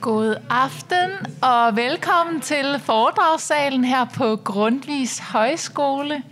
God 0.00 0.36
aften 0.50 1.10
og 1.42 1.76
velkommen 1.76 2.40
til 2.40 2.80
foredragssalen 2.84 3.84
her 3.84 4.04
på 4.04 4.36
Grundvis 4.36 5.18
Højskole. 5.18 6.22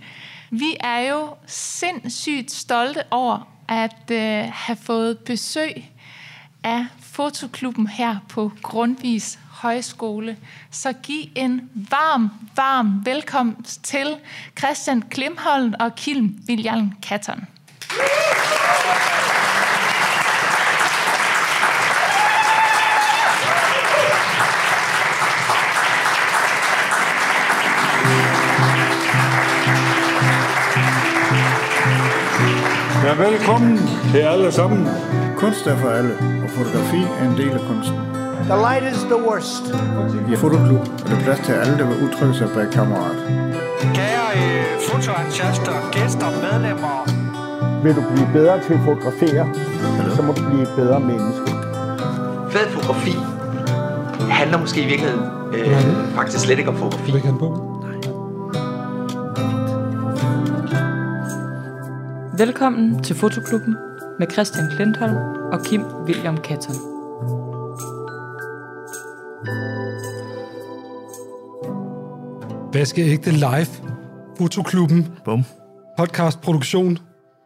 Vi 0.49 0.77
er 0.79 0.99
jo 0.99 1.35
sindssygt 1.47 2.51
stolte 2.51 3.03
over 3.11 3.47
at 3.67 4.11
øh, 4.11 4.51
have 4.53 4.77
fået 4.83 5.19
besøg 5.19 5.91
af 6.63 6.85
fotoklubben 6.99 7.87
her 7.87 8.17
på 8.29 8.51
Grundvis 8.61 9.39
Højskole. 9.51 10.37
Så 10.71 10.93
giv 10.93 11.25
en 11.35 11.69
varm, 11.73 12.29
varm 12.55 13.05
velkomst 13.05 13.83
til 13.83 14.15
Christian 14.57 15.01
Klimholm 15.01 15.73
og 15.79 15.95
Kim 15.95 16.39
William 16.49 16.91
Katton. 17.01 17.47
Ja, 33.13 33.23
velkommen 33.29 33.77
til 34.11 34.17
alle 34.17 34.51
sammen. 34.51 34.87
Kunst 35.37 35.67
er 35.67 35.77
for 35.77 35.89
alle, 35.89 36.13
og 36.43 36.49
fotografi 36.49 37.01
er 37.19 37.29
en 37.29 37.37
del 37.37 37.49
af 37.49 37.59
kunsten. 37.59 37.95
The 38.49 38.57
light 38.65 38.95
is 38.95 39.01
the 39.13 39.19
worst. 39.27 39.63
I 40.33 40.35
Fotoklub 40.35 40.79
er 40.79 41.09
der 41.09 41.19
plads 41.23 41.39
til 41.39 41.53
alle, 41.53 41.77
der 41.77 41.85
vil 41.87 41.97
udtrykke 42.03 42.33
sig 42.33 42.47
bag 42.55 42.71
kammerat. 42.71 43.17
Kære 43.97 44.27
øh, 44.39 44.65
fotoentusiaster, 44.87 45.75
gæster, 45.91 46.29
medlemmer. 46.45 46.97
Vil 47.83 47.95
du 47.95 48.03
blive 48.13 48.29
bedre 48.33 48.55
til 48.65 48.73
at 48.73 48.79
fotografere, 48.85 49.45
så 50.15 50.21
må 50.21 50.33
du 50.33 50.41
blive 50.49 50.61
et 50.61 50.73
bedre 50.75 50.99
menneske. 50.99 51.47
Fed 52.49 52.67
fotografi 52.69 53.15
handler 54.29 54.57
måske 54.59 54.81
i 54.81 54.87
virkeligheden 54.87 55.25
øh, 55.53 56.15
faktisk 56.15 56.39
slet 56.39 56.57
ikke 56.59 56.69
om 56.69 56.77
fotografi. 56.77 57.11
Vil 57.11 57.21
han 57.21 57.37
på? 57.37 57.72
Velkommen 62.37 63.03
til 63.03 63.15
Fotoklubben 63.15 63.75
med 64.19 64.27
Christian 64.31 64.69
Klintholm 64.75 65.15
og 65.51 65.65
Kim 65.65 65.81
William 65.81 66.37
Katton. 66.37 66.75
Vaskeægte 72.73 73.31
live. 73.31 73.67
Fotoklubben. 74.37 75.07
Bum. 75.25 75.43
Podcast 75.97 76.41
produktion. 76.41 76.99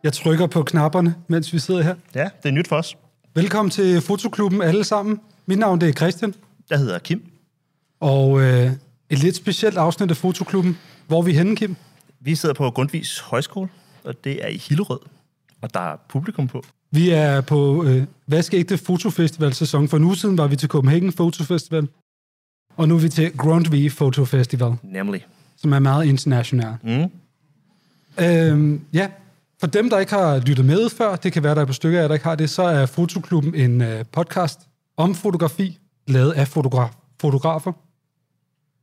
Jeg 0.04 0.14
trykker 0.14 0.48
på 0.48 0.64
knapperne, 0.64 1.16
mens 1.28 1.54
vi 1.54 1.60
sidder 1.60 1.82
her. 1.82 1.96
Ja, 2.16 2.30
det 2.44 2.50
er 2.50 2.54
nyt 2.54 2.68
for 2.68 2.76
os. 2.76 2.98
Velkommen 3.36 3.70
til 3.70 4.02
Fotoklubben 4.02 4.62
alle 4.62 4.84
sammen. 4.84 5.20
Mit 5.46 5.60
navn 5.60 5.82
det 5.82 5.90
er 5.90 5.94
Christian. 5.94 6.34
Jeg 6.70 6.78
hedder 6.80 7.00
Kim. 7.00 7.32
Og 8.00 8.42
øh, 8.42 8.72
et 9.10 9.20
lidt 9.20 9.36
specielt 9.36 9.78
afsnit 9.78 10.10
af 10.10 10.18
Fotoklubben. 10.18 10.78
Hvor 11.08 11.20
er 11.20 11.24
vi 11.24 11.34
henne, 11.34 11.56
Kim? 11.56 11.76
Vi 12.20 12.36
sidder 12.36 12.56
på 12.56 12.72
Grundvis 12.72 13.20
Højskole, 13.20 13.70
og 14.08 14.24
det 14.24 14.44
er 14.44 14.48
i 14.48 14.58
Hillerød. 14.58 15.00
Og 15.62 15.74
der 15.74 15.80
er 15.80 15.96
publikum 16.10 16.48
på. 16.48 16.64
Vi 16.92 17.10
er 17.10 17.42
på 17.42 17.84
øh, 17.84 18.04
Vaskeægte 18.28 18.78
Fotofestival 18.78 19.54
sæson. 19.54 19.88
For 19.88 19.98
uge 20.00 20.16
siden 20.16 20.38
var 20.38 20.48
vi 20.48 20.56
til 20.56 20.70
Copenhagen 20.70 21.12
Fotofestival. 21.12 21.88
Og 22.78 22.88
nu 22.88 22.96
er 22.96 23.00
vi 23.00 23.10
til 23.10 23.38
Grundtvig 23.38 23.92
Fotofestival, 23.92 24.74
Nemlig. 24.84 25.26
som 25.58 25.74
er 25.74 25.80
meget 25.80 26.06
international. 26.06 26.74
Mm. 26.84 27.12
Øhm, 28.26 28.82
ja, 28.94 29.10
for 29.60 29.68
dem, 29.68 29.90
der 29.90 30.00
ikke 30.00 30.14
har 30.14 30.38
lyttet 30.40 30.66
med 30.66 30.90
før, 30.90 31.16
det 31.16 31.34
kan 31.34 31.44
være, 31.44 31.56
der 31.56 31.62
er 31.62 31.66
på 31.66 31.74
stykker 31.74 32.02
af, 32.02 32.10
der 32.10 32.16
ikke 32.16 32.26
har 32.26 32.36
det, 32.36 32.50
så 32.50 32.64
er 32.64 32.86
Fotoklubben 32.86 33.56
en 33.56 33.82
øh, 33.82 34.06
podcast 34.12 34.60
om 34.98 35.16
fotografi, 35.16 35.78
lavet 36.08 36.32
af 36.32 36.48
fotogra- 36.58 37.16
fotografer. 37.22 37.72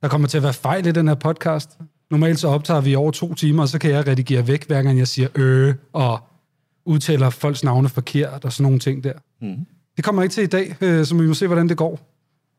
Der 0.02 0.08
kommer 0.08 0.28
til 0.28 0.36
at 0.36 0.42
være 0.42 0.52
fejl 0.52 0.86
i 0.86 0.92
den 0.92 1.08
her 1.08 1.14
podcast. 1.14 1.78
Normalt 2.14 2.38
så 2.38 2.48
optager 2.48 2.80
vi 2.80 2.94
over 2.94 3.10
to 3.10 3.34
timer, 3.34 3.62
og 3.62 3.68
så 3.68 3.78
kan 3.78 3.90
jeg 3.90 4.06
redigere 4.06 4.48
væk, 4.48 4.66
hver 4.66 4.82
gang 4.82 4.98
jeg 4.98 5.08
siger 5.08 5.28
øh, 5.34 5.74
og 5.92 6.18
udtaler 6.84 7.30
folks 7.30 7.64
navne 7.64 7.88
forkert 7.88 8.44
og 8.44 8.52
sådan 8.52 8.62
nogle 8.62 8.78
ting 8.78 9.04
der. 9.04 9.12
Mm. 9.40 9.66
Det 9.96 10.04
kommer 10.04 10.22
ikke 10.22 10.32
til 10.32 10.42
i 10.42 10.46
dag, 10.46 10.76
øh, 10.80 11.06
så 11.06 11.14
vi 11.14 11.26
må 11.26 11.34
se, 11.34 11.46
hvordan 11.46 11.68
det 11.68 11.76
går. 11.76 12.00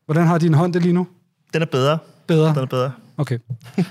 Hvordan 0.06 0.26
har 0.26 0.38
din 0.38 0.54
hånd 0.54 0.72
det 0.72 0.82
lige 0.82 0.92
nu? 0.92 1.06
Den 1.54 1.62
er 1.62 1.66
bedre. 1.66 1.98
Bedre? 2.26 2.48
Den 2.48 2.58
er 2.58 2.66
bedre. 2.66 2.92
Okay. 3.16 3.38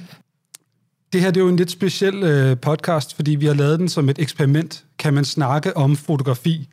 Det 1.13 1.21
her 1.21 1.31
det 1.31 1.39
er 1.39 1.43
jo 1.43 1.49
en 1.49 1.55
lidt 1.55 1.71
speciel 1.71 2.23
øh, 2.23 2.57
podcast, 2.57 3.15
fordi 3.15 3.35
vi 3.35 3.45
har 3.45 3.53
lavet 3.53 3.79
den 3.79 3.89
som 3.89 4.09
et 4.09 4.19
eksperiment. 4.19 4.85
Kan 4.99 5.13
man 5.13 5.25
snakke 5.25 5.77
om 5.77 5.95
fotografi 5.95 6.69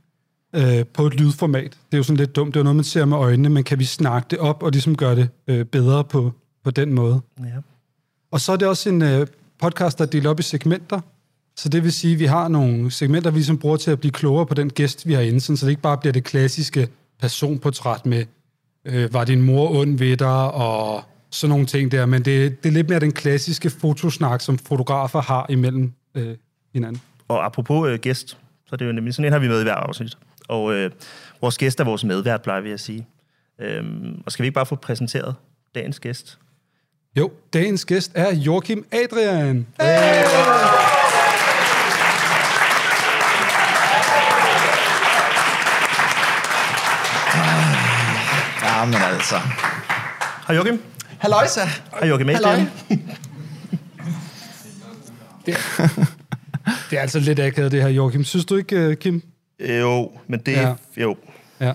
øh, 0.54 0.86
på 0.94 1.06
et 1.06 1.14
lydformat? 1.14 1.70
Det 1.70 1.92
er 1.92 1.96
jo 1.96 2.02
sådan 2.02 2.16
lidt 2.16 2.36
dumt. 2.36 2.54
Det 2.54 2.56
er 2.56 2.60
jo 2.60 2.64
noget, 2.64 2.76
man 2.76 2.84
ser 2.84 3.04
med 3.04 3.16
øjnene, 3.16 3.48
men 3.48 3.64
kan 3.64 3.78
vi 3.78 3.84
snakke 3.84 4.26
det 4.30 4.38
op 4.38 4.62
og 4.62 4.70
ligesom 4.70 4.96
gøre 4.96 5.16
det 5.16 5.28
øh, 5.48 5.64
bedre 5.64 6.04
på, 6.04 6.32
på 6.64 6.70
den 6.70 6.92
måde? 6.92 7.20
Ja. 7.40 7.44
Og 8.32 8.40
så 8.40 8.52
er 8.52 8.56
det 8.56 8.68
også 8.68 8.88
en 8.88 9.02
øh, 9.02 9.26
podcast, 9.58 9.98
der 9.98 10.04
er 10.04 10.08
delt 10.08 10.26
op 10.26 10.40
i 10.40 10.42
segmenter. 10.42 11.00
Så 11.56 11.68
det 11.68 11.82
vil 11.84 11.92
sige, 11.92 12.12
at 12.12 12.18
vi 12.20 12.24
har 12.24 12.48
nogle 12.48 12.90
segmenter, 12.90 13.30
vi 13.30 13.42
som 13.42 13.58
bruger 13.58 13.76
til 13.76 13.90
at 13.90 14.00
blive 14.00 14.12
klogere 14.12 14.46
på 14.46 14.54
den 14.54 14.70
gæst, 14.70 15.06
vi 15.06 15.12
har 15.12 15.20
inde, 15.20 15.40
sådan, 15.40 15.56
så 15.56 15.66
det 15.66 15.70
ikke 15.70 15.82
bare 15.82 15.98
bliver 15.98 16.12
det 16.12 16.24
klassiske 16.24 16.88
personportræt 17.20 18.06
med, 18.06 18.24
øh, 18.84 19.14
var 19.14 19.24
din 19.24 19.42
mor 19.42 19.80
ond 19.80 19.98
ved 19.98 20.16
dig, 20.16 20.52
og 20.52 21.04
sådan 21.30 21.50
nogle 21.50 21.66
ting 21.66 21.92
der. 21.92 22.06
Men 22.06 22.24
det, 22.24 22.62
det 22.62 22.68
er 22.68 22.72
lidt 22.72 22.88
mere 22.88 23.00
den 23.00 23.12
klassiske 23.12 23.70
fotosnak, 23.70 24.40
som 24.40 24.58
fotografer 24.58 25.20
har 25.20 25.46
imellem 25.48 25.92
øh, 26.14 26.36
hinanden. 26.72 27.02
Og 27.28 27.44
apropos 27.44 27.88
øh, 27.88 27.98
gæst, 27.98 28.28
så 28.28 28.72
er 28.72 28.76
det 28.76 28.86
jo 28.86 28.92
nemlig 28.92 29.14
sådan 29.14 29.26
en 29.26 29.32
har 29.32 29.40
vi 29.40 29.48
med 29.48 29.60
i 29.60 29.62
hver 29.62 29.74
afsnit. 29.74 30.18
Og 30.48 30.74
øh, 30.74 30.90
vores 31.40 31.58
gæst 31.58 31.80
er 31.80 31.84
vores 31.84 32.04
medvært, 32.04 32.42
plejer 32.42 32.60
vi 32.60 32.70
at 32.72 32.80
sige. 32.80 33.06
Øhm, 33.60 34.22
og 34.26 34.32
skal 34.32 34.42
vi 34.42 34.46
ikke 34.46 34.54
bare 34.54 34.66
få 34.66 34.76
præsenteret 34.76 35.34
dagens 35.74 36.00
gæst? 36.00 36.38
Jo, 37.16 37.30
dagens 37.52 37.84
gæst 37.84 38.10
er 38.14 38.34
Joachim 38.34 38.86
Adrian. 38.92 39.66
Ja, 48.62 48.84
men 48.84 48.94
altså. 48.94 49.36
Hej 50.46 50.56
Joachim. 50.56 50.82
Halløjsa. 51.18 51.60
Hej 52.00 52.08
Joachim 52.08 52.28
Adrian. 52.28 52.68
Det 56.90 56.98
er 56.98 57.00
altså 57.00 57.18
lidt 57.18 57.38
akavet, 57.40 57.72
det 57.72 57.82
her, 57.82 57.88
Joachim. 57.88 58.24
Synes 58.24 58.44
du 58.44 58.56
ikke, 58.56 58.76
øh, 58.76 58.96
Kim? 58.96 59.22
Jo, 59.60 60.12
men 60.26 60.40
det 60.40 60.52
Ja. 60.52 60.60
ja. 60.68 60.74
jo. 60.96 61.16
Ja. 61.60 61.72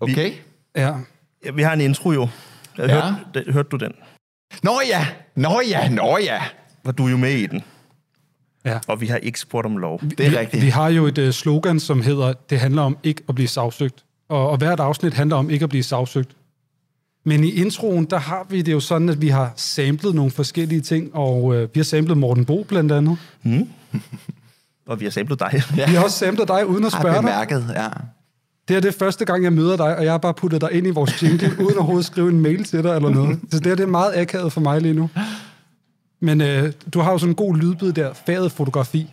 Okay. 0.00 0.32
Ja. 0.76 0.92
Ja, 1.44 1.50
Vi 1.50 1.62
har 1.62 1.72
en 1.72 1.80
intro 1.80 2.12
jo. 2.12 2.28
Jeg 2.78 2.88
Ja. 2.88 2.94
hørte, 3.00 3.16
det, 3.34 3.52
hørte 3.54 3.68
du 3.68 3.76
den? 3.76 3.92
Nå 4.62 4.80
ja, 4.88 5.06
nå 5.36 5.60
ja, 5.70 5.88
nå 5.88 6.18
ja. 6.22 6.42
Var 6.84 6.92
du 6.92 7.06
jo 7.06 7.16
med 7.16 7.32
i 7.32 7.46
den? 7.46 7.62
Ja. 8.64 8.78
Og 8.86 9.00
vi 9.00 9.06
har 9.06 9.16
ikke 9.16 9.40
spurgt 9.40 9.66
om 9.66 9.76
lov. 9.76 10.00
Det 10.18 10.26
er 10.26 10.30
vi, 10.30 10.36
rigtigt. 10.38 10.62
Vi 10.62 10.68
har 10.68 10.88
jo 10.88 11.06
et 11.06 11.18
uh, 11.18 11.30
slogan, 11.30 11.80
som 11.80 12.02
hedder, 12.02 12.32
det 12.50 12.60
handler 12.60 12.82
om 12.82 12.98
ikke 13.02 13.22
at 13.28 13.34
blive 13.34 13.48
sagsøgt. 13.48 14.04
Og, 14.28 14.50
og 14.50 14.56
hvert 14.56 14.80
afsnit 14.80 15.14
handler 15.14 15.36
om 15.36 15.50
ikke 15.50 15.62
at 15.62 15.68
blive 15.68 15.82
sagsøgt. 15.82 16.30
Men 17.24 17.44
i 17.44 17.50
introen, 17.50 18.04
der 18.04 18.18
har 18.18 18.46
vi 18.50 18.62
det 18.62 18.72
jo 18.72 18.80
sådan, 18.80 19.08
at 19.08 19.20
vi 19.20 19.28
har 19.28 19.52
samlet 19.56 20.14
nogle 20.14 20.30
forskellige 20.30 20.80
ting, 20.80 21.14
og 21.14 21.44
uh, 21.44 21.54
vi 21.62 21.68
har 21.76 21.82
samlet 21.84 22.16
Morten 22.18 22.44
Bo 22.44 22.62
blandt 22.68 22.92
andet. 22.92 23.18
Og 24.86 25.00
vi 25.00 25.04
har 25.04 25.10
samlet 25.10 25.40
dig. 25.40 25.62
Vi 25.74 25.80
har 25.80 26.04
også 26.04 26.18
samlet 26.18 26.48
dig 26.48 26.66
uden 26.66 26.84
at 26.84 26.92
Har 26.92 27.00
spørge 27.00 27.14
dig. 27.14 27.22
bemærket, 27.22 27.66
ja. 27.76 27.88
Det 28.68 28.76
er 28.76 28.80
det 28.80 28.94
første 28.94 29.24
gang, 29.24 29.44
jeg 29.44 29.52
møder 29.52 29.76
dig, 29.76 29.96
og 29.96 30.04
jeg 30.04 30.12
har 30.12 30.18
bare 30.18 30.34
puttet 30.34 30.60
dig 30.60 30.72
ind 30.72 30.86
i 30.86 30.90
vores 30.90 31.22
jingle, 31.22 31.52
uden 31.64 31.76
overhovedet 31.76 32.02
at 32.02 32.06
skrive 32.06 32.28
en 32.28 32.40
mail 32.40 32.64
til 32.64 32.82
dig 32.82 32.96
eller 32.96 33.08
noget. 33.08 33.40
Så 33.50 33.58
det, 33.58 33.66
her, 33.66 33.74
det 33.74 33.82
er 33.82 33.86
meget 33.86 34.16
akavet 34.16 34.52
for 34.52 34.60
mig 34.60 34.80
lige 34.80 34.94
nu. 34.94 35.10
Men 36.20 36.40
øh, 36.40 36.72
du 36.94 37.00
har 37.00 37.12
jo 37.12 37.18
sådan 37.18 37.30
en 37.30 37.36
god 37.36 37.56
lydbid 37.56 37.92
der. 37.92 38.12
Faget 38.12 38.52
fotografi 38.52 39.10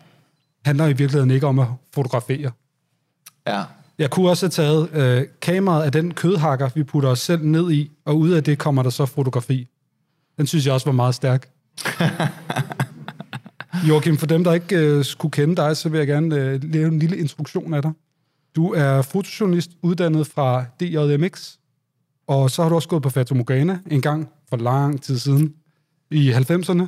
handler 0.65 0.85
i 0.85 0.93
virkeligheden 0.93 1.31
ikke 1.31 1.47
om 1.47 1.59
at 1.59 1.67
fotografere. 1.93 2.51
Ja. 3.47 3.63
Jeg 3.97 4.09
kunne 4.09 4.29
også 4.29 4.45
have 4.45 4.51
taget 4.51 4.89
øh, 4.93 5.27
kameraet 5.41 5.83
af 5.83 5.91
den 5.91 6.13
kødhakker, 6.13 6.69
vi 6.75 6.83
putter 6.83 7.09
os 7.09 7.19
selv 7.19 7.45
ned 7.45 7.71
i, 7.71 7.91
og 8.05 8.17
ud 8.17 8.29
af 8.29 8.43
det 8.43 8.57
kommer 8.57 8.83
der 8.83 8.89
så 8.89 9.05
fotografi. 9.05 9.67
Den 10.37 10.47
synes 10.47 10.65
jeg 10.65 10.73
også 10.73 10.85
var 10.85 10.93
meget 10.93 11.15
stærk. 11.15 11.49
Joachim, 13.89 14.17
for 14.17 14.25
dem, 14.25 14.43
der 14.43 14.53
ikke 14.53 14.77
øh, 14.77 15.05
skulle 15.05 15.31
kende 15.31 15.55
dig, 15.55 15.77
så 15.77 15.89
vil 15.89 15.97
jeg 15.97 16.07
gerne 16.07 16.35
øh, 16.35 16.63
lave 16.63 16.87
en 16.87 16.99
lille 16.99 17.17
instruktion 17.17 17.73
af 17.73 17.81
dig. 17.81 17.91
Du 18.55 18.73
er 18.73 19.01
fotojournalist 19.01 19.71
uddannet 19.81 20.27
fra 20.27 20.65
DJMX, 20.79 21.53
og 22.27 22.51
så 22.51 22.61
har 22.61 22.69
du 22.69 22.75
også 22.75 22.87
gået 22.89 23.03
på 23.03 23.09
Fata 23.09 23.33
Morgana 23.35 23.79
en 23.91 24.01
gang 24.01 24.29
for 24.49 24.57
lang 24.57 25.01
tid 25.01 25.19
siden, 25.19 25.53
i 26.11 26.31
90'erne. 26.31 26.85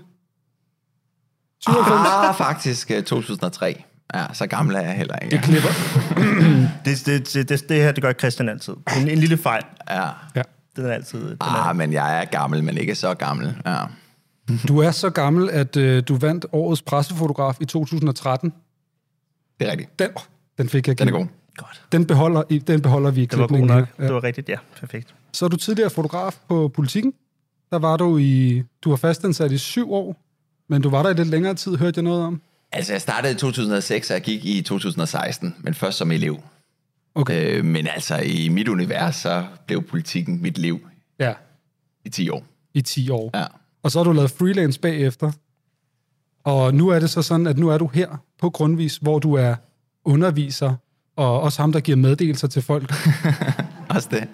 97. 1.60 2.08
Ah, 2.08 2.36
faktisk 2.36 2.92
øh, 2.92 3.04
2003. 3.04 3.84
Ja, 4.14 4.26
så 4.34 4.48
gammel 4.48 4.76
er 4.76 4.82
jeg 4.82 4.94
heller 4.94 5.16
ikke. 5.16 5.36
Det 5.36 5.44
klipper. 5.46 5.70
Det, 6.86 7.06
det, 7.06 7.34
det, 7.34 7.50
det, 7.50 7.70
det 7.70 7.78
her, 7.78 7.92
det 7.92 8.04
gør 8.04 8.14
Christian 8.14 8.50
altid. 8.50 8.74
En, 8.98 9.08
en 9.10 9.18
lille 9.18 9.38
fejl. 9.38 9.64
Ja. 9.90 10.08
Ja. 10.36 10.42
Den 10.76 10.86
er 10.86 10.92
altid... 10.92 11.20
Den 11.20 11.38
er, 11.42 11.68
Ah, 11.70 11.76
men 11.76 11.94
jeg 11.94 12.22
er 12.22 12.26
gammel, 12.26 12.64
men 12.64 12.78
ikke 12.78 12.96
så 12.96 13.14
gammel. 13.14 13.56
Ja. 13.66 13.78
Du 14.68 14.80
er 14.80 14.92
så 14.92 15.10
gammel, 15.10 15.50
at 15.50 15.78
øh, 15.78 16.04
du 16.08 16.16
vandt 16.18 16.46
årets 16.52 16.82
pressefotograf 16.82 17.58
i 17.62 17.66
2013. 17.66 18.54
Det 19.60 19.68
er 19.68 19.72
rigtigt. 19.72 20.00
Den, 20.00 20.10
Den 20.58 20.70
fik 20.70 20.88
jeg 20.88 21.00
Den 21.00 21.08
er 21.08 21.12
givet. 21.12 21.28
god. 21.30 21.36
Godt. 21.58 21.82
Den 21.92 22.06
beholder, 22.08 22.42
den 22.68 22.82
beholder 22.82 23.12
vi 23.12 23.22
i 23.22 23.26
Det 23.26 23.40
var 23.40 23.48
god 23.48 23.58
nok. 23.60 23.88
her. 23.98 24.06
Det 24.06 24.14
var 24.14 24.24
rigtigt, 24.24 24.50
ja. 24.50 24.58
Perfekt. 24.80 25.16
Så 25.34 25.46
er 25.46 25.50
du 25.50 25.58
tidligere 25.58 25.90
fotograf 25.90 26.36
på 26.48 26.68
Politiken. 26.68 27.14
Der 27.72 27.80
var 27.80 27.98
du 27.98 28.18
i... 28.18 28.64
Du 28.82 28.90
var 28.90 28.96
fastansat 28.98 29.52
i 29.52 29.58
syv 29.58 29.94
år, 29.94 30.16
men 30.70 30.82
du 30.82 30.90
var 30.90 31.04
der 31.04 31.10
i 31.10 31.14
lidt 31.14 31.28
længere 31.28 31.54
tid, 31.54 31.76
hørte 31.76 31.98
jeg 31.98 32.04
noget 32.04 32.24
om. 32.24 32.42
Altså, 32.72 32.94
jeg 32.94 33.02
startede 33.02 33.34
i 33.34 33.36
2006, 33.36 34.10
og 34.10 34.14
jeg 34.14 34.22
gik 34.24 34.46
i 34.46 34.62
2016, 34.62 35.56
men 35.60 35.74
først 35.74 35.98
som 35.98 36.12
elev. 36.12 36.40
Okay. 37.16 37.58
Øh, 37.58 37.66
men 37.66 37.88
altså, 37.88 38.18
i 38.18 38.50
mit 38.50 38.68
univers, 38.68 39.16
så 39.16 39.46
blev 39.68 39.82
politikken 39.84 40.42
mit 40.42 40.58
liv 40.58 40.88
Ja, 41.20 41.34
i 42.06 42.10
10 42.10 42.30
år. 42.30 42.44
i 42.74 42.82
10 42.82 43.10
år. 43.10 43.32
Ja. 43.34 43.46
Og 43.84 43.92
så 43.92 44.00
har 44.00 44.04
du 44.04 44.12
lavet 44.12 44.32
freelance 44.32 44.80
bagefter. 44.80 45.32
Og 46.44 46.74
nu 46.74 46.90
er 46.90 47.00
det 47.00 47.10
så 47.10 47.22
sådan, 47.22 47.48
at 47.48 47.58
nu 47.58 47.70
er 47.70 47.78
du 47.78 47.88
her 47.88 48.18
på 48.40 48.50
Grundvis, 48.50 48.98
hvor 48.98 49.20
du 49.20 49.34
er 49.34 49.56
underviser, 50.06 50.76
og 51.16 51.42
også 51.42 51.62
ham, 51.62 51.72
der 51.72 51.80
giver 51.80 51.98
meddelelser 51.98 52.48
til 52.48 52.62
folk. 52.62 52.94
Også 53.90 54.08
det. 54.12 54.28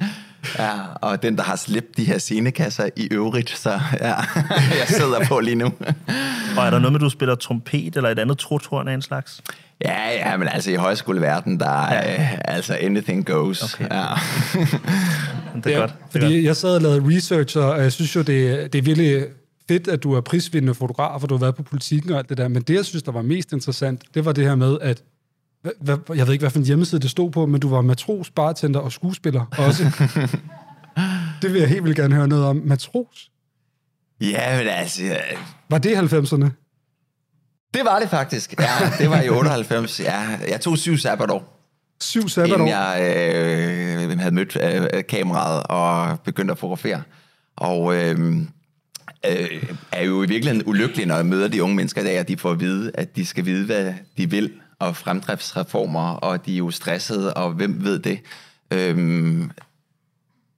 Ja, 0.60 0.72
og 0.96 1.24
den, 1.24 1.36
der 1.36 1.44
har 1.44 1.56
slæbt 1.56 1.98
de 1.98 2.04
her 2.04 2.18
scenekasser 2.18 2.90
i 2.96 3.08
øvrigt, 3.12 3.50
så 3.58 3.70
ja, 4.00 4.14
jeg 4.80 4.88
sidder 4.88 5.26
på 5.28 5.40
lige 5.40 5.56
nu. 5.56 5.66
Og 6.58 6.66
er 6.66 6.70
der 6.70 6.80
noget 6.80 6.92
med, 6.92 7.00
du 7.00 7.10
spiller 7.10 7.36
trompet 7.36 7.96
eller 7.96 8.10
et 8.10 8.20
andet 8.20 8.38
trotorn 8.38 8.88
af 8.88 8.94
en 8.94 9.02
slags? 9.02 9.42
Ja, 9.86 10.12
ja, 10.14 10.38
men 10.38 10.48
altså 10.48 10.72
i 10.72 10.76
højskoleverden, 10.76 11.60
der 11.60 11.86
er 11.86 12.12
ja. 12.12 12.30
altså 12.46 12.78
anything 12.82 13.26
goes. 13.26 13.74
Okay. 13.74 13.88
Ja. 13.92 14.06
Det 15.64 15.76
er 15.76 15.80
godt. 15.80 15.94
Det 16.14 16.20
er 16.20 16.22
Fordi 16.22 16.34
godt. 16.34 16.44
jeg 16.44 16.56
sad 16.56 16.76
og 16.76 16.82
lavede 16.82 17.18
research, 17.18 17.58
og 17.58 17.82
jeg 17.82 17.92
synes 17.92 18.16
jo, 18.16 18.22
det, 18.22 18.74
det 18.74 18.80
er 18.80 18.84
virkelig 18.84 19.26
fedt, 19.68 19.88
at 19.88 20.04
du 20.04 20.14
er 20.14 20.22
prisvindende 20.22 20.76
fotograf, 20.76 21.24
og 21.24 21.30
du 21.30 21.34
har 21.34 21.40
været 21.40 21.56
på 21.56 21.64
politikken 21.64 22.12
og 22.12 22.18
alt 22.18 22.30
det 22.30 22.38
der. 22.38 22.48
Men 22.48 22.62
det, 22.62 22.74
jeg 22.74 22.86
synes, 22.86 23.04
der 23.04 23.12
var 23.12 23.22
mest 23.22 23.54
interessant, 23.54 24.02
det 24.14 24.26
var 24.26 24.32
det 24.32 24.44
her 24.44 24.56
med, 24.56 24.78
at 24.82 25.04
jeg 25.88 26.28
ved 26.28 26.34
ikke, 26.34 26.44
hvad 26.44 26.50
for 26.50 26.60
en 26.60 26.66
hjemmeside 26.66 27.02
det 27.02 27.12
stod 27.12 27.32
på, 27.32 27.46
men 27.46 27.62
du 27.62 27.70
var 27.70 27.82
matros, 27.82 28.30
bartender 28.30 28.80
og 28.80 28.92
skuespiller 28.92 29.46
også. 29.58 29.84
det 31.42 31.54
vil 31.54 31.60
jeg 31.60 31.70
helt 31.70 31.84
vildt 31.84 31.98
gerne 31.98 32.16
høre 32.16 32.28
noget 32.28 32.46
om. 32.46 32.56
Matros? 32.66 33.32
ja, 34.22 34.58
men 34.58 34.68
altså, 34.68 35.04
ja, 35.04 35.18
Var 35.70 35.78
det 35.78 35.90
i 35.90 35.94
90'erne? 35.94 36.50
det 37.74 37.86
var 37.86 38.00
det 38.00 38.10
faktisk. 38.10 38.60
Ja, 38.60 38.92
det 39.00 39.10
var 39.10 39.22
i 39.22 39.30
98. 39.30 40.00
Ja, 40.00 40.20
jeg 40.50 40.62
tog 40.62 40.78
syv 40.78 40.98
sabbatår. 40.98 41.58
Syv 42.02 42.30
sabbatår? 42.30 42.56
inden 42.56 42.68
jeg 42.68 42.98
øh, 44.12 44.20
havde 44.20 44.36
mødt 44.36 44.58
øh, 44.62 45.04
kameraet 45.10 45.64
og 45.64 46.20
begyndte 46.20 46.52
at 46.52 46.58
fotografere. 46.58 47.02
Og 47.58 47.96
øh, 47.96 48.38
øh, 49.26 49.64
er 49.92 50.04
jo 50.04 50.24
i 50.24 50.28
virkeligheden 50.28 50.64
ulykkelig, 50.66 51.06
når 51.06 51.16
jeg 51.16 51.26
møder 51.26 51.48
de 51.48 51.64
unge 51.64 51.76
mennesker 51.76 52.02
i 52.02 52.04
dag, 52.04 52.18
at 52.18 52.28
de 52.28 52.38
får 52.38 52.52
at 52.52 52.60
vide, 52.60 52.92
at 52.94 53.16
de 53.16 53.26
skal 53.26 53.46
vide, 53.46 53.66
hvad 53.66 53.94
de 54.18 54.30
vil, 54.30 54.52
og 54.82 54.96
fremdriftsreformer, 54.96 56.10
og 56.14 56.46
de 56.46 56.54
er 56.54 56.58
jo 56.58 56.72
stressede, 56.72 57.34
og 57.34 57.52
hvem 57.52 57.84
ved 57.84 58.00
det. 58.00 58.20
Øh, 58.72 59.42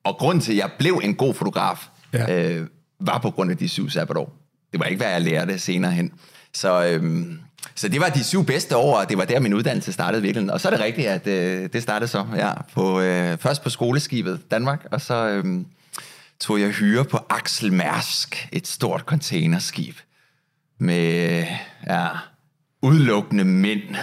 og 0.04 0.16
grunden 0.18 0.42
til, 0.42 0.52
at 0.52 0.58
jeg 0.58 0.72
blev 0.80 1.02
en 1.04 1.16
god 1.16 1.34
fotograf, 1.34 1.88
Ja. 2.14 2.44
øh, 2.52 2.68
var 3.00 3.18
på 3.18 3.32
grund 3.32 3.52
af 3.52 3.58
de 3.58 3.70
syv 3.70 3.90
sabbatår. 3.90 4.36
Det 4.72 4.80
var 4.80 4.86
ikke, 4.86 4.98
hvad 4.98 5.12
jeg 5.12 5.22
lærte 5.22 5.60
senere 5.60 5.92
hen. 5.92 6.12
Så, 6.54 6.86
øhm, 6.86 7.40
så 7.76 7.88
det 7.88 8.02
var 8.02 8.10
de 8.10 8.24
syv 8.24 8.46
bedste 8.46 8.78
år, 8.78 8.98
og 8.98 9.10
det 9.10 9.18
var 9.18 9.26
der, 9.26 9.40
min 9.40 9.54
uddannelse 9.54 9.94
startede 9.94 10.22
virkelig. 10.22 10.54
Og 10.54 10.62
så 10.62 10.68
er 10.68 10.72
det 10.76 10.80
rigtigt, 10.86 11.08
at 11.08 11.28
øh, 11.28 11.70
det 11.74 11.84
startede 11.84 12.08
så 12.12 12.26
ja, 12.36 12.52
på, 12.74 13.02
øh, 13.02 13.38
først 13.38 13.64
på 13.64 13.70
skoleskibet 13.70 14.52
Danmark, 14.52 14.86
og 14.92 15.02
så 15.02 15.28
øhm, 15.28 15.66
tog 16.40 16.60
jeg 16.62 16.70
hyre 16.70 17.06
på 17.06 17.20
Axel 17.30 17.74
Mærsk, 17.74 18.50
et 18.52 18.68
stort 18.68 19.02
containerskib 19.02 19.96
med 20.80 21.46
ja, 21.88 22.08
udelukkende 22.84 23.44
mænd. 23.44 23.96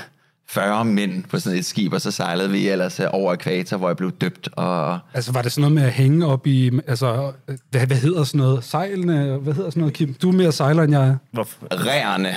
40 0.49 0.85
mænd 0.85 1.25
på 1.25 1.39
sådan 1.39 1.59
et 1.59 1.65
skib, 1.65 1.93
og 1.93 2.01
så 2.01 2.11
sejlede 2.11 2.51
vi 2.51 2.69
ellers 2.69 3.01
øh, 3.01 3.07
over 3.13 3.33
ekvator, 3.33 3.77
hvor 3.77 3.89
jeg 3.89 3.97
blev 3.97 4.13
døbt. 4.13 4.49
Og 4.53 4.99
Altså, 5.15 5.33
var 5.33 5.43
det 5.43 5.53
sådan 5.53 5.61
noget 5.61 5.75
med 5.75 5.83
at 5.83 5.93
hænge 5.93 6.27
op 6.27 6.47
i... 6.47 6.71
Altså, 6.87 7.33
hvad, 7.71 7.87
hvad 7.87 7.97
hedder 7.97 8.25
sådan 8.25 8.39
noget? 8.39 8.65
Sejlene? 8.65 9.37
Hvad 9.37 9.55
hedder 9.55 9.71
sådan 9.71 9.81
noget, 9.81 9.95
Kim? 9.95 10.15
Du 10.15 10.29
er 10.29 10.33
mere 10.33 10.53
sejler, 10.53 10.83
end 10.83 10.93
jeg 10.93 11.09
er. 11.09 11.17
Hvorfor? 11.33 11.57
rærende, 11.71 12.35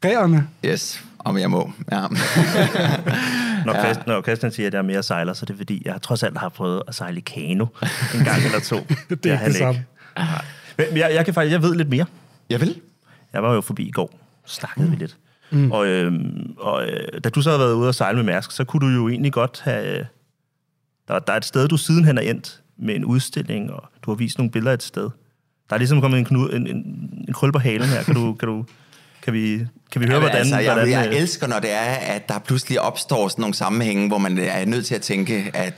Gærerne? 0.00 0.48
yes, 0.64 1.04
om 1.18 1.38
jeg 1.38 1.50
må. 1.50 1.72
Ja. 1.92 2.00
Når, 3.66 3.74
ja. 3.74 3.84
Christian, 3.84 4.04
når 4.06 4.22
Christian 4.22 4.52
siger, 4.52 4.66
at 4.66 4.72
jeg 4.72 4.78
er 4.78 4.82
mere 4.82 5.02
sejler, 5.02 5.32
så 5.32 5.40
er 5.42 5.46
det 5.46 5.56
fordi, 5.56 5.82
jeg 5.84 6.02
trods 6.02 6.22
alt 6.22 6.38
har 6.38 6.48
prøvet 6.48 6.82
at 6.88 6.94
sejle 6.94 7.18
i 7.18 7.20
kano 7.20 7.66
en 8.14 8.24
gang 8.24 8.44
eller 8.44 8.60
to. 8.60 8.76
Det 9.10 9.26
er 9.26 9.32
ikke 9.32 9.44
det 9.44 9.54
samme. 9.54 9.84
Nej. 10.18 10.44
Men 10.78 10.86
jeg, 10.96 11.14
jeg, 11.14 11.24
kan 11.24 11.34
faktisk, 11.34 11.52
jeg 11.52 11.62
ved 11.62 11.74
lidt 11.74 11.88
mere. 11.88 12.06
Jeg 12.50 12.60
vil. 12.60 12.80
Jeg 13.32 13.42
var 13.42 13.54
jo 13.54 13.60
forbi 13.60 13.88
i 13.88 13.90
går, 13.90 14.18
snakkede 14.46 14.86
mm. 14.86 14.92
vi 14.92 14.96
lidt. 14.96 15.16
Mm. 15.50 15.72
Og, 15.72 15.86
øhm, 15.86 16.54
og 16.58 16.86
øh, 16.86 17.20
da 17.24 17.28
du 17.28 17.42
så 17.42 17.50
havde 17.50 17.60
været 17.60 17.74
ude 17.74 17.88
og 17.88 17.94
sejle 17.94 18.16
med 18.16 18.24
Mærsk, 18.24 18.50
så 18.52 18.64
kunne 18.64 18.86
du 18.86 18.92
jo 18.94 19.08
egentlig 19.08 19.32
godt 19.32 19.60
have... 19.64 19.98
øh, 19.98 20.04
Der, 21.08 21.18
der 21.18 21.32
er 21.32 21.36
et 21.36 21.44
sted, 21.44 21.68
du 21.68 21.76
sidenhen 21.76 22.18
er 22.18 22.22
endt 22.22 22.60
med 22.78 22.94
en 22.96 23.04
udstilling, 23.04 23.72
og 23.72 23.84
du 24.02 24.10
har 24.10 24.16
vist 24.16 24.38
nogle 24.38 24.50
billeder 24.50 24.74
et 24.74 24.82
sted. 24.82 25.10
Der 25.70 25.74
er 25.74 25.78
ligesom 25.78 26.00
kommet 26.00 26.18
en, 26.18 26.24
knud, 26.24 26.50
en, 26.52 26.66
en, 26.66 26.76
en 27.28 27.34
krøl 27.34 27.52
på 27.52 27.58
halen 27.58 27.88
her. 27.88 28.02
Kan, 28.02 28.14
du, 28.14 28.32
kan, 28.34 28.48
du, 28.48 28.64
kan, 29.22 29.32
vi, 29.32 29.58
kan 29.92 30.00
vi 30.00 30.06
høre, 30.06 30.14
Jamen, 30.14 30.20
hvordan... 30.20 30.38
altså, 30.38 30.58
jeg, 30.58 30.72
hvordan 30.72 30.90
jeg 30.90 31.08
øh, 31.08 31.16
elsker, 31.20 31.46
når 31.46 31.58
det 31.58 31.72
er, 31.72 31.94
at 32.14 32.28
der 32.28 32.38
pludselig 32.38 32.80
opstår 32.80 33.28
sådan 33.28 33.42
nogle 33.42 33.54
sammenhænge, 33.54 34.08
hvor 34.08 34.18
man 34.18 34.38
er 34.38 34.64
nødt 34.64 34.86
til 34.86 34.94
at 34.94 35.02
tænke, 35.02 35.50
at 35.54 35.74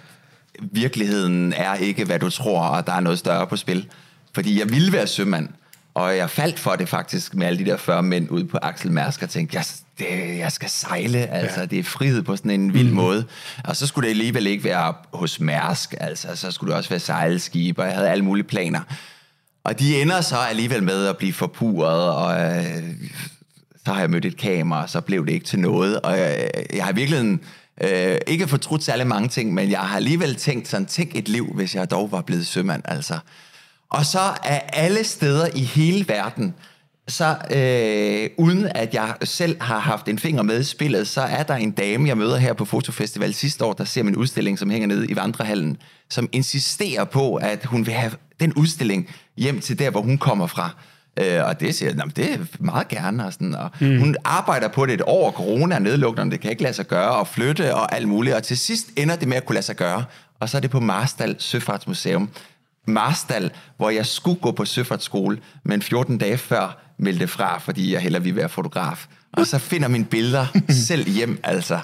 virkeligheden 0.60 1.52
er 1.52 1.74
ikke, 1.74 2.04
hvad 2.04 2.18
du 2.18 2.30
tror, 2.30 2.60
og 2.62 2.86
der 2.86 2.92
er 2.92 3.00
noget 3.00 3.18
større 3.18 3.46
på 3.46 3.56
spil. 3.56 3.88
Fordi 4.34 4.60
jeg 4.60 4.70
ville 4.70 4.92
være 4.92 5.06
sømand, 5.06 5.48
og 5.96 6.16
jeg 6.16 6.30
faldt 6.30 6.58
for 6.58 6.76
det 6.76 6.88
faktisk 6.88 7.34
med 7.34 7.46
alle 7.46 7.58
de 7.58 7.70
der 7.70 7.76
40 7.76 8.02
mænd 8.02 8.30
ude 8.30 8.44
på 8.44 8.58
Axel 8.62 8.92
Mærsk 8.92 9.22
og 9.22 9.30
tænkte, 9.30 9.56
jeg, 9.56 9.64
det, 9.98 10.38
jeg 10.38 10.52
skal 10.52 10.70
sejle, 10.70 11.18
altså 11.18 11.60
ja. 11.60 11.66
det 11.66 11.78
er 11.78 11.82
frihed 11.82 12.22
på 12.22 12.36
sådan 12.36 12.50
en 12.50 12.74
vild 12.74 12.88
mm. 12.88 12.94
måde. 12.94 13.24
Og 13.64 13.76
så 13.76 13.86
skulle 13.86 14.04
det 14.04 14.10
alligevel 14.10 14.46
ikke 14.46 14.64
være 14.64 14.94
hos 15.12 15.40
Mærsk, 15.40 15.94
altså 16.00 16.36
så 16.36 16.50
skulle 16.50 16.70
det 16.70 16.78
også 16.78 16.90
være 16.90 17.00
sejlskib, 17.00 17.78
og 17.78 17.86
jeg 17.86 17.94
havde 17.94 18.08
alle 18.10 18.24
mulige 18.24 18.44
planer. 18.44 18.80
Og 19.64 19.78
de 19.78 20.02
ender 20.02 20.20
så 20.20 20.36
alligevel 20.36 20.82
med 20.82 21.06
at 21.06 21.16
blive 21.16 21.32
forpurret, 21.32 22.10
og 22.10 22.40
øh, 22.40 22.84
så 23.84 23.92
har 23.92 24.00
jeg 24.00 24.10
mødt 24.10 24.24
et 24.24 24.36
kamera, 24.36 24.82
og 24.82 24.90
så 24.90 25.00
blev 25.00 25.26
det 25.26 25.32
ikke 25.32 25.46
til 25.46 25.58
noget. 25.58 26.00
Og 26.00 26.18
jeg, 26.18 26.50
jeg 26.74 26.84
har 26.84 26.92
virkelig 26.92 27.38
øh, 27.80 28.18
ikke 28.26 28.48
fortrudt 28.48 28.84
særlig 28.84 29.06
mange 29.06 29.28
ting, 29.28 29.54
men 29.54 29.70
jeg 29.70 29.80
har 29.80 29.96
alligevel 29.96 30.34
tænkt 30.34 30.68
sådan, 30.68 30.86
tænk 30.86 31.16
et 31.16 31.28
liv, 31.28 31.52
hvis 31.54 31.74
jeg 31.74 31.90
dog 31.90 32.12
var 32.12 32.20
blevet 32.20 32.46
sømand, 32.46 32.82
altså. 32.84 33.18
Og 33.90 34.06
så 34.06 34.20
er 34.44 34.60
alle 34.72 35.04
steder 35.04 35.48
i 35.54 35.60
hele 35.60 36.08
verden, 36.08 36.54
så 37.08 37.36
øh, 37.50 38.44
uden 38.46 38.68
at 38.74 38.94
jeg 38.94 39.14
selv 39.24 39.56
har 39.60 39.78
haft 39.78 40.08
en 40.08 40.18
finger 40.18 40.42
med 40.42 40.60
i 40.60 40.64
spillet, 40.64 41.08
så 41.08 41.20
er 41.20 41.42
der 41.42 41.54
en 41.54 41.70
dame, 41.70 42.08
jeg 42.08 42.18
møder 42.18 42.36
her 42.36 42.52
på 42.52 42.64
Fotofestival 42.64 43.34
sidste 43.34 43.64
år, 43.64 43.72
der 43.72 43.84
ser 43.84 44.02
min 44.02 44.16
udstilling, 44.16 44.58
som 44.58 44.70
hænger 44.70 44.88
nede 44.88 45.06
i 45.06 45.16
Vandrehallen, 45.16 45.76
som 46.10 46.28
insisterer 46.32 47.04
på, 47.04 47.34
at 47.34 47.64
hun 47.64 47.86
vil 47.86 47.94
have 47.94 48.12
den 48.40 48.52
udstilling 48.52 49.08
hjem 49.36 49.60
til 49.60 49.78
der, 49.78 49.90
hvor 49.90 50.02
hun 50.02 50.18
kommer 50.18 50.46
fra. 50.46 50.70
Øh, 51.20 51.44
og 51.44 51.60
det 51.60 51.74
siger 51.74 51.88
jeg, 51.88 51.96
"Nå, 51.96 52.04
men 52.04 52.12
det 52.16 52.32
er 52.32 52.38
meget 52.60 52.88
gerne. 52.88 53.26
Og, 53.26 53.32
sådan, 53.32 53.54
og 53.54 53.70
mm. 53.80 53.98
Hun 53.98 54.16
arbejder 54.24 54.68
på 54.68 54.86
det 54.86 54.94
et 54.94 55.02
år, 55.06 55.30
corona 55.30 55.74
er 55.74 56.24
det 56.30 56.40
kan 56.40 56.50
ikke 56.50 56.62
lade 56.62 56.74
sig 56.74 56.86
gøre, 56.86 57.10
og 57.10 57.28
flytte 57.28 57.74
og 57.74 57.94
alt 57.94 58.08
muligt. 58.08 58.36
Og 58.36 58.42
til 58.42 58.58
sidst 58.58 58.86
ender 58.96 59.16
det 59.16 59.28
med 59.28 59.36
at 59.36 59.46
kunne 59.46 59.54
lade 59.54 59.66
sig 59.66 59.76
gøre. 59.76 60.04
Og 60.40 60.48
så 60.48 60.56
er 60.56 60.60
det 60.60 60.70
på 60.70 60.80
Marstal 60.80 61.36
Søfartsmuseum. 61.38 62.30
Marstal, 62.86 63.50
hvor 63.76 63.90
jeg 63.90 64.06
skulle 64.06 64.40
gå 64.40 64.52
på 64.52 64.64
søfartsskole, 64.64 65.38
men 65.64 65.82
14 65.82 66.18
dage 66.18 66.38
før 66.38 66.82
meldte 66.98 67.28
fra, 67.28 67.58
fordi 67.58 67.92
jeg 67.92 68.00
hellere 68.00 68.22
ville 68.22 68.36
være 68.36 68.48
fotograf. 68.48 69.06
Og 69.32 69.46
så 69.46 69.58
finder 69.58 69.88
mine 69.88 70.04
billeder 70.04 70.46
selv 70.88 71.08
hjem, 71.08 71.40
altså. 71.44 71.78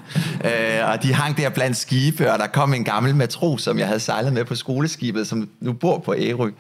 Øh, 0.44 0.88
og 0.88 1.02
de 1.02 1.14
hang 1.14 1.37
der 1.37 1.49
blandt 1.49 1.76
skibe, 1.76 2.32
og 2.32 2.38
der 2.38 2.47
kom 2.47 2.75
en 2.75 2.85
gammel 2.85 3.14
matros, 3.14 3.62
som 3.62 3.78
jeg 3.78 3.87
havde 3.87 4.00
sejlet 4.00 4.32
med 4.32 4.44
på 4.44 4.54
skoleskibet, 4.54 5.26
som 5.26 5.49
nu 5.61 5.73
bor 5.73 5.99
på 5.99 6.14
Ærø, 6.18 6.50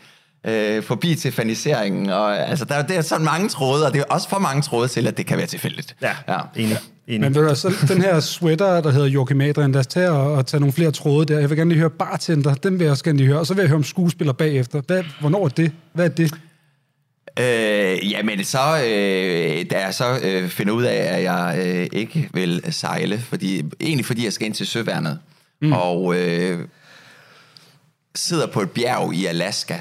øh, 0.46 0.82
forbi 0.82 1.14
til 1.14 1.32
faniseringen. 1.32 2.10
Og, 2.10 2.38
altså, 2.38 2.64
der, 2.64 2.82
der 2.82 2.98
er 2.98 3.02
sådan 3.02 3.24
mange 3.24 3.48
tråde, 3.48 3.86
og 3.86 3.92
det 3.92 4.00
er 4.00 4.04
også 4.04 4.28
for 4.28 4.38
mange 4.38 4.62
tråde 4.62 4.88
til, 4.88 5.06
at 5.06 5.16
det 5.16 5.26
kan 5.26 5.38
være 5.38 5.46
tilfældigt. 5.46 5.96
Ja, 6.02 6.16
ja. 6.28 6.38
enig. 6.56 6.78
Enig. 7.06 7.20
Men 7.20 7.34
ved 7.34 7.48
du, 7.48 7.54
så 7.54 7.86
den 7.88 8.02
her 8.02 8.20
sweater, 8.20 8.80
der 8.80 8.90
hedder 8.90 9.06
Joachim 9.06 9.40
Adrian, 9.40 9.72
lad 9.72 9.80
os 9.80 9.86
tage 9.86 10.10
og, 10.10 10.32
og 10.32 10.46
tage 10.46 10.60
nogle 10.60 10.72
flere 10.72 10.90
tråde 10.90 11.26
der. 11.26 11.38
Jeg 11.38 11.50
vil 11.50 11.58
gerne 11.58 11.70
lige 11.70 11.78
høre 11.78 11.90
bartender, 11.90 12.54
den 12.54 12.78
vil 12.78 12.84
jeg 12.84 12.90
også 12.90 13.04
gerne 13.04 13.18
lige 13.18 13.28
høre. 13.28 13.38
Og 13.38 13.46
så 13.46 13.54
vil 13.54 13.62
jeg 13.62 13.68
høre 13.68 13.76
om 13.76 13.84
skuespiller 13.84 14.32
bagefter. 14.32 14.82
Hvad, 14.86 15.04
hvornår 15.20 15.44
er 15.44 15.48
det? 15.48 15.72
Hvad 15.92 16.04
er 16.04 16.08
det? 16.08 16.34
Øh, 17.38 18.10
jamen 18.10 18.44
så, 18.44 18.58
øh, 18.58 19.70
da 19.70 19.80
jeg 19.84 19.94
så 19.94 20.18
øh, 20.22 20.48
finder 20.48 20.72
ud 20.72 20.82
af, 20.82 21.16
at 21.16 21.22
jeg 21.22 21.58
øh, 21.66 21.86
ikke 21.92 22.28
vil 22.34 22.62
sejle, 22.70 23.18
fordi, 23.18 23.62
egentlig 23.80 24.06
fordi 24.06 24.24
jeg 24.24 24.32
skal 24.32 24.46
ind 24.46 24.54
til 24.54 24.66
søværnet, 24.66 25.18
mm. 25.62 25.72
og 25.72 26.16
øh, 26.16 26.58
sidder 28.14 28.46
på 28.46 28.60
et 28.60 28.70
bjerg 28.70 29.14
i 29.14 29.26
Alaska, 29.26 29.78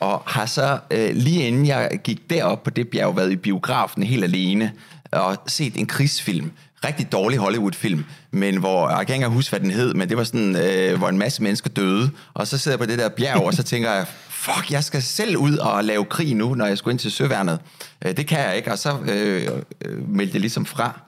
og 0.00 0.22
har 0.26 0.46
så 0.46 0.78
øh, 0.90 1.10
lige 1.14 1.46
inden 1.46 1.66
jeg 1.66 2.00
gik 2.04 2.30
derop 2.30 2.62
på 2.62 2.70
det 2.70 2.88
bjerg, 2.88 3.16
været 3.16 3.32
i 3.32 3.36
biografen 3.36 4.02
helt 4.02 4.24
alene, 4.24 4.72
og 5.12 5.36
set 5.46 5.76
en 5.76 5.86
krigsfilm, 5.86 6.50
rigtig 6.84 7.12
dårlig 7.12 7.38
Hollywood-film, 7.38 8.04
men 8.30 8.56
hvor, 8.56 8.90
jeg 8.90 9.06
kan 9.06 9.16
ikke 9.16 9.28
huske, 9.28 9.50
hvad 9.50 9.60
den 9.60 9.70
hed, 9.70 9.94
men 9.94 10.08
det 10.08 10.16
var 10.16 10.24
sådan, 10.24 10.56
øh, 10.56 10.98
hvor 10.98 11.08
en 11.08 11.18
masse 11.18 11.42
mennesker 11.42 11.70
døde, 11.70 12.10
og 12.34 12.46
så 12.46 12.58
sidder 12.58 12.74
jeg 12.74 12.78
på 12.86 12.90
det 12.90 12.98
der 12.98 13.08
bjerg, 13.08 13.42
og 13.42 13.54
så 13.54 13.62
tænker 13.62 13.90
jeg, 13.90 14.06
fuck, 14.28 14.70
jeg 14.70 14.84
skal 14.84 15.02
selv 15.02 15.36
ud 15.36 15.56
og 15.56 15.84
lave 15.84 16.04
krig 16.04 16.34
nu, 16.34 16.54
når 16.54 16.66
jeg 16.66 16.78
skulle 16.78 16.92
ind 16.92 16.98
til 16.98 17.10
søværnet. 17.10 17.58
Øh, 18.04 18.16
det 18.16 18.26
kan 18.26 18.38
jeg 18.38 18.56
ikke, 18.56 18.72
og 18.72 18.78
så 18.78 18.98
øh, 19.08 19.48
øh, 19.84 20.08
meldte 20.08 20.34
jeg 20.34 20.40
ligesom 20.40 20.66
fra. 20.66 21.00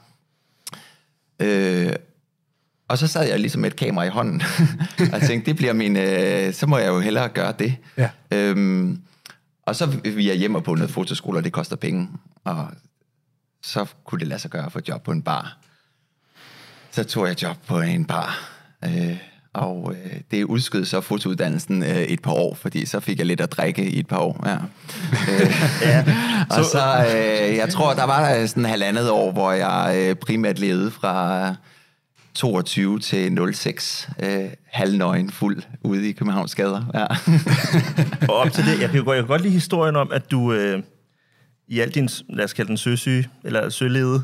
Øh, 1.41 1.93
og 2.89 2.99
så 2.99 3.07
sad 3.07 3.29
jeg 3.29 3.41
ligesom 3.41 3.61
med 3.61 3.71
et 3.71 3.77
kamera 3.77 4.05
i 4.05 4.09
hånden, 4.09 4.43
og 5.13 5.21
tænkte, 5.23 5.51
det 5.51 5.57
bliver 5.57 5.73
min, 5.73 5.97
øh, 5.97 6.55
så 6.55 6.67
må 6.67 6.79
jeg 6.79 6.89
jo 6.89 7.01
hellere 7.01 7.29
gøre 7.29 7.55
det. 7.59 7.77
Ja. 7.97 8.11
Øhm, 8.31 9.01
og 9.67 9.77
så 9.77 9.87
vi 10.05 10.31
er 10.31 10.35
hjemme 10.35 10.63
på 10.63 10.75
noget 10.75 10.91
fotoskole, 10.91 11.39
og 11.39 11.45
det 11.45 11.53
koster 11.53 11.77
penge, 11.77 12.09
og 12.45 12.69
så 13.63 13.87
kunne 14.05 14.19
det 14.19 14.29
lade 14.29 14.41
sig 14.41 14.51
gøre 14.51 14.67
at 14.67 14.73
få 14.73 14.81
job 14.89 15.03
på 15.03 15.11
en 15.13 15.23
bar. 15.23 15.57
Så 16.91 17.05
tog 17.05 17.27
jeg 17.29 17.43
job 17.43 17.57
på 17.67 17.81
en 17.81 18.05
bar, 18.05 18.51
øh, 18.85 19.17
og 19.53 19.95
øh, 20.05 20.21
det 20.31 20.45
udskød 20.45 20.85
så 20.85 21.01
fotouddannelsen 21.01 21.83
øh, 21.83 21.89
et 22.03 22.23
par 22.23 22.33
år, 22.33 22.55
fordi 22.55 22.87
så 22.87 23.01
fik 23.01 23.19
jeg 23.19 23.27
lidt 23.27 23.41
at 23.41 23.53
drikke 23.53 23.85
i 23.91 23.99
et 23.99 24.07
par 24.07 24.19
år. 24.19 24.43
Ja. 24.49 24.55
øh, 25.33 25.53
ja. 25.91 26.05
Og 26.59 26.65
så, 26.65 27.07
øh, 27.17 27.57
jeg 27.57 27.69
tror, 27.69 27.95
der 27.95 28.05
var 28.05 28.29
der 28.29 28.47
sådan 28.47 28.65
halvandet 28.65 29.11
år, 29.11 29.33
hvor 29.33 29.53
jeg 29.53 29.95
øh, 29.97 30.15
primært 30.17 30.59
levede 30.59 30.91
fra 30.91 31.55
22 32.35 32.99
til 33.01 33.39
06, 33.55 34.09
øh, 34.23 34.45
halvnøgen 34.71 35.31
fuld 35.31 35.63
ude 35.85 36.09
i 36.09 36.13
Københavns 36.13 36.55
gader. 36.55 36.85
Ja. 36.95 37.07
Og 38.33 38.37
op 38.37 38.53
til 38.53 38.65
det, 38.67 38.81
jeg 38.81 38.91
kan, 38.91 39.05
godt- 39.05 39.17
jeg 39.17 39.23
kan 39.25 39.29
godt 39.29 39.43
lide 39.43 39.53
historien 39.55 39.97
om, 39.97 40.13
at 40.13 40.31
du 40.31 40.53
øh, 40.53 40.83
i 41.73 41.81
al 41.81 41.91
din, 41.91 42.09
lad 42.29 42.45
os 42.45 42.53
kalde 42.53 42.69
den 42.69 42.77
søsyge, 42.77 43.29
eller 43.45 43.69
sølede, 43.69 44.23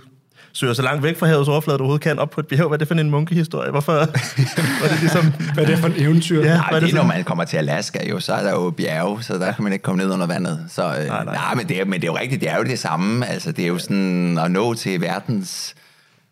søger 0.53 0.75
så 0.75 0.83
langt 0.83 1.03
væk 1.03 1.19
fra 1.19 1.27
havets 1.27 1.49
overflade, 1.49 1.79
du 1.79 1.83
overhovedet 1.83 2.03
kan, 2.03 2.19
op 2.19 2.31
på 2.31 2.41
et 2.41 2.47
bjerg. 2.47 2.69
Hvad 2.69 2.77
er 2.77 2.79
det 2.79 2.89
for 2.89 2.95
en 2.95 3.11
munkehistorie? 3.11 3.71
Hvorfor 3.71 3.93
var 4.83 4.89
det 4.89 5.01
ligesom... 5.01 5.33
Hvad 5.55 5.65
er 5.65 5.69
det 5.69 5.79
for 5.79 5.89
et 5.89 6.03
eventyr? 6.03 6.43
Ja. 6.43 6.57
Nej, 6.57 6.71
det 6.71 6.83
det 6.83 6.91
er, 6.91 6.95
når 6.95 7.03
man 7.03 7.25
kommer 7.25 7.45
til 7.45 7.57
Alaska, 7.57 8.09
jo, 8.09 8.21
så 8.21 8.33
er 8.33 8.43
der 8.43 8.51
jo 8.51 8.71
bjerge, 8.71 9.23
så 9.23 9.35
der 9.35 9.53
kan 9.53 9.65
man 9.65 9.73
ikke 9.73 9.83
komme 9.83 10.03
ned 10.03 10.13
under 10.13 10.27
vandet. 10.27 10.67
Så, 10.69 10.83
øh, 10.83 10.91
nej, 10.91 11.07
nej. 11.07 11.25
nej. 11.25 11.35
nej 11.35 11.55
men, 11.55 11.69
det 11.69 11.81
er, 11.81 11.85
men 11.85 12.01
det 12.01 12.09
er 12.09 12.13
jo 12.13 12.19
rigtigt, 12.19 12.41
det 12.41 12.51
er 12.51 12.57
jo 12.57 12.65
det 12.65 12.79
samme. 12.79 13.27
Altså, 13.27 13.53
det 13.53 13.65
er 13.65 13.69
jo 13.69 13.79
sådan 13.79 14.39
at 14.39 14.51
nå 14.51 14.75
til 14.75 15.01
verdens 15.01 15.75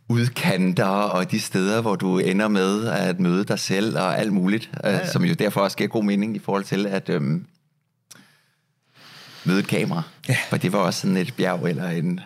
udkanter 0.08 0.84
og 0.84 1.30
de 1.30 1.40
steder, 1.40 1.80
hvor 1.80 1.96
du 1.96 2.18
ender 2.18 2.48
med 2.48 2.88
at 2.88 3.20
møde 3.20 3.44
dig 3.44 3.58
selv 3.58 3.98
og 3.98 4.18
alt 4.18 4.32
muligt, 4.32 4.70
ja, 4.84 4.90
ja. 4.90 5.06
som 5.06 5.24
jo 5.24 5.34
derfor 5.34 5.60
også 5.60 5.76
giver 5.76 5.88
god 5.88 6.04
mening 6.04 6.36
i 6.36 6.38
forhold 6.38 6.64
til 6.64 6.86
at 6.86 7.08
øhm, 7.08 7.44
møde 9.46 9.58
et 9.58 9.66
kamera. 9.66 10.02
Ja. 10.28 10.36
For 10.50 10.56
det 10.56 10.72
var 10.72 10.78
også 10.78 11.00
sådan 11.00 11.16
et 11.16 11.34
bjerg 11.36 11.68
eller 11.68 11.88
en 11.88 12.20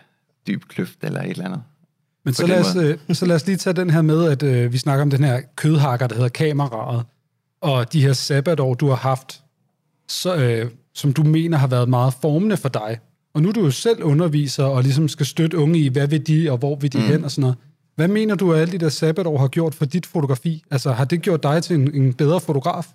dyb 0.46 0.62
kløft 0.68 1.04
eller 1.04 1.22
et 1.22 1.30
eller 1.30 1.44
andet. 1.44 1.62
Men 2.24 2.34
så 2.34 2.46
lad, 2.46 2.60
os, 2.60 2.76
øh, 2.76 2.98
så 3.12 3.26
lad 3.26 3.36
os 3.36 3.46
lige 3.46 3.56
tage 3.56 3.74
den 3.74 3.90
her 3.90 4.02
med, 4.02 4.24
at 4.24 4.42
øh, 4.42 4.72
vi 4.72 4.78
snakker 4.78 5.02
om 5.02 5.10
den 5.10 5.24
her 5.24 5.40
kødhakker, 5.56 6.06
der 6.06 6.14
hedder 6.14 6.28
kameraet, 6.28 7.04
og 7.60 7.92
de 7.92 8.02
her 8.02 8.12
sabbatår, 8.12 8.74
du 8.74 8.88
har 8.88 8.96
haft, 8.96 9.42
så, 10.08 10.36
øh, 10.36 10.70
som 10.94 11.12
du 11.12 11.22
mener 11.22 11.58
har 11.58 11.66
været 11.66 11.88
meget 11.88 12.14
formende 12.20 12.56
for 12.56 12.68
dig. 12.68 12.98
Og 13.34 13.42
nu 13.42 13.48
er 13.48 13.52
du 13.52 13.60
jo 13.60 13.70
selv 13.70 14.02
underviser 14.02 14.64
og 14.64 14.82
ligesom 14.82 15.08
skal 15.08 15.26
støtte 15.26 15.58
unge 15.58 15.78
i, 15.78 15.88
hvad 15.88 16.08
vil 16.08 16.26
de, 16.26 16.50
og 16.50 16.58
hvor 16.58 16.76
vil 16.76 16.92
de 16.92 16.98
mm. 16.98 17.04
hen 17.04 17.24
og 17.24 17.30
sådan 17.30 17.42
noget. 17.42 17.56
Hvad 17.96 18.08
mener 18.08 18.34
du, 18.34 18.52
at 18.52 18.60
alle 18.60 18.72
de 18.72 18.78
der 18.78 18.88
sabbatår 18.88 19.38
har 19.38 19.48
gjort 19.48 19.74
for 19.74 19.84
dit 19.84 20.06
fotografi? 20.06 20.64
Altså, 20.70 20.92
har 20.92 21.04
det 21.04 21.22
gjort 21.22 21.42
dig 21.42 21.62
til 21.62 21.76
en, 21.76 21.94
en 21.94 22.14
bedre 22.14 22.40
fotograf? 22.40 22.86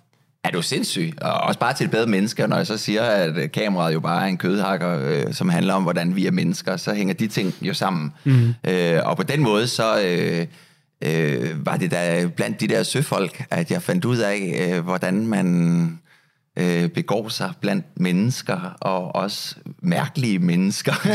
Er 0.46 0.50
du 0.50 0.62
sindssyg? 0.62 1.12
Og 1.20 1.32
også 1.32 1.60
bare 1.60 1.74
til 1.74 1.84
et 1.84 1.90
bedre 1.90 2.06
menneske. 2.06 2.46
Når 2.46 2.56
jeg 2.56 2.66
så 2.66 2.76
siger, 2.76 3.02
at 3.02 3.36
øh, 3.36 3.50
kameraet 3.50 3.94
jo 3.94 4.00
bare 4.00 4.22
er 4.22 4.26
en 4.26 4.38
kødhakker, 4.38 4.98
øh, 5.02 5.34
som 5.34 5.48
handler 5.48 5.74
om, 5.74 5.82
hvordan 5.82 6.16
vi 6.16 6.26
er 6.26 6.30
mennesker, 6.30 6.76
så 6.76 6.94
hænger 6.94 7.14
de 7.14 7.26
ting 7.26 7.54
jo 7.62 7.74
sammen. 7.74 8.12
Mm. 8.24 8.54
Øh, 8.64 9.00
og 9.04 9.16
på 9.16 9.22
den 9.22 9.42
måde, 9.42 9.66
så 9.66 10.00
øh, 10.04 10.46
øh, 11.04 11.66
var 11.66 11.76
det 11.76 11.90
da 11.90 12.26
blandt 12.36 12.60
de 12.60 12.68
der 12.68 12.82
søfolk, 12.82 13.44
at 13.50 13.70
jeg 13.70 13.82
fandt 13.82 14.04
ud 14.04 14.16
af, 14.16 14.68
øh, 14.68 14.84
hvordan 14.84 15.26
man 15.26 15.98
øh, 16.56 16.88
begår 16.88 17.28
sig 17.28 17.52
blandt 17.60 17.86
mennesker, 17.96 18.76
og 18.80 19.14
også 19.14 19.54
mærkelige 19.82 20.38
mennesker. 20.38 20.94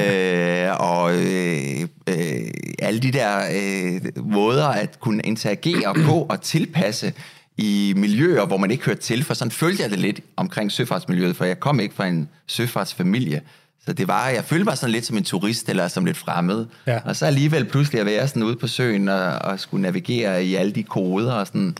øh, 0.00 0.80
og 0.80 1.14
øh, 1.14 1.80
øh, 2.06 2.50
alle 2.78 3.00
de 3.00 3.12
der 3.12 3.38
øh, 3.54 4.00
måder 4.24 4.68
at 4.68 5.00
kunne 5.00 5.22
interagere 5.22 5.94
på 5.94 6.26
og 6.28 6.40
tilpasse 6.40 7.12
i 7.58 7.94
miljøer, 7.96 8.46
hvor 8.46 8.56
man 8.56 8.70
ikke 8.70 8.84
hørte 8.84 9.00
til, 9.00 9.24
for 9.24 9.34
sådan 9.34 9.50
følte 9.50 9.82
jeg 9.82 9.90
det 9.90 9.98
lidt 9.98 10.20
omkring 10.36 10.72
søfartsmiljøet, 10.72 11.36
for 11.36 11.44
jeg 11.44 11.60
kom 11.60 11.80
ikke 11.80 11.94
fra 11.94 12.06
en 12.06 12.28
søfartsfamilie. 12.46 13.42
Så 13.86 13.92
det 13.92 14.08
var, 14.08 14.28
jeg 14.28 14.44
følte 14.44 14.64
mig 14.64 14.78
sådan 14.78 14.92
lidt 14.92 15.06
som 15.06 15.16
en 15.16 15.24
turist, 15.24 15.68
eller 15.68 15.88
som 15.88 16.04
lidt 16.04 16.16
fremmed. 16.16 16.66
Ja. 16.86 16.98
Og 17.04 17.16
så 17.16 17.26
alligevel 17.26 17.64
pludselig 17.64 18.00
at 18.00 18.06
være 18.06 18.28
sådan 18.28 18.42
ude 18.42 18.56
på 18.56 18.66
søen, 18.66 19.08
og, 19.08 19.24
og 19.24 19.60
skulle 19.60 19.82
navigere 19.82 20.44
i 20.44 20.54
alle 20.54 20.72
de 20.72 20.82
koder, 20.82 21.32
og 21.32 21.46
sådan, 21.46 21.76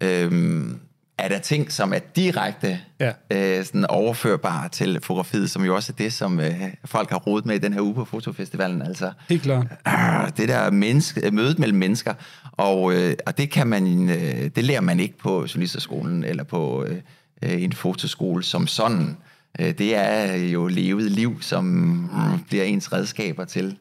øhm, 0.00 0.78
er 1.24 1.28
der 1.28 1.38
ting, 1.38 1.72
som 1.72 1.92
er 1.92 1.98
direkte 2.16 2.78
Ja. 3.00 3.12
øh, 3.30 3.64
sådan 3.64 3.86
overførbare 3.86 4.68
til 4.68 4.98
fotografiet, 5.02 5.50
som 5.50 5.64
jo 5.64 5.74
også 5.74 5.92
er 5.92 5.96
det, 5.96 6.12
som 6.12 6.40
øh, 6.40 6.54
folk 6.84 7.10
har 7.10 7.18
rodet 7.18 7.46
med 7.46 7.54
i 7.54 7.58
den 7.58 7.72
her 7.72 7.80
uge 7.80 7.94
på 7.94 8.04
Fotofestivalen. 8.04 8.82
Altså, 8.82 9.12
Helt 9.28 9.42
klart. 9.42 9.66
ah, 9.84 10.30
det 10.36 10.48
der 10.48 10.70
menneske, 10.70 11.30
mødet 11.30 11.58
mellem 11.58 11.78
mennesker, 11.78 12.14
og, 12.52 12.94
øh, 12.94 13.14
og 13.26 13.38
det 13.38 13.50
kan 13.50 13.66
man, 13.66 14.08
øh, 14.10 14.50
det 14.56 14.64
lærer 14.64 14.80
man 14.80 15.00
ikke 15.00 15.18
på 15.18 15.30
journalisterskolen 15.40 16.24
eller 16.24 16.44
på 16.44 16.84
øh, 16.84 16.96
øh, 17.42 17.62
en 17.62 17.72
fotoskole 17.72 18.42
som 18.42 18.66
sådan. 18.66 19.16
Øh, 19.60 19.66
det 19.78 19.96
er 19.96 20.34
jo 20.36 20.66
levet 20.66 21.10
liv, 21.10 21.42
som 21.42 21.64
mm, 21.64 22.38
bliver 22.48 22.64
ens 22.64 22.92
redskaber 22.92 23.44
til, 23.44 23.76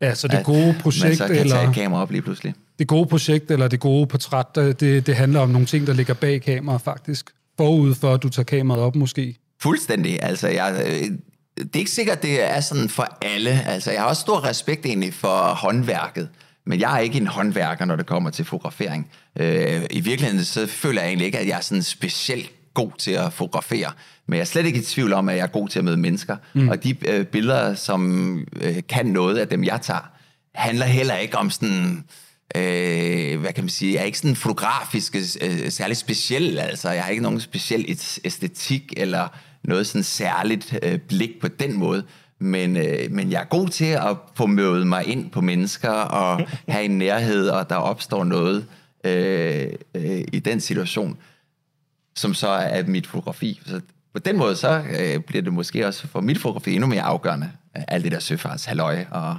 Ja, 0.00 0.14
så 0.14 0.28
det 0.28 0.34
at 0.34 0.44
gode 0.44 0.66
man 0.66 0.74
projekt, 0.80 1.16
så 1.16 1.26
kan 1.26 1.34
tage 1.34 1.40
eller 1.40 1.68
et 1.68 1.74
kamera 1.74 2.02
op 2.02 2.10
lige 2.10 2.22
pludselig. 2.22 2.54
det 2.78 2.86
gode 2.86 3.06
projekt, 3.06 3.50
eller 3.50 3.68
det 3.68 3.80
gode 3.80 4.06
portræt, 4.06 4.46
det, 4.54 5.06
det 5.06 5.16
handler 5.16 5.40
om 5.40 5.48
nogle 5.48 5.66
ting, 5.66 5.86
der 5.86 5.92
ligger 5.92 6.14
bag 6.14 6.42
kameraet 6.42 6.80
faktisk. 6.80 7.30
Forud 7.56 7.94
for, 7.94 8.14
at 8.14 8.22
du 8.22 8.28
tager 8.28 8.44
kameraet 8.44 8.84
op 8.84 8.96
måske. 8.96 9.36
Fuldstændig. 9.62 10.22
Altså, 10.22 10.48
jeg, 10.48 10.82
øh, 10.86 11.10
det 11.56 11.74
er 11.74 11.78
ikke 11.78 11.90
sikkert, 11.90 12.22
det 12.22 12.50
er 12.50 12.60
sådan 12.60 12.88
for 12.88 13.18
alle. 13.22 13.66
Altså, 13.66 13.90
jeg 13.90 14.00
har 14.00 14.08
også 14.08 14.20
stor 14.20 14.44
respekt 14.44 14.86
egentlig 14.86 15.14
for 15.14 15.54
håndværket, 15.54 16.28
men 16.66 16.80
jeg 16.80 16.94
er 16.94 16.98
ikke 16.98 17.18
en 17.18 17.26
håndværker, 17.26 17.84
når 17.84 17.96
det 17.96 18.06
kommer 18.06 18.30
til 18.30 18.44
fotografering. 18.44 19.10
Øh, 19.40 19.82
I 19.90 20.00
virkeligheden 20.00 20.44
så 20.44 20.66
føler 20.66 21.00
jeg 21.00 21.08
egentlig 21.08 21.26
ikke, 21.26 21.38
at 21.38 21.48
jeg 21.48 21.56
er 21.56 21.60
sådan 21.60 21.82
specielt 21.82 22.50
god 22.74 22.90
til 22.98 23.10
at 23.10 23.32
fotografere, 23.32 23.92
men 24.30 24.36
jeg 24.36 24.40
er 24.40 24.44
slet 24.44 24.66
ikke 24.66 24.78
i 24.78 24.82
tvivl 24.82 25.12
om, 25.12 25.28
at 25.28 25.36
jeg 25.36 25.42
er 25.42 25.46
god 25.46 25.68
til 25.68 25.78
at 25.78 25.84
møde 25.84 25.96
mennesker. 25.96 26.36
Mm. 26.54 26.68
Og 26.68 26.84
de 26.84 26.96
øh, 27.08 27.24
billeder, 27.26 27.74
som 27.74 28.38
øh, 28.60 28.76
kan 28.88 29.06
noget 29.06 29.38
af 29.38 29.48
dem, 29.48 29.64
jeg 29.64 29.78
tager, 29.82 30.10
handler 30.54 30.86
heller 30.86 31.16
ikke 31.16 31.38
om 31.38 31.50
sådan 31.50 32.04
øh, 32.56 33.40
hvad 33.40 33.52
kan 33.52 33.64
man 33.64 33.68
sige, 33.68 33.94
jeg 33.94 34.00
er 34.00 34.04
ikke 34.04 34.18
sådan 34.18 34.36
fotografisk 34.36 35.16
øh, 35.16 35.70
særlig 35.70 35.96
speciel, 35.96 36.58
altså 36.58 36.90
jeg 36.90 37.02
har 37.02 37.10
ikke 37.10 37.22
nogen 37.22 37.40
speciel 37.40 37.84
et- 37.88 38.18
æstetik 38.24 38.92
eller 38.96 39.28
noget 39.64 39.86
sådan 39.86 40.02
særligt 40.02 40.78
øh, 40.82 40.98
blik 40.98 41.30
på 41.40 41.48
den 41.48 41.78
måde, 41.78 42.04
men, 42.40 42.76
øh, 42.76 43.10
men 43.10 43.30
jeg 43.32 43.40
er 43.40 43.44
god 43.44 43.68
til 43.68 43.84
at 43.84 44.16
få 44.34 44.46
mødet 44.46 44.86
mig 44.86 45.06
ind 45.06 45.30
på 45.30 45.40
mennesker 45.40 45.90
og 45.90 46.40
have 46.68 46.84
en 46.84 46.98
nærhed, 46.98 47.48
og 47.48 47.70
der 47.70 47.76
opstår 47.76 48.24
noget 48.24 48.66
øh, 49.04 49.66
øh, 49.94 50.24
i 50.32 50.38
den 50.38 50.60
situation, 50.60 51.16
som 52.16 52.34
så 52.34 52.48
er 52.48 52.82
mit 52.86 53.06
fotografi. 53.06 53.60
Så 53.66 53.80
på 54.12 54.18
den 54.18 54.36
måde, 54.36 54.56
så 54.56 54.82
øh, 55.00 55.20
bliver 55.20 55.42
det 55.42 55.52
måske 55.52 55.86
også 55.86 56.06
for 56.06 56.20
mit 56.20 56.38
fotografi 56.38 56.74
endnu 56.74 56.86
mere 56.86 57.02
afgørende. 57.02 57.50
Alt 57.74 58.04
det 58.04 58.12
der 58.12 58.18
søfartshalløj 58.18 59.04
og 59.10 59.36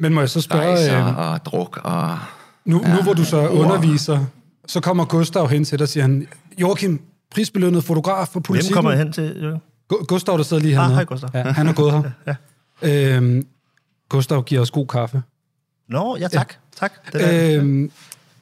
Men 0.00 0.14
må 0.14 0.20
jeg 0.20 0.30
så 0.30 0.40
spørge, 0.40 0.66
rejser 0.66 1.06
øh, 1.06 1.18
og 1.18 1.44
druk 1.44 1.80
og... 1.84 2.18
nu, 2.64 2.78
nu 2.78 3.02
hvor 3.02 3.12
du 3.12 3.24
så 3.24 3.40
ord. 3.40 3.50
underviser, 3.50 4.24
så 4.66 4.80
kommer 4.80 5.04
Gustav 5.04 5.48
hen 5.48 5.64
til 5.64 5.78
dig 5.78 5.82
og 5.84 5.88
siger 5.88 6.02
han, 6.04 6.28
Joachim, 6.60 7.00
prisbelønnet 7.30 7.84
fotograf 7.84 8.26
for 8.26 8.32
Hvem 8.32 8.42
politikken. 8.42 8.74
kommer 8.74 8.90
jeg 8.90 8.98
hen 8.98 9.12
til? 9.12 9.60
Gustav, 9.88 10.36
der 10.36 10.42
sidder 10.42 10.62
lige 10.62 10.74
Ah, 10.74 10.80
hernede. 10.80 10.94
hej, 10.94 11.04
Gustav. 11.04 11.30
Ja, 11.34 11.42
han 11.42 11.66
er 11.68 11.72
gået 11.72 11.92
her. 11.92 12.10
ja. 12.82 13.16
øhm, 13.16 13.46
Gustav 14.08 14.42
giver 14.44 14.60
os 14.60 14.70
god 14.70 14.86
kaffe. 14.86 15.22
Nå, 15.88 16.16
ja 16.20 16.28
tak. 16.28 16.54
Tak. 16.76 16.92
Det 17.12 17.20
der. 17.20 17.58
Øhm, 17.60 17.90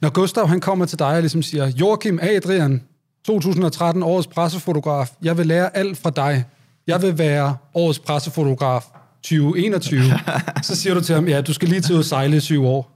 når 0.01 0.11
Gustav 0.11 0.49
han 0.49 0.61
kommer 0.61 0.85
til 0.87 0.99
dig 0.99 1.07
og 1.07 1.21
ligesom 1.21 1.43
siger, 1.43 1.67
Joachim 1.67 2.19
Adrian, 2.23 2.83
2013 3.27 4.03
årets 4.03 4.27
pressefotograf, 4.27 5.11
jeg 5.23 5.39
vil 5.39 5.47
lære 5.47 5.77
alt 5.77 5.99
fra 5.99 6.11
dig. 6.11 6.45
Jeg 6.87 7.03
vil 7.03 7.19
være 7.19 7.57
årets 7.75 7.99
pressefotograf 7.99 8.85
2021. 9.23 10.03
så 10.63 10.77
siger 10.77 10.95
du 10.95 11.01
til 11.01 11.15
ham, 11.15 11.29
ja, 11.29 11.41
du 11.41 11.55
skal 11.55 11.69
lige 11.69 11.81
til 11.81 11.99
at 11.99 12.05
sejle 12.05 12.37
i 12.37 12.41
syv 12.41 12.65
år. 12.65 12.91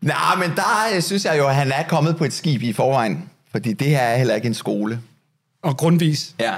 Nej, 0.00 0.36
men 0.38 0.50
der 0.56 1.00
synes 1.00 1.24
jeg 1.24 1.38
jo, 1.38 1.48
at 1.48 1.54
han 1.54 1.72
er 1.72 1.82
kommet 1.82 2.16
på 2.16 2.24
et 2.24 2.32
skib 2.32 2.62
i 2.62 2.72
forvejen. 2.72 3.30
Fordi 3.50 3.72
det 3.72 3.86
her 3.86 3.98
er 3.98 4.16
heller 4.16 4.34
ikke 4.34 4.46
en 4.46 4.54
skole. 4.54 5.00
Og 5.62 5.76
grundvis. 5.76 6.34
Ja. 6.40 6.54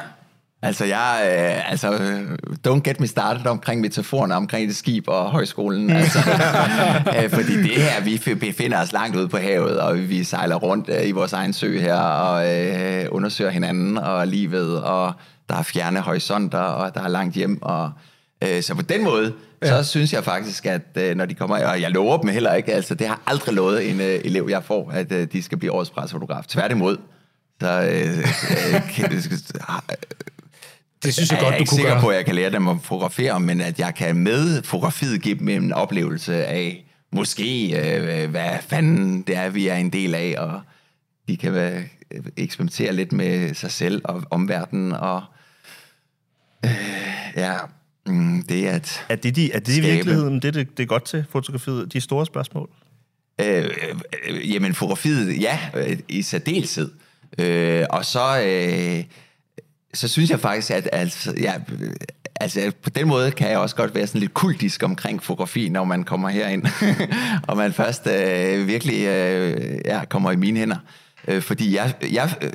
Altså, 0.65 0.85
jeg, 0.85 1.21
øh, 1.25 1.71
altså, 1.71 1.93
øh, 1.93 2.39
don't 2.69 2.81
get 2.81 3.01
me 3.01 3.07
started 3.07 3.47
omkring 3.47 3.81
metaforerne 3.81 4.35
omkring 4.35 4.69
det 4.69 4.77
skib 4.77 5.09
og 5.09 5.31
højskolen. 5.31 5.91
Altså, 5.91 6.19
øh, 7.23 7.31
fordi 7.31 7.63
det 7.63 7.71
her, 7.71 8.03
vi 8.05 8.35
befinder 8.35 8.83
os 8.83 8.93
langt 8.93 9.17
ude 9.17 9.29
på 9.29 9.37
havet, 9.37 9.81
og 9.81 10.09
vi 10.09 10.25
sejler 10.25 10.57
rundt 10.57 10.89
øh, 10.89 11.09
i 11.09 11.11
vores 11.11 11.33
egen 11.33 11.53
sø 11.53 11.81
her, 11.81 11.97
og 11.97 12.55
øh, 12.55 13.07
undersøger 13.11 13.51
hinanden 13.51 13.99
og 13.99 14.27
livet, 14.27 14.83
og 14.83 15.13
der 15.49 15.57
er 15.57 15.63
fjerne 15.63 16.01
horisonter, 16.01 16.59
og 16.59 16.95
der 16.95 17.01
er 17.01 17.09
langt 17.09 17.35
hjem, 17.35 17.63
og 17.63 17.91
øh, 18.45 18.63
så 18.63 18.75
på 18.75 18.83
den 18.83 19.05
måde, 19.05 19.33
ja. 19.63 19.69
så 19.69 19.91
synes 19.91 20.13
jeg 20.13 20.25
faktisk, 20.25 20.67
at 20.67 20.89
øh, 20.97 21.17
når 21.17 21.27
de 21.27 21.35
kommer, 21.35 21.67
og 21.67 21.81
jeg 21.81 21.91
lover 21.91 22.17
dem 22.17 22.31
heller 22.31 22.55
ikke, 22.55 22.73
altså 22.73 22.95
det 22.95 23.07
har 23.07 23.21
aldrig 23.27 23.55
lovet 23.55 23.91
en 23.91 24.01
øh, 24.01 24.21
elev, 24.25 24.47
jeg 24.51 24.65
får, 24.65 24.91
at 24.91 25.13
øh, 25.13 25.27
de 25.33 25.43
skal 25.43 25.59
blive 25.59 25.73
årets 25.73 25.91
presfotograf. 25.91 26.45
Tværtimod, 26.49 26.97
så 27.61 27.71
øh, 27.71 28.19
øh, 28.75 28.91
kan, 28.91 29.23
Det 31.05 31.15
synes 31.15 31.31
jeg, 31.31 31.37
jeg 31.37 31.45
godt, 31.45 31.55
er 31.55 31.59
du 31.59 31.61
ikke 31.61 31.71
kunne 31.71 31.77
sikker 31.77 31.93
gøre. 31.93 32.01
på, 32.01 32.09
at 32.09 32.17
jeg 32.17 32.25
kan 32.25 32.35
lære 32.35 32.51
dem 32.51 32.69
at 32.69 32.77
fotografere, 32.83 33.41
men 33.41 33.61
at 33.61 33.79
jeg 33.79 33.95
kan 33.95 34.17
med 34.17 34.63
fotografiet 34.63 35.23
give 35.23 35.39
dem 35.39 35.49
en 35.49 35.73
oplevelse 35.73 36.47
af 36.47 36.85
måske, 37.13 37.77
øh, 37.77 38.31
hvad 38.31 38.51
fanden 38.69 39.23
det 39.23 39.37
er, 39.37 39.49
vi 39.49 39.69
er 39.69 39.75
en 39.77 39.91
del 39.91 40.15
af, 40.15 40.35
og 40.39 40.61
de 41.29 41.37
kan 41.37 41.55
være, 41.55 41.83
eksperimentere 42.37 42.93
lidt 42.93 43.13
med 43.13 43.55
sig 43.55 43.71
selv 43.71 44.03
og 44.05 44.23
omverdenen, 44.31 44.93
og 44.93 45.23
øh, 46.65 46.71
ja, 47.37 47.55
mm, 48.07 48.43
det 48.43 48.69
er 48.69 48.73
at 48.73 49.05
Er 49.09 49.17
det, 49.17 49.37
de, 49.37 49.53
er 49.53 49.59
det 49.59 49.77
i 49.77 49.81
virkeligheden 49.81 50.43
det, 50.43 50.55
det, 50.55 50.77
det 50.77 50.83
er 50.83 50.87
godt 50.87 51.05
til 51.05 51.25
fotografiet? 51.31 51.93
De 51.93 52.01
store 52.01 52.27
spørgsmål? 52.27 52.71
Øh, 53.41 53.71
øh, 54.29 54.53
jamen, 54.53 54.75
fotografiet, 54.75 55.41
ja, 55.41 55.59
øh, 55.75 55.99
i 56.09 56.23
særdeleshed. 56.23 56.91
Øh, 57.39 57.85
og 57.91 58.05
så, 58.05 58.43
øh, 58.43 59.05
så 59.95 60.09
synes 60.09 60.31
jeg 60.31 60.41
faktisk, 60.41 60.71
at 60.71 60.89
altså, 60.93 61.35
ja, 61.41 61.55
altså, 62.41 62.73
på 62.83 62.91
den 62.91 63.09
måde 63.09 63.31
kan 63.31 63.51
jeg 63.51 63.59
også 63.59 63.77
godt 63.77 63.95
være 63.95 64.07
sådan 64.07 64.21
lidt 64.21 64.35
kultisk 64.35 64.83
omkring 64.83 65.23
fotografi, 65.23 65.69
når 65.69 65.85
man 65.85 66.05
kommer 66.05 66.29
herind, 66.29 66.65
og 67.49 67.57
man 67.57 67.73
først 67.73 68.07
øh, 68.07 68.67
virkelig 68.67 69.07
øh, 69.07 69.79
ja, 69.85 70.05
kommer 70.05 70.31
i 70.31 70.37
mine 70.37 70.59
hænder. 70.59 70.77
Øh, 71.29 71.43
fordi 71.43 71.77
jeg, 71.77 71.95
jeg 72.13 72.35
øh, 72.43 72.51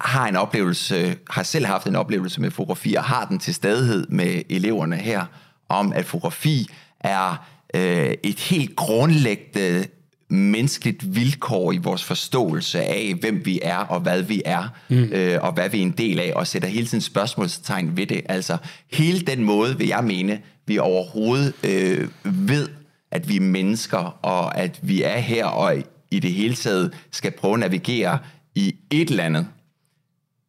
har 0.00 0.28
en 0.28 0.36
oplevelse, 0.36 1.16
har 1.30 1.42
selv 1.42 1.66
haft 1.66 1.86
en 1.86 1.96
oplevelse 1.96 2.40
med 2.40 2.50
fotografi, 2.50 2.94
og 2.94 3.04
har 3.04 3.24
den 3.24 3.38
til 3.38 3.54
stadighed 3.54 4.06
med 4.08 4.42
eleverne 4.50 4.96
her, 4.96 5.24
om 5.68 5.92
at 5.92 6.04
fotografi 6.04 6.70
er 7.00 7.46
øh, 7.74 8.14
et 8.22 8.40
helt 8.40 8.76
grundlæggende 8.76 9.86
menneskeligt 10.32 11.14
vilkår 11.14 11.72
i 11.72 11.76
vores 11.76 12.04
forståelse 12.04 12.82
af, 12.82 13.14
hvem 13.20 13.46
vi 13.46 13.60
er 13.62 13.76
og 13.76 14.00
hvad 14.00 14.22
vi 14.22 14.42
er, 14.44 14.68
mm. 14.88 14.96
øh, 14.96 15.38
og 15.42 15.52
hvad 15.52 15.68
vi 15.68 15.78
er 15.78 15.82
en 15.82 15.90
del 15.90 16.20
af, 16.20 16.32
og 16.36 16.46
sætter 16.46 16.68
hele 16.68 16.86
tiden 16.86 17.02
spørgsmålstegn 17.02 17.96
ved 17.96 18.06
det. 18.06 18.22
Altså 18.28 18.56
hele 18.92 19.20
den 19.20 19.44
måde, 19.44 19.78
vil 19.78 19.86
jeg 19.86 20.04
mene, 20.04 20.40
vi 20.66 20.78
overhovedet 20.78 21.54
øh, 21.64 22.08
ved, 22.24 22.68
at 23.10 23.28
vi 23.28 23.36
er 23.36 23.40
mennesker, 23.40 24.18
og 24.22 24.58
at 24.58 24.78
vi 24.82 25.02
er 25.02 25.18
her, 25.18 25.44
og 25.44 25.74
i 26.10 26.18
det 26.18 26.32
hele 26.32 26.54
taget 26.54 26.94
skal 27.10 27.30
prøve 27.30 27.54
at 27.54 27.60
navigere 27.60 28.18
i 28.54 28.74
et 28.90 29.10
eller 29.10 29.24
andet, 29.24 29.46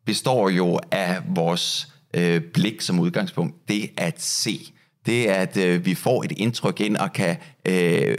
består 0.06 0.50
jo 0.50 0.80
af 0.92 1.22
vores 1.36 1.94
øh, 2.14 2.42
blik 2.42 2.82
som 2.82 3.00
udgangspunkt. 3.00 3.56
Det 3.68 3.90
at 3.98 4.22
se. 4.22 4.73
Det 5.06 5.30
er, 5.30 5.34
at 5.34 5.58
øh, 5.58 5.86
vi 5.86 5.96
får 5.96 6.24
et 6.24 6.32
indtryk 6.38 6.80
ind 6.80 6.98
og 6.98 7.14
kan 7.14 7.36
øh, 7.68 8.16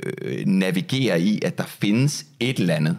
navigere 0.46 1.20
i, 1.20 1.40
at 1.44 1.58
der 1.58 1.64
findes 1.66 2.26
et 2.40 2.58
eller 2.58 2.74
andet. 2.74 2.98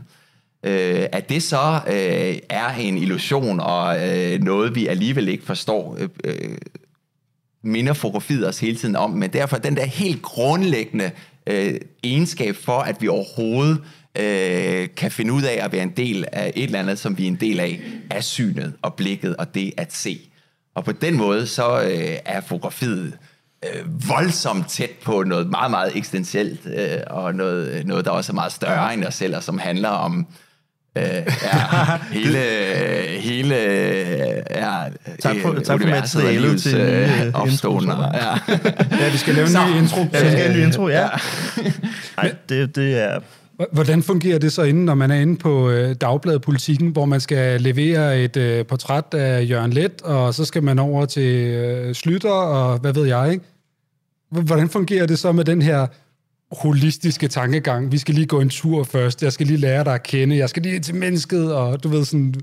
Øh, 0.64 1.06
at 1.12 1.30
det 1.30 1.44
så 1.44 1.80
øh, 1.88 2.38
er 2.50 2.70
en 2.80 2.98
illusion 2.98 3.60
og 3.60 4.10
øh, 4.10 4.42
noget, 4.42 4.76
vi 4.76 4.88
alligevel 4.88 5.28
ikke 5.28 5.46
forstår, 5.46 5.98
øh, 6.00 6.10
øh, 6.24 6.58
minder 7.64 7.94
fotografiet 7.94 8.48
os 8.48 8.60
hele 8.60 8.78
tiden 8.78 8.96
om, 8.96 9.12
men 9.12 9.34
derfor 9.34 9.58
den 9.58 9.76
der 9.78 9.86
helt 9.86 10.22
grundlæggende 10.22 11.12
øh, 11.48 11.76
egenskab 12.04 12.56
for, 12.56 12.80
at 12.80 13.02
vi 13.02 13.08
overhovedet 13.08 13.82
øh, 14.18 14.88
kan 14.98 15.12
finde 15.12 15.34
ud 15.34 15.44
af 15.44 15.66
at 15.66 15.72
være 15.72 15.84
en 15.84 15.94
del 15.98 16.26
af 16.32 16.52
et 16.56 16.64
eller 16.64 16.80
andet, 16.80 17.00
som 17.00 17.18
vi 17.18 17.24
er 17.24 17.28
en 17.28 17.36
del 17.36 17.60
af, 17.60 17.82
er 18.10 18.22
synet 18.22 18.74
og 18.82 18.94
blikket 18.94 19.36
og 19.36 19.56
det 19.56 19.74
at 19.78 19.94
se. 19.94 20.20
Og 20.76 20.86
på 20.86 20.92
den 20.92 21.18
måde, 21.18 21.48
så 21.48 21.82
øh, 21.82 22.18
er 22.26 22.42
fotografiet 22.42 23.14
øh, 23.66 24.10
voldsomt 24.10 24.70
tæt 24.70 24.90
på 25.04 25.24
noget 25.24 25.48
meget, 25.50 25.72
meget 25.72 25.98
eksistentielt, 25.98 26.60
øh, 26.66 26.98
og 27.08 27.36
noget, 27.36 27.86
noget, 27.86 28.06
der 28.06 28.12
også 28.12 28.32
er 28.32 28.34
meget 28.34 28.52
større 28.52 28.94
end 28.94 29.06
os 29.06 29.16
selv, 29.16 29.36
og 29.36 29.44
som 29.44 29.58
handler 29.60 29.90
om 29.90 30.28
øh, 30.98 31.04
ja, 31.04 31.24
hele, 32.20 32.40
hele 33.20 33.56
ja, 34.52 34.84
Tak 35.22 35.36
for- 35.42 35.52
øh, 35.56 35.62
tak 35.64 35.82
for 35.82 35.88
materialet 35.90 36.62
til 36.62 36.78
øh, 36.80 37.26
øh, 37.28 37.32
opståen. 37.34 37.84
intro, 37.84 37.98
og- 37.98 38.14
Ja. 38.14 38.56
Ja, 39.06 39.10
vi 39.12 39.18
skal 39.18 39.36
lave 39.36 39.48
en 39.48 39.74
ny 39.76 39.78
intro. 39.82 40.00
Ja, 40.00 40.06
vi 40.12 40.18
skal 40.18 40.30
have 40.38 40.50
en 40.52 40.58
ny 40.58 40.64
intro, 40.66 40.88
ja. 40.90 41.08
Nej, 42.18 42.34
det, 42.50 42.76
det 42.76 43.04
er... 43.04 43.20
Hvordan 43.72 44.04
fungerer 44.04 44.40
det 44.40 44.52
så 44.52 44.64
inden, 44.64 44.86
når 44.86 44.96
man 44.96 45.12
er 45.12 45.16
inde 45.16 45.38
på 45.38 45.70
øh, 45.70 45.96
Dagbladet 46.02 46.42
Politikken, 46.42 46.90
hvor 46.90 47.06
man 47.06 47.22
skal 47.22 47.62
levere 47.62 48.24
et 48.24 48.38
øh, 48.38 48.66
portræt 48.66 49.14
af 49.14 49.50
Jørgen 49.50 49.74
Let, 49.74 50.02
og 50.02 50.34
så 50.34 50.46
skal 50.46 50.64
man 50.64 50.80
over 50.80 51.06
til 51.06 51.48
øh, 51.48 51.96
Slytter, 51.96 52.30
og 52.30 52.78
hvad 52.78 52.94
ved 52.94 53.06
jeg, 53.06 53.32
ikke? 53.32 53.46
Hvordan 54.30 54.70
fungerer 54.70 55.06
det 55.06 55.20
så 55.20 55.32
med 55.32 55.46
den 55.46 55.62
her 55.62 55.88
holistiske 56.52 57.28
tankegang? 57.28 57.92
Vi 57.92 57.98
skal 57.98 58.16
lige 58.16 58.28
gå 58.28 58.40
en 58.40 58.50
tur 58.50 58.84
først, 58.84 59.24
jeg 59.24 59.34
skal 59.34 59.48
lige 59.48 59.58
lære 59.58 59.84
dig 59.84 59.94
at 59.94 60.04
kende, 60.04 60.38
jeg 60.38 60.50
skal 60.50 60.64
lige 60.64 60.76
ind 60.76 60.84
til 60.84 60.96
mennesket, 60.96 61.54
og 61.54 61.84
du 61.84 61.90
ved 61.90 62.06
sådan... 62.06 62.34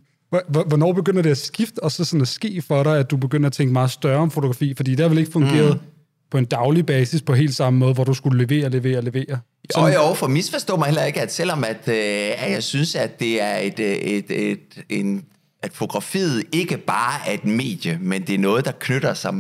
Hvornår 0.49 0.93
begynder 0.93 1.23
det 1.23 1.31
at 1.31 1.39
skifte, 1.39 1.83
og 1.83 1.93
så 1.93 2.05
sådan 2.05 2.21
at 2.21 2.29
ske 2.29 2.63
for 2.63 2.83
dig, 2.83 2.99
at 2.99 3.11
du 3.11 3.17
begynder 3.17 3.47
at 3.47 3.53
tænke 3.53 3.73
meget 3.73 3.91
større 3.91 4.19
om 4.19 4.31
fotografi? 4.31 4.75
Fordi 4.75 4.91
det 4.91 5.01
har 5.01 5.09
vel 5.09 5.19
ikke 5.19 5.33
fungeret 5.33 5.75
mm 5.75 5.92
på 6.33 6.39
en 6.39 6.45
daglig 6.45 6.87
basis 6.87 7.23
på 7.23 7.35
helt 7.35 7.55
samme 7.55 7.79
måde, 7.79 7.95
hvor 7.95 8.05
du 8.05 8.15
skulle 8.15 8.47
levere, 8.47 8.71
levere, 8.71 9.03
levere? 9.03 9.41
Jo, 9.77 9.87
jo, 9.87 10.15
for 10.15 10.27
misforstå 10.27 10.77
mig 10.77 10.87
heller 10.87 11.05
ikke, 11.05 11.21
at 11.21 11.33
selvom 11.33 11.65
at, 11.65 11.89
øh, 11.89 12.45
at 12.45 12.51
jeg 12.51 12.63
synes, 12.63 12.95
at 12.95 13.21
det 13.21 13.43
er 13.43 13.57
et, 13.57 13.79
øh, 13.79 13.87
et, 13.87 14.31
et, 14.31 14.85
en, 14.89 15.25
at 15.63 15.73
fotografiet 15.73 16.45
ikke 16.53 16.77
bare 16.77 17.29
er 17.29 17.33
et 17.33 17.45
medie, 17.45 17.99
men 18.01 18.23
det 18.27 18.35
er 18.35 18.39
noget, 18.39 18.65
der 18.65 18.73
knytter 18.81 19.15
sig 19.15 19.35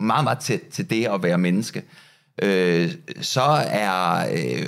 meget, 0.00 0.24
meget 0.24 0.38
tæt 0.38 0.60
til 0.72 0.90
det 0.90 1.06
at 1.06 1.22
være 1.22 1.38
menneske, 1.38 1.82
øh, 2.42 2.92
så 3.20 3.64
er 3.66 4.26
øh, 4.32 4.66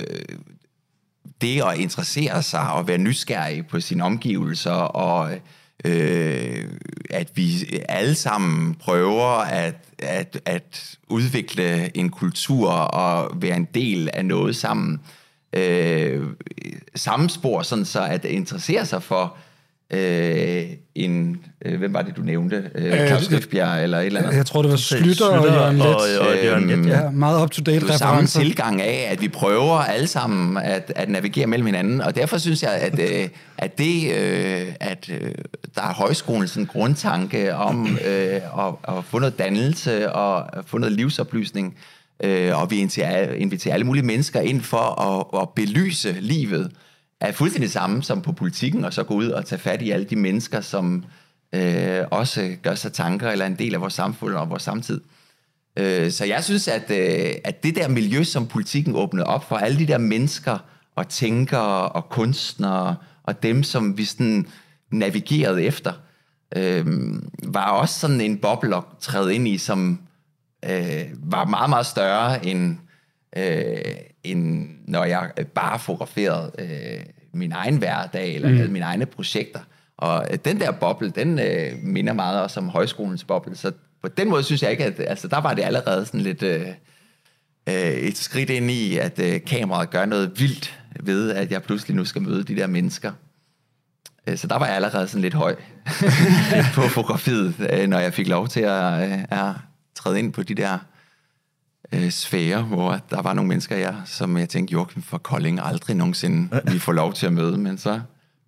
det 1.41 1.63
at 1.63 1.77
interessere 1.77 2.43
sig 2.43 2.71
og 2.71 2.87
være 2.87 2.97
nysgerrig 2.97 3.67
på 3.67 3.79
sine 3.79 4.03
omgivelser 4.03 4.71
og 4.71 5.33
øh, 5.33 5.39
øh, 5.85 6.63
at 7.09 7.31
vi 7.35 7.81
alle 7.89 8.15
sammen 8.15 8.75
prøver 8.75 9.27
at, 9.39 9.75
at, 9.99 10.41
at 10.45 10.97
udvikle 11.09 11.97
en 11.97 12.09
kultur 12.09 12.69
og 12.71 13.41
være 13.41 13.57
en 13.57 13.67
del 13.73 14.09
af 14.13 14.25
noget 14.25 14.55
sammen. 14.55 15.01
Øh, 15.53 16.27
samme 16.95 17.29
spor, 17.29 17.61
sådan 17.61 17.85
så 17.85 18.03
at 18.03 18.25
interessere 18.25 18.85
sig 18.85 19.03
for 19.03 19.23
øh, 19.23 19.54
en, 20.95 21.37
øh, 21.65 21.77
hvem 21.79 21.93
var 21.93 22.01
det, 22.01 22.17
du 22.17 22.21
nævnte? 22.21 22.63
Øh, 22.75 22.85
Øh, 23.01 23.07
Claus 23.07 23.31
Riffbjerg 23.31 23.83
eller 23.83 23.99
et 23.99 24.05
eller 24.05 24.21
andet. 24.21 24.35
Jeg 24.35 24.45
tror, 24.45 24.61
det 24.61 24.71
var 24.71 24.77
Slytter, 24.77 25.05
Slytter 25.13 25.25
og 25.25 25.45
Jørgen 25.47 25.77
Let. 25.77 25.85
og, 25.85 26.01
og 26.29 26.35
Jørgen 26.43 26.67
Let, 26.85 26.89
ja. 26.89 27.09
Meget 27.09 27.43
up-to-date 27.43 27.79
det 27.79 27.89
er 27.89 27.97
samme 27.97 28.13
referencer. 28.13 28.39
tilgang 28.39 28.81
af, 28.81 29.07
at 29.11 29.21
vi 29.21 29.27
prøver 29.27 29.77
alle 29.77 30.07
sammen 30.07 30.57
at, 30.57 30.93
at 30.95 31.09
navigere 31.09 31.47
mellem 31.47 31.65
hinanden, 31.65 32.01
og 32.01 32.15
derfor 32.15 32.37
synes 32.37 32.63
jeg, 32.63 32.71
at, 32.71 32.99
øh, 32.99 33.27
at 33.57 33.77
det, 33.77 34.11
øh, 34.17 34.67
at 34.79 35.09
øh, 35.09 35.31
der 35.75 35.81
er 35.81 35.93
højskolens 35.93 36.51
sådan 36.51 36.65
grundtanke 36.65 37.55
om 37.55 37.97
øh, 38.07 38.35
at, 38.35 38.41
at 38.97 39.03
få 39.03 39.19
noget 39.19 39.39
dannelse 39.39 40.11
og 40.11 40.57
at 40.57 40.63
få 40.65 40.77
noget 40.77 40.95
livsoplysning, 40.95 41.75
øh, 42.23 42.61
og 42.61 42.71
vi 42.71 42.77
inviterer, 42.77 43.33
inviterer 43.33 43.73
alle 43.73 43.85
mulige 43.85 44.05
mennesker 44.05 44.39
ind 44.39 44.61
for 44.61 45.01
at, 45.01 45.41
at 45.41 45.49
belyse 45.55 46.15
livet, 46.19 46.71
er 47.27 47.31
fuldstændig 47.31 47.71
samme 47.71 48.03
som 48.03 48.21
på 48.21 48.31
politikken, 48.31 48.85
og 48.85 48.93
så 48.93 49.03
gå 49.03 49.13
ud 49.13 49.27
og 49.27 49.45
tage 49.45 49.59
fat 49.59 49.81
i 49.81 49.91
alle 49.91 50.05
de 50.05 50.15
mennesker, 50.15 50.61
som 50.61 51.05
øh, 51.55 52.03
også 52.11 52.55
gør 52.63 52.75
sig 52.75 52.93
tanker 52.93 53.29
eller 53.29 53.45
er 53.45 53.49
en 53.49 53.59
del 53.59 53.73
af 53.73 53.81
vores 53.81 53.93
samfund 53.93 54.33
og 54.33 54.49
vores 54.49 54.63
samtid. 54.63 55.01
Øh, 55.77 56.11
Så 56.11 56.25
jeg 56.25 56.43
synes, 56.43 56.67
at, 56.67 56.91
øh, 56.91 57.35
at 57.43 57.63
det 57.63 57.75
der 57.75 57.87
miljø, 57.87 58.23
som 58.23 58.47
politikken 58.47 58.95
åbnede 58.95 59.25
op 59.25 59.43
for, 59.49 59.55
alle 59.55 59.79
de 59.79 59.87
der 59.87 59.97
mennesker 59.97 60.57
og 60.95 61.09
tænkere 61.09 61.89
og 61.89 62.09
kunstnere 62.09 62.95
og 63.23 63.43
dem, 63.43 63.63
som 63.63 63.97
vi 63.97 64.05
sådan 64.05 64.47
navigerede 64.91 65.63
efter, 65.63 65.93
øh, 66.55 66.85
var 67.43 67.71
også 67.71 67.99
sådan 67.99 68.21
en 68.21 68.37
boble 68.37 68.75
at 68.75 68.83
træde 68.99 69.35
ind 69.35 69.47
i, 69.47 69.57
som 69.57 69.99
øh, 70.69 71.05
var 71.13 71.45
meget, 71.45 71.69
meget 71.69 71.85
større 71.85 72.45
end, 72.45 72.77
øh, 73.37 73.95
end 74.23 74.69
når 74.87 75.03
jeg 75.03 75.31
bare 75.55 75.79
fotograferede 75.79 76.51
øh, 76.59 77.05
min 77.35 77.51
egen 77.51 77.77
hverdag 77.77 78.35
eller 78.35 78.49
mm. 78.49 78.71
mine 78.71 78.85
egne 78.85 79.05
projekter. 79.05 79.59
Og 79.97 80.27
øh, 80.31 80.37
den 80.45 80.59
der 80.59 80.71
boble, 80.71 81.09
den 81.09 81.39
øh, 81.39 81.73
minder 81.83 82.13
meget 82.13 82.41
også 82.41 82.59
om 82.59 82.69
højskolens 82.69 83.23
boble, 83.23 83.55
så 83.55 83.71
på 84.01 84.07
den 84.07 84.29
måde 84.29 84.43
synes 84.43 84.63
jeg 84.63 84.71
ikke, 84.71 84.85
at 84.85 84.99
altså, 84.99 85.27
der 85.27 85.37
var 85.37 85.53
det 85.53 85.63
allerede 85.63 86.05
sådan 86.05 86.21
lidt 86.21 86.43
øh, 86.43 86.67
øh, 87.69 87.75
et 87.75 88.17
skridt 88.17 88.49
ind 88.49 88.71
i, 88.71 88.97
at 88.97 89.19
øh, 89.19 89.45
kameraet 89.45 89.89
gør 89.89 90.05
noget 90.05 90.39
vildt 90.39 90.79
ved, 90.99 91.31
at 91.31 91.51
jeg 91.51 91.63
pludselig 91.63 91.95
nu 91.95 92.05
skal 92.05 92.21
møde 92.21 92.43
de 92.43 92.55
der 92.55 92.67
mennesker. 92.67 93.11
Øh, 94.27 94.37
Så 94.37 94.47
der 94.47 94.55
var 94.55 94.65
jeg 94.65 94.75
allerede 94.75 95.07
sådan 95.07 95.21
lidt 95.21 95.33
høj 95.33 95.55
på 96.75 96.81
fotografiet, 96.81 97.69
øh, 97.73 97.87
når 97.87 97.99
jeg 97.99 98.13
fik 98.13 98.27
lov 98.27 98.47
til 98.47 98.59
at, 98.61 99.01
at 99.31 99.53
træde 99.95 100.19
ind 100.19 100.33
på 100.33 100.43
de 100.43 100.55
der 100.55 100.77
øh, 101.93 102.11
sfære, 102.11 102.61
hvor 102.61 102.99
der 103.09 103.21
var 103.21 103.33
nogle 103.33 103.47
mennesker, 103.47 103.75
jeg, 103.75 103.95
som 104.05 104.37
jeg 104.37 104.49
tænkte, 104.49 104.71
Joachim 104.71 105.03
fra 105.03 105.17
Kolding 105.17 105.59
aldrig 105.63 105.95
nogensinde 105.95 106.61
vi 106.71 106.79
får 106.79 106.91
lov 106.91 107.13
til 107.13 107.25
at 107.25 107.33
møde, 107.33 107.57
men 107.57 107.77
så 107.77 108.01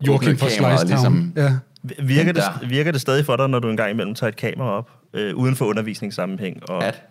Joachim 0.07 0.37
fra 0.37 0.49
kameraet 0.49 0.79
Slicetown. 0.79 1.33
Ja. 1.35 1.53
Virker 1.99 2.31
det, 2.31 2.43
virker 2.69 2.91
det 2.91 3.01
stadig 3.01 3.25
for 3.25 3.35
dig, 3.35 3.49
når 3.49 3.59
du 3.59 3.69
engang 3.69 3.91
imellem 3.91 4.15
tager 4.15 4.29
et 4.29 4.35
kamera 4.35 4.69
op, 4.69 4.89
øh, 5.13 5.35
uden 5.35 5.55
for 5.55 5.65
undervisningssammenhæng, 5.65 6.69
og 6.69 6.85
At? 6.85 7.03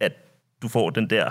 at 0.00 0.12
du 0.62 0.68
får 0.68 0.90
den 0.90 1.10
der, 1.10 1.30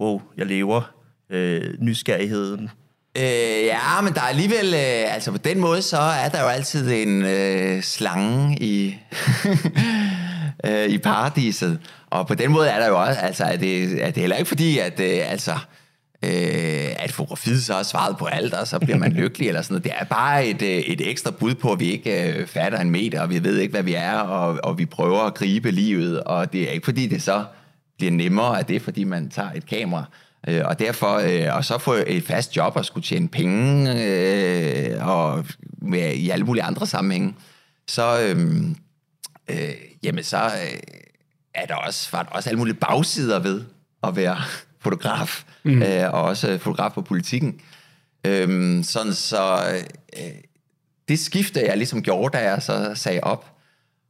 wow, 0.00 0.22
jeg 0.36 0.46
lever, 0.46 0.92
øh, 1.30 1.74
nysgerrigheden. 1.80 2.70
Øh, 3.18 3.64
ja, 3.64 4.00
men 4.02 4.12
der 4.12 4.20
er 4.20 4.24
alligevel, 4.26 4.66
øh, 4.74 5.14
altså 5.14 5.32
på 5.32 5.38
den 5.38 5.60
måde, 5.60 5.82
så 5.82 5.98
er 5.98 6.28
der 6.28 6.40
jo 6.42 6.48
altid 6.48 6.92
en 6.92 7.24
øh, 7.24 7.82
slange 7.82 8.58
i, 8.60 8.96
øh, 10.66 10.88
i 10.88 10.98
paradiset. 10.98 11.78
Og 12.10 12.26
på 12.26 12.34
den 12.34 12.50
måde 12.52 12.68
er 12.68 12.78
der 12.78 12.88
jo 12.88 13.00
også, 13.00 13.20
altså 13.20 13.44
er 13.44 13.56
det, 13.56 14.04
er 14.04 14.10
det 14.10 14.16
heller 14.16 14.36
ikke 14.36 14.48
fordi, 14.48 14.78
at 14.78 15.00
øh, 15.00 15.30
altså, 15.30 15.52
øh, 16.24 17.04
at 17.04 17.12
fotografiet 17.12 17.62
så 17.62 17.74
har 17.74 17.82
svaret 17.82 18.16
på 18.16 18.24
alt, 18.24 18.54
og 18.54 18.66
så 18.66 18.78
bliver 18.78 18.98
man 18.98 19.12
lykkelig 19.22 19.48
eller 19.48 19.62
sådan 19.62 19.74
noget. 19.74 19.84
Det 19.84 19.92
er 20.00 20.04
bare 20.04 20.46
et, 20.46 20.62
øh, 20.62 20.68
et 20.68 21.10
ekstra 21.10 21.30
bud 21.30 21.54
på, 21.54 21.72
at 21.72 21.80
vi 21.80 21.90
ikke 21.90 22.32
øh, 22.32 22.46
fatter 22.46 22.80
en 22.80 22.90
meter, 22.90 23.20
og 23.20 23.30
vi 23.30 23.44
ved 23.44 23.58
ikke, 23.58 23.72
hvad 23.72 23.82
vi 23.82 23.94
er, 23.94 24.18
og, 24.18 24.58
og 24.64 24.78
vi 24.78 24.86
prøver 24.86 25.20
at 25.20 25.34
gribe 25.34 25.70
livet, 25.70 26.20
og 26.20 26.52
det 26.52 26.62
er 26.62 26.70
ikke 26.70 26.84
fordi, 26.84 27.06
det 27.06 27.22
så 27.22 27.44
bliver 27.98 28.12
nemmere 28.12 28.58
af 28.58 28.64
det, 28.64 28.82
fordi 28.82 29.04
man 29.04 29.30
tager 29.30 29.52
et 29.52 29.66
kamera. 29.66 30.04
Øh, 30.48 30.62
og 30.64 30.78
derfor, 30.78 31.14
øh, 31.16 31.56
og 31.56 31.64
så 31.64 31.78
få 31.78 31.94
et 32.06 32.22
fast 32.22 32.56
job 32.56 32.76
og 32.76 32.84
skulle 32.84 33.04
tjene 33.04 33.28
penge, 33.28 33.94
øh, 34.04 35.08
og 35.08 35.44
med, 35.82 36.14
i 36.14 36.30
alle 36.30 36.44
mulige 36.44 36.64
andre 36.64 36.86
sammenhænge, 36.86 37.34
så, 37.88 38.20
øh, 38.20 38.62
øh, 39.48 39.74
jamen 40.02 40.24
så 40.24 40.44
øh, 40.44 40.78
er 41.62 41.66
der 41.66 41.74
også, 41.74 42.08
var 42.12 42.22
der 42.22 42.30
også 42.30 42.50
alle 42.50 42.58
mulige 42.58 42.74
bagsider 42.74 43.38
ved 43.38 43.64
at 44.02 44.16
være 44.16 44.36
fotograf, 44.84 45.44
mm. 45.62 45.82
øh, 45.82 46.14
og 46.14 46.22
også 46.22 46.58
fotograf 46.58 46.92
på 46.92 47.02
politikken. 47.02 47.60
Øh, 48.26 48.84
sådan 48.84 49.14
så 49.14 49.62
øh, 50.16 50.24
det 51.08 51.18
skifte, 51.18 51.60
jeg 51.60 51.76
ligesom 51.76 52.02
gjorde, 52.02 52.38
da 52.38 52.50
jeg 52.50 52.62
så 52.62 52.92
sagde 52.94 53.20
op, 53.22 53.54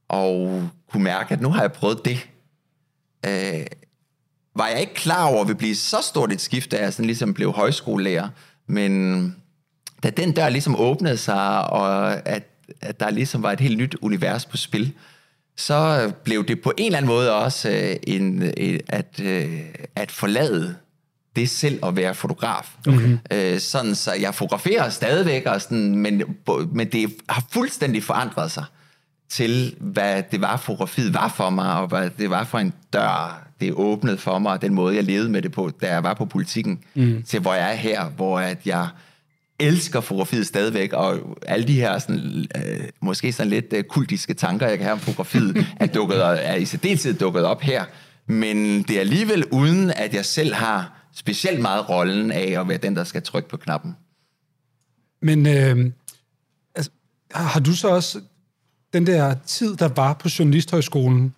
og 0.09 0.69
kunne 0.91 1.03
mærke, 1.05 1.33
at 1.33 1.41
nu 1.41 1.51
har 1.51 1.61
jeg 1.61 1.73
prøvet 1.73 2.05
det, 2.05 2.29
øh, 3.27 3.67
var 4.57 4.69
jeg 4.69 4.81
ikke 4.81 4.95
klar 4.95 5.27
over, 5.27 5.43
at 5.43 5.49
det 5.49 5.59
blive 5.59 5.75
så 5.75 5.97
stort 6.03 6.33
et 6.33 6.41
skift, 6.41 6.71
da 6.71 6.77
jeg 6.81 6.93
sådan 6.93 7.07
ligesom 7.07 7.35
blev 7.35 7.53
højskolelærer. 7.53 8.29
Men 8.67 9.37
da 10.03 10.11
den 10.11 10.33
dør 10.33 10.49
ligesom 10.49 10.77
åbnede 10.77 11.17
sig, 11.17 11.71
og 11.71 12.13
at, 12.29 12.43
at 12.81 13.01
der 13.01 13.11
ligesom 13.11 13.43
var 13.43 13.53
et 13.53 13.61
helt 13.61 13.79
nyt 13.79 13.97
univers 14.01 14.47
på 14.47 14.57
spil, 14.57 14.93
så 15.59 16.13
blev 16.25 16.45
det 16.47 16.61
på 16.61 16.73
en 16.77 16.87
eller 16.87 16.97
anden 16.97 17.09
måde 17.09 17.35
også 17.35 17.71
øh, 17.71 17.97
en, 18.03 18.43
øh, 18.43 18.81
at, 18.89 19.21
øh, 19.23 19.61
at 19.97 20.11
forlade 20.11 20.75
det 21.37 21.51
selv 21.51 21.85
at 21.85 21.97
være 21.97 22.15
fotograf. 22.15 22.75
Okay. 22.89 23.19
Øh, 23.33 23.61
sådan 23.61 23.95
så 23.95 24.13
jeg 24.13 24.35
fotograferer 24.35 24.91
stadigvæk, 24.91 25.47
og 25.47 25.63
sådan, 25.63 25.97
men, 25.97 26.23
men 26.73 26.89
det 26.93 27.15
har 27.29 27.45
fuldstændig 27.53 28.03
forandret 28.03 28.51
sig 28.51 28.65
til, 29.29 29.75
hvad 29.81 30.23
det 30.31 30.41
var, 30.41 30.57
fotografiet 30.57 31.15
var 31.15 31.29
for 31.29 31.51
mig, 31.51 31.75
og 31.75 31.87
hvad 31.87 32.11
det 32.19 32.31
var 32.31 32.45
for 32.45 32.59
en 32.59 32.73
dør, 32.93 33.47
det 33.61 33.73
åbnede 33.73 34.19
for 34.19 34.39
mig, 34.39 34.53
og 34.53 34.63
den 34.63 34.75
måde, 34.75 34.97
jeg 34.97 35.05
levede 35.05 35.31
med 35.31 35.43
det 35.43 35.53
på, 35.53 35.71
da 35.81 35.93
jeg 35.93 36.03
var 36.03 36.15
på 36.15 36.25
politikken, 36.25 36.81
mm. 36.95 37.23
til 37.23 37.41
hvor 37.41 37.55
jeg 37.55 37.71
er 37.71 37.77
her, 37.77 38.05
hvor 38.05 38.41
at 38.41 38.59
jeg 38.65 38.89
elsker 39.59 40.01
fotografiet 40.01 40.47
stadigvæk, 40.47 40.93
og 40.93 41.37
alle 41.47 41.67
de 41.67 41.75
her 41.75 41.99
sådan, 41.99 42.47
øh, 42.57 42.89
måske 43.01 43.33
sådan 43.33 43.51
lidt 43.51 43.73
øh, 43.73 43.85
kultiske 43.85 44.35
tanker, 44.35 44.69
jeg 44.69 44.79
kan 44.79 44.85
have 44.85 44.93
om 44.93 45.01
fotografiet, 45.01 45.67
er, 45.81 45.87
dukket, 45.87 46.19
er 46.21 46.55
i 46.55 46.65
særdeleshed 46.65 47.15
dukket 47.15 47.45
op 47.45 47.63
her, 47.63 47.85
men 48.27 48.83
det 48.83 48.97
er 48.97 49.01
alligevel 49.01 49.45
uden, 49.53 49.91
at 49.91 50.15
jeg 50.15 50.25
selv 50.25 50.55
har 50.55 51.09
specielt 51.15 51.61
meget 51.61 51.89
rollen 51.89 52.33
af 52.33 52.61
at 52.61 52.69
være 52.69 52.79
den, 52.79 52.97
der 52.97 53.05
skal 53.05 53.23
trykke 53.23 53.49
på 53.49 53.57
knappen. 53.57 53.97
Men 55.23 55.47
øh, 55.47 55.93
altså, 56.75 56.91
har 57.31 57.61
du 57.61 57.75
så 57.75 57.89
også 57.89 58.21
den 58.93 59.07
der 59.07 59.35
tid, 59.47 59.77
der 59.77 59.89
var 59.89 60.13
på 60.13 60.29
Journalisthøjskolen, 60.39 61.35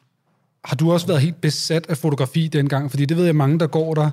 har 0.65 0.77
du 0.77 0.93
også 0.93 1.07
været 1.07 1.21
helt 1.21 1.41
besat 1.41 1.87
af 1.87 1.97
fotografi 1.97 2.49
dengang? 2.49 2.91
Fordi 2.91 3.05
det 3.05 3.17
ved 3.17 3.25
jeg 3.25 3.37
mange, 3.37 3.59
der 3.59 3.67
går 3.67 3.95
der, 3.95 4.11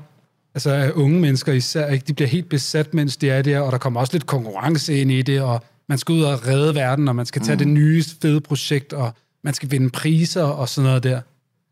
altså 0.57 0.91
unge 0.95 1.19
mennesker 1.19 1.53
især, 1.53 1.89
ikke? 1.89 2.05
de 2.07 2.13
bliver 2.13 2.27
helt 2.27 2.49
besat, 2.49 2.93
mens 2.93 3.17
de 3.17 3.29
er 3.29 3.41
der, 3.41 3.59
og 3.59 3.71
der 3.71 3.77
kommer 3.77 3.99
også 3.99 4.13
lidt 4.13 4.25
konkurrence 4.25 4.97
ind 4.97 5.11
i 5.11 5.21
det, 5.21 5.41
og 5.41 5.63
man 5.89 5.97
skal 5.97 6.13
ud 6.13 6.21
og 6.21 6.47
redde 6.47 6.75
verden, 6.75 7.07
og 7.07 7.15
man 7.15 7.25
skal 7.25 7.41
tage 7.41 7.55
mm. 7.55 7.59
det 7.59 7.67
nye 7.67 8.03
fede 8.21 8.41
projekt, 8.41 8.93
og 8.93 9.13
man 9.43 9.53
skal 9.53 9.71
vinde 9.71 9.89
priser 9.89 10.43
og 10.43 10.69
sådan 10.69 10.87
noget 10.87 11.03
der. 11.03 11.21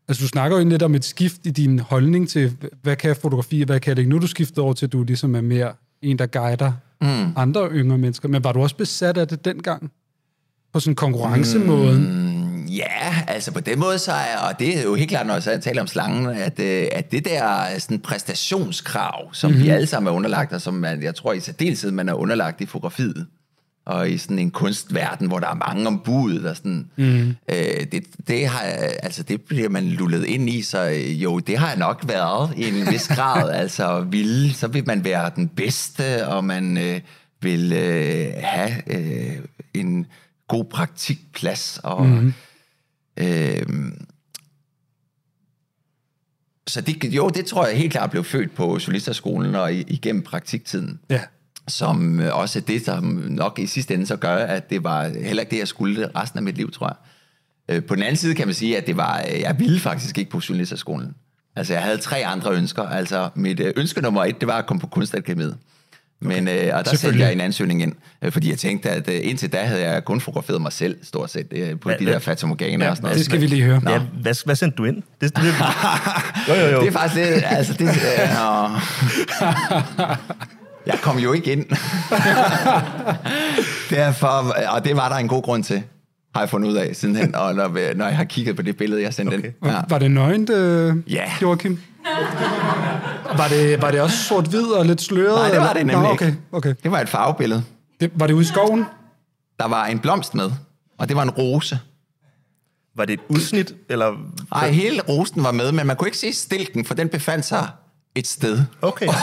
Altså, 0.08 0.22
du 0.22 0.28
snakker 0.28 0.58
jo 0.58 0.68
lidt 0.68 0.82
om 0.82 0.94
et 0.94 1.04
skift 1.04 1.40
i 1.44 1.50
din 1.50 1.78
holdning 1.78 2.28
til, 2.28 2.56
hvad 2.82 2.96
kan 2.96 3.16
fotografi, 3.16 3.60
og 3.60 3.66
hvad 3.66 3.80
kan 3.80 3.90
jeg 3.90 3.98
ikke? 3.98 4.10
Nu 4.10 4.18
du 4.18 4.26
skiftet 4.26 4.58
over 4.58 4.72
til, 4.72 4.86
at 4.86 4.92
du 4.92 5.02
ligesom 5.02 5.34
er 5.34 5.40
mere 5.40 5.72
en, 6.02 6.18
der 6.18 6.26
guider 6.26 6.72
mm. 7.00 7.32
andre 7.36 7.68
yngre 7.72 7.98
mennesker. 7.98 8.28
Men 8.28 8.44
var 8.44 8.52
du 8.52 8.60
også 8.60 8.76
besat 8.76 9.16
af 9.16 9.28
det 9.28 9.44
dengang? 9.44 9.90
På 10.72 10.80
sådan 10.80 10.92
en 10.92 10.96
konkurrencemåde? 10.96 11.98
Mm, 11.98 12.35
ja, 12.68 13.14
altså 13.28 13.52
på 13.52 13.60
den 13.60 13.78
måde 13.78 13.98
så 13.98 14.12
er, 14.12 14.38
og 14.38 14.58
det 14.58 14.78
er 14.78 14.82
jo 14.82 14.94
helt 14.94 15.10
klart, 15.10 15.26
når 15.26 15.50
jeg 15.50 15.62
taler 15.62 15.80
om 15.80 15.86
slangen, 15.86 16.26
at, 16.26 16.60
øh, 16.60 16.86
at 16.92 17.12
det 17.12 17.24
der 17.24 17.78
sådan 17.78 17.98
præstationskrav, 17.98 19.34
som 19.34 19.50
mm-hmm. 19.50 19.64
vi 19.64 19.70
alle 19.70 19.86
sammen 19.86 20.12
er 20.12 20.16
underlagt, 20.16 20.52
og 20.52 20.60
som 20.60 20.74
man, 20.74 21.02
jeg 21.02 21.14
tror 21.14 21.32
i 21.32 21.40
særdeleshed, 21.40 21.90
man 21.90 22.08
er 22.08 22.14
underlagt 22.14 22.60
i 22.60 22.66
fotografiet, 22.66 23.26
og 23.86 24.10
i 24.10 24.18
sådan 24.18 24.38
en 24.38 24.50
kunstverden, 24.50 25.26
hvor 25.26 25.38
der 25.38 25.48
er 25.48 25.54
mange 25.54 25.86
ombud, 25.86 26.38
og 26.38 26.56
sådan, 26.56 26.90
mm. 26.96 27.28
øh, 27.28 27.86
det, 27.92 28.04
det, 28.28 28.46
har, 28.46 28.60
altså, 29.02 29.22
det 29.22 29.42
bliver 29.42 29.68
man 29.68 29.84
lullet 29.84 30.24
ind 30.24 30.50
i, 30.50 30.62
så 30.62 30.88
øh, 30.88 31.22
jo, 31.22 31.38
det 31.38 31.58
har 31.58 31.68
jeg 31.68 31.78
nok 31.78 32.04
været 32.06 32.52
i 32.56 32.68
en 32.68 32.86
vis 32.90 33.08
grad, 33.08 33.50
altså 33.62 34.00
vil, 34.00 34.54
så 34.54 34.68
vil 34.68 34.86
man 34.86 35.04
være 35.04 35.30
den 35.36 35.48
bedste, 35.48 36.28
og 36.28 36.44
man 36.44 36.78
øh, 36.78 37.00
vil 37.42 37.72
øh, 37.72 38.32
have 38.38 38.72
øh, 38.86 39.38
en 39.74 40.06
god 40.48 40.64
praktikplads, 40.64 41.80
og 41.82 42.06
mm. 42.06 42.34
Øh, 43.16 43.92
så 46.68 46.80
det, 46.80 47.04
jo, 47.04 47.28
det 47.28 47.46
tror 47.46 47.66
jeg 47.66 47.78
helt 47.78 47.92
klart 47.92 48.10
blev 48.10 48.24
født 48.24 48.54
på 48.54 48.78
Solisterskolen 48.78 49.54
og 49.54 49.74
igennem 49.74 50.22
praktiktiden. 50.22 51.00
Ja 51.10 51.20
som 51.68 52.20
øh, 52.20 52.36
også 52.36 52.58
er 52.58 52.62
det, 52.62 52.84
som 52.84 53.04
nok 53.28 53.58
i 53.58 53.66
sidste 53.66 53.94
ende 53.94 54.06
så 54.06 54.16
gør, 54.16 54.36
at 54.36 54.70
det 54.70 54.84
var 54.84 55.08
heller 55.08 55.40
ikke 55.40 55.50
det, 55.50 55.58
jeg 55.58 55.68
skulle 55.68 56.10
resten 56.16 56.38
af 56.38 56.42
mit 56.42 56.56
liv, 56.56 56.70
tror 56.70 56.86
jeg. 56.86 56.96
Øh, 57.76 57.84
på 57.84 57.94
den 57.94 58.02
anden 58.02 58.16
side 58.16 58.34
kan 58.34 58.46
man 58.46 58.54
sige, 58.54 58.76
at 58.76 58.86
det 58.86 58.96
var, 58.96 59.24
øh, 59.32 59.40
jeg 59.40 59.56
ville 59.58 59.80
faktisk 59.80 60.18
ikke 60.18 60.30
på 60.30 60.40
journalisterskolen. 60.48 61.14
Altså, 61.56 61.72
jeg 61.72 61.82
havde 61.82 61.98
tre 61.98 62.26
andre 62.26 62.54
ønsker. 62.54 62.82
Altså, 62.82 63.28
mit 63.34 63.60
ønske 63.76 64.00
nummer 64.00 64.24
et, 64.24 64.40
det 64.40 64.48
var 64.48 64.58
at 64.58 64.66
komme 64.66 64.80
på 64.80 64.86
kunstakademiet. 64.86 65.56
Men, 66.20 66.48
okay. 66.48 66.68
øh, 66.68 66.76
og 66.76 66.84
der 66.84 66.96
sendte 66.96 67.20
jeg 67.20 67.32
en 67.32 67.40
ansøgning 67.40 67.82
ind, 67.82 67.92
øh, 68.22 68.32
fordi 68.32 68.50
jeg 68.50 68.58
tænkte, 68.58 68.90
at 68.90 69.08
øh, 69.08 69.20
indtil 69.22 69.52
da 69.52 69.62
havde 69.64 69.90
jeg 69.90 70.04
kun 70.04 70.20
fotograferet 70.20 70.62
mig 70.62 70.72
selv, 70.72 70.96
stort 71.02 71.30
set, 71.30 71.46
øh, 71.50 71.80
på 71.80 71.88
hva, 71.88 71.96
de 71.98 72.06
der 72.06 72.18
fatamorganer 72.18 72.84
ja, 72.84 72.90
og 72.90 72.96
sådan 72.96 73.04
noget. 73.04 73.18
Det 73.18 73.24
skal 73.24 73.40
vi 73.40 73.46
lige 73.46 73.62
høre. 73.62 73.80
Ja, 73.90 73.98
hvad, 73.98 74.44
hvad 74.44 74.56
sendte 74.56 74.76
du 74.76 74.84
ind? 74.84 75.02
Det, 75.20 75.36
det, 75.36 75.42
jo, 76.48 76.54
jo, 76.54 76.66
jo. 76.66 76.80
det 76.80 76.88
er 76.88 76.92
faktisk 76.92 77.14
lidt, 77.14 77.44
altså 77.46 77.72
det... 77.72 77.88
Øh, 77.88 78.28
Jeg 80.86 80.98
kom 81.02 81.18
jo 81.18 81.32
ikke 81.32 81.52
ind. 81.52 81.64
Derfor, 83.96 84.26
og 84.68 84.84
det 84.84 84.96
var 84.96 85.08
der 85.08 85.16
en 85.16 85.28
god 85.28 85.42
grund 85.42 85.64
til, 85.64 85.82
har 86.34 86.42
jeg 86.42 86.50
fundet 86.50 86.68
ud 86.68 86.74
af 86.74 86.96
sidenhen, 86.96 87.34
og 87.34 87.54
når, 87.54 87.94
når 87.94 88.06
jeg 88.06 88.16
har 88.16 88.24
kigget 88.24 88.56
på 88.56 88.62
det 88.62 88.76
billede, 88.76 89.02
jeg 89.02 89.14
sendte 89.14 89.34
okay. 89.34 89.44
ind. 89.44 89.54
Ja. 89.64 89.80
Var 89.88 89.98
det 89.98 90.10
nøgent, 90.10 90.50
øh, 90.50 90.96
ja. 91.08 91.24
Joachim? 91.42 91.78
Var 93.38 93.48
det, 93.48 93.82
var 93.82 93.90
det 93.90 94.00
også 94.00 94.16
sort-hvid 94.16 94.64
og 94.64 94.86
lidt 94.86 95.00
sløret? 95.02 95.36
Nej, 95.36 95.50
det 95.50 95.60
var 95.60 95.72
det 95.72 95.86
nemlig 95.86 96.08
Nå, 96.08 96.12
okay, 96.12 96.32
okay. 96.52 96.74
Det 96.82 96.90
var 96.90 97.00
et 97.00 97.08
farvebillede. 97.08 97.64
Det, 98.00 98.10
var 98.14 98.26
det 98.26 98.34
ude 98.34 98.42
i 98.42 98.46
skoven? 98.46 98.86
Der 99.58 99.68
var 99.68 99.86
en 99.86 99.98
blomst 99.98 100.34
med, 100.34 100.50
og 100.98 101.08
det 101.08 101.16
var 101.16 101.22
en 101.22 101.30
rose. 101.30 101.80
Var 102.96 103.04
det 103.04 103.12
et 103.12 103.20
udsnit? 103.28 103.74
Eller? 103.88 104.14
Nej, 104.50 104.70
hele 104.70 105.02
rosen 105.08 105.44
var 105.44 105.52
med, 105.52 105.72
men 105.72 105.86
man 105.86 105.96
kunne 105.96 106.08
ikke 106.08 106.18
se 106.18 106.32
stilken, 106.32 106.84
for 106.84 106.94
den 106.94 107.08
befandt 107.08 107.44
sig 107.44 107.68
et 108.14 108.26
sted. 108.26 108.64
Okay. 108.82 109.06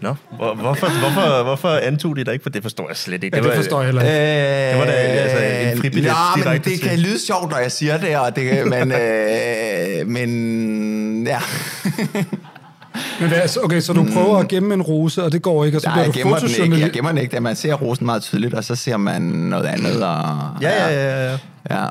Nå, 0.00 0.14
hvor, 0.36 0.54
hvorfor, 0.54 0.86
hvorfor, 1.00 1.42
hvorfor 1.42 1.68
antog 1.68 2.16
de 2.16 2.24
dig 2.24 2.32
ikke? 2.32 2.42
For 2.42 2.50
det 2.50 2.62
forstår 2.62 2.88
jeg 2.88 2.96
slet 2.96 3.24
ikke. 3.24 3.36
Det, 3.36 3.44
ja, 3.44 3.48
det 3.48 3.56
forstår 3.56 3.80
jeg 3.80 3.86
heller 3.86 4.02
ikke. 4.02 4.70
det 4.70 4.78
var 4.78 4.84
da 4.84 4.92
altså, 4.92 5.72
en 5.72 5.78
fribillet 5.78 6.10
ja, 6.10 6.50
men 6.50 6.60
det 6.62 6.80
kan 6.80 6.98
lyde 6.98 7.26
sjovt, 7.26 7.50
når 7.50 7.58
jeg 7.58 7.72
siger 7.72 7.98
det, 7.98 8.18
og 8.18 8.36
det 8.36 8.66
men, 8.66 8.92
øh, 8.92 10.06
men 10.06 11.26
ja. 11.26 11.40
Men 13.20 13.28
hvad, 13.28 13.64
okay, 13.64 13.80
så 13.80 13.92
du 13.92 14.02
mm. 14.02 14.12
prøver 14.12 14.38
at 14.38 14.48
gemme 14.48 14.74
en 14.74 14.82
rose, 14.82 15.22
og 15.22 15.32
det 15.32 15.42
går 15.42 15.64
ikke, 15.64 15.78
og 15.78 15.82
så 15.82 15.88
Nej, 15.88 16.10
bliver 16.10 16.24
du 16.24 16.34
fotojournalist? 16.34 16.82
Jeg 16.82 16.92
gemmer 16.92 17.10
den 17.10 17.20
ikke, 17.20 17.32
da 17.32 17.40
man 17.40 17.56
ser 17.56 17.74
rosen 17.74 18.06
meget 18.06 18.22
tydeligt, 18.22 18.54
og 18.54 18.64
så 18.64 18.74
ser 18.74 18.96
man 18.96 19.22
noget 19.22 19.66
andet. 19.66 20.04
Og, 20.04 20.24
ja, 20.62 20.70
ja, 20.70 20.88
ja. 20.88 21.32
ja. 21.32 21.38
ja. 21.70 21.86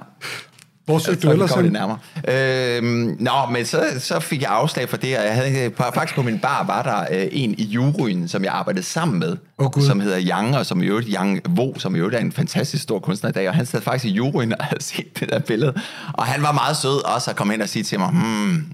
Hvor 0.86 0.98
søgte 0.98 1.28
du 1.28 1.32
ellers 1.32 1.52
det 1.52 1.71
nærmere. 1.71 1.98
Øhm, 2.28 3.17
nå, 3.19 3.32
men 3.52 3.65
så, 3.65 3.86
så 4.00 4.19
fik 4.19 4.41
jeg 4.41 4.50
afslag 4.50 4.89
for 4.89 4.98
det, 4.98 5.17
og 5.17 5.26
jeg 5.26 5.36
havde, 5.36 5.71
faktisk 5.93 6.15
på 6.15 6.21
min 6.21 6.39
bar 6.39 6.63
var 6.63 6.84
der 6.84 7.19
øh, 7.21 7.28
en 7.32 7.56
i 7.58 7.63
juryen, 7.63 8.28
som 8.28 8.43
jeg 8.43 8.54
arbejdede 8.54 8.84
sammen 8.84 9.19
med, 9.19 9.38
oh, 9.58 9.84
som 9.84 10.00
hedder 10.00 10.19
Yang, 10.32 10.58
og 10.58 10.65
som 10.65 10.84
i 10.84 10.86
øvrigt, 10.86 11.10
Yang 11.10 11.41
Vo, 11.50 11.74
som 11.78 11.95
i 11.95 12.00
øvrigt 12.00 12.15
er 12.15 12.19
en 12.19 12.32
fantastisk 12.32 12.84
stor 12.84 13.00
kunstner 13.00 13.30
i 13.30 13.34
dag, 13.34 13.50
og 13.50 13.56
han 13.56 13.65
sad 13.65 13.82
faktisk 13.82 14.06
i 14.06 14.15
juryen 14.15 14.54
og 14.60 14.65
havde 14.65 14.84
set 14.84 15.19
det 15.19 15.30
der 15.30 15.39
billede, 15.39 15.74
og 16.13 16.26
han 16.26 16.41
var 16.41 16.52
meget 16.52 16.78
sød 16.78 17.06
også 17.15 17.30
at 17.30 17.36
komme 17.36 17.54
hen 17.54 17.62
og 17.62 17.69
sige 17.69 17.84
til 17.84 18.00
mig, 18.00 18.10
hmm, 18.10 18.65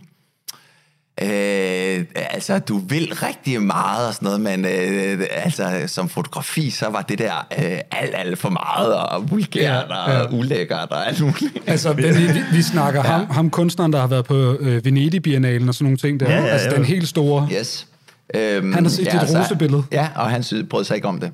Øh, 1.21 2.05
altså, 2.15 2.59
du 2.59 2.77
vil 2.77 3.13
rigtig 3.13 3.61
meget 3.61 4.07
og 4.07 4.13
sådan 4.13 4.25
noget, 4.25 4.41
men 4.41 4.65
øh, 4.65 5.25
altså, 5.31 5.83
som 5.87 6.09
fotografi, 6.09 6.69
så 6.69 6.89
var 6.89 7.01
det 7.01 7.19
der 7.19 7.47
øh, 7.59 7.79
alt, 7.91 8.11
alt 8.13 8.39
for 8.39 8.49
meget, 8.49 8.93
og 8.93 9.31
vulgært 9.31 9.85
ja, 9.89 10.11
ja. 10.11 10.19
og 10.19 10.33
ulækkert 10.33 10.89
og 10.91 11.07
alt 11.07 11.21
muligt. 11.21 11.57
Altså, 11.67 11.93
vi, 11.93 12.03
vi, 12.03 12.41
vi 12.53 12.61
snakker 12.61 13.01
ja. 13.03 13.09
ham, 13.09 13.29
ham 13.29 13.49
kunstneren, 13.49 13.93
der 13.93 13.99
har 13.99 14.07
været 14.07 14.25
på 14.25 14.57
øh, 14.59 14.85
Venedig-biennalen 14.85 15.69
og 15.69 15.75
sådan 15.75 15.85
nogle 15.85 15.97
ting 15.97 16.19
der. 16.19 16.29
Ja, 16.29 16.37
ja, 16.37 16.45
ja. 16.45 16.51
Altså, 16.51 16.69
den 16.69 16.85
helt 16.85 17.07
store... 17.07 17.47
Yes. 17.59 17.87
Øhm, 18.35 18.73
han 18.73 18.83
har 18.83 18.89
set 18.89 19.05
ja, 19.05 19.11
dit 19.11 19.19
altså, 19.19 19.39
rosebillede. 19.39 19.83
Ja, 19.91 20.07
og 20.15 20.29
han 20.29 20.43
brød 20.69 20.83
sig 20.83 20.95
ikke 20.95 21.07
om 21.07 21.19
det. 21.19 21.31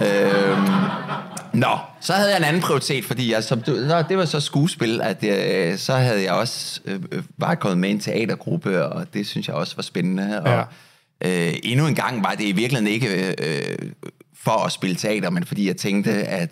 Øhm, 0.00 0.66
Nå, 1.54 1.78
så 2.00 2.12
havde 2.12 2.28
jeg 2.30 2.36
en 2.38 2.44
anden 2.44 2.62
prioritet, 2.62 3.04
fordi 3.04 3.32
jeg, 3.32 3.44
som, 3.44 3.62
nå, 3.66 4.02
det 4.08 4.18
var 4.18 4.24
så 4.24 4.40
skuespil, 4.40 5.00
at 5.02 5.24
øh, 5.24 5.78
så 5.78 5.94
havde 5.94 6.22
jeg 6.22 6.32
også 6.32 6.80
øh, 6.84 7.00
øh, 7.12 7.22
var 7.38 7.54
kommet 7.54 7.78
med 7.78 7.88
i 7.88 7.92
en 7.92 8.00
teatergruppe, 8.00 8.84
og 8.84 9.06
det 9.14 9.26
synes 9.26 9.48
jeg 9.48 9.56
også 9.56 9.76
var 9.76 9.82
spændende. 9.82 10.42
Og, 10.42 10.64
øh, 11.24 11.52
endnu 11.62 11.86
en 11.86 11.94
gang 11.94 12.24
var 12.24 12.34
det 12.34 12.44
i 12.44 12.52
virkeligheden 12.52 12.86
ikke 12.92 13.34
øh, 13.44 13.90
for 14.42 14.64
at 14.66 14.72
spille 14.72 14.96
teater, 14.96 15.30
men 15.30 15.44
fordi 15.44 15.66
jeg 15.66 15.76
tænkte, 15.76 16.10
at 16.12 16.50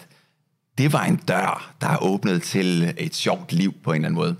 det 0.78 0.92
var 0.92 1.04
en 1.04 1.16
dør, 1.16 1.74
der 1.80 2.02
åbnede 2.02 2.38
til 2.38 2.94
et 2.98 3.14
sjovt 3.14 3.52
liv 3.52 3.74
på 3.84 3.92
en 3.92 4.04
eller 4.04 4.08
anden 4.08 4.14
måde. 4.18 4.36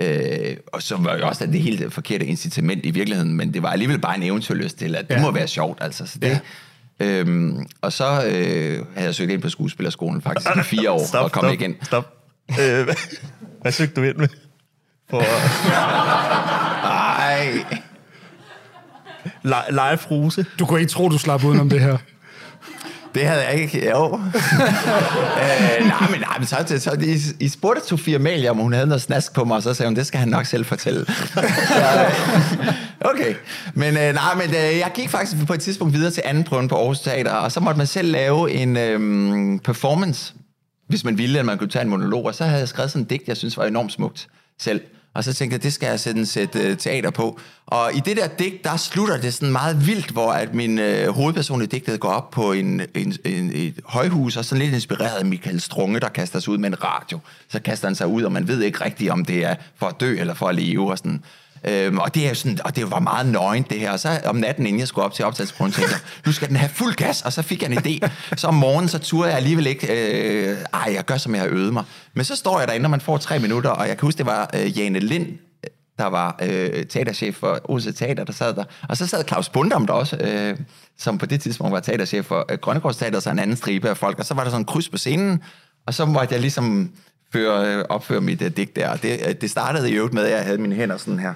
Øh, 0.00 0.56
og 0.72 0.82
så 0.82 0.96
var 0.96 1.16
jo 1.16 1.26
også 1.26 1.46
det 1.46 1.60
helt 1.62 1.92
forkerte 1.92 2.26
incitament 2.26 2.86
i 2.86 2.90
virkeligheden, 2.90 3.34
men 3.36 3.54
det 3.54 3.62
var 3.62 3.68
alligevel 3.70 3.98
bare 3.98 4.16
en 4.16 4.22
eventyrlyst 4.22 4.78
til, 4.78 4.96
at 4.96 5.08
det 5.08 5.14
Ja. 5.14 5.20
må 5.20 5.30
være 5.30 5.48
sjovt. 5.48 5.78
Altså. 5.82 6.06
Så 6.06 6.18
det, 6.18 6.28
ja. 6.28 6.38
Øhm, 7.00 7.66
og 7.82 7.92
så 7.92 8.04
øh, 8.04 8.84
havde 8.94 9.06
jeg 9.06 9.14
søgt 9.14 9.30
ind 9.30 9.42
på 9.42 9.48
skuespillerskolen 9.48 10.22
faktisk 10.22 10.56
i 10.56 10.62
fire 10.62 10.90
år, 10.90 11.00
og 11.22 11.32
kom 11.32 11.40
stop, 11.42 11.52
igen. 11.52 11.76
Stop. 11.82 12.12
Øh, 12.60 12.86
hvad, 13.62 13.72
søgte 13.72 13.94
du 14.00 14.02
ind 14.06 14.16
med? 14.16 14.28
For 15.10 15.20
Ej, 16.86 17.48
li- 19.44 19.70
live 19.70 19.98
ruse? 20.10 20.46
Du 20.58 20.66
kunne 20.66 20.80
ikke 20.80 20.90
tro, 20.92 21.08
du 21.08 21.18
slap 21.18 21.44
udenom 21.44 21.68
det 21.68 21.80
her. 21.80 21.96
Det 23.16 23.26
havde 23.26 23.44
jeg 23.44 23.60
ikke. 23.60 23.90
Jo. 23.90 24.04
øh, 24.14 25.86
nej, 25.86 26.10
men, 26.10 26.20
nej, 26.20 26.38
men 26.38 26.46
så, 26.46 26.56
så, 26.66 26.78
så 26.78 26.96
I, 27.00 27.44
I 27.44 27.48
spurgte 27.48 27.86
Sofia 27.86 28.16
Amalie, 28.16 28.50
om 28.50 28.56
hun 28.56 28.72
havde 28.72 28.86
noget 28.86 29.02
snask 29.02 29.34
på 29.34 29.44
mig, 29.44 29.56
og 29.56 29.62
så 29.62 29.74
sagde 29.74 29.88
hun, 29.88 29.96
det 29.96 30.06
skal 30.06 30.20
han 30.20 30.28
nok 30.28 30.46
selv 30.46 30.64
fortælle. 30.64 31.06
så, 31.06 32.06
okay. 33.14 33.34
Men 33.74 33.96
øh, 33.96 34.14
nej, 34.14 34.34
men 34.34 34.48
øh, 34.48 34.78
jeg 34.78 34.90
gik 34.94 35.08
faktisk 35.08 35.46
på 35.46 35.52
et 35.52 35.60
tidspunkt 35.60 35.94
videre 35.94 36.10
til 36.10 36.22
anden 36.26 36.44
prøven 36.44 36.68
på 36.68 36.76
Aarhus 36.76 37.00
Teater, 37.00 37.32
og 37.32 37.52
så 37.52 37.60
måtte 37.60 37.78
man 37.78 37.86
selv 37.86 38.12
lave 38.12 38.52
en 38.52 38.76
øh, 38.76 39.60
performance, 39.60 40.34
hvis 40.88 41.04
man 41.04 41.18
ville, 41.18 41.38
at 41.38 41.46
man 41.46 41.58
kunne 41.58 41.70
tage 41.70 41.82
en 41.82 41.88
monolog, 41.88 42.24
og 42.24 42.34
så 42.34 42.44
havde 42.44 42.60
jeg 42.60 42.68
skrevet 42.68 42.90
sådan 42.90 43.02
en 43.02 43.08
digt, 43.08 43.28
jeg 43.28 43.36
synes 43.36 43.56
var 43.56 43.64
enormt 43.64 43.92
smukt 43.92 44.28
selv. 44.60 44.80
Og 45.16 45.24
så 45.24 45.32
tænkte 45.32 45.54
jeg, 45.54 45.62
det 45.62 45.72
skal 45.72 45.86
jeg 45.86 46.00
sætte 46.00 46.20
en 46.20 46.26
sæt 46.26 46.56
øh, 46.56 46.76
teater 46.76 47.10
på. 47.10 47.40
Og 47.66 47.90
i 47.94 48.00
det 48.00 48.16
der 48.16 48.26
digt, 48.26 48.64
der 48.64 48.76
slutter 48.76 49.20
det 49.20 49.34
sådan 49.34 49.52
meget 49.52 49.86
vildt, 49.86 50.10
hvor 50.10 50.32
at 50.32 50.54
min 50.54 50.78
øh, 50.78 51.08
hovedperson 51.08 51.62
i 51.62 51.66
digtet 51.66 52.00
går 52.00 52.08
op 52.08 52.30
på 52.30 52.52
en, 52.52 52.80
en, 52.94 53.14
en, 53.24 53.50
et 53.54 53.80
højhus, 53.84 54.36
og 54.36 54.44
sådan 54.44 54.62
lidt 54.62 54.74
inspireret 54.74 55.18
af 55.18 55.24
Michael 55.24 55.60
Strunge, 55.60 56.00
der 56.00 56.08
kaster 56.08 56.38
sig 56.38 56.52
ud 56.52 56.58
med 56.58 56.68
en 56.68 56.84
radio. 56.84 57.18
Så 57.48 57.60
kaster 57.60 57.88
han 57.88 57.94
sig 57.94 58.06
ud, 58.06 58.22
og 58.22 58.32
man 58.32 58.48
ved 58.48 58.62
ikke 58.62 58.84
rigtigt, 58.84 59.10
om 59.10 59.24
det 59.24 59.44
er 59.44 59.54
for 59.76 59.86
at 59.86 60.00
dø 60.00 60.16
eller 60.18 60.34
for 60.34 60.48
at 60.48 60.54
leve. 60.54 60.90
Og 60.90 60.98
sådan. 60.98 61.24
Øhm, 61.64 61.98
og, 61.98 62.14
det 62.14 62.28
er 62.28 62.34
sådan, 62.34 62.58
og 62.64 62.76
det 62.76 62.90
var 62.90 63.00
meget 63.00 63.26
nøgent 63.26 63.70
det 63.70 63.80
her. 63.80 63.90
Og 63.90 64.00
så 64.00 64.20
om 64.24 64.36
natten, 64.36 64.66
inden 64.66 64.80
jeg 64.80 64.88
skulle 64.88 65.04
op 65.04 65.14
til 65.14 65.24
optagelsesprøven, 65.24 65.72
tænkte 65.72 65.92
jeg, 65.92 66.00
nu 66.26 66.32
skal 66.32 66.48
den 66.48 66.56
have 66.56 66.68
fuld 66.68 66.94
gas. 66.94 67.22
Og 67.22 67.32
så 67.32 67.42
fik 67.42 67.62
jeg 67.62 67.72
en 67.72 67.78
idé. 67.78 68.08
Så 68.36 68.46
om 68.46 68.54
morgenen, 68.54 68.88
så 68.88 68.98
turde 68.98 69.28
jeg 69.28 69.36
alligevel 69.36 69.66
ikke, 69.66 69.86
øh, 69.86 70.56
ej, 70.74 70.92
jeg 70.94 71.04
gør, 71.04 71.16
som 71.16 71.34
jeg 71.34 71.42
har 71.42 71.48
øvet 71.48 71.72
mig. 71.72 71.84
Men 72.14 72.24
så 72.24 72.36
står 72.36 72.58
jeg 72.58 72.68
derinde, 72.68 72.82
når 72.82 72.88
man 72.88 73.00
får 73.00 73.16
tre 73.16 73.38
minutter, 73.38 73.70
og 73.70 73.88
jeg 73.88 73.96
kan 73.98 74.06
huske, 74.06 74.18
det 74.18 74.26
var 74.26 74.50
øh, 74.54 74.78
Jane 74.78 74.98
Lind, 74.98 75.26
der 75.98 76.06
var 76.06 76.38
øh, 76.42 76.86
teaterchef 76.86 77.36
for 77.36 77.60
Odense 77.64 77.92
Teater, 77.92 78.24
der 78.24 78.32
sad 78.32 78.54
der. 78.54 78.64
Og 78.88 78.96
så 78.96 79.06
sad 79.06 79.24
Claus 79.28 79.48
Bundam 79.48 79.86
der 79.86 79.94
også, 79.94 80.16
øh, 80.16 80.56
som 80.98 81.18
på 81.18 81.26
det 81.26 81.40
tidspunkt 81.40 81.72
var 81.72 81.80
teaterchef 81.80 82.26
for 82.26 82.46
øh, 82.50 82.58
Grønnegårds 82.58 82.96
Teater, 82.96 83.20
så 83.20 83.30
en 83.30 83.38
anden 83.38 83.56
stribe 83.56 83.88
af 83.88 83.96
folk. 83.96 84.18
Og 84.18 84.24
så 84.24 84.34
var 84.34 84.42
der 84.42 84.50
sådan 84.50 84.60
en 84.60 84.66
kryds 84.66 84.88
på 84.88 84.96
scenen, 84.96 85.42
og 85.86 85.94
så 85.94 86.06
måtte 86.06 86.34
jeg 86.34 86.40
ligesom 86.40 86.92
føre, 87.32 87.74
øh, 87.74 87.84
opføre 87.88 88.20
mit 88.20 88.42
øh, 88.42 88.56
digt 88.56 88.76
der. 88.76 88.88
Og 88.88 89.02
det, 89.02 89.20
øh, 89.28 89.34
det 89.40 89.50
startede 89.50 89.90
i 89.90 89.94
øvrigt 89.94 90.14
med, 90.14 90.24
at 90.24 90.30
jeg 90.30 90.44
havde 90.44 90.58
mine 90.58 90.74
hænder 90.74 90.96
sådan 90.96 91.18
her. 91.18 91.34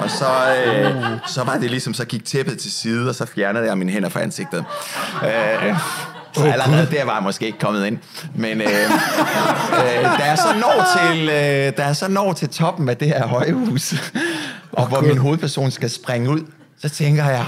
Og 0.00 0.10
så, 0.10 0.54
øh, 0.66 1.02
så 1.26 1.44
var 1.44 1.58
det 1.58 1.70
ligesom, 1.70 1.94
så 1.94 2.04
gik 2.04 2.24
tæppet 2.24 2.58
til 2.58 2.72
side, 2.72 3.08
og 3.08 3.14
så 3.14 3.26
fjernede 3.26 3.64
jeg 3.64 3.78
mine 3.78 3.92
hænder 3.92 4.08
fra 4.08 4.20
ansigtet. 4.20 4.64
Øh, 5.24 5.76
så 6.32 6.44
allerede 6.44 6.88
der 6.90 7.04
var 7.04 7.14
jeg 7.14 7.22
måske 7.22 7.46
ikke 7.46 7.58
kommet 7.58 7.86
ind. 7.86 7.98
Men 8.34 8.60
øh, 8.60 8.68
øh, 8.68 10.04
da, 10.18 10.24
jeg 10.24 10.38
så 10.38 10.54
når 10.60 10.86
til, 10.98 11.28
øh, 11.28 11.76
da 11.76 11.86
jeg 11.86 11.96
så 11.96 12.08
når 12.08 12.32
til 12.32 12.48
toppen 12.48 12.88
af 12.88 12.96
det 12.96 13.08
her 13.08 13.26
højhus, 13.26 13.94
og 14.72 14.88
hvor 14.88 15.00
min 15.00 15.18
hovedperson 15.18 15.70
skal 15.70 15.90
springe 15.90 16.30
ud, 16.30 16.40
så 16.78 16.88
tænker 16.88 17.24
jeg, 17.24 17.46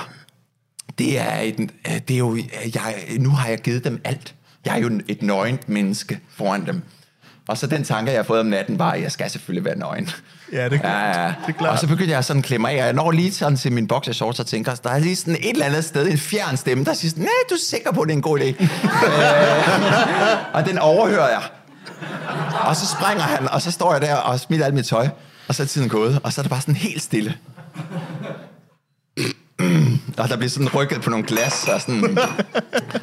det 0.98 1.18
er, 1.18 1.38
et, 1.40 1.60
øh, 1.60 2.00
det 2.08 2.14
er 2.14 2.18
jo, 2.18 2.36
jeg, 2.74 2.94
nu 3.18 3.30
har 3.30 3.48
jeg 3.48 3.58
givet 3.58 3.84
dem 3.84 4.00
alt. 4.04 4.34
Jeg 4.64 4.74
er 4.76 4.80
jo 4.80 5.00
et 5.08 5.22
nøgent 5.22 5.68
menneske 5.68 6.20
foran 6.36 6.66
dem. 6.66 6.82
Og 7.48 7.58
så 7.58 7.66
den 7.66 7.84
tanke, 7.84 8.10
jeg 8.10 8.18
har 8.18 8.24
fået 8.24 8.40
om 8.40 8.46
natten, 8.46 8.78
var, 8.78 8.90
at 8.90 9.02
jeg 9.02 9.12
skal 9.12 9.30
selvfølgelig 9.30 9.64
være 9.64 9.78
nøgen. 9.78 10.10
Ja, 10.52 10.64
det 10.64 10.72
er 10.72 10.78
klart. 10.78 11.16
Ja, 11.16 11.22
ja. 11.22 11.28
Det 11.28 11.34
er 11.48 11.52
klart. 11.58 11.72
Og 11.72 11.78
så 11.78 11.86
begyndte 11.86 12.12
jeg 12.12 12.24
sådan 12.24 12.40
at 12.40 12.46
klemme 12.46 12.70
af, 12.70 12.72
og 12.72 12.78
jeg 12.78 12.92
når 12.92 13.10
lige 13.10 13.32
sådan 13.32 13.56
til 13.56 13.72
min 13.72 13.88
boxershorts 13.88 14.40
og 14.40 14.46
tænker, 14.46 14.74
der 14.74 14.90
er 14.90 14.98
lige 14.98 15.16
sådan 15.16 15.34
et 15.34 15.50
eller 15.50 15.66
andet 15.66 15.84
sted, 15.84 16.08
en 16.08 16.18
fjern 16.18 16.56
stemme, 16.56 16.84
der 16.84 16.94
siger 16.94 17.10
sådan, 17.10 17.24
nej, 17.24 17.30
du 17.50 17.54
er 17.54 17.58
sikker 17.68 17.92
på, 17.92 18.00
at 18.00 18.08
det 18.08 18.12
er 18.12 18.16
en 18.16 18.22
god 18.22 18.40
idé. 18.40 18.44
øh, 18.44 18.64
og 20.54 20.66
den 20.66 20.78
overhører 20.78 21.28
jeg. 21.28 21.42
Og 22.68 22.76
så 22.76 22.86
springer 22.86 23.22
han, 23.22 23.48
og 23.48 23.62
så 23.62 23.70
står 23.70 23.92
jeg 23.92 24.02
der 24.02 24.14
og 24.14 24.40
smider 24.40 24.64
alt 24.64 24.74
mit 24.74 24.86
tøj, 24.86 25.08
og 25.48 25.54
så 25.54 25.62
er 25.62 25.66
tiden 25.66 25.88
gået, 25.88 26.20
og 26.22 26.32
så 26.32 26.40
er 26.40 26.42
det 26.42 26.50
bare 26.50 26.60
sådan 26.60 26.74
helt 26.74 27.02
stille. 27.02 27.34
og 30.18 30.28
der 30.28 30.36
bliver 30.36 30.50
sådan 30.50 30.74
rykket 30.74 31.00
på 31.00 31.10
nogle 31.10 31.26
glas, 31.26 31.68
og, 31.68 31.80
sådan, 31.80 32.18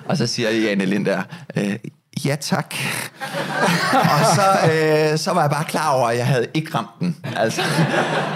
og 0.06 0.18
så 0.18 0.28
siger 0.28 0.50
Jane 0.50 0.86
Lind 0.86 1.06
der, 1.06 1.22
øh, 1.58 1.76
ja 2.26 2.36
tak. 2.36 2.76
og 3.94 4.20
så, 4.36 4.72
øh, 4.72 5.18
så 5.18 5.32
var 5.34 5.42
jeg 5.42 5.50
bare 5.50 5.64
klar 5.64 5.90
over, 5.92 6.08
at 6.08 6.18
jeg 6.18 6.28
havde 6.28 6.48
ikke 6.54 6.76
ramt 6.76 6.90
den. 7.00 7.16
Altså. 7.38 7.62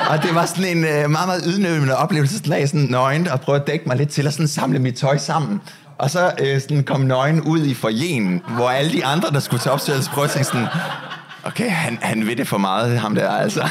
Og 0.09 0.23
det 0.23 0.35
var 0.35 0.45
sådan 0.45 0.77
en 0.77 0.83
øh, 0.83 1.09
meget, 1.09 1.27
meget 1.27 1.43
ydmygende 1.45 1.97
oplevelse, 1.97 2.37
sådan 2.37 2.49
lag 2.49 2.67
sådan 2.67 2.87
nøgent 2.89 3.27
og 3.27 3.41
prøve 3.41 3.59
at 3.61 3.67
dække 3.67 3.85
mig 3.85 3.97
lidt 3.97 4.09
til, 4.09 4.27
og 4.27 4.33
sådan 4.33 4.47
samle 4.47 4.79
mit 4.79 4.95
tøj 4.95 5.17
sammen. 5.17 5.61
Og 5.97 6.09
så 6.09 6.31
øh, 6.39 6.61
sådan 6.61 6.83
kom 6.83 7.01
nøgen 7.01 7.41
ud 7.41 7.65
i 7.65 7.73
forjen, 7.73 8.41
hvor 8.49 8.69
alle 8.69 8.91
de 8.91 9.05
andre, 9.05 9.29
der 9.31 9.39
skulle 9.39 9.61
til 9.61 9.71
opstillelse, 9.71 10.09
prøvede 10.09 10.29
at 10.29 10.33
tænke 10.33 10.47
sådan, 10.47 10.67
okay, 11.43 11.69
han, 11.69 11.97
han 12.01 12.27
ved 12.27 12.35
det 12.35 12.47
for 12.47 12.57
meget, 12.57 12.99
ham 12.99 13.15
der, 13.15 13.29
altså. 13.29 13.67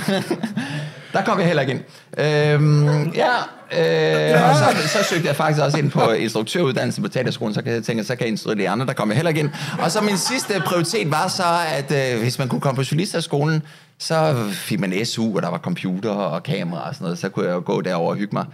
Der 1.12 1.24
kom 1.24 1.38
jeg 1.38 1.46
heller 1.46 1.62
ikke 1.62 1.72
ind. 1.72 1.80
Øhm, 2.18 3.08
ja, 3.10 3.28
øh, 3.72 4.50
og 4.50 4.56
så, 4.56 4.88
så 4.88 5.04
søgte 5.10 5.26
jeg 5.26 5.36
faktisk 5.36 5.62
også 5.62 5.78
ind 5.78 5.90
på 5.90 6.10
instruktøruddannelsen 6.10 7.02
på 7.02 7.08
teaterskolen, 7.08 7.54
så 7.54 7.62
kan 7.62 7.72
jeg 7.72 7.84
tænke, 7.84 8.04
så 8.04 8.16
kan 8.16 8.24
jeg 8.24 8.28
instruere 8.28 8.58
de 8.58 8.68
andre, 8.68 8.86
der 8.86 8.92
kom 8.92 9.08
jeg 9.08 9.16
heller 9.16 9.28
ikke 9.28 9.40
ind. 9.40 9.50
Og 9.78 9.90
så 9.90 10.00
min 10.00 10.18
sidste 10.18 10.62
prioritet 10.66 11.10
var 11.10 11.28
så, 11.28 11.58
at 11.72 12.14
øh, 12.14 12.20
hvis 12.22 12.38
man 12.38 12.48
kunne 12.48 12.60
komme 12.60 12.76
på 12.76 12.84
journalisterskolen, 12.90 13.62
så 13.98 14.48
fik 14.52 14.80
man 14.80 15.04
SU, 15.04 15.36
og 15.36 15.42
der 15.42 15.48
var 15.48 15.58
computer 15.58 16.10
og 16.10 16.42
kamera 16.42 16.88
og 16.88 16.94
sådan 16.94 17.04
noget, 17.04 17.18
så 17.18 17.28
kunne 17.28 17.46
jeg 17.46 17.54
jo 17.54 17.62
gå 17.66 17.80
derover 17.80 18.10
og 18.10 18.16
hygge 18.16 18.34
mig. 18.36 18.46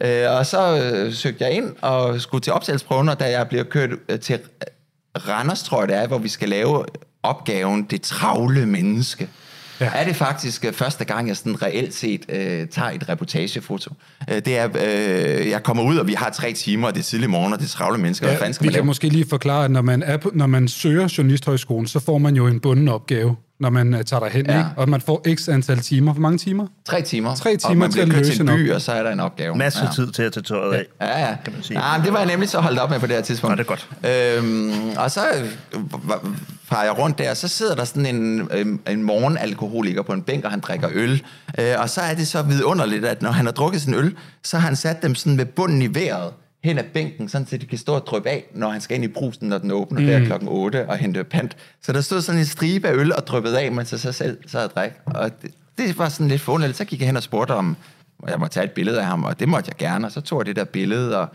Øh, 0.00 0.30
og 0.38 0.46
så 0.46 0.78
øh, 0.78 1.12
søgte 1.12 1.44
jeg 1.44 1.52
ind 1.52 1.74
og 1.80 2.20
skulle 2.20 2.42
til 2.42 2.52
optagelsesprøven, 2.52 3.08
og 3.08 3.20
da 3.20 3.30
jeg 3.30 3.48
bliver 3.48 3.64
kørt 3.64 3.90
øh, 4.08 4.20
til 4.20 4.38
Randers, 5.28 5.62
tror 5.62 5.80
jeg 5.80 5.88
det 5.88 5.96
er, 5.96 6.06
hvor 6.06 6.18
vi 6.18 6.28
skal 6.28 6.48
lave 6.48 6.84
opgaven 7.22 7.82
Det 7.82 8.02
travle 8.02 8.66
menneske. 8.66 9.28
Ja. 9.80 9.90
Er 9.94 10.04
det 10.04 10.16
faktisk 10.16 10.64
øh, 10.64 10.72
første 10.72 11.04
gang, 11.04 11.28
jeg 11.28 11.36
sådan 11.36 11.62
reelt 11.62 11.94
set 11.94 12.24
øh, 12.28 12.68
tager 12.68 12.90
et 12.90 13.08
reportagefoto. 13.08 13.94
Øh, 14.30 14.36
det 14.36 14.58
er, 14.58 14.68
øh, 14.68 15.48
jeg 15.48 15.62
kommer 15.62 15.82
ud, 15.82 15.96
og 15.96 16.06
vi 16.06 16.12
har 16.12 16.30
tre 16.30 16.52
timer, 16.52 16.86
og 16.88 16.94
det 16.94 17.00
er 17.00 17.04
tidlig 17.04 17.30
morgen, 17.30 17.52
og 17.52 17.58
det 17.58 17.64
er 17.64 17.68
travle 17.68 17.98
mennesker. 17.98 18.26
Hvad 18.26 18.38
fanden 18.38 18.54
skal 18.54 18.64
vi 18.64 18.66
man 18.66 18.72
kan 18.72 18.78
lave? 18.78 18.86
måske 18.86 19.08
lige 19.08 19.26
forklare, 19.28 19.64
at 19.64 19.70
når 19.70 19.82
man, 19.82 20.02
er 20.02 20.16
på, 20.16 20.30
når 20.34 20.46
man 20.46 20.68
søger 20.68 21.14
Journalisthøjskolen, 21.18 21.86
så 21.86 22.00
får 22.00 22.18
man 22.18 22.36
jo 22.36 22.46
en 22.46 22.60
bunden 22.60 22.88
opgave, 22.88 23.36
når 23.60 23.70
man 23.70 23.94
uh, 23.94 24.00
tager 24.00 24.20
derhen, 24.20 24.46
Ja. 24.46 24.52
ja. 24.52 24.58
ikke? 24.58 24.70
og 24.76 24.88
man 24.88 25.00
får 25.00 25.26
x 25.36 25.48
antal 25.48 25.78
timer. 25.80 26.12
Hvor 26.12 26.20
mange 26.20 26.38
timer? 26.38 26.66
Tre 26.84 27.02
timer. 27.02 27.34
Tre 27.34 27.54
og 27.54 27.58
timer 27.60 27.74
man 27.74 27.90
til 27.92 28.00
at 28.00 28.08
løse 28.08 28.30
til 28.32 28.40
en 28.40 28.48
en 28.48 28.54
by, 28.56 28.60
opgave. 28.60 28.74
og 28.74 28.80
så 28.82 28.92
er 28.92 29.02
der 29.02 29.10
en 29.10 29.20
opgave. 29.20 29.56
Masser 29.56 29.80
af 29.82 29.86
ja. 29.86 29.92
tid 29.92 30.12
til 30.12 30.22
at 30.22 30.32
tage 30.32 30.44
tøjet 30.44 30.74
af. 30.74 30.84
Ja, 31.00 31.20
ja. 31.28 31.36
Kan 31.44 31.52
man 31.52 31.62
sige. 31.62 31.92
Ja, 31.94 32.02
det 32.04 32.12
var 32.12 32.18
jeg 32.18 32.28
nemlig 32.28 32.48
så 32.48 32.60
holdt 32.60 32.78
op 32.78 32.90
med 32.90 33.00
på 33.00 33.06
det 33.06 33.14
her 33.14 33.22
tidspunkt. 33.22 33.56
Nå, 33.56 33.62
det 33.62 33.70
er 33.70 33.76
godt. 34.02 34.38
Øhm, 34.38 34.88
og 34.96 35.10
så 35.10 35.20
øh, 35.74 35.80
farer 36.64 36.84
jeg 36.84 36.98
rundt 36.98 37.18
der, 37.18 37.34
så 37.34 37.48
sidder 37.48 37.74
der 37.74 37.84
sådan 37.84 38.06
en, 38.06 38.48
øhm, 38.52 38.80
en 38.90 39.02
morgenalkoholiker 39.02 40.02
på 40.02 40.12
en 40.12 40.22
bænk, 40.22 40.44
og 40.44 40.50
han 40.50 40.60
drikker 40.60 40.88
øl. 40.92 41.22
Øh, 41.58 41.74
og 41.78 41.90
så 41.90 42.00
er 42.00 42.14
det 42.14 42.28
så 42.28 42.42
vidunderligt, 42.42 43.04
at 43.04 43.22
når 43.22 43.30
han 43.30 43.44
har 43.44 43.52
drukket 43.52 43.80
sin 43.82 43.94
øl, 43.94 44.16
så 44.44 44.58
har 44.58 44.66
han 44.66 44.76
sat 44.76 45.02
dem 45.02 45.14
sådan 45.14 45.38
ved 45.38 45.44
bunden 45.46 45.82
i 45.82 45.94
vejret 45.94 46.30
hen 46.64 46.78
ad 46.78 46.84
bænken, 46.94 47.28
sådan 47.28 47.46
så 47.46 47.56
de 47.56 47.66
kan 47.66 47.78
stå 47.78 47.94
og 47.94 48.06
dryppe 48.06 48.28
af, 48.28 48.44
når 48.54 48.70
han 48.70 48.80
skal 48.80 48.94
ind 48.94 49.04
i 49.04 49.08
brusen, 49.08 49.48
når 49.48 49.58
den 49.58 49.70
åbner 49.70 50.00
mm. 50.00 50.06
der 50.06 50.24
klokken 50.24 50.48
8 50.48 50.88
og 50.88 50.96
hente 50.96 51.24
pant. 51.24 51.56
Så 51.82 51.92
der 51.92 52.00
stod 52.00 52.20
sådan 52.20 52.40
en 52.40 52.46
stribe 52.46 52.88
af 52.88 52.94
øl 52.94 53.12
og 53.12 53.26
dryppet 53.26 53.54
af, 53.54 53.72
mens 53.72 53.92
jeg 53.92 54.00
så 54.00 54.12
selv 54.12 54.38
sad 54.46 54.64
og 54.64 54.74
drik. 54.74 54.92
Og 55.04 55.42
det, 55.42 55.50
det 55.78 55.98
var 55.98 56.08
sådan 56.08 56.28
lidt 56.28 56.40
forunderligt. 56.40 56.78
Så 56.78 56.84
gik 56.84 57.00
jeg 57.00 57.06
hen 57.06 57.16
og 57.16 57.22
spurgte 57.22 57.54
om, 57.54 57.76
jeg 58.28 58.38
måtte 58.38 58.54
tage 58.54 58.64
et 58.64 58.72
billede 58.72 59.00
af 59.00 59.06
ham, 59.06 59.24
og 59.24 59.40
det 59.40 59.48
måtte 59.48 59.68
jeg 59.68 59.76
gerne. 59.76 60.06
Og 60.06 60.12
så 60.12 60.20
tog 60.20 60.40
jeg 60.40 60.46
det 60.46 60.56
der 60.56 60.64
billede, 60.64 61.20
og 61.20 61.28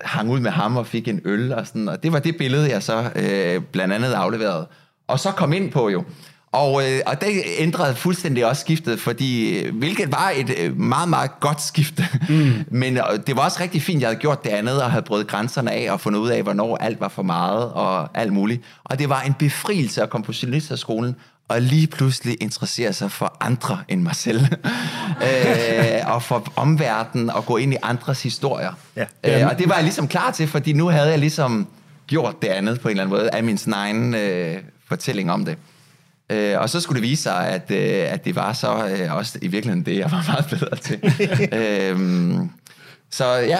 hang 0.00 0.30
ud 0.30 0.40
med 0.40 0.50
ham 0.50 0.76
og 0.76 0.86
fik 0.86 1.08
en 1.08 1.20
øl 1.24 1.52
og 1.52 1.66
sådan, 1.66 1.88
og 1.88 2.02
det 2.02 2.12
var 2.12 2.18
det 2.18 2.36
billede, 2.36 2.70
jeg 2.70 2.82
så 2.82 3.10
øh, 3.16 3.62
blandt 3.62 3.94
andet 3.94 4.12
afleverede. 4.12 4.66
Og 5.06 5.20
så 5.20 5.30
kom 5.30 5.52
ind 5.52 5.72
på 5.72 5.88
jo. 5.88 6.04
Og, 6.52 6.88
øh, 6.88 7.00
og 7.06 7.20
det 7.20 7.42
ændrede 7.58 7.94
fuldstændig 7.94 8.46
også 8.46 8.60
skiftet, 8.60 9.00
fordi, 9.00 9.58
øh, 9.58 9.76
hvilket 9.76 10.12
var 10.12 10.32
et 10.36 10.54
øh, 10.58 10.76
meget, 10.76 11.08
meget 11.08 11.30
godt 11.40 11.62
skifte. 11.62 12.08
Mm. 12.28 12.52
Men 12.80 12.96
øh, 12.96 13.02
det 13.26 13.36
var 13.36 13.42
også 13.44 13.58
rigtig 13.60 13.82
fint, 13.82 14.00
jeg 14.00 14.08
havde 14.08 14.20
gjort 14.20 14.44
det 14.44 14.50
andet, 14.50 14.82
og 14.82 14.90
havde 14.90 15.04
brudt 15.04 15.26
grænserne 15.26 15.72
af, 15.72 15.92
og 15.92 16.00
fundet 16.00 16.20
ud 16.20 16.28
af, 16.28 16.42
hvornår 16.42 16.76
alt 16.76 17.00
var 17.00 17.08
for 17.08 17.22
meget, 17.22 17.64
og 17.72 18.18
alt 18.18 18.32
muligt. 18.32 18.62
Og 18.84 18.98
det 18.98 19.08
var 19.08 19.20
en 19.20 19.34
befrielse 19.34 20.02
at 20.02 20.10
komme 20.10 20.24
på 20.24 20.32
journalisterskolen, 20.42 21.16
og 21.48 21.60
lige 21.60 21.86
pludselig 21.86 22.36
interessere 22.40 22.92
sig 22.92 23.10
for 23.10 23.36
andre 23.40 23.78
end 23.88 24.02
mig 24.02 24.16
selv. 24.16 24.40
øh, 25.26 26.14
og 26.14 26.22
for 26.22 26.52
omverdenen, 26.56 27.30
og 27.30 27.46
gå 27.46 27.56
ind 27.56 27.72
i 27.72 27.76
andres 27.82 28.22
historier. 28.22 28.72
Ja. 28.96 29.04
Øh, 29.24 29.46
og 29.46 29.58
det 29.58 29.68
var 29.68 29.74
jeg 29.74 29.84
ligesom 29.84 30.08
klar 30.08 30.30
til, 30.30 30.48
fordi 30.48 30.72
nu 30.72 30.88
havde 30.88 31.08
jeg 31.08 31.18
ligesom 31.18 31.66
gjort 32.06 32.42
det 32.42 32.48
andet 32.48 32.80
på 32.80 32.88
en 32.88 32.90
eller 32.90 33.02
anden 33.04 33.18
måde, 33.18 33.30
af 33.30 33.44
min 33.44 33.58
egen 33.72 34.14
øh, 34.14 34.56
fortælling 34.88 35.32
om 35.32 35.44
det. 35.44 35.56
Øh, 36.30 36.60
og 36.60 36.70
så 36.70 36.80
skulle 36.80 37.00
det 37.02 37.10
vise 37.10 37.22
sig, 37.22 37.48
at, 37.48 37.70
øh, 37.70 38.12
at 38.12 38.24
det 38.24 38.36
var 38.36 38.52
så 38.52 38.96
øh, 38.98 39.16
også 39.16 39.38
i 39.42 39.46
virkeligheden 39.46 39.86
det, 39.86 39.96
jeg 39.96 40.10
var 40.10 40.24
meget 40.28 40.46
bedre 40.50 40.76
til. 40.76 40.98
øhm, 41.60 42.50
så 43.10 43.34
ja, 43.34 43.58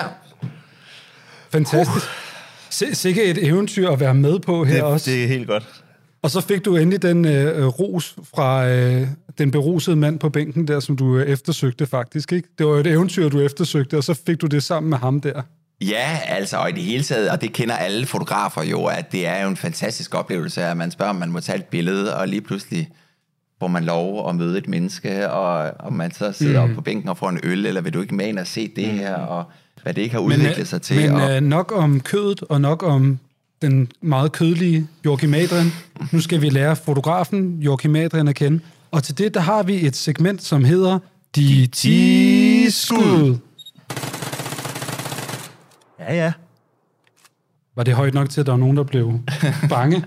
Fantastisk. 1.52 2.06
Uh. 2.06 2.92
Sikke 2.92 3.24
et 3.24 3.46
eventyr 3.46 3.88
at 3.88 4.00
være 4.00 4.14
med 4.14 4.38
på 4.38 4.64
her 4.64 4.74
Det, 4.74 4.82
også. 4.82 5.10
det 5.10 5.24
er 5.24 5.28
helt 5.28 5.46
godt. 5.46 5.82
Og 6.22 6.30
så 6.30 6.40
fik 6.40 6.64
du 6.64 6.76
endelig 6.76 7.02
den 7.02 7.24
øh, 7.24 7.66
ros 7.66 8.16
fra 8.34 8.68
øh, 8.68 9.06
den 9.38 9.50
berusede 9.50 9.96
mand 9.96 10.18
på 10.18 10.28
bænken 10.28 10.68
der, 10.68 10.80
som 10.80 10.96
du 10.96 11.18
øh, 11.18 11.26
eftersøgte 11.26 11.86
faktisk, 11.86 12.32
ikke? 12.32 12.48
Det 12.58 12.66
var 12.66 12.72
jo 12.72 12.78
et 12.78 12.86
eventyr, 12.86 13.28
du 13.28 13.40
eftersøgte, 13.40 13.96
og 13.96 14.04
så 14.04 14.14
fik 14.26 14.40
du 14.40 14.46
det 14.46 14.62
sammen 14.62 14.90
med 14.90 14.98
ham 14.98 15.20
der. 15.20 15.42
Ja, 15.80 16.18
altså, 16.26 16.56
og 16.56 16.68
i 16.68 16.72
det 16.72 16.82
hele 16.82 17.02
taget, 17.02 17.30
og 17.30 17.40
det 17.40 17.52
kender 17.52 17.74
alle 17.74 18.06
fotografer 18.06 18.62
jo, 18.62 18.84
at 18.84 19.12
det 19.12 19.26
er 19.26 19.42
jo 19.42 19.48
en 19.48 19.56
fantastisk 19.56 20.14
oplevelse, 20.14 20.62
at 20.62 20.76
man 20.76 20.90
spørger, 20.90 21.10
om 21.10 21.16
man 21.16 21.32
må 21.32 21.40
tage 21.40 21.58
et 21.58 21.64
billede, 21.64 22.16
og 22.16 22.28
lige 22.28 22.40
pludselig 22.40 22.88
får 23.60 23.68
man 23.68 23.84
lov 23.84 24.28
at 24.28 24.36
møde 24.36 24.58
et 24.58 24.68
menneske, 24.68 25.30
og, 25.30 25.72
og 25.78 25.92
man 25.92 26.12
så 26.12 26.32
sidder 26.32 26.64
mm. 26.64 26.70
op 26.70 26.74
på 26.74 26.80
bænken 26.80 27.08
og 27.08 27.18
får 27.18 27.28
en 27.28 27.40
øl, 27.42 27.66
eller 27.66 27.80
vil 27.80 27.94
du 27.94 28.00
ikke 28.00 28.14
med 28.14 28.26
ind 28.26 28.38
og 28.38 28.46
se 28.46 28.70
det 28.76 28.86
her, 28.86 29.14
og 29.14 29.44
hvad 29.82 29.94
det 29.94 30.02
ikke 30.02 30.14
har 30.14 30.20
udviklet 30.20 30.56
men, 30.56 30.66
sig 30.66 30.82
til. 30.82 30.96
Men 30.96 31.20
og, 31.20 31.36
øh, 31.36 31.40
nok 31.40 31.72
om 31.76 32.00
kødet, 32.00 32.42
og 32.42 32.60
nok 32.60 32.82
om 32.82 33.18
den 33.62 33.90
meget 34.00 34.32
kødelige 34.32 34.86
Joachim 35.04 35.34
Adrian. 35.34 35.72
Nu 36.12 36.20
skal 36.20 36.40
vi 36.40 36.48
lære 36.48 36.76
fotografen 36.76 37.58
Joachim 37.60 37.96
Adrian 37.96 38.28
at 38.28 38.34
kende. 38.34 38.60
Og 38.90 39.02
til 39.02 39.18
det, 39.18 39.34
der 39.34 39.40
har 39.40 39.62
vi 39.62 39.86
et 39.86 39.96
segment, 39.96 40.42
som 40.42 40.64
hedder 40.64 40.98
De 41.36 41.66
10 41.66 42.66
skud. 42.70 43.36
Ja, 46.00 46.14
ja. 46.14 46.32
Var 47.76 47.82
det 47.82 47.94
højt 47.94 48.14
nok 48.14 48.30
til, 48.30 48.40
at 48.40 48.46
der 48.46 48.52
var 48.52 48.58
nogen, 48.58 48.76
der 48.76 48.82
blev 48.82 49.20
bange? 49.68 50.04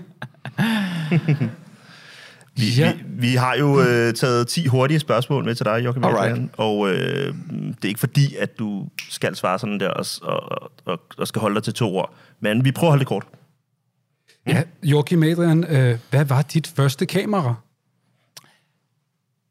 Vi, 2.56 2.64
Ja. 2.78 2.92
vi, 2.92 3.02
vi 3.28 3.34
har 3.34 3.54
jo 3.54 3.80
øh, 3.80 4.14
taget 4.14 4.48
10 4.48 4.66
hurtige 4.66 4.98
spørgsmål 5.00 5.44
med 5.44 5.54
til 5.54 5.66
dig, 5.66 5.84
Joachim 5.84 6.04
Alright. 6.04 6.50
Og 6.56 6.88
øh, 6.90 7.34
det 7.76 7.84
er 7.84 7.88
ikke 7.88 8.00
fordi, 8.00 8.36
at 8.36 8.58
du 8.58 8.88
skal 9.10 9.36
svare 9.36 9.58
sådan 9.58 9.80
der 9.80 9.88
og, 9.88 10.06
og, 10.22 10.72
og, 10.84 11.00
og 11.18 11.28
skal 11.28 11.40
holde 11.40 11.54
dig 11.54 11.62
til 11.62 11.74
to 11.74 11.96
ord, 11.96 12.14
men 12.40 12.64
vi 12.64 12.72
prøver 12.72 12.88
at 12.88 12.92
holde 12.92 13.00
det 13.00 13.08
kort. 13.08 13.26
Ja, 14.46 14.62
Joachim 14.82 15.22
Adrian, 15.22 15.64
øh, 15.64 15.98
hvad 16.10 16.24
var 16.24 16.42
dit 16.42 16.66
første 16.76 17.06
kamera? 17.06 17.54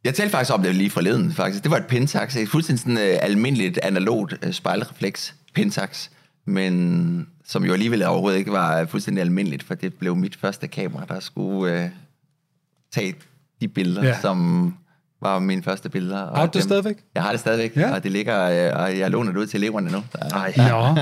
Jeg 0.04 0.16
talte 0.16 0.32
faktisk 0.32 0.54
om 0.54 0.64
det 0.64 0.76
lige 0.76 0.90
forleden, 0.90 1.32
faktisk. 1.34 1.64
Det 1.64 1.72
var 1.72 1.78
et 1.78 1.88
Pentax, 1.88 2.36
et 2.36 2.50
fuldstændig 2.50 2.80
sådan, 2.80 2.98
uh, 2.98 3.24
almindeligt 3.26 3.78
analogt 3.84 4.34
uh, 4.46 4.52
spejlrefleks 4.52 5.36
Pentax, 5.56 6.10
men 6.46 7.28
som 7.46 7.66
jo 7.66 7.74
alligevel 7.74 8.04
overhovedet 8.06 8.38
ikke 8.38 8.52
var 8.52 8.86
fuldstændig 8.86 9.22
almindeligt, 9.22 9.64
for 9.64 9.74
det 9.74 9.94
blev 9.94 10.16
mit 10.16 10.36
første 10.36 10.68
kamera, 10.68 11.06
der 11.10 11.20
skulle 11.20 11.84
uh, 11.84 11.90
tage 12.94 13.16
de 13.62 13.68
billeder, 13.68 14.04
Ja. 14.04 14.10
ja. 14.10 14.22
som 14.22 14.74
var 15.22 15.40
mine 15.40 15.64
første 15.64 15.90
billeder. 15.90 16.20
Og 16.22 16.38
Har 16.38 16.46
du 16.46 16.52
det 16.54 16.64
stadigvæk? 16.64 16.96
Jeg 17.16 17.24
har 17.24 17.32
det 17.32 17.40
stadigvæk, 17.40 17.76
Ja. 17.76 17.82
ja. 17.82 17.94
og 17.94 18.04
det 18.04 18.12
ligger, 18.12 18.72
uh, 18.74 18.82
og 18.82 18.98
jeg 19.00 19.12
låner 19.12 19.32
det 19.32 19.40
ud 19.40 19.48
til 19.48 19.58
eleverne 19.58 19.92
nu. 19.92 20.04
Der, 20.14 20.30
Ej. 20.30 20.54
Nå. 20.58 21.02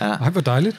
Ej, 0.00 0.30
hvor 0.30 0.40
dejligt. 0.40 0.76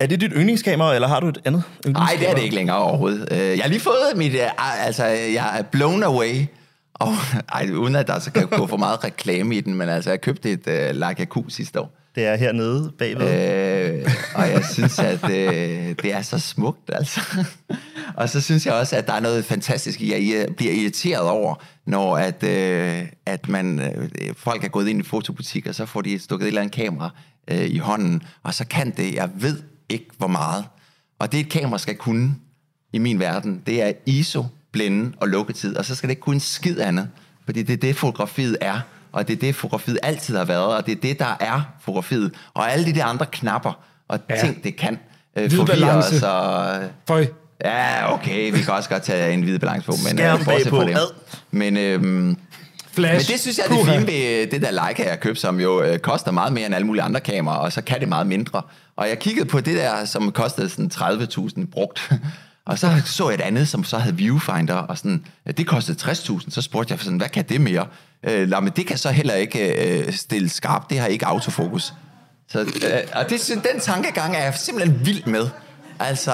Er 0.00 0.06
det 0.06 0.20
dit 0.20 0.32
yndlingskamera, 0.36 0.94
eller 0.94 1.08
har 1.08 1.20
du 1.20 1.28
et 1.28 1.38
andet 1.44 1.62
Nej, 1.86 2.16
det 2.18 2.30
er 2.30 2.34
det 2.34 2.42
ikke 2.42 2.54
længere 2.54 2.76
overhovedet. 2.76 3.28
Øh, 3.32 3.38
Jeg 3.38 3.58
har 3.62 3.68
lige 3.68 3.80
fået 3.80 4.16
mit... 4.16 4.32
øh, 4.34 4.40
Altså, 4.86 5.04
jeg 5.06 5.58
er 5.58 5.62
blown 5.62 6.02
away. 6.02 6.46
Og, 6.94 7.08
ej, 7.52 7.70
uden 7.70 7.96
at 7.96 8.06
der 8.06 8.18
så 8.18 8.32
kan 8.32 8.46
gå 8.48 8.66
for 8.66 8.76
meget 8.76 9.04
reklame 9.04 9.56
i 9.56 9.60
den, 9.60 9.74
men 9.74 9.88
altså, 9.88 10.10
jeg 10.10 10.20
købte 10.20 10.50
et 10.52 10.66
uh, 10.66 10.96
Leica 11.00 11.24
Q 11.24 11.36
sidste 11.48 11.80
år. 11.80 11.96
Det 12.14 12.26
er 12.26 12.36
hernede 12.36 12.92
bagved. 12.98 13.26
Øh. 13.26 14.10
Og 14.34 14.50
jeg 14.50 14.64
synes, 14.72 14.98
at 14.98 15.30
øh, 15.30 15.94
det 16.02 16.12
er 16.12 16.22
så 16.22 16.38
smukt, 16.38 16.90
altså. 16.92 17.20
og 18.16 18.28
så 18.28 18.40
synes 18.40 18.66
jeg 18.66 18.74
også, 18.74 18.96
at 18.96 19.06
der 19.06 19.12
er 19.12 19.20
noget 19.20 19.44
fantastisk 19.44 20.00
i, 20.00 20.12
at 20.12 20.26
jeg 20.26 20.48
øh, 20.48 20.54
bliver 20.54 20.72
irriteret 20.72 21.28
over, 21.28 21.54
når 21.86 22.16
at, 22.16 22.42
øh, 22.42 23.06
at 23.26 23.48
man, 23.48 23.80
øh, 23.80 24.34
folk 24.36 24.64
er 24.64 24.68
gået 24.68 24.88
ind 24.88 25.00
i 25.00 25.02
fotobutik, 25.02 25.66
og 25.66 25.74
så 25.74 25.86
får 25.86 26.00
de 26.00 26.18
stukket 26.18 26.44
et 26.44 26.48
eller 26.48 26.60
andet 26.60 26.74
kamera 26.74 27.10
øh, 27.50 27.64
i 27.64 27.78
hånden, 27.78 28.22
og 28.42 28.54
så 28.54 28.66
kan 28.66 28.90
det, 28.96 29.14
jeg 29.14 29.30
ved 29.34 29.62
ikke 29.88 30.06
hvor 30.18 30.26
meget. 30.26 30.64
Og 31.18 31.32
det 31.32 31.40
et 31.40 31.48
kamera 31.48 31.78
skal 31.78 31.96
kunne 31.96 32.34
i 32.92 32.98
min 32.98 33.18
verden, 33.18 33.62
det 33.66 33.82
er 33.82 33.92
ISO, 34.06 34.44
blænde 34.72 35.12
og 35.16 35.28
lukketid, 35.28 35.76
og 35.76 35.84
så 35.84 35.94
skal 35.94 36.08
det 36.08 36.12
ikke 36.12 36.22
kunne 36.22 36.36
en 36.36 36.40
skid 36.40 36.80
andet, 36.80 37.08
fordi 37.44 37.62
det 37.62 37.72
er 37.72 37.76
det, 37.76 37.96
fotografiet 37.96 38.56
er, 38.60 38.80
og 39.12 39.28
det 39.28 39.36
er 39.36 39.40
det, 39.40 39.54
fotografiet 39.54 39.98
altid 40.02 40.36
har 40.36 40.44
været, 40.44 40.64
og 40.76 40.86
det 40.86 40.92
er 40.92 41.00
det, 41.00 41.18
der 41.18 41.36
er 41.40 41.60
fotografiet. 41.80 42.32
Og 42.54 42.72
alle 42.72 42.84
de 42.86 42.94
der 42.94 43.04
andre 43.04 43.26
knapper 43.32 43.72
og 44.08 44.18
Ja. 44.30 44.40
ting, 44.40 44.64
det 44.64 44.76
kan 44.76 44.98
øh, 45.36 45.50
forvirre 45.52 45.90
os. 45.90 46.22
Og, 46.22 46.78
Føj. 47.08 47.26
ja, 47.64 48.14
okay, 48.14 48.52
vi 48.52 48.60
kan 48.62 48.74
også 48.74 48.88
godt 48.88 49.02
tage 49.02 49.34
en 49.34 49.42
hvid 49.42 49.58
balance 49.58 49.86
på, 49.86 49.92
men 49.92 50.16
Skærm 50.18 50.38
øh, 50.38 50.44
bortset 50.44 50.70
bagpå. 50.70 50.76
fra 50.76 50.84
det. 50.86 50.98
Men, 51.50 51.76
øhm, 51.76 52.36
Flash. 52.92 53.12
men 53.28 53.32
det 53.34 53.40
synes 53.40 53.58
jeg 53.58 53.64
er 53.70 53.76
det 53.76 53.86
fine 53.94 54.06
ved 54.06 54.46
det 54.50 54.62
der 54.62 54.70
Leica, 54.70 55.08
jeg 55.08 55.20
købte, 55.20 55.40
som 55.40 55.60
jo 55.60 55.82
øh, 55.82 55.98
koster 55.98 56.30
meget 56.30 56.52
mere 56.52 56.66
end 56.66 56.74
alle 56.74 56.86
mulige 56.86 57.02
andre 57.02 57.20
kameraer, 57.20 57.58
og 57.58 57.72
så 57.72 57.82
kan 57.82 58.00
det 58.00 58.08
meget 58.08 58.26
mindre. 58.26 58.62
Og 58.96 59.08
jeg 59.08 59.18
kiggede 59.18 59.46
på 59.48 59.60
det 59.60 59.76
der, 59.76 60.04
som 60.04 60.32
kostede 60.32 60.68
sådan 60.68 60.90
30.000 60.94 61.66
brugt. 61.72 62.10
Og 62.70 62.78
så 62.78 63.02
så 63.04 63.28
jeg 63.28 63.34
et 63.34 63.40
andet, 63.40 63.68
som 63.68 63.84
så 63.84 63.98
havde 63.98 64.16
viewfinder, 64.16 64.74
og 64.74 64.98
sådan, 64.98 65.24
ja, 65.46 65.50
det 65.50 65.66
kostede 65.66 66.10
60.000. 66.10 66.50
Så 66.50 66.62
spurgte 66.62 66.92
jeg 66.92 67.00
sådan, 67.00 67.18
hvad 67.18 67.28
kan 67.28 67.44
det 67.48 67.60
mere? 67.60 67.86
Øh, 68.28 68.48
nå, 68.48 68.60
men 68.60 68.72
det 68.76 68.86
kan 68.86 68.98
så 68.98 69.10
heller 69.10 69.34
ikke 69.34 69.98
øh, 69.98 70.12
stille 70.12 70.48
skarpt, 70.48 70.90
det 70.90 70.98
har 70.98 71.06
ikke 71.06 71.26
autofokus. 71.26 71.94
Så, 72.48 72.60
øh, 72.60 72.66
og 73.14 73.30
det, 73.30 73.48
den 73.72 73.80
tankegang 73.80 74.36
er 74.36 74.44
jeg 74.44 74.54
simpelthen 74.54 75.06
vild 75.06 75.26
med. 75.26 75.46
Altså, 76.00 76.32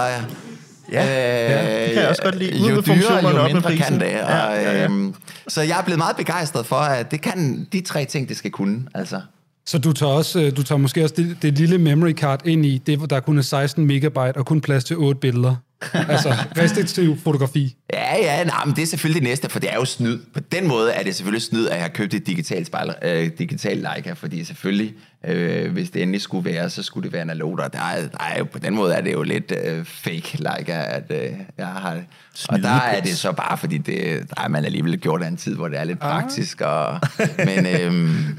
Ja, 0.93 1.05
ja, 1.05 1.85
det 1.85 1.93
kan 1.95 2.03
jeg 2.03 2.09
også 2.09 2.23
godt 2.23 2.39
lide. 2.39 2.63
Ud 2.63 2.69
Jo 2.69 2.75
med 2.75 2.83
dyrere, 2.83 2.97
funktionerne, 2.97 3.39
jo 3.41 3.47
mindre 3.47 3.61
prisen. 3.61 3.85
kan 3.85 4.01
det. 4.01 4.23
Og, 4.23 4.31
Ja, 4.31 4.53
ja, 4.53 4.73
ja. 4.73 4.85
Øhm, 4.85 5.15
så 5.49 5.63
jeg 5.63 5.79
er 5.79 5.83
blevet 5.83 5.99
meget 5.99 6.17
begejstret 6.17 6.67
for, 6.67 6.77
at 6.77 7.11
det 7.11 7.21
kan 7.21 7.69
de 7.73 7.81
tre 7.81 8.05
ting, 8.05 8.29
det 8.29 8.37
skal 8.37 8.51
kunne. 8.51 8.83
Altså. 8.95 9.21
Så 9.67 9.79
du 9.79 9.93
tager, 9.93 10.13
også, 10.13 10.41
øh, 10.41 10.57
du 10.57 10.63
tager 10.63 10.79
måske 10.79 11.03
også 11.05 11.15
det, 11.19 11.37
det 11.43 11.59
lille 11.59 11.79
memory 11.79 12.13
card 12.13 12.47
ind 12.47 12.67
i 12.67 12.79
det, 12.79 12.99
hvor 12.99 13.07
der 13.07 13.21
kun 13.21 13.39
er 13.39 13.43
16 13.43 13.87
megabyte 13.87 14.37
og 14.37 14.47
kun 14.47 14.61
plads 14.61 14.85
til 14.85 14.97
8 14.97 15.21
billeder. 15.21 15.57
altså 16.09 16.35
restriktiv 16.57 17.19
fotografi. 17.25 17.77
Ja, 17.93 18.17
ja, 18.17 18.45
nej, 18.45 18.65
men 18.65 18.77
det 18.77 18.83
er 18.83 18.87
selvfølgelig 18.87 19.23
det 19.23 19.29
næste, 19.29 19.49
for 19.49 19.59
det 19.59 19.73
er 19.73 19.75
jo 19.75 19.85
snyd. 19.85 20.19
På 20.35 20.41
den 20.41 20.69
måde 20.69 20.93
er 20.93 21.03
det 21.03 21.15
selvfølgelig 21.15 21.43
snyd, 21.43 21.67
at 21.67 21.75
jeg 21.75 21.83
har 21.83 21.89
købt 21.89 22.15
et 22.15 22.27
digitalt 22.27 22.67
spejl, 22.67 22.95
øh, 23.03 23.31
digital 23.39 23.77
Leica, 23.77 24.13
fordi 24.13 24.45
selvfølgelig, 24.45 24.95
øh, 25.25 25.73
hvis 25.73 25.91
det 25.91 26.03
endelig 26.03 26.21
skulle 26.21 26.51
være, 26.51 26.71
så 26.71 26.83
skulle 26.83 27.05
det 27.05 27.13
være 27.13 27.23
analogt, 27.23 27.61
og 27.61 27.73
der 27.73 27.79
er, 27.79 28.09
der 28.09 28.25
er 28.35 28.39
jo, 28.39 28.45
på 28.45 28.59
den 28.59 28.75
måde 28.75 28.95
er 28.95 29.01
det 29.01 29.13
jo 29.13 29.23
lidt 29.23 29.53
øh, 29.65 29.85
fake 29.85 30.39
Leica, 30.39 30.85
at 30.89 31.05
øh, 31.11 31.33
jeg 31.59 31.67
har 31.67 32.01
Og 32.49 32.63
der 32.63 32.69
er 32.69 33.01
det 33.01 33.17
så 33.17 33.33
bare, 33.33 33.59
fordi 33.59 33.79
det, 33.79 34.31
der 34.31 34.43
er 34.43 34.49
man 34.49 34.65
alligevel 34.65 34.99
gjort 34.99 35.23
af 35.23 35.29
en 35.29 35.37
tid, 35.37 35.55
hvor 35.55 35.69
det 35.69 35.79
er 35.79 35.85
lidt 35.85 35.99
praktisk, 35.99 36.61
og, 36.61 37.01
men 37.47 37.67
øhm, 37.67 38.39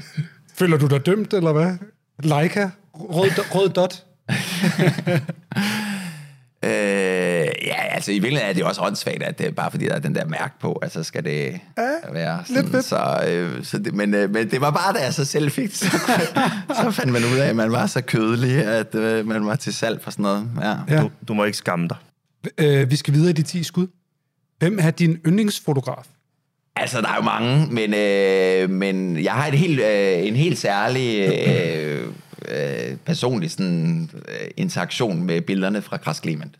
Føler 0.54 0.76
du 0.76 0.86
dig 0.86 1.06
dømt, 1.06 1.34
eller 1.34 1.52
hvad? 1.52 1.72
Leica? 2.22 2.70
Rød, 2.94 3.30
rød 3.54 3.68
dot? 3.68 4.04
Øh, 6.64 6.70
ja, 7.64 7.82
altså 7.82 8.10
i 8.12 8.14
virkeligheden 8.14 8.50
er 8.50 8.54
det 8.54 8.64
også 8.64 8.80
åndssvagt, 8.82 9.22
at 9.22 9.38
det 9.38 9.46
er 9.46 9.50
bare 9.50 9.70
fordi, 9.70 9.84
der 9.84 9.94
er 9.94 9.98
den 9.98 10.14
der 10.14 10.24
mærke 10.24 10.54
på, 10.60 10.78
altså 10.82 11.02
skal 11.02 11.24
det 11.24 11.60
ja, 11.78 12.12
være 12.12 12.42
sådan. 12.46 12.70
fedt. 12.70 12.84
Så, 12.84 13.24
øh, 13.28 13.64
så 13.64 13.78
det, 13.78 13.94
men, 13.94 14.14
øh, 14.14 14.30
men 14.30 14.50
det 14.50 14.60
var 14.60 14.70
bare, 14.70 14.92
da 14.92 15.04
jeg 15.04 15.14
så 15.14 15.24
selv 15.24 15.50
fik 15.50 15.68
det, 15.68 15.76
så, 15.76 15.86
så 16.82 16.90
fandt 16.90 17.12
man 17.12 17.22
ud 17.24 17.38
af, 17.38 17.48
at 17.48 17.56
man 17.56 17.72
var 17.72 17.86
så 17.86 18.00
kødelig, 18.00 18.64
at 18.64 18.94
øh, 18.94 19.26
man 19.26 19.46
var 19.46 19.56
til 19.56 19.74
salg 19.74 20.02
for 20.02 20.10
sådan 20.10 20.22
noget. 20.22 20.50
Ja. 20.60 20.74
Ja. 20.88 21.02
Du, 21.02 21.10
du 21.28 21.34
må 21.34 21.44
ikke 21.44 21.58
skamme 21.58 21.88
dig. 21.88 21.96
Øh, 22.58 22.90
vi 22.90 22.96
skal 22.96 23.14
videre 23.14 23.30
i 23.30 23.32
de 23.32 23.42
10 23.42 23.62
skud. 23.62 23.86
Hvem 24.58 24.78
er 24.82 24.90
din 24.90 25.18
yndlingsfotograf? 25.26 26.04
Altså, 26.76 27.00
der 27.00 27.08
er 27.08 27.16
jo 27.16 27.22
mange, 27.22 27.66
men, 27.66 27.94
øh, 27.94 28.70
men 28.70 29.24
jeg 29.24 29.32
har 29.32 29.46
et 29.46 29.54
helt, 29.54 29.80
øh, 29.80 30.26
en 30.26 30.36
helt 30.36 30.58
særlig 30.58 31.28
øh, 31.48 32.08
øh, 32.48 32.96
personlig 33.04 33.50
sådan, 33.50 34.10
øh, 34.28 34.48
interaktion 34.56 35.22
med 35.22 35.40
billederne 35.40 35.82
fra 35.82 35.96
Kras 35.96 36.20
Clement. 36.22 36.56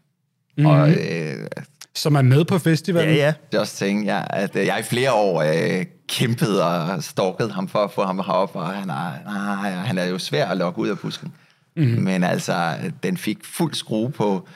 Mm. 0.59 0.67
Og 0.67 0.91
øh, 0.91 1.47
Som 1.95 2.15
er 2.15 2.23
med 2.23 2.45
på 2.45 2.59
festivalen? 2.59 3.15
Ja, 3.15 3.35
ja. 3.53 3.59
Just 3.61 3.77
thing, 3.77 4.05
ja, 4.05 4.23
at 4.31 4.57
øh, 4.57 4.67
jeg 4.67 4.81
i 4.81 4.83
flere 4.83 5.13
år 5.13 5.43
øh, 5.43 5.87
kæmpede 6.09 6.65
og 6.65 7.05
stalkede 7.05 7.53
ham 7.53 7.69
for 7.69 7.79
at 7.79 7.93
få 7.93 8.05
ham 8.05 8.19
herop, 8.19 8.57
og 8.57 8.67
han 8.67 8.91
er, 8.91 9.25
nej, 9.25 9.71
han 9.71 9.99
er 9.99 10.05
jo 10.05 10.19
svær 10.19 10.47
at 10.47 10.57
lokke 10.57 10.79
ud 10.79 10.89
af 10.89 10.99
busken. 10.99 11.33
Mm. 11.77 11.83
Men 11.83 12.25
altså, 12.25 12.75
den 13.03 13.17
fik 13.17 13.39
fuld 13.45 13.75
skrue 13.75 14.11
på 14.11 14.49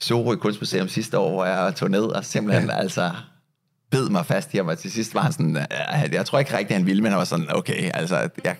Sorø 0.00 0.36
Kunstmuseum 0.36 0.88
sidste 0.88 1.18
år, 1.18 1.30
hvor 1.30 1.44
jeg 1.44 1.74
tog 1.76 1.90
ned 1.90 2.02
og 2.02 2.24
simpelthen 2.24 2.68
ja. 2.68 2.76
altså 2.76 3.10
bed 3.90 4.08
mig 4.08 4.26
fast 4.26 4.54
i 4.54 4.56
ham, 4.56 4.68
og 4.68 4.78
til 4.78 4.92
sidst 4.92 5.14
var 5.14 5.20
han 5.20 5.32
sådan, 5.32 5.56
øh, 5.56 6.12
jeg 6.12 6.26
tror 6.26 6.38
ikke 6.38 6.56
rigtigt, 6.56 6.76
han 6.76 6.86
ville, 6.86 7.02
men 7.02 7.10
han 7.10 7.18
var 7.18 7.24
sådan, 7.24 7.56
okay, 7.56 7.90
altså, 7.94 8.28
jeg, 8.44 8.56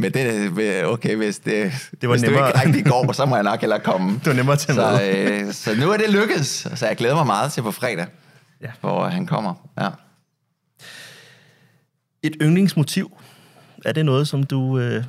med 0.00 0.10
det, 0.10 0.84
okay, 0.86 1.16
hvis 1.16 1.38
det, 1.38 1.72
Det 2.00 2.08
var 2.08 2.14
hvis 2.14 2.22
nemmere. 2.22 2.42
det 2.46 2.54
ikke 2.54 2.66
rigtig 2.66 2.84
går, 2.84 3.12
så 3.12 3.26
må 3.26 3.34
jeg 3.36 3.42
nok 3.44 3.60
hellere 3.60 3.80
komme. 3.80 4.12
Det 4.18 4.26
var 4.26 4.32
nemmere 4.32 4.56
tage 4.56 4.74
så, 4.76 5.00
øh, 5.46 5.52
så 5.52 5.74
nu 5.74 5.90
er 5.90 5.96
det 5.96 6.10
lykkedes, 6.10 6.66
så 6.74 6.86
jeg 6.86 6.96
glæder 6.96 7.14
mig 7.14 7.26
meget 7.26 7.52
til 7.52 7.62
på 7.62 7.70
fredag, 7.70 8.06
Ja. 8.62 8.68
hvor 8.80 9.06
han 9.08 9.26
kommer. 9.26 9.54
Ja. 9.80 9.88
Et 12.22 12.36
yndlingsmotiv. 12.42 13.12
Er 13.84 13.92
det 13.92 14.04
noget, 14.04 14.28
som 14.28 14.42
du... 14.42 14.78
Øh, 14.78 15.04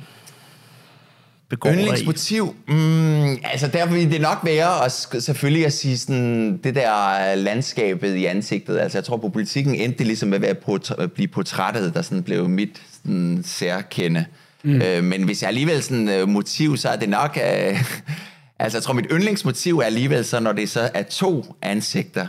begår? 1.50 1.70
Yndlingsmotiv? 1.70 2.56
Mm, 2.68 3.30
altså, 3.44 3.66
der 3.72 3.86
vil 3.86 4.10
det 4.12 4.20
nok 4.20 4.38
være 4.44 4.86
sk- 4.86 5.20
selvfølgelig 5.20 5.66
at 5.66 5.72
sige 5.72 5.98
sådan, 5.98 6.56
det 6.56 6.74
der 6.74 7.34
landskabet 7.34 8.14
i 8.14 8.24
ansigtet. 8.24 8.78
Altså, 8.78 8.98
jeg 8.98 9.04
tror 9.04 9.16
på 9.16 9.28
politikken 9.28 9.74
endte 9.74 9.98
det 9.98 10.06
ligesom 10.06 10.28
med 10.28 10.36
at 10.36 10.42
være 10.42 11.02
at 11.02 11.12
blive 11.12 11.28
portrættet, 11.28 11.94
der 11.94 12.02
sådan 12.02 12.22
blev 12.22 12.48
mit 12.48 12.82
sådan, 12.92 13.42
særkende. 13.46 14.24
Mm. 14.68 14.82
Øh, 14.82 15.04
men 15.04 15.22
hvis 15.22 15.42
jeg 15.42 15.48
alligevel 15.48 15.82
sådan 15.82 16.08
øh, 16.08 16.28
motiv, 16.28 16.76
så 16.76 16.88
er 16.88 16.96
det 16.96 17.08
nok... 17.08 17.38
Øh, 17.42 17.82
altså, 18.58 18.78
jeg 18.78 18.82
tror, 18.82 18.92
mit 18.92 19.06
yndlingsmotiv 19.10 19.78
er 19.78 19.84
alligevel 19.84 20.24
så, 20.24 20.40
når 20.40 20.52
det 20.52 20.70
så 20.70 20.90
er 20.94 21.02
to 21.02 21.56
ansigter, 21.62 22.26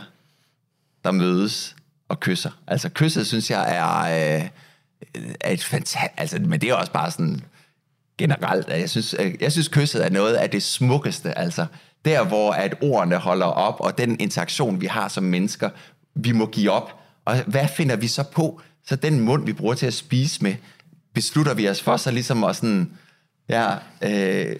der 1.04 1.10
mødes 1.10 1.76
og 2.08 2.20
kysser. 2.20 2.50
Altså, 2.66 2.88
kysset 2.88 3.26
synes 3.26 3.50
jeg 3.50 3.76
er, 3.76 4.00
øh, 4.00 4.48
er 5.40 5.50
et 5.50 5.64
fantastisk... 5.64 6.14
Altså, 6.16 6.38
men 6.38 6.60
det 6.60 6.70
er 6.70 6.74
også 6.74 6.92
bare 6.92 7.10
sådan 7.10 7.40
generelt, 8.18 8.68
at 8.68 8.80
jeg 8.80 8.90
synes, 8.90 9.14
øh, 9.18 9.34
jeg 9.40 9.52
synes 9.52 9.68
kysset 9.68 10.04
er 10.04 10.10
noget 10.10 10.34
af 10.34 10.50
det 10.50 10.62
smukkeste, 10.62 11.38
altså 11.38 11.66
der, 12.04 12.24
hvor 12.24 12.52
at 12.52 12.74
ordene 12.82 13.16
holder 13.16 13.46
op, 13.46 13.76
og 13.80 13.98
den 13.98 14.20
interaktion, 14.20 14.80
vi 14.80 14.86
har 14.86 15.08
som 15.08 15.24
mennesker, 15.24 15.70
vi 16.14 16.32
må 16.32 16.46
give 16.46 16.70
op. 16.70 16.94
Og 17.24 17.36
hvad 17.46 17.68
finder 17.68 17.96
vi 17.96 18.08
så 18.08 18.22
på? 18.22 18.60
Så 18.86 18.96
den 18.96 19.20
mund, 19.20 19.46
vi 19.46 19.52
bruger 19.52 19.74
til 19.74 19.86
at 19.86 19.94
spise 19.94 20.42
med, 20.42 20.54
beslutter 21.14 21.54
vi 21.54 21.68
os 21.68 21.82
for 21.82 21.96
så 21.96 22.10
ligesom 22.10 22.44
at 22.44 22.56
sådan, 22.56 22.90
ja, 23.48 23.68
øh, 24.02 24.56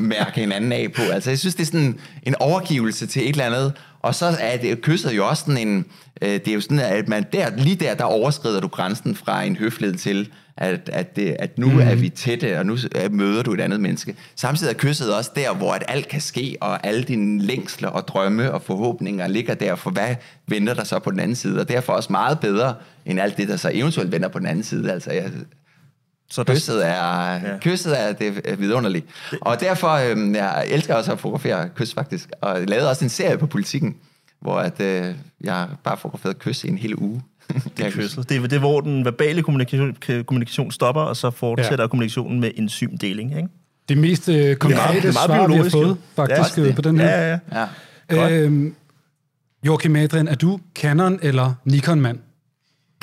mærke 0.00 0.40
hinanden 0.40 0.72
af 0.72 0.92
på. 0.96 1.02
Altså, 1.02 1.30
jeg 1.30 1.38
synes, 1.38 1.54
det 1.54 1.62
er 1.62 1.66
sådan 1.66 2.00
en 2.22 2.34
overgivelse 2.40 3.06
til 3.06 3.22
et 3.22 3.28
eller 3.28 3.44
andet, 3.44 3.72
og 4.00 4.14
så 4.14 4.36
er 4.40 4.56
det 4.56 4.82
kysset 4.82 5.16
jo 5.16 5.28
også 5.28 5.44
sådan 5.46 5.68
en, 5.68 5.84
øh, 6.22 6.28
det 6.28 6.48
er 6.48 6.54
jo 6.54 6.60
sådan, 6.60 6.78
at 6.78 7.08
man 7.08 7.26
der, 7.32 7.56
lige 7.56 7.76
der, 7.76 7.94
der 7.94 8.04
overskrider 8.04 8.60
du 8.60 8.68
grænsen 8.68 9.14
fra 9.14 9.42
en 9.42 9.56
høflighed 9.56 9.96
til, 9.96 10.28
at, 10.56 10.90
at, 10.92 11.16
det, 11.16 11.36
at 11.38 11.58
nu 11.58 11.70
mm. 11.70 11.80
er 11.80 11.94
vi 11.94 12.08
tætte, 12.08 12.58
og 12.58 12.66
nu 12.66 12.76
møder 13.10 13.42
du 13.42 13.52
et 13.52 13.60
andet 13.60 13.80
menneske. 13.80 14.16
Samtidig 14.36 14.70
er 14.70 14.74
kysset 14.74 15.14
også 15.14 15.30
der, 15.36 15.54
hvor 15.54 15.72
at 15.72 15.84
alt 15.88 16.08
kan 16.08 16.20
ske, 16.20 16.56
og 16.60 16.86
alle 16.86 17.02
dine 17.02 17.42
længsler 17.42 17.88
og 17.88 18.08
drømme 18.08 18.52
og 18.52 18.62
forhåbninger 18.62 19.26
ligger 19.26 19.54
der, 19.54 19.74
for 19.74 19.90
hvad 19.90 20.14
venter 20.46 20.74
der 20.74 20.84
så 20.84 20.98
på 20.98 21.10
den 21.10 21.20
anden 21.20 21.36
side, 21.36 21.60
og 21.60 21.68
derfor 21.68 21.92
også 21.92 22.12
meget 22.12 22.40
bedre, 22.40 22.74
end 23.06 23.20
alt 23.20 23.36
det, 23.36 23.48
der 23.48 23.56
så 23.56 23.70
eventuelt 23.74 24.12
venter 24.12 24.28
på 24.28 24.38
den 24.38 24.46
anden 24.46 24.64
side. 24.64 24.92
Altså, 24.92 25.10
jeg, 25.10 25.30
Så 26.30 26.42
der, 26.42 26.54
Kysset 26.54 26.86
er, 26.86 27.32
ja. 27.32 27.58
kysset 27.60 28.00
er 28.00 28.12
det 28.12 28.40
er 28.44 28.56
vidunderligt. 28.56 29.06
Og 29.40 29.60
derfor, 29.60 29.88
øh, 29.88 30.34
jeg 30.34 30.66
elsker 30.68 30.94
også 30.94 31.12
at 31.12 31.20
fotografere 31.20 31.68
kys 31.68 31.94
faktisk. 31.94 32.28
Og 32.40 32.60
jeg 32.60 32.68
lavede 32.68 32.90
også 32.90 33.04
en 33.04 33.08
serie 33.08 33.38
på 33.38 33.46
politikken, 33.46 33.96
hvor 34.40 34.58
at, 34.58 34.80
øh, 34.80 35.14
jeg 35.40 35.66
bare 35.84 35.96
fotograferede 35.96 36.38
kys 36.38 36.64
i 36.64 36.68
en 36.68 36.78
hel 36.78 36.94
uge. 36.96 37.22
det 37.76 37.86
er 37.86 37.90
kysset. 37.90 38.28
Det 38.28 38.36
er, 38.36 38.40
det 38.40 38.52
er, 38.52 38.58
hvor 38.58 38.80
den 38.80 39.04
verbale 39.04 39.42
kommunikation, 39.42 39.96
kommunikation 40.26 40.72
stopper, 40.72 41.02
og 41.02 41.16
så 41.16 41.30
fortsætter 41.30 41.84
ja. 41.84 41.88
kommunikationen 41.88 42.40
med 42.40 42.50
enzymdeling, 42.56 43.36
ikke? 43.36 43.48
Det 43.88 43.98
mest 43.98 44.28
øh, 44.28 44.56
konkrete 44.56 44.94
det 44.94 44.98
er 44.98 45.02
meget 45.02 45.26
svar, 45.26 45.46
vi 45.46 45.54
har 45.54 45.68
fået, 45.70 45.96
faktisk, 46.16 46.38
er 46.38 46.42
også 46.42 46.60
øh, 46.60 46.74
på 46.74 46.82
den 46.82 47.00
her. 47.00 47.08
Ja, 47.08 47.30
ja, 47.30 47.38
ja. 47.52 47.66
Ja. 48.10 48.30
Øhm, 48.30 48.74
Joachim 49.66 49.96
Adrian, 49.96 50.28
er 50.28 50.34
du 50.34 50.60
Canon 50.74 51.18
eller 51.22 51.54
Nikon-mand? 51.64 52.18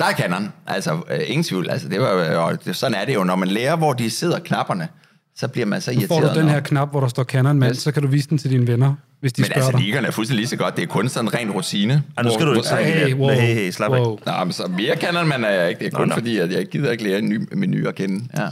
Der 0.00 0.04
er 0.06 0.12
Canon, 0.12 0.52
altså 0.66 0.92
øh, 1.10 1.20
ingen 1.26 1.44
tvivl. 1.44 1.70
Altså, 1.70 1.88
det 1.88 2.00
var, 2.00 2.10
jo- 2.32 2.44
og 2.46 2.64
det, 2.64 2.76
sådan 2.76 2.94
er 2.94 3.04
det 3.04 3.14
jo, 3.14 3.24
når 3.24 3.36
man 3.36 3.48
lærer, 3.48 3.76
hvor 3.76 3.92
de 3.92 4.10
sidder 4.10 4.38
knapperne, 4.38 4.88
så 5.36 5.48
bliver 5.48 5.66
man 5.66 5.80
så 5.80 5.92
Nu 5.92 6.00
får 6.06 6.14
irriteret. 6.14 6.34
du 6.36 6.40
den 6.40 6.48
her 6.48 6.60
knap, 6.60 6.90
hvor 6.90 7.00
der 7.00 7.08
står 7.08 7.24
Canon-mand, 7.24 7.70
Yes. 7.72 7.78
så 7.82 7.92
kan 7.92 8.02
du 8.02 8.08
vise 8.08 8.28
den 8.28 8.38
til 8.38 8.50
dine 8.50 8.66
venner, 8.66 8.94
hvis 9.20 9.32
de 9.32 9.42
Men 9.42 9.46
spørger 9.46 9.66
altså, 9.66 9.78
dig. 9.78 9.86
Nikon 9.86 10.04
er 10.04 10.10
fuldstændig 10.10 10.40
lige 10.40 10.48
så 10.48 10.56
godt. 10.56 10.76
Det 10.76 10.82
er 10.82 10.86
kun 10.86 11.08
sådan 11.08 11.28
en 11.28 11.34
ren 11.34 11.50
rutine. 11.50 12.02
Ej, 12.16 12.22
nu 12.22 12.30
skal 12.34 12.46
du 12.46 12.52
ikke 12.54 12.68
sige 12.68 12.84
Hey, 12.84 13.06
det. 13.06 13.14
wow, 13.14 13.30
Hey, 13.30 13.54
hey, 13.54 13.70
slap 13.70 13.92
af. 13.92 14.00
wow. 14.00 14.18
Nå, 14.26 14.32
men 14.44 14.52
så 14.52 14.66
mere 14.66 14.96
Canon 14.96 15.28
man 15.28 15.44
er 15.44 15.48
jeg 15.50 15.68
ikke. 15.68 15.78
Det 15.78 15.86
er 15.86 15.90
kun 15.96 16.08
nå. 16.08 16.14
fordi, 16.14 16.38
at 16.38 16.52
jeg 16.52 16.66
gider 16.66 16.90
ikke 16.90 17.04
lære 17.04 17.18
en 17.18 17.28
ny 17.28 17.48
menu 17.54 17.88
at 17.88 17.94
kende. 17.94 18.24
Ja. 18.36 18.46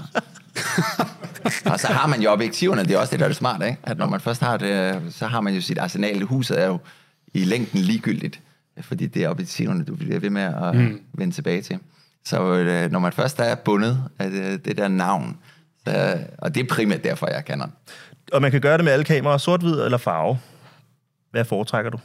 og 1.72 1.80
så 1.80 1.86
har 1.86 2.07
man 2.07 2.22
jo 2.22 2.30
objektiverne, 2.32 2.82
det 2.82 2.90
er 2.90 2.99
også 2.99 3.11
det, 3.11 3.18
der 3.18 3.24
er 3.24 3.28
det 3.28 3.36
smarte, 3.36 3.66
ikke? 3.66 3.78
At 3.82 3.99
når 3.99 4.07
man 4.09 4.20
først 4.20 4.40
har 4.42 4.57
det, 4.57 5.01
så 5.11 5.26
har 5.26 5.40
man 5.40 5.55
jo 5.55 5.61
sit 5.61 5.78
arsenal. 5.78 6.22
Huset 6.22 6.61
er 6.62 6.66
jo 6.66 6.78
i 7.34 7.45
længden 7.45 7.80
ligegyldigt, 7.80 8.40
fordi 8.80 9.06
det 9.06 9.24
er 9.24 9.28
objektiverne, 9.28 9.84
du 9.84 9.96
bliver 9.96 10.20
ved 10.20 10.30
med 10.30 10.42
at 10.42 10.74
mm. 10.74 11.00
vende 11.12 11.34
tilbage 11.34 11.62
til. 11.62 11.78
Så 12.24 12.54
øh, 12.54 12.92
når 12.92 12.98
man 12.98 13.12
først 13.12 13.40
er 13.40 13.54
bundet 13.54 14.04
af 14.18 14.30
det, 14.30 14.64
det 14.64 14.76
der 14.76 14.88
navn, 14.88 15.36
så, 15.86 16.18
og 16.38 16.54
det 16.54 16.62
er 16.62 16.74
primært 16.74 17.04
derfor, 17.04 17.26
jeg 17.26 17.44
kender. 17.44 17.66
Og 18.32 18.42
man 18.42 18.50
kan 18.50 18.60
gøre 18.60 18.76
det 18.76 18.84
med 18.84 18.92
alle 18.92 19.04
kameraer, 19.04 19.38
sort-hvid 19.38 19.80
eller 19.80 19.98
farve. 19.98 20.38
Hvad 21.30 21.44
foretrækker 21.44 21.90
du? 21.90 21.98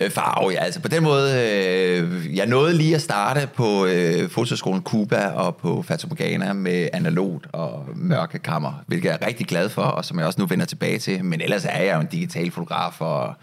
Øh, 0.00 0.10
farve, 0.10 0.50
ja. 0.50 0.58
Altså 0.64 0.80
på 0.80 0.88
den 0.88 1.02
måde, 1.02 1.30
øh, 1.32 2.36
jeg 2.36 2.46
nåede 2.46 2.74
lige 2.74 2.94
at 2.94 3.02
starte 3.02 3.48
på 3.54 3.86
øh, 3.86 4.30
fotoskolen 4.30 4.82
Cuba 4.82 5.26
og 5.26 5.56
på 5.56 5.82
Fata 5.82 6.06
Morgana 6.06 6.52
med 6.52 6.88
analogt 6.92 7.46
og 7.52 7.88
mørke 7.94 8.38
kammer, 8.38 8.84
hvilket 8.86 9.08
jeg 9.08 9.18
er 9.20 9.26
rigtig 9.26 9.46
glad 9.46 9.68
for, 9.68 9.82
og 9.82 10.04
som 10.04 10.18
jeg 10.18 10.26
også 10.26 10.40
nu 10.40 10.46
vender 10.46 10.66
tilbage 10.66 10.98
til. 10.98 11.24
Men 11.24 11.40
ellers 11.40 11.64
er 11.64 11.82
jeg 11.82 11.94
jo 11.94 12.00
en 12.00 12.06
digital 12.06 12.50
fotograf, 12.50 13.00
og 13.00 13.34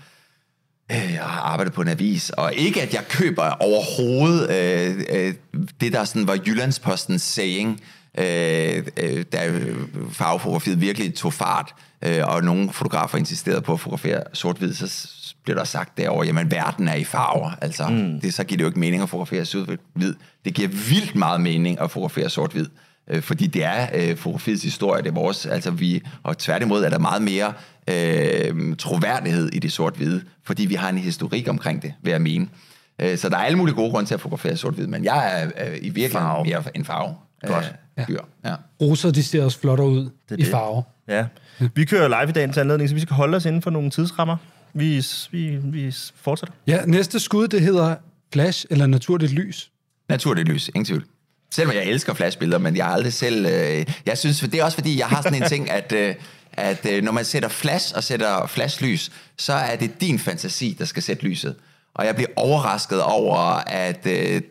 jeg 0.96 1.22
har 1.22 1.42
arbejdet 1.42 1.74
på 1.74 1.82
en 1.82 1.88
avis, 1.88 2.30
og 2.30 2.54
ikke 2.54 2.82
at 2.82 2.94
jeg 2.94 3.08
køber 3.10 3.50
overhovedet 3.50 4.50
øh, 4.50 5.04
øh, 5.10 5.34
det, 5.82 5.94
der 5.94 6.04
sådan 6.04 6.28
var 6.28 6.40
Jyllandspostens 6.46 7.22
saying, 7.22 7.82
øh, 8.18 8.84
øh, 8.98 9.26
da 9.34 9.54
farvefotografiet 10.12 10.82
virkelig 10.82 11.16
tog 11.16 11.34
fart, 11.34 11.76
øh, 12.02 12.28
og 12.28 12.44
nogle 12.44 12.74
fotografer 12.74 13.18
insisterede 13.18 13.62
på 13.62 13.74
at 13.74 13.80
fotografere 13.80 14.24
sort-hvid, 14.34 14.74
så 14.74 15.08
blev 15.44 15.56
der 15.56 15.64
sagt 15.64 15.98
derovre, 15.98 16.26
jamen 16.26 16.52
verden 16.52 16.88
er 16.88 16.96
i 16.96 17.04
farver, 17.04 17.52
altså 17.62 17.88
mm. 17.88 18.22
det, 18.22 18.34
så 18.34 18.44
giver 18.44 18.58
det 18.58 18.64
jo 18.64 18.68
ikke 18.70 18.80
mening 18.80 19.04
at 19.04 19.10
fotografere 19.10 19.46
sort-hvid. 19.46 20.16
Det 20.46 20.54
giver 20.54 20.68
vildt 20.68 21.16
meget 21.16 21.42
mening 21.42 21.80
at 21.80 21.92
fotografere 21.92 22.30
sort-hvid, 22.30 22.66
øh, 22.66 22.91
fordi 23.22 23.48
det 23.48 23.64
er 23.64 23.88
øh, 23.94 24.16
fotografiets 24.18 24.64
historie, 24.64 25.02
det 25.04 25.10
er 25.10 25.14
vores, 25.14 25.46
altså 25.46 25.72
vi, 25.72 26.02
og 26.24 26.38
tværtimod 26.38 26.84
er 26.84 26.90
der 26.90 27.00
meget 27.00 27.22
mere 27.22 27.54
øh, 27.88 28.76
troværdighed 28.78 29.50
i 29.54 29.60
det 29.60 29.72
sort-hvide, 29.72 30.22
fordi 30.44 30.66
vi 30.66 30.76
har 30.76 30.90
en 30.90 30.98
historik 30.98 31.48
omkring 31.50 31.82
det, 31.82 31.94
vil 32.02 32.12
jeg 32.12 32.22
mene. 32.22 32.48
Øh, 33.02 33.18
så 33.18 33.30
der 33.30 33.38
er 33.38 33.42
alle 33.42 33.58
mulige 33.58 33.76
gode 33.76 33.92
grunde 33.92 34.10
til 34.10 34.14
at 34.14 34.22
fotografere 34.22 34.58
sort-hvid, 34.58 34.88
men 34.88 35.04
jeg 35.04 35.42
er 35.42 35.46
øh, 35.68 35.78
i 35.78 35.80
virkeligheden 35.80 36.12
Farve. 36.12 36.44
mere 36.46 36.64
en 36.76 36.86
farve. 36.86 37.16
Godt. 37.48 37.74
Øh, 38.00 38.06
fyr. 38.08 38.20
Ja. 38.46 38.56
Roser, 38.82 39.12
de 39.12 39.24
ser 39.24 39.44
også 39.44 39.60
flottere 39.60 39.88
ud 39.88 40.10
er 40.30 40.34
i 40.34 40.38
det. 40.38 40.48
farve. 40.48 40.84
Ja. 41.08 41.26
Vi 41.76 41.86
kører 41.86 42.08
live 42.08 42.30
i 42.30 42.34
dagens 42.34 42.58
anledning, 42.58 42.90
så 42.90 42.96
vi 42.96 43.02
skal 43.02 43.16
holde 43.16 43.36
os 43.38 43.46
inden 43.46 43.62
for 43.62 43.70
nogle 43.70 43.90
tidsrammer. 43.90 44.38
Vi, 44.74 45.06
vi, 45.32 45.58
vi 45.64 45.96
fortsætter. 46.16 46.54
Ja, 46.68 46.86
næste 46.86 47.20
skud, 47.20 47.48
det 47.48 47.62
hedder 47.62 47.96
flash 48.34 48.66
eller 48.70 48.86
naturligt 48.86 49.32
lys. 49.34 49.72
Naturligt 50.10 50.48
lys, 50.50 50.68
ingen 50.68 50.86
tvivl. 50.86 51.06
Selvom 51.52 51.76
jeg 51.76 51.84
elsker 51.84 52.14
flashbilleder, 52.14 52.58
men 52.58 52.76
jeg 52.76 52.86
har 52.86 52.94
aldrig 52.94 53.14
selv... 53.14 53.46
Øh, 53.46 53.86
jeg 54.06 54.18
synes, 54.18 54.40
det 54.40 54.54
er 54.54 54.64
også 54.64 54.78
fordi, 54.78 55.00
jeg 55.00 55.08
har 55.08 55.22
sådan 55.22 55.44
en 55.44 55.50
ting, 55.50 55.70
at, 55.72 55.92
øh, 55.92 56.16
at 56.54 56.86
øh, 56.90 57.04
når 57.04 57.12
man 57.12 57.26
sætter 57.26 57.50
flash 57.50 57.94
og 57.96 58.04
sætter 58.04 58.48
flashlys, 58.48 59.12
så 59.38 59.54
er 59.54 59.76
det 59.76 60.02
din 60.02 60.20
fantasi, 60.20 60.76
der 60.80 60.86
skal 60.86 61.04
sætte 61.04 61.24
lyset. 61.24 61.56
Og 61.94 62.06
jeg 62.06 62.16
bliver 62.16 62.30
overrasket 62.36 63.02
over, 63.02 63.40
at 63.68 64.08
øh, 64.08 64.42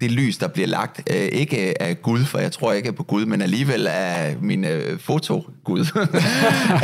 det 0.00 0.10
lys, 0.10 0.38
der 0.38 0.48
bliver 0.48 0.68
lagt, 0.68 1.02
øh, 1.10 1.16
ikke 1.16 1.82
af 1.82 2.02
Gud, 2.02 2.24
for 2.24 2.38
jeg 2.38 2.52
tror 2.52 2.72
ikke 2.72 2.92
på 2.92 3.02
Gud, 3.02 3.26
men 3.26 3.42
alligevel 3.42 3.86
af 3.86 4.36
min 4.40 4.64
øh, 4.64 5.00
fotogud. 5.00 5.80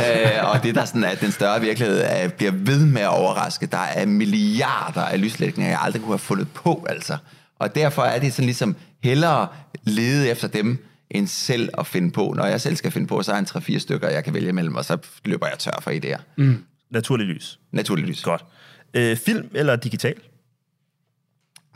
øh, 0.07 0.51
og 0.51 0.63
det, 0.63 0.75
der 0.75 0.85
sådan 0.85 1.03
er 1.03 1.15
den 1.15 1.31
større 1.31 1.61
virkelighed, 1.61 2.23
øh, 2.23 2.29
bliver 2.29 2.51
ved 2.51 2.85
med 2.85 3.01
at 3.01 3.07
overraske. 3.07 3.65
Der 3.65 3.77
er 3.77 4.05
milliarder 4.05 5.01
af 5.01 5.21
lyslægninger, 5.21 5.71
jeg 5.71 5.79
aldrig 5.81 6.01
kunne 6.01 6.13
have 6.13 6.19
fundet 6.19 6.47
på, 6.53 6.85
altså. 6.89 7.17
Og 7.59 7.75
derfor 7.75 8.01
er 8.01 8.19
det 8.19 8.33
sådan 8.33 8.45
ligesom 8.45 8.75
hellere 9.03 9.47
lede 9.83 10.29
efter 10.29 10.47
dem, 10.47 10.85
end 11.11 11.27
selv 11.27 11.69
at 11.77 11.87
finde 11.87 12.11
på. 12.11 12.33
Når 12.37 12.45
jeg 12.45 12.61
selv 12.61 12.75
skal 12.75 12.91
finde 12.91 13.07
på, 13.07 13.23
så 13.23 13.33
er 13.33 13.37
en 13.37 13.45
3-4 13.45 13.79
stykker, 13.79 14.09
jeg 14.09 14.23
kan 14.23 14.33
vælge 14.33 14.53
mellem, 14.53 14.75
og 14.75 14.85
så 14.85 14.97
løber 15.25 15.47
jeg 15.47 15.59
tør 15.59 15.79
for 15.81 15.91
idéer. 15.91 16.21
Mm. 16.37 16.63
Naturlig 16.89 17.27
lys. 17.27 17.59
Naturligt 17.71 18.07
lys. 18.07 18.21
Godt. 18.21 18.45
Øh, 18.93 19.17
film 19.17 19.49
eller 19.53 19.75
digital? 19.75 20.15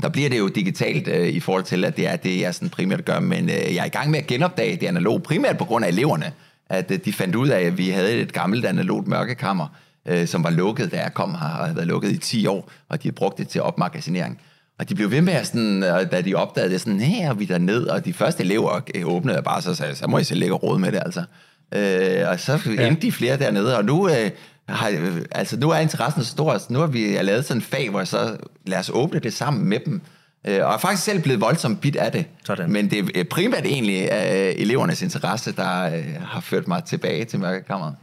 Der 0.02 0.10
bliver 0.10 0.30
det 0.30 0.40
jo 0.40 0.48
digitalt 0.48 1.08
øh, 1.08 1.28
i 1.28 1.40
forhold 1.40 1.64
til, 1.64 1.86
at 1.86 1.98
det 1.98 2.08
er 2.08 2.16
det, 2.16 2.42
jeg 2.42 2.56
sådan 2.56 2.70
primært 2.70 3.06
gør, 3.06 3.20
men 3.20 3.50
øh, 3.50 3.56
jeg 3.56 3.82
er 3.82 3.86
i 3.86 3.90
gang 3.90 4.12
med 4.12 4.20
at 4.20 4.28
genopdage 4.28 4.76
det 4.76 4.88
analoge, 4.88 5.20
primært 5.20 5.58
på 5.58 5.66
grund 5.66 5.86
af 5.86 5.90
eleverne, 5.90 6.32
at 6.70 6.92
øh, 6.92 7.00
de 7.06 7.14
fandt 7.14 7.36
ud 7.36 7.48
af, 7.48 7.62
at 7.62 7.78
vi 7.78 7.90
havde 7.90 8.14
et 8.14 8.34
gammelt 8.34 8.66
analogt 8.66 9.08
mørkekammer, 9.08 9.68
øh, 10.06 10.28
som 10.28 10.44
var 10.44 10.50
lukket, 10.50 10.92
da 10.92 11.02
jeg 11.02 11.14
kom 11.14 11.32
her, 11.32 11.48
og 11.48 11.66
havde 11.66 11.76
været 11.76 11.88
lukket 11.88 12.12
i 12.12 12.18
10 12.18 12.48
år, 12.48 12.72
og 12.90 13.04
de 13.04 13.08
havde 13.08 13.16
brugt 13.16 13.38
det 13.38 13.48
til 13.48 13.62
opmagasinering. 13.62 14.42
Og 14.80 14.90
de 14.90 14.96
blev 14.96 15.12
ved 15.12 15.22
med 15.22 15.34
at 15.34 15.48
sådan, 15.48 15.84
og 15.84 16.12
da 16.12 16.22
de 16.22 16.36
opdagede 16.36 16.74
det, 16.74 16.82
sådan, 16.82 17.00
her 17.00 17.30
er 17.30 17.34
vi 17.34 17.46
der 17.46 17.58
ned, 17.58 17.86
og 17.88 18.06
de 18.06 18.14
første 18.14 18.44
elever 18.44 18.80
øh, 18.96 19.08
åbnede 19.08 19.42
bare, 19.42 19.62
så 19.62 19.76
sagde, 19.76 19.96
så 19.96 20.08
må 20.08 20.18
I 20.18 20.24
selv 20.24 20.40
lægge 20.40 20.56
råd 20.56 20.80
med 20.80 20.92
det, 20.92 21.02
altså. 21.06 21.24
Øh, 21.72 22.30
og 22.30 22.40
så 22.40 22.60
endte 22.80 23.02
de 23.02 23.12
flere 23.12 23.38
dernede, 23.38 23.78
og 23.78 23.86
nu, 23.86 24.10
øh, 24.10 24.32
har, 24.70 24.90
øh, 24.90 25.22
altså, 25.32 25.58
nu 25.60 25.70
er 25.70 25.78
interessen 25.78 26.24
så 26.24 26.30
stor, 26.30 26.54
altså, 26.54 26.74
nu 26.74 26.80
har 26.80 26.88
vi 26.88 27.18
lavet 27.22 27.46
sådan 27.46 27.58
en 27.58 27.62
fag, 27.62 27.90
hvor 27.90 28.04
så 28.04 28.38
lad 28.66 28.80
os 28.80 28.92
åbne 28.94 29.20
det 29.20 29.34
sammen 29.34 29.66
med 29.66 29.80
dem, 29.86 30.02
øh, 30.48 30.66
og 30.66 30.74
er 30.74 30.78
faktisk 30.78 31.04
selv 31.04 31.22
blevet 31.22 31.42
voldsomt 31.42 31.82
bit 31.82 31.96
af 31.96 32.12
det. 32.12 32.26
Sådan. 32.44 32.72
Men 32.72 32.92
det 32.92 33.18
er 33.18 33.24
primært 33.24 33.66
egentlig 33.66 34.10
øh, 34.12 34.54
elevernes 34.62 35.02
interesse, 35.02 35.52
der 35.52 35.96
øh, 35.96 36.22
har 36.22 36.40
ført 36.40 36.68
mig 36.68 36.84
tilbage 36.84 37.26
til 37.26 37.40
mørkekammeret. 37.40 37.96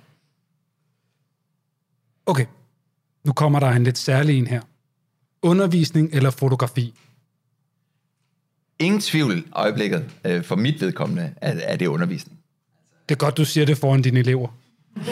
Okay, 2.26 2.46
nu 3.24 3.32
kommer 3.32 3.60
der 3.60 3.70
en 3.70 3.84
lidt 3.84 3.98
særlig 3.98 4.38
en 4.38 4.46
her. 4.46 4.60
Undervisning 5.44 6.08
eller 6.12 6.30
fotografi? 6.30 6.94
Ingen 8.78 9.00
tvivl 9.00 9.44
øjeblikket, 9.52 10.04
øh, 10.24 10.44
for 10.44 10.56
mit 10.56 10.80
vedkommende, 10.80 11.32
er, 11.36 11.54
er 11.62 11.76
det 11.76 11.86
undervisning. 11.86 12.38
Det 13.08 13.14
er 13.14 13.18
godt, 13.18 13.36
du 13.36 13.44
siger 13.44 13.66
det 13.66 13.78
foran 13.78 14.02
dine 14.02 14.20
elever. 14.20 14.48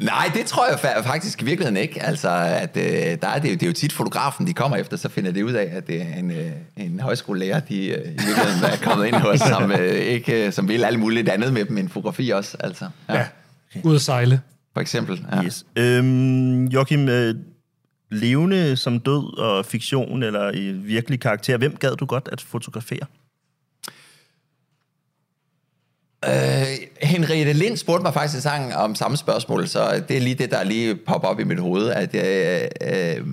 Nej, 0.00 0.30
det 0.34 0.46
tror 0.46 0.66
jeg 0.68 0.74
fa- 0.76 1.00
faktisk 1.08 1.42
i 1.42 1.44
virkeligheden 1.44 1.76
ikke. 1.76 2.02
Altså, 2.02 2.28
at, 2.30 2.76
øh, 2.76 2.82
der 3.22 3.28
er 3.28 3.38
det, 3.38 3.48
jo, 3.48 3.54
det 3.54 3.62
er 3.62 3.66
jo 3.66 3.72
tit 3.72 3.92
fotografen, 3.92 4.46
de 4.46 4.52
kommer 4.52 4.76
efter, 4.76 4.96
så 4.96 5.08
finder 5.08 5.30
de 5.32 5.44
ud 5.46 5.52
af, 5.52 5.68
at 5.72 5.86
det 5.86 6.02
er 6.02 6.14
en, 6.14 6.30
øh, 6.30 6.50
en 6.76 7.00
højskolelærer, 7.00 7.60
de 7.60 7.86
øh, 7.86 7.98
i 7.98 8.10
virkeligheden 8.10 8.64
er 8.64 8.76
kommet 8.82 9.06
ind 9.06 9.14
hos, 9.14 9.40
som, 9.58 9.72
øh, 9.72 9.94
ikke, 9.94 10.46
øh, 10.46 10.52
som 10.52 10.68
vil 10.68 10.84
alt 10.84 10.98
muligt 10.98 11.28
andet 11.28 11.52
med 11.52 11.64
dem 11.64 11.78
end 11.78 11.88
fotografi 11.88 12.30
også. 12.30 12.56
Altså, 12.60 12.88
ja. 13.08 13.14
ja. 13.18 13.26
Ud 13.84 13.94
at 13.94 14.00
sejle. 14.00 14.40
For 14.74 14.80
eksempel. 14.80 15.26
Ja. 15.32 15.42
Yes. 15.44 15.66
Øhm, 15.76 16.64
Joachim, 16.66 17.08
øh, 17.08 17.34
levende 18.10 18.76
som 18.76 19.00
død 19.00 19.38
og 19.38 19.66
fiktion 19.66 20.22
eller 20.22 20.52
i 20.54 20.72
virkelig 20.72 21.20
karakter, 21.20 21.56
hvem 21.56 21.76
gad 21.76 21.96
du 21.96 22.06
godt 22.06 22.28
at 22.32 22.40
fotografere? 22.40 23.06
Øh, 26.24 26.66
Henriette 27.02 27.52
Lind 27.52 27.76
spurgte 27.76 28.02
mig 28.02 28.14
faktisk 28.14 28.34
en 28.34 28.42
sang 28.42 28.74
om 28.74 28.94
samme 28.94 29.16
spørgsmål, 29.16 29.68
så 29.68 30.02
det 30.08 30.16
er 30.16 30.20
lige 30.20 30.34
det, 30.34 30.50
der 30.50 30.64
lige 30.64 30.96
popper 30.96 31.28
op 31.28 31.40
i 31.40 31.44
mit 31.44 31.58
hoved, 31.58 31.88
at 31.90 32.14
jeg, 32.14 32.68
øh, 32.82 33.26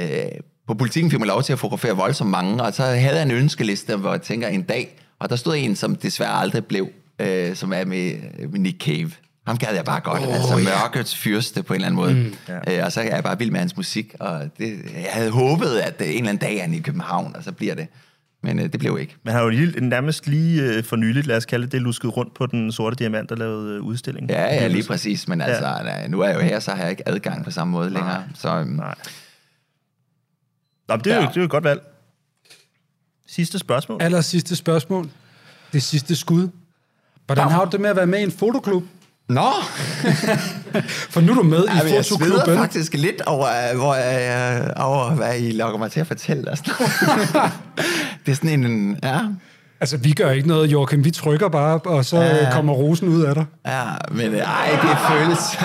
øh, 0.00 0.30
på 0.66 0.74
politikken 0.74 1.10
fik 1.10 1.20
man 1.20 1.28
lov 1.28 1.42
til 1.42 1.52
at 1.52 1.58
fotografere 1.58 1.96
voldsomt 1.96 2.30
mange, 2.30 2.62
og 2.62 2.74
så 2.74 2.82
havde 2.82 3.16
jeg 3.16 3.22
en 3.22 3.30
ønskeliste, 3.30 3.96
hvor 3.96 4.10
jeg 4.10 4.22
tænker 4.22 4.48
en 4.48 4.62
dag, 4.62 4.98
og 5.18 5.30
der 5.30 5.36
stod 5.36 5.56
en, 5.56 5.76
som 5.76 5.96
desværre 5.96 6.32
aldrig 6.32 6.66
blev, 6.66 6.88
øh, 7.18 7.56
som 7.56 7.72
er 7.72 7.84
med, 7.84 8.14
med 8.48 8.60
Nick 8.60 8.82
Cave. 8.82 9.10
Ham 9.50 9.58
gad 9.58 9.74
jeg 9.74 9.84
bare 9.84 10.00
godt, 10.00 10.22
oh, 10.22 10.34
altså 10.34 10.58
ja. 10.58 10.64
mørkets 10.64 11.16
fyrste 11.16 11.62
på 11.62 11.74
en 11.74 11.76
eller 11.76 11.86
anden 11.86 11.96
måde. 11.96 12.14
Mm, 12.14 12.34
ja. 12.68 12.78
øh, 12.78 12.84
og 12.84 12.92
så 12.92 13.00
er 13.00 13.04
jeg 13.04 13.22
bare 13.24 13.38
vild 13.38 13.50
med 13.50 13.60
hans 13.60 13.76
musik, 13.76 14.14
og 14.20 14.50
det, 14.58 14.78
jeg 14.94 15.10
havde 15.12 15.30
håbet, 15.30 15.78
at 15.78 15.94
øh, 16.00 16.06
en 16.06 16.14
eller 16.14 16.28
anden 16.28 16.36
dag 16.36 16.56
er 16.56 16.60
han 16.60 16.74
i 16.74 16.80
København, 16.80 17.36
og 17.36 17.42
så 17.44 17.52
bliver 17.52 17.74
det. 17.74 17.86
Men 18.42 18.58
øh, 18.58 18.72
det 18.72 18.80
blev 18.80 18.98
ikke. 19.00 19.16
Man 19.22 19.34
har 19.34 19.42
jo 19.42 19.48
lige, 19.48 19.80
nærmest 19.80 20.26
lige 20.26 20.62
øh, 20.62 20.84
for 20.84 20.96
nyligt, 20.96 21.26
lad 21.26 21.36
os 21.36 21.44
kalde 21.46 21.66
det, 21.66 21.82
lusket 21.82 22.16
rundt 22.16 22.34
på 22.34 22.46
den 22.46 22.72
sorte 22.72 22.96
diamant, 22.96 23.28
der 23.28 23.36
lavede 23.36 23.76
øh, 23.76 23.82
udstilling. 23.82 24.30
Ja, 24.30 24.44
ja, 24.44 24.66
lige 24.66 24.84
præcis. 24.86 25.28
Men 25.28 25.40
altså, 25.40 25.66
ja. 25.66 26.06
nu 26.08 26.20
er 26.20 26.28
jeg 26.28 26.36
jo 26.36 26.40
her, 26.40 26.60
så 26.60 26.70
har 26.70 26.82
jeg 26.82 26.90
ikke 26.90 27.08
adgang 27.08 27.44
på 27.44 27.50
samme 27.50 27.72
måde 27.72 27.90
længere. 27.90 28.24
Så, 28.34 28.48
øhm, 28.48 28.68
Nej. 28.68 28.94
Nå, 30.88 30.96
men 30.96 31.04
det, 31.04 31.12
er 31.12 31.16
jo, 31.16 31.22
Ja. 31.22 31.28
det 31.28 31.36
er 31.36 31.40
jo 31.40 31.44
et 31.44 31.50
godt 31.50 31.64
valg. 31.64 31.80
Sidste 33.26 33.58
spørgsmål. 33.58 34.02
Aller 34.02 34.20
sidste 34.20 34.56
spørgsmål. 34.56 35.10
Det 35.72 35.82
sidste 35.82 36.16
skud. 36.16 36.48
Hvordan 37.26 37.48
har 37.48 37.64
du 37.64 37.70
det 37.70 37.80
med 37.80 37.90
at 37.90 37.96
være 37.96 38.06
med 38.06 38.18
i 38.18 38.22
en 38.22 38.30
fotoklub? 38.32 38.84
Nå, 39.30 39.50
For 41.12 41.20
nu 41.20 41.32
er 41.32 41.36
du 41.36 41.42
med 41.42 41.64
ja, 41.64 41.72
i 41.72 41.94
jeg 41.94 42.04
fotoklubben. 42.04 42.56
faktisk 42.56 42.94
lidt 42.94 43.20
over, 43.20 43.76
hvor 43.76 43.94
jeg, 43.94 44.72
over, 44.76 45.10
hvad 45.10 45.38
I 45.38 45.50
lokker 45.50 45.78
mig 45.78 45.90
til 45.90 46.00
at 46.00 46.06
fortælle. 46.06 46.50
Og 46.50 46.56
sådan. 46.56 46.74
det 48.26 48.32
er 48.32 48.36
sådan 48.36 48.64
en, 48.64 48.98
ja, 49.02 49.18
Altså, 49.80 49.96
vi 49.96 50.12
gør 50.12 50.30
ikke 50.30 50.48
noget, 50.48 50.72
Joachim. 50.72 51.04
Vi 51.04 51.10
trykker 51.10 51.48
bare, 51.48 51.78
og 51.78 52.04
så 52.04 52.20
ja. 52.20 52.52
kommer 52.52 52.72
rosen 52.72 53.08
ud 53.08 53.22
af 53.22 53.34
dig. 53.34 53.44
ja, 53.66 53.82
men 54.10 54.26
øh, 54.34 54.38
ej, 54.38 54.70
det 54.82 54.98
føles... 55.10 55.38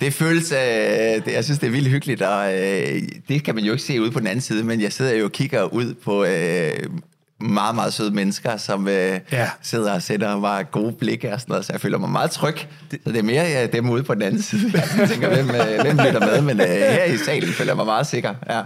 Det 0.00 0.14
føles, 0.14 0.52
øh, 0.52 0.58
det, 1.24 1.32
jeg 1.32 1.44
synes, 1.44 1.58
det 1.58 1.66
er 1.66 1.70
vildt 1.70 1.88
hyggeligt, 1.88 2.22
og 2.22 2.54
øh, 2.54 3.02
det 3.28 3.44
kan 3.44 3.54
man 3.54 3.64
jo 3.64 3.72
ikke 3.72 3.84
se 3.84 4.02
ude 4.02 4.10
på 4.10 4.18
den 4.18 4.26
anden 4.26 4.40
side, 4.40 4.64
men 4.64 4.80
jeg 4.80 4.92
sidder 4.92 5.14
jo 5.14 5.24
og 5.24 5.32
kigger 5.32 5.62
ud 5.62 5.94
på 5.94 6.24
øh, 6.24 6.70
meget, 7.42 7.74
meget 7.74 7.92
søde 7.92 8.10
mennesker, 8.10 8.56
som 8.56 8.88
øh, 8.88 9.20
Ja. 9.32 9.50
sidder 9.62 9.92
og 9.92 10.02
sender 10.02 10.38
mig 10.38 10.70
gode 10.70 10.92
blikke 10.92 11.32
og 11.34 11.40
sådan 11.40 11.52
noget, 11.52 11.64
så 11.64 11.72
jeg 11.72 11.80
føler 11.80 11.98
mig 11.98 12.10
meget 12.10 12.30
tryg. 12.30 12.56
Så 12.90 12.98
det 13.06 13.16
er 13.16 13.22
mere 13.22 13.42
ja, 13.42 13.66
dem 13.66 13.90
ude 13.90 14.02
på 14.02 14.14
den 14.14 14.22
anden 14.22 14.42
side. 14.42 14.72
Jeg 14.98 15.08
tænker, 15.08 15.28
hvem, 15.28 15.48
øh, 15.50 15.80
hvem 15.80 15.96
lytter 16.06 16.20
med, 16.20 16.40
men 16.42 16.60
øh, 16.60 16.66
her 16.66 17.04
i 17.04 17.16
salen 17.16 17.48
føler 17.48 17.70
jeg 17.70 17.76
mig 17.76 17.86
meget 17.86 18.06
sikker. 18.06 18.34
Ja. 18.50 18.62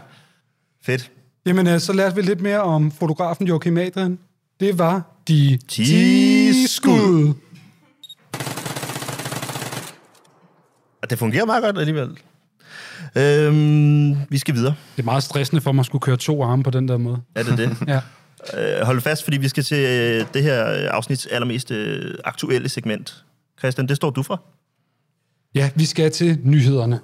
Fedt. 0.85 1.11
Jamen, 1.47 1.67
øh, 1.67 1.81
så 1.81 1.93
lad 1.93 2.07
os 2.07 2.17
vi 2.17 2.23
lidt 2.23 2.41
mere 2.41 2.61
om 2.63 2.91
fotografen 2.93 3.47
Joachim 3.47 3.79
Adrian. 3.79 4.19
Det 4.61 4.79
var 4.79 5.03
de 5.29 5.59
10 5.69 5.85
10 5.85 6.67
skud. 6.67 7.35
Og 11.03 11.11
det 11.11 11.19
fungerer 11.19 11.45
meget 11.47 11.63
godt 11.65 11.79
alligevel. 11.79 12.11
Øhm, 13.17 14.17
vi 14.29 14.39
skal 14.39 14.55
videre. 14.55 14.75
Det 14.97 15.03
er 15.03 15.05
meget 15.05 15.23
stressende 15.23 15.61
for 15.63 15.73
mig 15.73 15.81
at 15.81 15.87
skulle 15.87 16.03
køre 16.03 16.17
to 16.17 16.43
arme 16.45 16.63
på 16.63 16.71
den 16.71 16.89
der 16.89 16.97
måde. 16.97 17.19
Er 17.35 17.43
det 17.43 17.59
det? 17.59 17.77
Ja 17.89 18.01
øh, 18.59 18.81
hold 18.83 19.01
fast, 19.01 19.25
fordi 19.25 19.37
vi 19.37 19.49
skal 19.49 19.63
til 19.63 19.85
øh, 19.85 20.27
det 20.35 20.43
her 20.43 20.91
afsnits 20.91 21.27
allermest 21.27 21.71
øh, 21.71 22.15
aktuelle 22.25 22.69
segment. 22.69 23.25
Christian, 23.59 23.89
det 23.89 23.97
står 23.97 24.11
du 24.11 24.23
for. 24.23 24.43
ja, 25.55 25.71
vi 25.75 25.85
skal 25.85 26.11
til 26.11 26.39
nyhederne. 26.43 27.01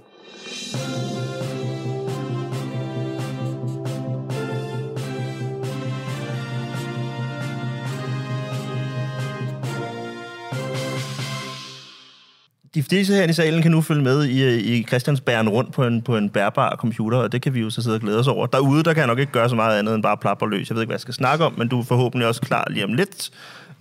De 12.75 12.83
fleste 12.83 13.15
her 13.15 13.29
i 13.29 13.33
salen 13.33 13.63
kan 13.63 13.71
nu 13.71 13.81
følge 13.81 14.03
med 14.03 14.25
i, 14.25 14.43
øh, 14.43 14.53
i 14.53 14.85
Christians 14.89 15.21
bæren 15.21 15.49
rundt 15.49 15.73
på 15.73 15.87
en, 15.87 16.03
på 16.03 16.17
en 16.17 16.31
bærbar 16.31 16.77
computer, 16.77 17.19
og 17.19 17.33
det 17.33 17.43
kan 17.43 17.55
vi 17.55 17.61
jo 17.61 17.71
så 17.71 17.83
sidde 17.83 17.95
og 17.95 18.01
glæde 18.01 18.19
os 18.19 18.29
over. 18.29 18.47
Derude, 18.47 18.83
der 18.83 18.93
kan 18.93 19.01
jeg 19.01 19.07
nok 19.07 19.19
ikke 19.19 19.33
gøre 19.33 19.49
så 19.49 19.55
meget 19.55 19.79
andet 19.79 19.95
end 19.95 20.03
bare 20.03 20.17
plapper 20.17 20.47
løs. 20.47 20.69
Jeg 20.71 20.75
ved 20.75 20.83
ikke, 20.83 20.89
hvad 20.89 20.95
jeg 20.95 21.01
skal 21.01 21.15
snakke 21.15 21.45
om, 21.45 21.55
men 21.59 21.69
du 21.69 21.81
er 21.81 21.85
forhåbentlig 21.85 22.29
også 22.29 22.41
klar 22.41 22.67
lige 22.71 22.85
om 22.85 22.93
lidt. 22.93 23.31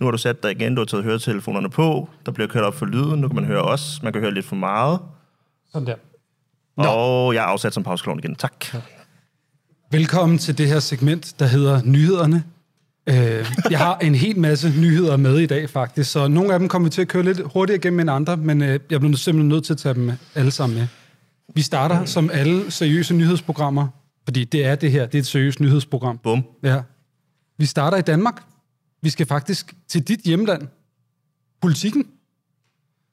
Nu 0.00 0.06
har 0.06 0.10
du 0.10 0.18
sat 0.18 0.42
dig 0.42 0.50
igen, 0.50 0.74
du 0.74 0.80
har 0.80 0.86
taget 0.86 1.04
høretelefonerne 1.04 1.70
på, 1.70 2.08
der 2.26 2.32
bliver 2.32 2.48
kørt 2.48 2.64
op 2.64 2.74
for 2.74 2.86
lyden, 2.86 3.20
nu 3.20 3.28
kan 3.28 3.34
man 3.34 3.44
høre 3.44 3.62
os, 3.62 4.02
man 4.02 4.12
kan 4.12 4.22
høre 4.22 4.34
lidt 4.34 4.46
for 4.46 4.56
meget. 4.56 4.98
Sådan 5.72 5.86
der. 5.86 5.94
Og 6.76 7.34
jeg 7.34 7.40
er 7.40 7.46
afsat 7.46 7.74
som 7.74 7.82
pauseklon 7.82 8.18
igen. 8.18 8.34
Tak. 8.34 8.66
Velkommen 9.90 10.38
til 10.38 10.58
det 10.58 10.68
her 10.68 10.80
segment, 10.80 11.34
der 11.38 11.46
hedder 11.46 11.82
Nyhederne. 11.84 12.44
Øh, 13.06 13.52
jeg 13.70 13.78
har 13.78 13.98
en 13.98 14.14
hel 14.14 14.38
masse 14.38 14.72
nyheder 14.80 15.16
med 15.16 15.38
i 15.38 15.46
dag, 15.46 15.70
faktisk, 15.70 16.10
så 16.10 16.28
nogle 16.28 16.52
af 16.52 16.58
dem 16.58 16.68
kommer 16.68 16.88
vi 16.88 16.90
til 16.90 17.02
at 17.02 17.08
køre 17.08 17.22
lidt 17.22 17.40
hurtigere 17.52 17.78
igennem 17.78 18.00
end 18.00 18.10
andre, 18.10 18.36
men 18.36 18.62
øh, 18.62 18.80
jeg 18.90 19.00
bliver 19.00 19.16
simpelthen 19.16 19.48
nødt 19.48 19.64
til 19.64 19.72
at 19.72 19.78
tage 19.78 19.94
dem 19.94 20.12
alle 20.34 20.50
sammen 20.50 20.78
med. 20.78 20.86
Vi 21.54 21.62
starter 21.62 22.04
som 22.04 22.30
alle 22.32 22.70
seriøse 22.70 23.14
nyhedsprogrammer, 23.14 23.88
fordi 24.24 24.44
det 24.44 24.66
er 24.66 24.74
det 24.74 24.90
her, 24.90 25.06
det 25.06 25.14
er 25.14 25.18
et 25.18 25.26
seriøst 25.26 25.60
nyhedsprogram. 25.60 26.18
Bum. 26.18 26.44
Ja. 26.62 26.80
Vi 27.58 27.66
starter 27.66 27.98
i 27.98 28.02
Danmark. 28.02 28.42
Vi 29.02 29.10
skal 29.10 29.26
faktisk 29.26 29.74
til 29.88 30.08
dit 30.08 30.20
hjemland. 30.20 30.62
Politikken. 31.62 32.06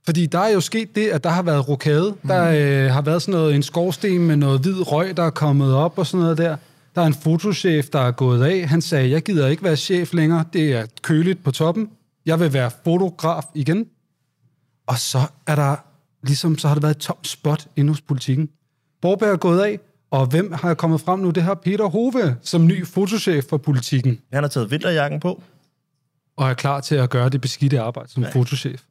Fordi 0.05 0.25
der 0.25 0.39
er 0.39 0.49
jo 0.49 0.61
sket 0.61 0.95
det, 0.95 1.07
at 1.07 1.23
der 1.23 1.29
har 1.29 1.41
været 1.41 1.69
rokade. 1.69 2.15
Der 2.27 2.43
øh, 2.85 2.91
har 2.93 3.01
været 3.01 3.21
sådan 3.21 3.39
noget, 3.39 3.55
en 3.55 3.63
skorsten 3.63 4.27
med 4.27 4.35
noget 4.35 4.61
hvid 4.61 4.91
røg, 4.91 5.17
der 5.17 5.23
er 5.23 5.29
kommet 5.29 5.73
op 5.73 5.97
og 5.97 6.07
sådan 6.07 6.21
noget 6.21 6.37
der. 6.37 6.57
Der 6.99 7.03
er 7.03 7.07
en 7.07 7.13
fotochef, 7.13 7.89
der 7.89 7.99
er 7.99 8.11
gået 8.11 8.43
af. 8.43 8.67
Han 8.67 8.81
sagde, 8.81 9.09
jeg 9.09 9.21
gider 9.21 9.47
ikke 9.47 9.63
være 9.63 9.75
chef 9.77 10.13
længere. 10.13 10.45
Det 10.53 10.73
er 10.73 10.85
køligt 11.01 11.43
på 11.43 11.51
toppen. 11.51 11.89
Jeg 12.25 12.39
vil 12.39 12.53
være 12.53 12.71
fotograf 12.83 13.43
igen. 13.55 13.85
Og 14.87 14.99
så 14.99 15.19
er 15.47 15.55
der 15.55 15.75
ligesom, 16.23 16.57
så 16.57 16.67
har 16.67 16.75
det 16.75 16.83
været 16.83 16.95
et 16.95 17.01
tomt 17.01 17.27
spot 17.27 17.67
inde 17.75 17.89
hos 17.89 18.01
politikken. 18.01 18.49
Borberg 19.01 19.29
er 19.29 19.37
gået 19.37 19.61
af, 19.61 19.79
og 20.11 20.25
hvem 20.25 20.51
har 20.51 20.73
kommet 20.73 21.01
frem 21.01 21.19
nu? 21.19 21.29
Det 21.29 21.43
har 21.43 21.53
Peter 21.53 21.85
Hove 21.85 22.37
som 22.41 22.67
ny 22.67 22.87
fotochef 22.87 23.45
for 23.49 23.57
politikken, 23.57 24.19
Han 24.33 24.43
har 24.43 24.47
taget 24.49 24.71
vinterjakken 24.71 25.19
på. 25.19 25.43
og 26.37 26.49
er 26.49 26.53
klar 26.53 26.81
til 26.81 26.95
at 26.95 27.09
gøre 27.09 27.29
det 27.29 27.41
beskidte 27.41 27.79
arbejde 27.79 28.09
som 28.11 28.25
fotochef. 28.33 28.81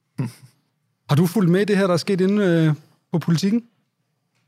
Har 1.09 1.17
du 1.17 1.27
fulgt 1.27 1.51
med 1.51 1.61
i 1.61 1.65
det 1.65 1.77
her, 1.77 1.87
der 1.87 1.95
er 1.95 1.99
sket 1.99 2.21
inde 2.21 2.45
øh, 2.45 2.75
på 3.13 3.19
politikken? 3.19 3.63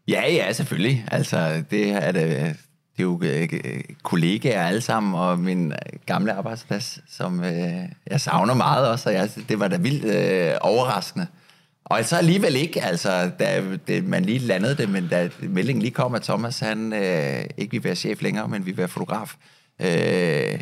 Ja, 0.08 0.32
ja, 0.32 0.52
selvfølgelig. 0.52 1.04
Altså, 1.10 1.64
det 1.70 1.90
er 1.90 2.12
det, 2.12 2.56
det 3.00 3.06
er 3.06 3.10
jo 3.10 3.20
øh, 3.22 3.48
øh, 3.64 3.80
kollegaer 4.02 4.66
alle 4.66 4.80
sammen, 4.80 5.14
og 5.14 5.38
min 5.38 5.72
øh, 5.72 5.78
gamle 6.06 6.32
arbejdsplads, 6.32 6.98
som 7.08 7.44
øh, 7.44 7.88
jeg 8.10 8.20
savner 8.20 8.54
meget 8.54 8.88
også, 8.88 9.08
og 9.08 9.14
jeg, 9.14 9.30
det 9.48 9.60
var 9.60 9.68
da 9.68 9.76
vildt 9.76 10.04
øh, 10.04 10.54
overraskende. 10.60 11.26
Og 11.84 12.04
så 12.04 12.16
alligevel 12.16 12.56
ikke, 12.56 12.82
altså, 12.82 13.30
da 13.38 13.62
det, 13.86 14.04
man 14.04 14.24
lige 14.24 14.38
landede 14.38 14.76
det, 14.76 14.88
men 14.88 15.08
da 15.08 15.28
meldingen 15.42 15.82
lige 15.82 15.92
kom, 15.92 16.14
at 16.14 16.22
Thomas, 16.22 16.58
han 16.58 16.92
øh, 16.92 17.44
ikke 17.56 17.72
vil 17.72 17.84
være 17.84 17.94
chef 17.94 18.22
længere, 18.22 18.48
men 18.48 18.66
vil 18.66 18.76
være 18.76 18.88
fotograf. 18.88 19.34
Øh, 19.80 20.60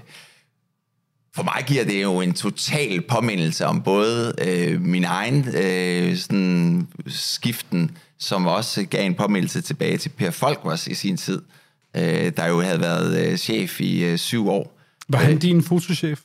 for 1.36 1.43
mig 1.43 1.64
giver 1.66 1.84
det 1.84 2.03
jo 2.03 2.20
en 2.20 2.32
total 2.32 3.01
påmindelse 3.01 3.66
om 3.66 3.82
både 3.82 4.34
øh, 4.49 4.80
min 4.80 5.05
egen 5.05 5.49
øh, 5.55 6.16
sådan, 6.16 6.89
skiften, 7.07 7.97
som 8.18 8.47
også 8.47 8.86
gav 8.86 9.07
en 9.07 9.14
påmindelse 9.14 9.61
tilbage 9.61 9.99
til 9.99 10.09
Per 10.09 10.30
Folkvars 10.30 10.86
i 10.86 10.95
sin 10.95 11.16
tid, 11.16 11.43
øh, 11.43 11.58
der 11.95 12.47
jo 12.49 12.61
havde 12.61 12.80
været 12.80 13.26
øh, 13.26 13.36
chef 13.36 13.80
i 13.80 14.05
øh, 14.05 14.18
syv 14.18 14.49
år. 14.49 14.78
Var 15.09 15.18
han 15.18 15.39
din 15.39 15.62
fotochef? 15.62 16.20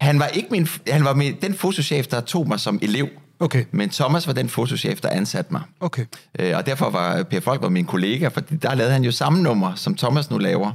Han 0.00 0.18
var 0.18 0.26
ikke 0.26 0.48
min, 0.50 0.68
han 0.88 1.04
var 1.04 1.14
min, 1.14 1.36
den 1.42 1.54
fotochef, 1.54 2.06
der 2.06 2.20
tog 2.20 2.48
mig 2.48 2.60
som 2.60 2.78
elev, 2.82 3.08
Okay, 3.40 3.64
men 3.70 3.90
Thomas 3.90 4.26
var 4.26 4.32
den 4.32 4.48
fotochef, 4.48 5.00
der 5.00 5.08
ansatte 5.08 5.52
mig. 5.52 5.62
okay. 5.80 6.04
Øh, 6.38 6.56
og 6.56 6.66
derfor 6.66 6.90
var 6.90 7.22
Per 7.22 7.40
Folk 7.40 7.62
var 7.62 7.68
min 7.68 7.84
kollega, 7.84 8.28
for 8.28 8.40
der 8.40 8.74
lavede 8.74 8.92
han 8.92 9.04
jo 9.04 9.10
samme 9.10 9.42
nummer, 9.42 9.74
som 9.74 9.94
Thomas 9.94 10.30
nu 10.30 10.38
laver 10.38 10.72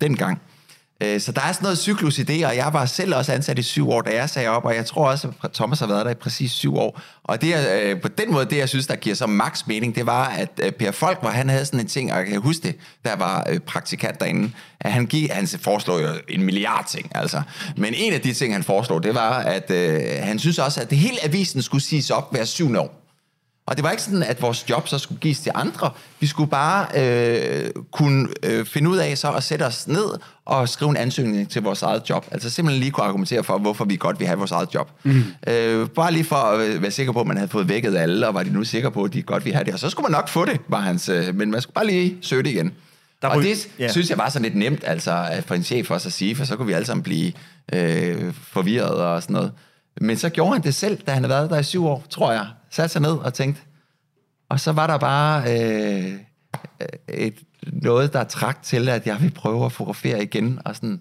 dengang. 0.00 0.40
Øh, 1.02 1.20
så 1.20 1.32
der 1.32 1.40
er 1.40 1.52
sådan 1.52 1.64
noget 1.64 1.78
cyklus 1.78 2.18
i 2.18 2.22
det, 2.22 2.46
og 2.46 2.56
jeg 2.56 2.70
var 2.72 2.86
selv 2.86 3.14
også 3.14 3.32
ansat 3.32 3.58
i 3.58 3.62
syv 3.62 3.90
år, 3.90 4.02
da 4.02 4.10
jeg 4.14 4.30
sagde 4.30 4.48
op, 4.48 4.64
og 4.64 4.74
jeg 4.74 4.86
tror 4.86 5.10
også, 5.10 5.28
at 5.44 5.52
Thomas 5.52 5.80
har 5.80 5.86
været 5.86 6.04
der 6.04 6.10
i 6.10 6.14
præcis 6.14 6.52
syv 6.52 6.76
år. 6.76 7.00
Og 7.24 7.42
det, 7.42 7.54
øh, 7.72 8.00
på 8.00 8.08
den 8.08 8.32
måde, 8.32 8.44
det 8.44 8.56
jeg 8.56 8.68
synes, 8.68 8.86
der 8.86 8.96
giver 8.96 9.16
så 9.16 9.26
max 9.26 9.66
mening, 9.66 9.94
det 9.94 10.06
var, 10.06 10.24
at 10.24 10.48
øh, 10.62 10.72
Per 10.72 10.90
Folk, 10.90 11.20
hvor 11.20 11.30
han 11.30 11.48
havde 11.48 11.64
sådan 11.64 11.80
en 11.80 11.86
ting, 11.86 12.12
og 12.12 12.18
jeg 12.18 12.26
kan 12.26 12.40
huske 12.40 12.62
det, 12.62 12.76
der 13.04 13.16
var 13.16 13.46
praktikant 13.66 14.20
derinde, 14.20 14.52
at 14.80 14.92
han, 14.92 15.06
gik, 15.06 15.30
han 15.30 15.46
foreslog 15.46 16.02
jo 16.02 16.08
en 16.28 16.42
milliard 16.42 16.86
ting, 16.88 17.10
altså. 17.14 17.42
Men 17.76 17.94
en 17.94 18.12
af 18.12 18.20
de 18.20 18.32
ting, 18.32 18.52
han 18.52 18.62
foreslog, 18.62 19.02
det 19.02 19.14
var, 19.14 19.38
at 19.38 19.70
øh, 19.70 20.02
han 20.22 20.38
synes 20.38 20.58
også, 20.58 20.80
at 20.80 20.90
det 20.90 20.98
hele 20.98 21.24
avisen 21.24 21.62
skulle 21.62 21.84
siges 21.84 22.10
op 22.10 22.32
hver 22.32 22.44
syvende 22.44 22.80
år. 22.80 23.01
Og 23.66 23.76
det 23.76 23.84
var 23.84 23.90
ikke 23.90 24.02
sådan, 24.02 24.22
at 24.22 24.42
vores 24.42 24.70
job 24.70 24.88
så 24.88 24.98
skulle 24.98 25.20
gives 25.20 25.40
til 25.40 25.52
andre. 25.54 25.90
Vi 26.20 26.26
skulle 26.26 26.50
bare 26.50 26.86
øh, 26.96 27.70
kunne 27.92 28.28
øh, 28.42 28.66
finde 28.66 28.90
ud 28.90 28.96
af 28.96 29.18
så 29.18 29.30
at 29.30 29.42
sætte 29.42 29.62
os 29.62 29.88
ned 29.88 30.06
og 30.44 30.68
skrive 30.68 30.90
en 30.90 30.96
ansøgning 30.96 31.50
til 31.50 31.62
vores 31.62 31.82
eget 31.82 32.02
job. 32.10 32.26
Altså 32.30 32.50
simpelthen 32.50 32.80
lige 32.80 32.90
kunne 32.90 33.04
argumentere 33.04 33.44
for, 33.44 33.58
hvorfor 33.58 33.84
vi 33.84 33.96
godt 33.96 34.20
vil 34.20 34.26
have 34.26 34.38
vores 34.38 34.50
eget 34.50 34.74
job. 34.74 34.90
Mm. 35.02 35.24
Øh, 35.46 35.88
bare 35.88 36.12
lige 36.12 36.24
for 36.24 36.36
at 36.36 36.60
øh, 36.60 36.82
være 36.82 36.90
sikker 36.90 37.12
på, 37.12 37.20
at 37.20 37.26
man 37.26 37.36
havde 37.36 37.48
fået 37.48 37.68
vækket 37.68 37.96
alle, 37.96 38.28
og 38.28 38.34
var 38.34 38.42
de 38.42 38.50
nu 38.50 38.64
sikre 38.64 38.90
på, 38.90 39.04
at 39.04 39.12
de 39.12 39.22
godt 39.22 39.44
ville 39.44 39.54
have 39.54 39.64
det. 39.64 39.74
Og 39.74 39.78
så 39.80 39.90
skulle 39.90 40.04
man 40.04 40.12
nok 40.12 40.28
få 40.28 40.44
det, 40.44 40.60
var 40.68 40.80
hans, 40.80 41.08
øh, 41.08 41.34
men 41.34 41.50
man 41.50 41.60
skulle 41.60 41.74
bare 41.74 41.86
lige 41.86 42.16
søge 42.20 42.42
det 42.42 42.50
igen. 42.50 42.72
Der 43.22 43.28
og 43.28 43.42
det 43.42 43.68
ja. 43.78 43.92
synes 43.92 44.10
jeg 44.10 44.18
var 44.18 44.28
sådan 44.28 44.42
lidt 44.42 44.56
nemt, 44.56 44.84
altså 44.86 45.42
for 45.46 45.54
en 45.54 45.62
chef 45.62 45.90
også 45.90 46.08
at 46.08 46.12
sige, 46.12 46.36
for 46.36 46.44
så 46.44 46.56
kunne 46.56 46.66
vi 46.66 46.72
alle 46.72 46.86
sammen 46.86 47.02
blive 47.02 47.32
øh, 47.72 48.32
forvirret 48.34 48.94
og 48.94 49.22
sådan 49.22 49.34
noget. 49.34 49.52
Men 50.00 50.16
så 50.16 50.28
gjorde 50.28 50.52
han 50.52 50.62
det 50.62 50.74
selv, 50.74 50.98
da 51.06 51.12
han 51.12 51.22
havde 51.22 51.34
været 51.34 51.50
der 51.50 51.58
i 51.58 51.62
syv 51.62 51.86
år, 51.86 52.04
tror 52.10 52.32
jeg. 52.32 52.46
Satte 52.72 52.92
sig 52.92 53.02
ned 53.02 53.12
og 53.12 53.34
tænkte, 53.34 53.62
og 54.48 54.60
så 54.60 54.72
var 54.72 54.86
der 54.86 54.98
bare 54.98 55.42
øh, 55.42 56.12
et, 57.08 57.34
noget, 57.66 58.12
der 58.12 58.24
trak 58.24 58.62
til, 58.62 58.88
at 58.88 59.06
jeg 59.06 59.20
vil 59.20 59.30
prøve 59.30 59.64
at 59.64 59.72
fotografere 59.72 60.22
igen. 60.22 60.58
Og, 60.64 60.76
sådan. 60.76 61.00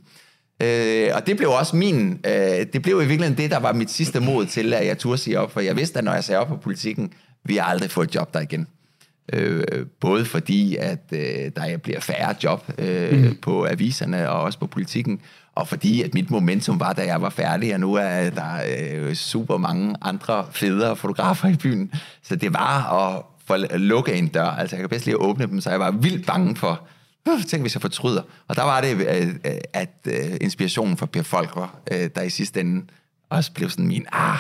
Øh, 0.63 1.09
og 1.13 1.27
det 1.27 1.37
blev 1.37 1.49
også 1.49 1.75
min, 1.75 2.19
øh, 2.25 2.65
det 2.73 2.81
blev 2.81 2.95
i 2.95 3.05
virkeligheden 3.05 3.37
det, 3.37 3.51
der 3.51 3.59
var 3.59 3.73
mit 3.73 3.91
sidste 3.91 4.19
mod 4.19 4.45
til, 4.45 4.73
at 4.73 4.87
jeg 4.87 4.97
turde 4.97 5.17
sige 5.17 5.39
op. 5.39 5.51
For 5.51 5.59
jeg 5.59 5.77
vidste, 5.77 5.99
at 5.99 6.05
når 6.05 6.13
jeg 6.13 6.23
sagde 6.23 6.39
op 6.39 6.47
på 6.47 6.57
politikken, 6.57 7.13
vi 7.43 7.55
har 7.55 7.63
aldrig 7.63 7.91
fået 7.91 8.07
et 8.07 8.15
job 8.15 8.33
der 8.33 8.39
igen. 8.39 8.67
Øh, 9.33 9.63
både 9.99 10.25
fordi, 10.25 10.75
at 10.75 11.03
øh, 11.13 11.51
der 11.55 11.77
bliver 11.77 11.99
færre 11.99 12.35
job 12.43 12.71
øh, 12.77 13.23
mm. 13.23 13.37
på 13.41 13.65
aviserne 13.65 14.29
og 14.29 14.41
også 14.41 14.59
på 14.59 14.67
politikken, 14.67 15.21
og 15.55 15.67
fordi, 15.67 16.01
at 16.01 16.13
mit 16.13 16.31
momentum 16.31 16.79
var, 16.79 16.93
da 16.93 17.05
jeg 17.05 17.21
var 17.21 17.29
færdig, 17.29 17.73
og 17.73 17.79
nu 17.79 17.93
er 17.93 18.29
der 18.29 18.61
øh, 18.93 19.13
super 19.13 19.57
mange 19.57 19.95
andre 20.01 20.45
federe 20.51 20.95
fotografer 20.95 21.49
i 21.49 21.55
byen. 21.55 21.91
Så 22.23 22.35
det 22.35 22.53
var 22.53 22.93
at, 22.93 23.23
for 23.45 23.53
at 23.53 23.81
lukke 23.81 24.13
en 24.13 24.27
dør. 24.27 24.45
Altså, 24.45 24.75
jeg 24.75 24.81
kan 24.81 24.89
bedst 24.89 25.05
lige 25.05 25.15
at 25.15 25.21
åbne 25.21 25.47
dem, 25.47 25.61
så 25.61 25.69
jeg 25.69 25.79
var 25.79 25.91
vildt 25.91 26.25
bange 26.25 26.55
for, 26.55 26.87
tænk 27.47 27.63
hvis 27.63 27.75
jeg 27.75 27.81
fortryder. 27.81 28.21
Og 28.47 28.55
der 28.55 28.63
var 28.63 28.81
det, 28.81 28.95
øh, 28.95 29.27
øh, 29.27 29.51
at 29.73 29.89
øh, 30.07 30.37
inspirationen 30.41 30.97
for 30.97 31.05
Per 31.05 31.23
Folker, 31.23 31.79
der 32.15 32.21
i 32.21 32.29
sidste 32.29 32.59
ende 32.59 32.85
også 33.29 33.51
blev 33.51 33.69
sådan 33.69 33.87
min, 33.87 34.05
ah, 34.11 34.37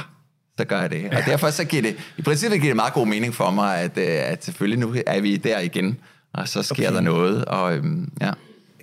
så 0.57 0.65
gør 0.65 0.81
jeg 0.81 0.91
det. 0.91 1.05
Og 1.13 1.21
derfor 1.25 1.49
så 1.49 1.65
giver 1.65 1.81
det, 1.81 1.95
i 2.17 2.21
princippet 2.21 2.61
giver 2.61 2.71
det 2.71 2.75
meget 2.75 2.93
god 2.93 3.07
mening 3.07 3.33
for 3.33 3.51
mig, 3.51 3.77
at, 3.77 3.97
at 3.97 4.45
selvfølgelig 4.45 4.79
nu 4.79 4.95
er 5.07 5.21
vi 5.21 5.37
der 5.37 5.59
igen, 5.59 5.97
og 6.33 6.47
så 6.47 6.63
sker 6.63 6.87
okay. 6.87 6.95
der 6.95 7.01
noget, 7.01 7.45
og 7.45 7.75
øhm, 7.75 8.11
ja. 8.21 8.31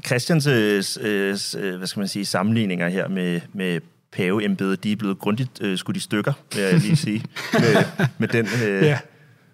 Christians, 0.06 0.46
øh, 0.46 0.84
øh, 1.00 1.76
hvad 1.76 1.86
skal 1.86 2.00
man 2.00 2.08
sige, 2.08 2.24
sammenligninger 2.24 2.88
her 2.88 3.08
med, 3.08 3.40
med 3.52 3.80
paveembedet, 4.12 4.84
de 4.84 4.92
er 4.92 4.96
blevet 4.96 5.18
grundigt 5.18 5.62
øh, 5.62 5.78
skudt 5.78 5.96
i 5.96 6.00
stykker, 6.00 6.32
vil 6.54 6.62
jeg 6.62 6.74
lige 6.74 6.96
sige, 6.96 7.24
med, 7.52 7.84
med 8.18 8.28
den, 8.28 8.46
øh, 8.66 8.82
Ja. 8.82 8.98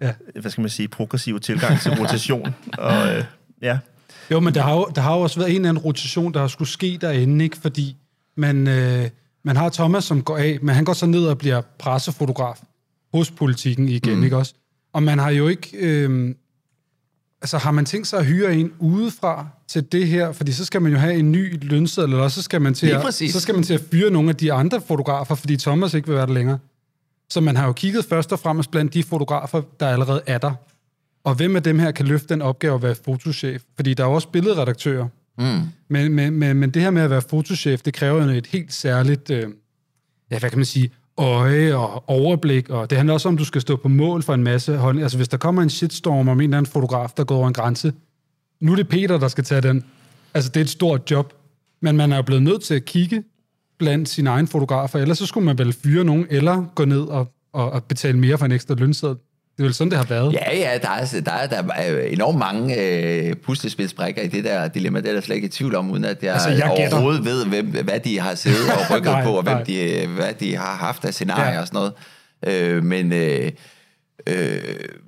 Ja. 0.00 0.12
hvad 0.40 0.50
skal 0.50 0.60
man 0.62 0.70
sige, 0.70 0.88
progressive 0.88 1.38
tilgang 1.38 1.80
til 1.80 1.90
rotation. 1.90 2.54
Og, 2.78 3.16
øh, 3.16 3.24
ja. 3.62 3.78
Jo, 4.30 4.40
men 4.40 4.54
der 4.54 4.62
har, 4.62 4.74
jo, 4.74 4.88
der 4.94 5.00
har 5.00 5.14
jo 5.16 5.20
også 5.20 5.40
været 5.40 5.50
en 5.50 5.56
eller 5.56 5.68
anden 5.68 5.82
rotation, 5.82 6.34
der 6.34 6.40
har 6.40 6.46
skulle 6.46 6.68
ske 6.68 6.98
derinde, 7.00 7.44
ikke? 7.44 7.56
Fordi 7.56 7.96
man, 8.36 8.68
øh, 8.68 9.10
man 9.44 9.56
har 9.56 9.68
Thomas, 9.68 10.04
som 10.04 10.22
går 10.22 10.36
af, 10.36 10.58
men 10.62 10.74
han 10.74 10.84
går 10.84 10.92
så 10.92 11.06
ned 11.06 11.26
og 11.26 11.38
bliver 11.38 11.60
pressefotograf 11.78 12.58
hos 13.14 13.30
politikken 13.30 13.88
igen, 13.88 14.16
mm. 14.16 14.24
ikke 14.24 14.36
også? 14.36 14.54
Og 14.92 15.02
man 15.02 15.18
har 15.18 15.30
jo 15.30 15.48
ikke... 15.48 15.68
Øh, 15.72 16.34
altså, 17.44 17.58
har 17.58 17.70
man 17.70 17.84
tænkt 17.84 18.06
sig 18.06 18.18
at 18.18 18.26
hyre 18.26 18.54
en 18.54 18.72
udefra 18.78 19.46
til 19.68 19.92
det 19.92 20.08
her? 20.08 20.32
Fordi 20.32 20.52
så 20.52 20.64
skal 20.64 20.82
man 20.82 20.92
jo 20.92 20.98
have 20.98 21.14
en 21.14 21.32
ny 21.32 21.58
lønseddel, 21.62 22.12
eller 22.12 22.28
så 22.28 22.42
skal 22.42 22.60
man 22.60 22.74
til, 22.74 22.86
at, 22.86 23.14
så 23.14 23.40
skal 23.40 23.54
man 23.54 23.64
til 23.64 23.74
at 23.74 23.80
fyre 23.90 24.10
nogle 24.10 24.28
af 24.28 24.36
de 24.36 24.52
andre 24.52 24.80
fotografer, 24.80 25.34
fordi 25.34 25.56
Thomas 25.56 25.94
ikke 25.94 26.08
vil 26.08 26.16
være 26.16 26.26
der 26.26 26.32
længere. 26.32 26.58
Så 27.30 27.40
man 27.40 27.56
har 27.56 27.66
jo 27.66 27.72
kigget 27.72 28.04
først 28.04 28.32
og 28.32 28.38
fremmest 28.38 28.70
blandt 28.70 28.94
de 28.94 29.02
fotografer, 29.02 29.62
der 29.80 29.88
allerede 29.88 30.22
er 30.26 30.38
der. 30.38 30.52
Og 31.24 31.34
hvem 31.34 31.56
af 31.56 31.62
dem 31.62 31.78
her 31.78 31.90
kan 31.90 32.06
løfte 32.06 32.28
den 32.28 32.42
opgave 32.42 32.74
at 32.74 32.82
være 32.82 32.94
fotochef? 33.04 33.62
Fordi 33.76 33.94
der 33.94 34.04
er 34.04 34.08
jo 34.08 34.14
også 34.14 34.28
billedredaktører. 34.28 35.08
Mm. 35.38 35.60
Men, 35.88 36.12
men, 36.12 36.32
men, 36.32 36.56
men 36.56 36.70
det 36.70 36.82
her 36.82 36.90
med 36.90 37.02
at 37.02 37.10
være 37.10 37.22
fotochef, 37.22 37.80
det 37.82 37.94
kræver 37.94 38.24
jo 38.24 38.30
et 38.30 38.46
helt 38.46 38.72
særligt, 38.72 39.30
øh, 39.30 39.48
ja, 40.30 40.38
hvad 40.38 40.50
kan 40.50 40.58
man 40.58 40.66
sige, 40.66 40.90
øje 41.16 41.74
og 41.74 42.08
overblik, 42.08 42.70
og 42.70 42.90
det 42.90 42.98
handler 42.98 43.14
også 43.14 43.28
om, 43.28 43.34
at 43.34 43.38
du 43.38 43.44
skal 43.44 43.60
stå 43.60 43.76
på 43.76 43.88
mål 43.88 44.22
for 44.22 44.34
en 44.34 44.42
masse 44.42 44.76
hånd. 44.76 45.00
Altså, 45.00 45.16
hvis 45.16 45.28
der 45.28 45.36
kommer 45.36 45.62
en 45.62 45.70
shitstorm 45.70 46.28
om 46.28 46.40
en 46.40 46.44
eller 46.44 46.56
anden 46.58 46.72
fotograf, 46.72 47.10
der 47.16 47.24
går 47.24 47.36
over 47.36 47.48
en 47.48 47.54
grænse, 47.54 47.92
nu 48.60 48.72
er 48.72 48.76
det 48.76 48.88
Peter, 48.88 49.18
der 49.18 49.28
skal 49.28 49.44
tage 49.44 49.60
den. 49.60 49.84
Altså, 50.34 50.50
det 50.50 50.60
er 50.60 50.64
et 50.64 50.70
stort 50.70 51.10
job, 51.10 51.32
men 51.82 51.96
man 51.96 52.12
er 52.12 52.16
jo 52.16 52.22
blevet 52.22 52.42
nødt 52.42 52.62
til 52.62 52.74
at 52.74 52.84
kigge 52.84 53.22
blandt 53.78 54.08
sine 54.08 54.30
egne 54.30 54.48
fotografer, 54.48 54.98
ellers 54.98 55.18
så 55.18 55.26
skulle 55.26 55.44
man 55.44 55.58
vel 55.58 55.72
fyre 55.72 56.04
nogen, 56.04 56.26
eller 56.30 56.64
gå 56.74 56.84
ned 56.84 57.00
og, 57.00 57.32
og, 57.52 57.70
og 57.70 57.84
betale 57.84 58.18
mere 58.18 58.38
for 58.38 58.44
en 58.44 58.52
ekstra 58.52 58.74
lønseddel. 58.74 59.16
Det 59.56 59.62
er 59.62 59.64
vel 59.64 59.74
sådan, 59.74 59.90
det 59.90 59.98
har 59.98 60.04
været. 60.04 60.32
Ja, 60.32 60.56
ja, 60.56 60.78
der 60.82 60.88
er, 60.90 61.20
der 61.24 61.32
er, 61.32 61.46
der 61.46 61.62
er 61.74 61.90
jo 61.90 61.98
enormt 61.98 62.38
mange 62.38 62.76
øh, 62.80 63.36
puslespilsbrikker 63.36 64.22
i 64.22 64.28
det 64.28 64.44
der 64.44 64.68
dilemma. 64.68 65.00
Det 65.00 65.08
er 65.08 65.12
der 65.14 65.20
slet 65.20 65.36
ikke 65.36 65.46
i 65.46 65.50
tvivl 65.50 65.74
om, 65.74 65.90
uden 65.90 66.04
at 66.04 66.22
jeg, 66.22 66.32
Altså, 66.32 66.48
jeg 66.48 66.72
gætter. 66.76 66.92
overhovedet 66.96 67.24
ved, 67.24 67.46
hvem, 67.46 67.66
hvad 67.66 68.00
de 68.00 68.20
har 68.20 68.34
siddet 68.34 68.70
og 68.72 68.90
rykket 68.96 69.12
Nej, 69.12 69.22
på, 69.24 69.30
og 69.36 69.42
hvem 69.42 69.54
nej. 69.56 69.62
de, 69.62 70.06
hvad 70.06 70.32
de 70.40 70.56
har 70.56 70.74
haft 70.76 71.04
af 71.04 71.14
scenarier 71.14 71.52
Ja. 71.52 71.60
og 71.60 71.66
sådan 71.66 71.76
noget. 71.78 71.92
Øh, 72.76 72.84
men, 72.84 73.12
øh, 73.12 73.52
øh, 74.26 74.58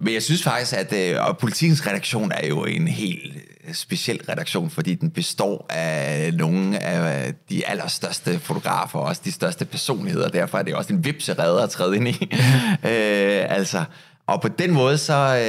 men 0.01 0.15
jeg 0.15 0.23
synes 0.23 0.43
faktisk, 0.43 0.73
at 0.77 0.93
øh, 0.93 1.27
og 1.29 1.39
politikens 1.39 1.87
redaktion 1.87 2.33
er 2.35 2.47
jo 2.47 2.65
en 2.65 2.89
helt 2.89 3.33
speciel 3.73 4.21
redaktion, 4.29 4.71
fordi 4.71 4.95
den 4.95 5.11
består 5.11 5.67
af 5.71 6.35
nogle 6.35 6.79
af 6.83 7.35
de 7.51 7.67
allerstørste 7.67 8.39
fotografer, 8.39 8.99
og 8.99 9.05
også 9.05 9.23
de 9.25 9.33
største 9.33 9.65
personligheder. 9.65 10.29
Derfor 10.29 10.59
er 10.59 10.63
det 10.63 10.75
også 10.75 10.93
en 10.93 11.05
vipseredder 11.05 11.63
at 11.63 11.71
træde 11.71 11.97
ind 11.97 12.09
i. 12.09 12.29
øh, 12.91 13.45
altså, 13.49 13.85
og 14.27 14.41
på 14.43 14.49
den 14.49 14.70
måde, 14.70 14.99
så 14.99 15.43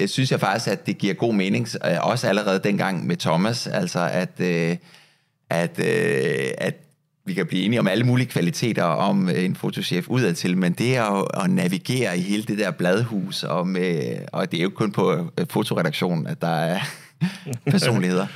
øh, 0.00 0.08
synes 0.08 0.30
jeg 0.30 0.40
faktisk, 0.40 0.68
at 0.68 0.86
det 0.86 0.98
giver 0.98 1.14
god 1.14 1.34
mening, 1.34 1.68
øh, 1.84 1.96
også 2.00 2.28
allerede 2.28 2.60
dengang 2.64 3.06
med 3.06 3.16
Thomas, 3.16 3.66
altså 3.66 4.08
at, 4.12 4.40
øh, 4.40 4.76
at, 5.50 5.78
øh, 5.78 6.50
at 6.58 6.74
vi 7.26 7.34
kan 7.34 7.46
blive 7.46 7.64
enige 7.64 7.80
om 7.80 7.86
alle 7.86 8.04
mulige 8.04 8.26
kvaliteter 8.26 8.84
om 8.84 9.28
øh, 9.28 9.44
en 9.44 9.56
fotochef 9.56 10.08
udadtil, 10.08 10.56
men 10.56 10.72
det 10.72 10.96
er 10.96 11.06
jo 11.06 11.22
at 11.22 11.50
navigere 11.50 12.18
i 12.18 12.20
hele 12.20 12.42
det 12.42 12.58
der 12.58 12.70
bladhus, 12.70 13.42
og, 13.42 13.66
med, 13.66 14.18
og 14.32 14.52
det 14.52 14.58
er 14.58 14.62
jo 14.62 14.70
kun 14.70 14.92
på 14.92 15.30
øh, 15.38 15.46
fotoredaktionen, 15.50 16.26
at 16.26 16.40
der 16.40 16.48
er 16.48 16.80
personligheder. 17.70 18.26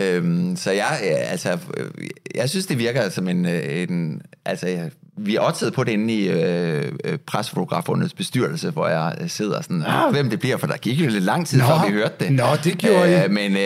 Øhm, 0.00 0.56
så 0.56 0.70
jeg, 0.70 0.98
øh, 1.04 1.32
altså, 1.32 1.58
øh, 1.76 1.86
jeg 2.34 2.50
synes, 2.50 2.66
det 2.66 2.78
virker 2.78 3.08
som 3.08 3.28
en, 3.28 3.46
øh, 3.46 3.82
en 3.88 4.22
altså, 4.44 4.66
jeg- 4.68 4.90
vi 5.20 5.36
er 5.36 5.40
også 5.40 5.70
på 5.70 5.84
det 5.84 5.92
inde 5.92 6.14
i 6.14 6.28
øh, 6.28 6.92
øh, 7.04 7.18
Pressefotografernes 7.26 8.14
bestyrelse, 8.14 8.70
hvor 8.70 8.88
jeg 8.88 9.14
øh, 9.20 9.28
sidder 9.28 9.60
sådan, 9.62 9.82
ah, 9.86 10.12
hvem 10.12 10.30
det 10.30 10.40
bliver, 10.40 10.56
for 10.56 10.66
der 10.66 10.76
gik 10.76 11.00
jo 11.00 11.08
lidt 11.10 11.24
lang 11.24 11.46
tid, 11.46 11.58
Nå. 11.58 11.64
før 11.64 11.86
vi 11.86 11.92
hørte 11.92 12.14
det. 12.24 12.32
Nå, 12.32 12.44
det 12.64 12.78
gjorde 12.78 13.22
øh, 13.24 13.30
Men 13.30 13.52
øh, 13.52 13.58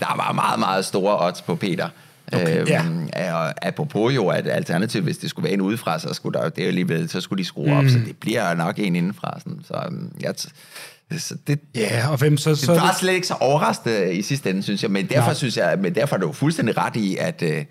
der 0.00 0.16
var 0.16 0.32
meget, 0.34 0.58
meget 0.58 0.84
store 0.84 1.26
odds 1.26 1.42
på 1.42 1.54
Peter. 1.54 1.88
Okay, 2.32 2.60
øhm, 2.60 3.08
Og 3.14 3.66
apropos 3.66 4.14
jo, 4.14 4.28
at 4.28 4.48
alternativt, 4.48 5.04
hvis 5.04 5.18
det 5.18 5.30
skulle 5.30 5.44
være 5.44 5.52
en 5.54 5.60
udefra, 5.60 5.98
så 5.98 6.14
skulle 6.14 6.38
der 6.38 6.44
jo 6.44 6.50
det 6.56 6.66
alligevel, 6.66 7.08
så 7.08 7.20
skulle 7.20 7.38
de 7.42 7.48
skrue 7.48 7.72
op, 7.76 7.84
så 7.88 7.98
det 8.06 8.16
bliver 8.16 8.54
nok 8.54 8.78
en 8.78 8.96
indenfra. 8.96 9.38
Sådan. 9.38 9.60
Så, 9.68 9.74
øhm, 9.86 10.10
jeg, 10.20 10.34
så 11.16 11.36
det, 11.46 11.60
Ja, 11.74 12.08
og 12.08 12.18
hvem 12.18 12.36
så... 12.36 12.50
det 12.50 12.58
så 12.58 12.72
var 12.72 12.96
slet 13.00 13.12
ikke 13.12 13.26
så 13.26 13.34
overraskende 13.34 14.14
i 14.14 14.22
sidste 14.22 14.50
ende, 14.50 14.62
synes 14.62 14.82
jeg. 14.82 14.90
Men 14.90 15.06
derfor, 15.06 15.26
Nej. 15.26 15.34
synes 15.34 15.56
jeg, 15.56 15.78
men 15.78 15.94
derfor 15.94 16.16
er 16.16 16.20
du 16.20 16.32
fuldstændig 16.32 16.76
ret 16.76 16.96
i, 16.96 17.16
at, 17.16 17.42
øh, 17.42 17.64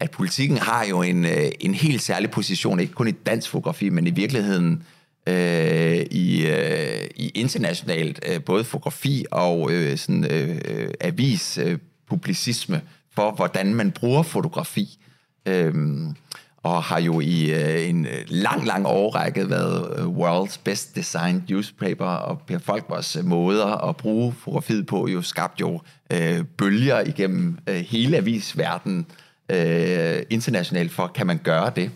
at 0.00 0.10
politikken 0.10 0.58
har 0.58 0.84
jo 0.84 1.02
en, 1.02 1.24
øh, 1.24 1.48
en 1.60 1.74
helt 1.74 2.02
særlig 2.02 2.30
position, 2.30 2.80
ikke 2.80 2.92
kun 2.92 3.08
i 3.08 3.10
dansk 3.10 3.50
fotografi, 3.50 3.88
men 3.88 4.06
i 4.06 4.10
virkeligheden 4.10 4.82
øh, 5.26 6.06
i, 6.10 6.46
øh, 6.46 7.06
i 7.16 7.28
internationalt, 7.28 8.20
øh, 8.28 8.42
både 8.42 8.64
fotografi 8.64 9.24
og 9.30 9.72
øh, 9.72 9.98
sådan, 9.98 10.24
øh, 10.24 10.60
øh, 10.64 10.88
avis, 11.00 11.58
øh, 11.58 11.78
publicisme, 12.08 12.80
for 13.14 13.30
hvordan 13.30 13.74
man 13.74 13.90
bruger 13.90 14.22
fotografi. 14.22 14.98
Øhm, 15.46 16.16
og 16.64 16.82
har 16.82 17.00
jo 17.00 17.20
i 17.20 17.50
øh, 17.50 17.88
en 17.88 18.06
øh, 18.06 18.24
lang, 18.28 18.66
lang 18.66 18.86
årrække 18.86 19.50
været 19.50 19.98
øh, 19.98 20.04
world's 20.06 20.60
best 20.64 20.96
designed 20.96 21.42
newspaper, 21.48 22.04
og 22.04 22.40
Per 22.46 22.58
Folkvars 22.58 23.16
øh, 23.16 23.24
måder 23.24 23.88
at 23.88 23.96
bruge 23.96 24.32
fotografiet 24.32 24.86
på 24.86 25.08
jo 25.08 25.22
skabt 25.22 25.60
jo 25.60 25.80
øh, 26.12 26.44
bølger 26.44 27.00
igennem 27.00 27.58
øh, 27.68 27.74
hele 27.76 28.16
avisverdenen 28.16 29.06
øh, 29.48 30.22
internationalt 30.30 30.92
for, 30.92 31.06
kan 31.06 31.26
man 31.26 31.38
gøre 31.38 31.72
det? 31.76 31.90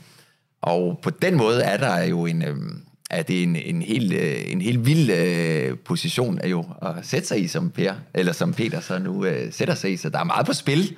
Og 0.62 0.98
på 1.02 1.10
den 1.10 1.36
måde 1.36 1.62
er 1.62 1.76
der 1.76 2.02
jo 2.02 2.26
en, 2.26 2.42
øh, 2.42 2.56
er 3.10 3.22
det 3.22 3.42
en, 3.42 3.56
en, 3.56 3.82
helt, 3.82 4.12
øh, 4.12 4.52
en 4.52 4.60
helt 4.60 4.86
vild 4.86 5.10
øh, 5.10 5.78
position 5.78 6.38
at 6.38 6.50
jo 6.50 6.64
at 6.82 6.94
sætte 7.02 7.28
sig 7.28 7.42
i 7.44 7.48
som 7.48 7.70
Per, 7.70 7.94
eller 8.14 8.32
som 8.32 8.52
Peter 8.52 8.80
så 8.80 8.98
nu 8.98 9.24
øh, 9.24 9.52
sætter 9.52 9.74
sig 9.74 9.92
i, 9.92 9.96
så 9.96 10.08
der 10.08 10.18
er 10.18 10.24
meget 10.24 10.46
på 10.46 10.52
spil. 10.52 10.96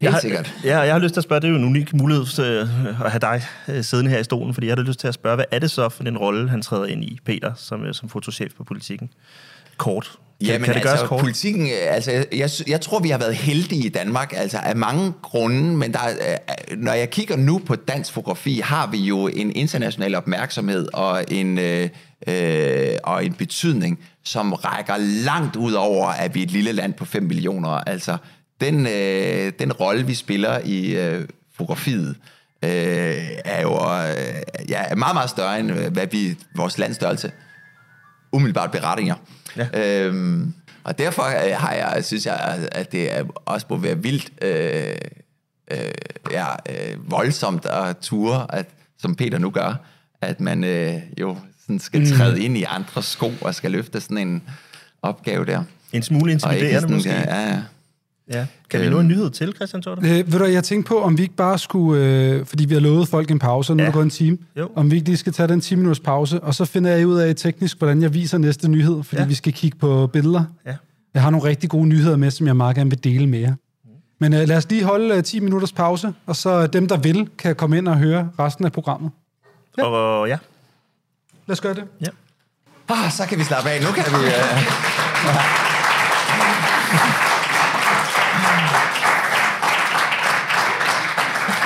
Jeg 0.00 0.12
har, 0.12 0.20
sikkert. 0.20 0.54
Ja, 0.64 0.78
jeg 0.78 0.94
har 0.94 0.98
lyst 0.98 1.14
til 1.14 1.20
at 1.20 1.24
spørge, 1.24 1.40
det 1.40 1.46
er 1.46 1.50
jo 1.50 1.56
en 1.56 1.64
unik 1.64 1.94
mulighed 1.94 2.38
øh, 2.38 2.60
at 3.04 3.10
have 3.10 3.20
dig 3.20 3.42
øh, 3.68 3.84
siddende 3.84 4.10
her 4.10 4.18
i 4.18 4.24
stolen, 4.24 4.54
fordi 4.54 4.66
jeg 4.66 4.76
har 4.76 4.82
lyst 4.82 5.00
til 5.00 5.08
at 5.08 5.14
spørge, 5.14 5.36
hvad 5.36 5.44
er 5.50 5.58
det 5.58 5.70
så 5.70 5.88
for 5.88 6.04
en 6.04 6.18
rolle, 6.18 6.50
han 6.50 6.62
træder 6.62 6.86
ind 6.86 7.04
i, 7.04 7.18
Peter, 7.24 7.52
som, 7.56 7.84
øh, 7.84 7.94
som 7.94 8.08
fotochef 8.08 8.52
på 8.56 8.64
politikken? 8.64 9.10
Kort. 9.76 10.18
Kan, 10.40 10.46
Jamen, 10.46 10.64
kan 10.64 10.74
det 10.74 10.80
altså, 10.80 10.96
gøres 10.96 11.08
kort? 11.08 11.20
politikken, 11.20 11.68
altså, 11.88 12.10
jeg, 12.10 12.26
jeg, 12.32 12.50
jeg 12.66 12.80
tror, 12.80 13.00
vi 13.00 13.08
har 13.08 13.18
været 13.18 13.34
heldige 13.34 13.86
i 13.86 13.88
Danmark, 13.88 14.32
altså 14.36 14.58
af 14.58 14.76
mange 14.76 15.12
grunde, 15.22 15.76
men 15.76 15.92
der, 15.92 15.98
når 16.76 16.92
jeg 16.92 17.10
kigger 17.10 17.36
nu 17.36 17.58
på 17.66 17.74
dansk 17.76 18.12
fotografi, 18.12 18.60
har 18.64 18.86
vi 18.86 18.98
jo 18.98 19.26
en 19.26 19.52
international 19.56 20.14
opmærksomhed 20.14 20.88
og 20.94 21.24
en, 21.30 21.58
øh, 21.58 21.88
øh, 22.26 22.90
og 23.04 23.24
en 23.24 23.32
betydning, 23.32 23.98
som 24.24 24.52
rækker 24.52 24.96
langt 25.24 25.56
ud 25.56 25.72
over, 25.72 26.06
at 26.06 26.34
vi 26.34 26.40
er 26.40 26.44
et 26.44 26.50
lille 26.50 26.72
land 26.72 26.94
på 26.94 27.04
5 27.04 27.22
millioner. 27.22 27.68
Altså, 27.68 28.16
den, 28.60 28.86
øh, 28.86 29.52
den 29.58 29.72
rolle, 29.72 30.06
vi 30.06 30.14
spiller 30.14 30.60
i 30.64 30.96
øh, 30.96 31.28
fotografiet, 31.56 32.16
øh, 32.64 32.70
er 33.44 33.62
jo 33.62 33.72
øh, 33.72 34.68
ja, 34.68 34.94
meget, 34.94 35.14
meget 35.14 35.30
større 35.30 35.60
end 35.60 35.70
øh, 35.72 35.92
hvad 35.92 36.06
vi, 36.06 36.36
vores 36.56 36.78
landstørrelse 36.78 37.32
umiddelbart 38.32 38.70
berettinger. 38.70 39.14
Ja. 39.56 39.66
Øhm, 39.74 40.54
og 40.84 40.98
derfor 40.98 41.22
øh, 41.22 41.56
har 41.56 41.72
jeg, 41.72 42.04
synes 42.04 42.26
jeg, 42.26 42.68
at 42.72 42.92
det 42.92 43.16
er 43.16 43.24
også 43.44 43.66
må 43.70 43.76
være 43.76 44.02
vildt 44.02 44.32
øh, 44.42 44.94
øh, 45.70 45.78
ja, 46.30 46.46
øh, 46.68 47.10
voldsomt 47.10 47.66
at 47.66 47.96
ture, 47.96 48.54
at, 48.54 48.66
som 48.98 49.14
Peter 49.14 49.38
nu 49.38 49.50
gør, 49.50 49.74
at 50.20 50.40
man 50.40 50.64
øh, 50.64 50.94
jo 51.20 51.36
sådan 51.60 51.78
skal 51.78 52.16
træde 52.16 52.42
ind 52.42 52.56
i 52.56 52.62
andre 52.62 53.02
sko 53.02 53.32
og 53.40 53.54
skal 53.54 53.70
løfte 53.70 54.00
sådan 54.00 54.18
en 54.18 54.42
opgave 55.02 55.46
der. 55.46 55.62
En 55.92 56.02
smule 56.02 56.32
intimiderende 56.32 56.94
måske. 56.94 57.10
ja, 57.10 57.48
ja. 57.48 57.62
Ja. 58.32 58.46
Kan 58.70 58.80
vi 58.80 58.88
nå 58.88 59.00
en 59.00 59.08
nyhed 59.08 59.30
til, 59.30 59.52
Christian 59.56 59.82
Torter? 59.82 60.02
Øh, 60.20 60.32
ved 60.32 60.38
du, 60.38 60.44
jeg 60.44 60.64
tænkte 60.64 60.88
på, 60.88 61.02
om 61.02 61.18
vi 61.18 61.22
ikke 61.22 61.34
bare 61.34 61.58
skulle, 61.58 62.04
øh, 62.04 62.46
fordi 62.46 62.64
vi 62.64 62.74
har 62.74 62.80
lovet 62.80 63.08
folk 63.08 63.30
en 63.30 63.38
pause, 63.38 63.72
og 63.72 63.76
nu 63.76 63.82
Ja. 63.82 63.86
er 63.86 63.90
der 63.90 63.94
gået 63.94 64.04
en 64.04 64.10
time, 64.10 64.38
Jo. 64.56 64.70
om 64.76 64.90
vi 64.90 64.96
ikke 64.96 65.08
lige 65.08 65.16
skal 65.16 65.32
tage 65.32 65.48
den 65.48 65.60
10 65.60 65.74
minutters 65.74 66.00
pause, 66.00 66.40
og 66.40 66.54
så 66.54 66.64
finder 66.64 66.90
jeg 66.90 67.06
ud 67.06 67.16
af 67.18 67.36
teknisk, 67.36 67.78
hvordan 67.78 68.02
jeg 68.02 68.14
viser 68.14 68.38
næste 68.38 68.68
nyhed, 68.68 69.02
fordi 69.02 69.22
Ja. 69.22 69.28
vi 69.28 69.34
skal 69.34 69.52
kigge 69.52 69.78
på 69.78 70.06
billeder. 70.06 70.44
Ja. 70.66 70.74
Jeg 71.14 71.22
har 71.22 71.30
nogle 71.30 71.48
rigtig 71.48 71.70
gode 71.70 71.86
nyheder 71.88 72.16
med, 72.16 72.30
som 72.30 72.46
jeg 72.46 72.56
meget 72.56 72.76
gerne 72.76 72.90
vil 72.90 73.04
dele 73.04 73.26
med 73.26 73.38
jer. 73.38 73.54
Men 74.20 74.34
øh, 74.34 74.48
lad 74.48 74.56
os 74.56 74.70
lige 74.70 74.84
holde 74.84 75.14
øh, 75.14 75.22
10 75.22 75.40
minutters 75.40 75.72
pause, 75.72 76.12
og 76.26 76.36
så 76.36 76.66
dem, 76.66 76.88
der 76.88 76.96
vil, 76.96 77.28
kan 77.38 77.56
komme 77.56 77.78
ind 77.78 77.88
og 77.88 77.98
høre 77.98 78.28
resten 78.38 78.64
af 78.64 78.72
programmet. 78.72 79.10
Ja. 79.78 79.84
Og 79.84 80.28
ja. 80.28 80.38
Lad 81.46 81.52
os 81.52 81.60
gøre 81.60 81.74
det. 81.74 81.84
ja. 82.00 82.06
Ah, 82.88 83.10
så 83.12 83.26
kan 83.28 83.38
vi 83.38 83.44
slappe 83.44 83.70
af. 83.70 83.80
Nu 83.82 83.88
kan 83.92 84.04
vi... 84.20 84.26
Øh, 84.26 84.32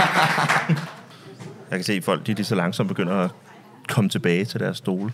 Jeg 1.70 1.78
kan 1.78 1.84
se, 1.84 1.92
at 1.92 2.04
folk 2.04 2.26
de, 2.26 2.34
de 2.34 2.44
så 2.44 2.54
langsomt 2.54 2.88
begynder 2.88 3.14
at 3.14 3.30
komme 3.88 4.10
tilbage 4.10 4.44
til 4.44 4.60
deres 4.60 4.76
stole. 4.76 5.12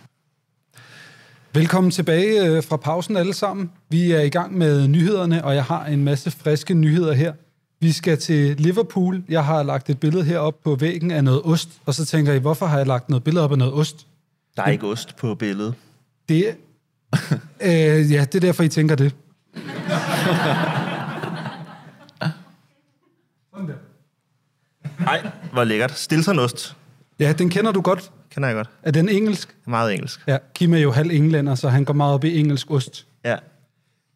Velkommen 1.55 1.91
tilbage 1.91 2.47
øh, 2.47 2.63
fra 2.63 2.77
pausen 2.77 3.17
alle 3.17 3.35
sammen. 3.35 3.71
Vi 3.89 4.13
er 4.13 4.21
i 4.21 4.29
gang 4.29 4.59
med 4.59 4.89
nyhederne, 4.89 5.45
og 5.45 5.55
jeg 5.55 5.65
har 5.65 5.85
en 5.85 6.05
masse 6.05 6.31
friske 6.31 6.75
nyheder 6.75 7.13
her. 7.13 7.33
Vi 7.81 7.93
skal 7.93 8.19
til 8.19 8.57
Liverpool. 8.57 9.23
Jeg 9.29 9.45
har 9.45 9.63
lagt 9.63 9.91
et 9.91 10.01
billede 10.01 10.25
herop 10.25 10.55
på 10.65 10.75
væggen 10.75 11.11
af 11.11 11.25
noget 11.25 11.43
ost, 11.45 11.69
og 11.87 11.95
så 11.95 12.05
tænker 12.05 12.33
I, 12.33 12.39
hvorfor 12.39 12.67
har 12.67 12.79
jeg 12.79 12.87
lagt 12.87 13.09
noget 13.09 13.25
billede 13.25 13.45
op 13.45 13.53
af 13.53 13.59
noget 13.59 13.75
ost? 13.75 14.07
Der 14.57 14.63
er 14.63 14.71
ikke 14.71 14.87
ost 14.87 15.17
på 15.17 15.35
billedet. 15.35 15.75
Det 16.29 16.47
øh, 17.61 18.13
ja, 18.13 18.25
det 18.25 18.35
er 18.35 18.41
derfor, 18.41 18.63
I 18.63 18.69
tænker 18.69 18.95
det. 18.95 19.15
Nej, 24.99 25.31
hvor 25.53 25.65
lækkert. 25.65 25.99
Stilsonost. 25.99 26.77
Ja, 27.21 27.33
den 27.33 27.51
kender 27.51 27.73
du 27.73 27.81
godt. 27.81 28.11
Kender 28.31 28.49
jeg 28.49 28.57
godt. 28.57 28.71
Er 28.83 28.91
den 28.91 29.09
engelsk? 29.09 29.57
Meget 29.67 29.95
engelsk. 29.95 30.21
Ja, 30.27 30.37
Kim 30.55 30.75
er 30.75 30.79
jo 30.79 30.91
halv 30.93 31.11
englænder, 31.11 31.55
så 31.55 31.69
han 31.69 31.85
går 31.85 31.95
meget 31.95 32.15
op 32.15 32.25
i 32.25 32.39
engelsk 32.41 32.71
ost. 32.71 33.07
Ja. 33.25 33.37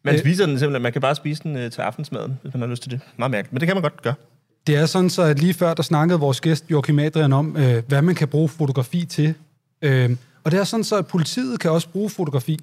Man 0.05 0.13
Øh. 0.13 0.19
spiser 0.19 0.45
den 0.45 0.59
simpelthen. 0.59 0.81
Man 0.83 0.91
kan 0.93 1.01
bare 1.01 1.15
spise 1.15 1.43
den 1.43 1.55
øh, 1.57 1.71
til 1.71 1.81
aftensmaden, 1.81 2.39
hvis 2.41 2.53
man 2.53 2.61
har 2.61 2.67
lyst 2.67 2.81
til 2.83 2.91
det. 2.91 2.99
Meget 3.17 3.31
mærkeligt. 3.31 3.53
Men 3.53 3.59
det 3.59 3.67
kan 3.67 3.75
man 3.75 3.81
godt 3.81 4.01
gøre. 4.01 4.13
Det 4.67 4.75
er 4.75 4.85
sådan, 4.85 5.09
så 5.09 5.21
at 5.21 5.39
lige 5.39 5.53
før, 5.53 5.73
der 5.73 5.83
snakkede 5.83 6.19
vores 6.19 6.41
gæst 6.41 6.65
Joachim 6.71 6.99
Adrian 6.99 7.33
om, 7.33 7.57
øh, 7.57 7.83
hvad 7.87 8.01
man 8.01 8.15
kan 8.15 8.27
bruge 8.27 8.49
fotografi 8.49 9.05
til. 9.05 9.33
Øh, 9.81 10.15
og 10.43 10.51
det 10.51 10.59
er 10.59 10.63
sådan, 10.63 10.83
så 10.83 10.97
at 10.97 11.07
politiet 11.07 11.59
kan 11.59 11.71
også 11.71 11.89
bruge 11.89 12.09
fotografi. 12.09 12.59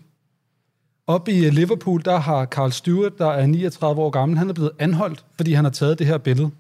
Op 1.07 1.29
i 1.29 1.47
øh, 1.47 1.53
Liverpool, 1.53 2.03
der 2.05 2.17
har 2.19 2.45
Carl 2.47 2.71
Stewart, 2.71 3.19
der 3.19 3.31
er 3.31 3.47
39 3.47 4.01
år 4.03 4.11
gammel, 4.11 4.39
han 4.39 4.49
er 4.49 4.53
blevet 4.55 4.71
anholdt, 4.79 5.25
fordi 5.37 5.53
han 5.53 5.65
har 5.65 5.71
taget 5.73 5.99
det 5.99 6.07
her 6.07 6.19
billede. 6.19 6.51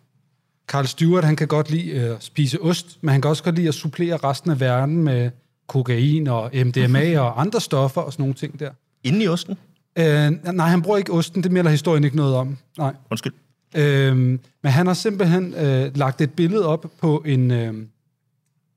Carl 0.71 0.87
Stewart, 0.87 1.25
han 1.25 1.37
kan 1.37 1.49
godt 1.49 1.71
lide 1.71 1.91
øh, 1.91 2.11
at 2.11 2.25
spise 2.25 2.62
ost, 2.62 2.99
men 3.01 3.12
han 3.12 3.21
kan 3.23 3.29
også 3.29 3.45
godt 3.45 3.55
lide 3.55 3.68
at 3.68 3.75
supplere 3.75 4.16
resten 4.16 4.51
af 4.51 4.61
verden 4.61 5.03
med 5.03 5.31
kokain 5.66 6.27
og 6.27 6.51
MDMA 6.55 7.18
og 7.25 7.41
andre 7.41 7.61
stoffer 7.61 8.01
og 8.01 8.12
sådan 8.12 8.23
nogle 8.23 8.35
ting 8.35 8.61
der. 8.61 8.71
Inde 9.05 9.25
i 9.25 9.29
osten. 9.29 9.59
Øh, 9.99 10.31
nej, 10.55 10.68
han 10.68 10.83
bruger 10.83 10.99
ikke 10.99 11.12
osten, 11.12 11.43
det 11.43 11.53
melder 11.53 11.71
historien 11.71 12.05
ikke 12.05 12.16
noget 12.16 12.35
om. 12.35 12.57
Nej. 12.79 12.95
Undskyld. 13.11 13.33
Øhm, 13.77 14.41
men 14.62 14.73
han 14.73 14.87
har 14.87 14.95
simpelthen 14.95 15.55
øh, 15.55 15.97
lagt 15.97 16.21
et 16.21 16.33
billede 16.33 16.66
op 16.66 16.87
på 17.01 17.23
en 17.27 17.51
øh, 17.51 17.75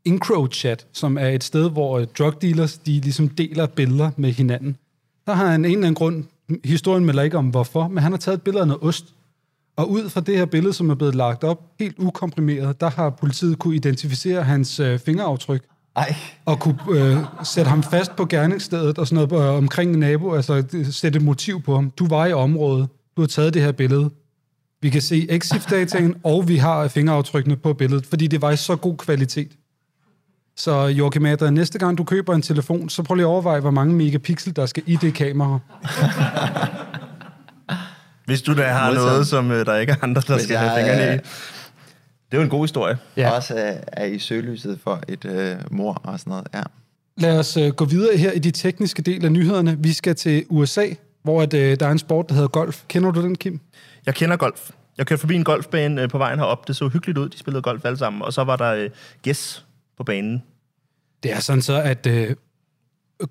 Incro-chat, 0.05 0.87
som 0.93 1.17
er 1.17 1.27
et 1.27 1.43
sted, 1.43 1.69
hvor 1.69 1.99
øh, 1.99 2.07
drug 2.17 2.41
dealers 2.41 2.77
de 2.77 2.99
ligesom 2.99 3.29
deler 3.29 3.65
billeder 3.65 4.11
med 4.17 4.31
hinanden. 4.31 4.77
Der 5.25 5.33
har 5.33 5.47
han 5.47 5.65
en 5.65 5.65
eller 5.65 5.77
anden 5.77 5.95
grund, 5.95 6.23
historien 6.63 7.05
melder 7.05 7.23
ikke 7.23 7.37
om 7.37 7.49
hvorfor, 7.49 7.87
men 7.87 8.03
han 8.03 8.11
har 8.11 8.19
taget 8.19 8.37
et 8.37 8.41
billede 8.41 8.61
af 8.61 8.67
noget 8.67 8.83
ost. 8.83 9.13
Og 9.75 9.91
ud 9.91 10.09
fra 10.09 10.21
det 10.21 10.37
her 10.37 10.45
billede, 10.45 10.73
som 10.73 10.89
er 10.89 10.95
blevet 10.95 11.15
lagt 11.15 11.43
op, 11.43 11.61
helt 11.79 11.95
ukomprimeret, 11.99 12.81
der 12.81 12.89
har 12.89 13.09
politiet 13.09 13.59
kunne 13.59 13.75
identificere 13.75 14.43
hans 14.43 14.79
øh, 14.79 14.99
fingeraftryk 14.99 15.63
ej, 15.95 16.15
og 16.45 16.59
kunne 16.59 16.79
øh, 16.91 17.17
sætte 17.43 17.69
ham 17.69 17.83
fast 17.83 18.15
på 18.15 18.25
gerningsstedet 18.25 18.97
og 18.97 19.07
sådan 19.07 19.27
noget 19.29 19.49
øh, 19.49 19.57
omkring 19.57 19.97
nabo, 19.97 20.33
altså 20.33 20.63
øh, 20.73 20.85
sætte 20.85 21.17
et 21.17 21.23
motiv 21.23 21.61
på 21.61 21.75
ham. 21.75 21.89
Du 21.89 22.07
var 22.07 22.25
i 22.25 22.33
området, 22.33 22.87
du 23.17 23.21
har 23.21 23.27
taget 23.27 23.53
det 23.53 23.61
her 23.61 23.71
billede. 23.71 24.09
Vi 24.81 24.89
kan 24.89 25.01
se 25.01 25.27
EXIF-dataen, 25.29 26.15
og 26.23 26.47
vi 26.47 26.57
har 26.57 26.87
fingeraftrykkene 26.87 27.55
på 27.55 27.73
billedet, 27.73 28.05
fordi 28.05 28.27
det 28.27 28.41
var 28.41 28.51
i 28.51 28.57
så 28.57 28.75
god 28.75 28.97
kvalitet. 28.97 29.51
Så 30.57 30.85
Joachim 30.85 31.25
Adrian, 31.25 31.53
næste 31.53 31.79
gang 31.79 31.97
du 31.97 32.03
køber 32.03 32.35
en 32.35 32.41
telefon, 32.41 32.89
så 32.89 33.03
prøv 33.03 33.15
lige 33.15 33.25
at 33.25 33.29
overveje, 33.29 33.59
hvor 33.59 33.71
mange 33.71 33.95
megapixel 33.95 34.55
der 34.55 34.65
skal 34.65 34.83
i 34.85 34.95
det 34.95 35.13
kamera. 35.13 35.59
Hvis 38.25 38.41
du 38.41 38.53
da 38.57 38.67
har 38.67 38.93
noget, 38.93 39.27
som 39.27 39.51
øh, 39.51 39.65
der 39.65 39.77
ikke 39.77 39.91
er 39.91 39.95
andre, 40.01 40.21
der 40.27 40.33
Hvis 40.33 40.43
skal 40.43 40.53
jeg, 40.53 40.61
have 40.61 40.79
fingrene 40.79 41.03
i. 41.03 41.15
øh, 41.15 41.19
Det 41.21 41.23
er 42.31 42.37
jo 42.37 42.41
en 42.41 42.49
god 42.49 42.63
historie. 42.63 42.97
ja. 43.17 43.29
også 43.31 43.53
er, 43.57 43.77
er 43.87 44.05
i 44.05 44.19
søgelyset 44.19 44.79
for 44.83 45.01
et 45.07 45.25
øh, 45.25 45.55
mor 45.71 46.01
og 46.03 46.19
sådan 46.19 46.31
noget. 46.31 46.47
Ja. 46.53 46.61
Lad 47.17 47.39
os 47.39 47.57
øh, 47.57 47.69
gå 47.69 47.85
videre 47.85 48.17
her 48.17 48.31
i 48.31 48.39
de 48.39 48.51
tekniske 48.51 49.01
del 49.01 49.25
af 49.25 49.31
nyhederne. 49.31 49.77
Vi 49.79 49.93
skal 49.93 50.15
til 50.15 50.45
USA, 50.49 50.85
hvor 51.23 51.41
at, 51.41 51.53
øh, 51.53 51.79
der 51.79 51.87
er 51.87 51.91
en 51.91 51.99
sport, 51.99 52.29
der 52.29 52.33
hedder 52.35 52.47
golf. 52.47 52.81
Kender 52.87 53.11
du 53.11 53.21
den, 53.21 53.35
Kim? 53.35 53.59
Jeg 54.05 54.15
kender 54.15 54.35
golf. 54.35 54.69
Jeg 54.97 55.05
kørte 55.07 55.19
forbi 55.19 55.35
en 55.35 55.43
golfbane 55.43 56.01
øh, 56.01 56.09
på 56.09 56.17
vejen 56.17 56.39
herop. 56.39 56.67
Det 56.67 56.75
så 56.75 56.87
hyggeligt 56.87 57.17
ud. 57.17 57.29
De 57.29 57.37
spillede 57.37 57.61
golf 57.61 57.85
alle 57.85 57.97
sammen. 57.97 58.21
Og 58.21 58.33
så 58.33 58.43
var 58.43 58.55
der 58.55 58.73
øh, 58.73 58.89
gæs 59.21 59.65
på 59.97 60.03
banen. 60.03 60.43
Det 61.23 61.31
er 61.33 61.39
sådan 61.39 61.61
så, 61.61 61.81
at 61.81 62.07
øh, 62.07 62.35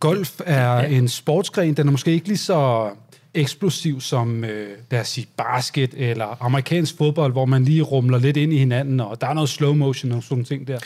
golf 0.00 0.40
er 0.46 0.74
ja. 0.80 0.86
en 0.86 1.08
sportsgren. 1.08 1.74
Den 1.74 1.86
er 1.88 1.90
måske 1.92 2.10
ikke 2.12 2.28
lige 2.28 2.38
så 2.38 2.90
eksplosiv 3.34 4.00
som, 4.00 4.44
øh, 4.44 4.68
lad 4.90 5.00
os 5.00 5.08
sige, 5.08 5.26
basket 5.36 5.94
eller 5.96 6.42
amerikansk 6.42 6.96
fodbold, 6.98 7.32
hvor 7.32 7.44
man 7.44 7.64
lige 7.64 7.82
rumler 7.82 8.18
lidt 8.18 8.36
ind 8.36 8.52
i 8.52 8.58
hinanden, 8.58 9.00
og 9.00 9.20
der 9.20 9.26
er 9.26 9.34
noget 9.34 9.48
slow 9.48 9.74
motion 9.74 10.12
og 10.12 10.22
sådan 10.22 10.34
nogle 10.34 10.44
ting 10.44 10.68
der. 10.68 10.78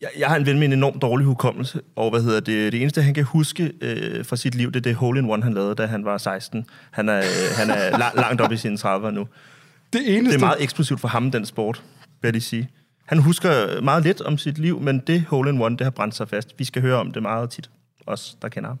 Jeg, 0.00 0.10
jeg 0.18 0.28
har 0.28 0.36
en 0.36 0.46
ven 0.46 0.58
med 0.58 0.66
en 0.66 0.72
enormt 0.72 1.02
dårlig 1.02 1.26
hukommelse, 1.26 1.80
og 1.96 2.10
hvad 2.10 2.22
hedder 2.22 2.40
det, 2.40 2.72
det 2.72 2.80
eneste, 2.82 3.02
han 3.02 3.14
kan 3.14 3.24
huske 3.24 3.72
øh, 3.80 4.24
fra 4.24 4.36
sit 4.36 4.54
liv, 4.54 4.72
det 4.72 4.76
er 4.76 4.80
det 4.80 4.94
hole 4.94 5.20
in 5.20 5.30
one, 5.30 5.42
han 5.42 5.54
lavede, 5.54 5.74
da 5.74 5.86
han 5.86 6.04
var 6.04 6.18
16. 6.18 6.64
Han 6.90 7.08
er, 7.08 7.18
øh, 7.18 7.24
han 7.56 7.70
er 7.70 7.90
la- 8.00 8.16
langt 8.20 8.40
op 8.40 8.52
i 8.52 8.56
sine 8.56 8.76
30'er 8.80 9.10
nu. 9.10 9.26
Det 9.92 10.16
eneste... 10.16 10.36
Det 10.36 10.42
er 10.42 10.46
meget 10.46 10.62
eksplosivt 10.62 11.00
for 11.00 11.08
ham, 11.08 11.30
den 11.30 11.46
sport, 11.46 11.82
vil 12.22 12.28
jeg 12.28 12.32
lige 12.32 12.42
sige. 12.42 12.68
Han 13.06 13.18
husker 13.18 13.80
meget 13.80 14.02
lidt 14.04 14.20
om 14.20 14.38
sit 14.38 14.58
liv, 14.58 14.80
men 14.80 14.98
det 15.06 15.22
hole 15.22 15.50
in 15.50 15.60
one, 15.62 15.76
det 15.76 15.84
har 15.84 15.90
brændt 15.90 16.14
sig 16.14 16.28
fast. 16.28 16.54
Vi 16.58 16.64
skal 16.64 16.82
høre 16.82 16.96
om 16.96 17.12
det 17.12 17.22
meget 17.22 17.50
tit, 17.50 17.70
os 18.06 18.36
der 18.42 18.48
kender 18.48 18.68
ham. 18.68 18.78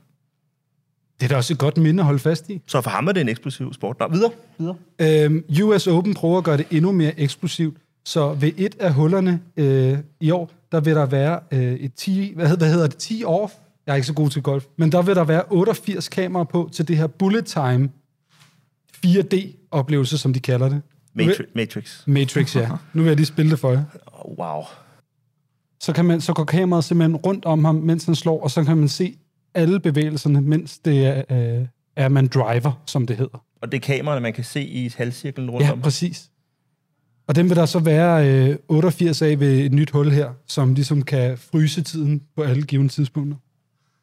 Det 1.22 1.28
er 1.28 1.34
da 1.34 1.36
også 1.36 1.52
et 1.52 1.58
godt 1.58 1.76
minde 1.76 2.00
at 2.00 2.04
holde 2.04 2.18
fast 2.18 2.50
i. 2.50 2.60
Så 2.66 2.80
for 2.80 2.90
ham 2.90 3.06
er 3.08 3.12
det 3.12 3.20
en 3.20 3.28
eksplosiv 3.28 3.72
sport. 3.74 3.96
Nå, 4.00 4.08
videre. 4.08 4.30
videre. 4.58 4.76
Øhm, 5.24 5.44
US 5.62 5.86
Open 5.86 6.14
prøver 6.14 6.38
at 6.38 6.44
gøre 6.44 6.56
det 6.56 6.66
endnu 6.70 6.92
mere 6.92 7.20
eksplosivt, 7.20 7.76
så 8.04 8.34
ved 8.34 8.52
et 8.56 8.74
af 8.80 8.92
hullerne 8.94 9.40
øh, 9.56 9.98
i 10.20 10.30
år, 10.30 10.50
der 10.72 10.80
vil 10.80 10.94
der 10.94 11.06
være 11.06 11.40
øh, 11.52 11.72
et 11.72 11.94
10, 11.94 12.32
hvad, 12.36 12.48
hed- 12.48 12.56
hvad 12.56 12.70
hedder 12.72 12.86
det, 12.86 12.96
10 12.96 13.22
off? 13.26 13.52
Jeg 13.86 13.92
er 13.92 13.96
ikke 13.96 14.06
så 14.06 14.12
god 14.14 14.30
til 14.30 14.42
golf, 14.42 14.64
men 14.76 14.92
der 14.92 15.02
vil 15.02 15.16
der 15.16 15.24
være 15.24 15.42
88 15.50 16.08
kameraer 16.08 16.44
på 16.44 16.70
til 16.72 16.88
det 16.88 16.96
her 16.96 17.06
bullet 17.06 17.44
time 17.46 17.88
4D-oplevelse, 19.06 20.18
som 20.18 20.32
de 20.32 20.40
kalder 20.40 20.68
det. 20.68 20.82
Matri- 21.20 21.52
Matrix. 21.54 22.06
Matrix, 22.06 22.56
ja. 22.56 22.68
Nu 22.92 23.02
vil 23.02 23.08
jeg 23.08 23.16
lige 23.16 23.26
spille 23.26 23.50
det 23.50 23.58
for 23.58 23.70
jer. 23.72 23.82
Oh, 24.12 24.38
wow. 24.38 24.62
Så, 25.80 25.92
kan 25.92 26.04
man, 26.04 26.20
så 26.20 26.32
går 26.32 26.44
kameraet 26.44 26.84
simpelthen 26.84 27.16
rundt 27.16 27.44
om 27.44 27.64
ham, 27.64 27.74
mens 27.74 28.04
han 28.04 28.14
slår, 28.14 28.42
og 28.42 28.50
så 28.50 28.64
kan 28.64 28.76
man 28.76 28.88
se 28.88 29.16
alle 29.54 29.80
bevægelserne, 29.80 30.40
mens 30.40 30.78
det 30.78 31.06
er, 31.06 31.22
øh, 31.30 31.66
er 31.96 32.08
man 32.08 32.26
driver, 32.26 32.82
som 32.86 33.06
det 33.06 33.16
hedder. 33.16 33.44
Og 33.62 33.72
det 33.72 33.76
er 33.78 33.80
kameraerne, 33.96 34.20
man 34.22 34.32
kan 34.32 34.44
se 34.44 34.62
i 34.64 34.92
halvcirklen 34.96 35.50
rundt 35.50 35.66
Ja, 35.66 35.72
om. 35.72 35.80
præcis. 35.80 36.28
Og 37.26 37.36
den 37.36 37.48
vil 37.48 37.56
der 37.56 37.66
så 37.66 37.78
være 37.78 38.28
øh, 38.50 38.56
88 38.68 39.22
af 39.22 39.40
ved 39.40 39.58
et 39.60 39.72
nyt 39.72 39.90
hul 39.90 40.10
her, 40.10 40.30
som 40.46 40.74
ligesom 40.74 41.02
kan 41.02 41.38
fryse 41.38 41.82
tiden 41.82 42.22
på 42.36 42.42
alle 42.42 42.62
givende 42.62 42.92
tidspunkter. 42.92 43.36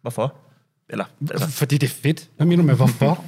Hvorfor? 0.02 0.36
Eller, 0.90 1.06
altså, 1.32 1.48
Fordi 1.48 1.78
det 1.78 1.88
er 1.90 1.94
fedt. 1.94 2.30
Hvad 2.38 2.48
mener 2.48 2.64
du 2.64 2.68
med, 2.68 2.76
hvorfor? 2.76 3.26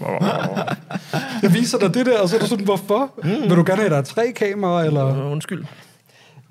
Jeg 1.43 1.53
viser 1.53 1.77
dig 1.79 1.93
det 1.93 2.05
der, 2.05 2.19
og 2.21 2.29
så 2.29 2.35
er 2.35 2.39
du 2.39 2.47
sådan, 2.47 2.65
hvorfor? 2.65 3.13
Mm. 3.23 3.29
Vil 3.29 3.49
du 3.49 3.63
gerne 3.67 3.75
have, 3.75 3.85
at 3.85 3.91
der 3.91 3.97
er 3.97 4.01
tre 4.01 4.31
kameraer, 4.35 4.87
eller? 4.87 5.23
Undskyld. 5.31 5.65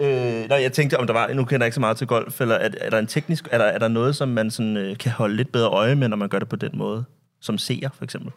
Øh, 0.01 0.48
nej, 0.48 0.62
jeg 0.62 0.72
tænkte, 0.72 0.98
om 0.98 1.07
der 1.07 1.14
var, 1.14 1.32
nu 1.34 1.44
kender 1.44 1.64
jeg 1.64 1.66
ikke 1.66 1.74
så 1.74 1.80
meget 1.80 1.96
til 1.96 2.07
golf, 2.07 2.40
eller 2.40 2.55
er, 2.55 2.68
er 2.80 2.90
der 2.90 2.98
en 2.98 3.07
teknisk, 3.07 3.48
er 3.51 3.59
der, 3.59 3.64
er 3.64 3.78
der 3.78 3.88
noget, 3.88 4.16
som 4.16 4.28
man 4.28 4.51
sådan, 4.51 4.76
øh, 4.76 4.98
kan 4.98 5.12
holde 5.12 5.36
lidt 5.36 5.53
bedre 5.53 5.68
øje 5.68 5.94
med, 5.94 6.09
når 6.09 6.16
man 6.16 6.28
gør 6.28 6.38
det 6.38 6.48
på 6.48 6.57
den 6.57 6.70
måde? 6.74 7.05
Som 7.40 7.59
seer, 7.59 7.88
for 7.94 8.05
eksempel? 8.05 8.32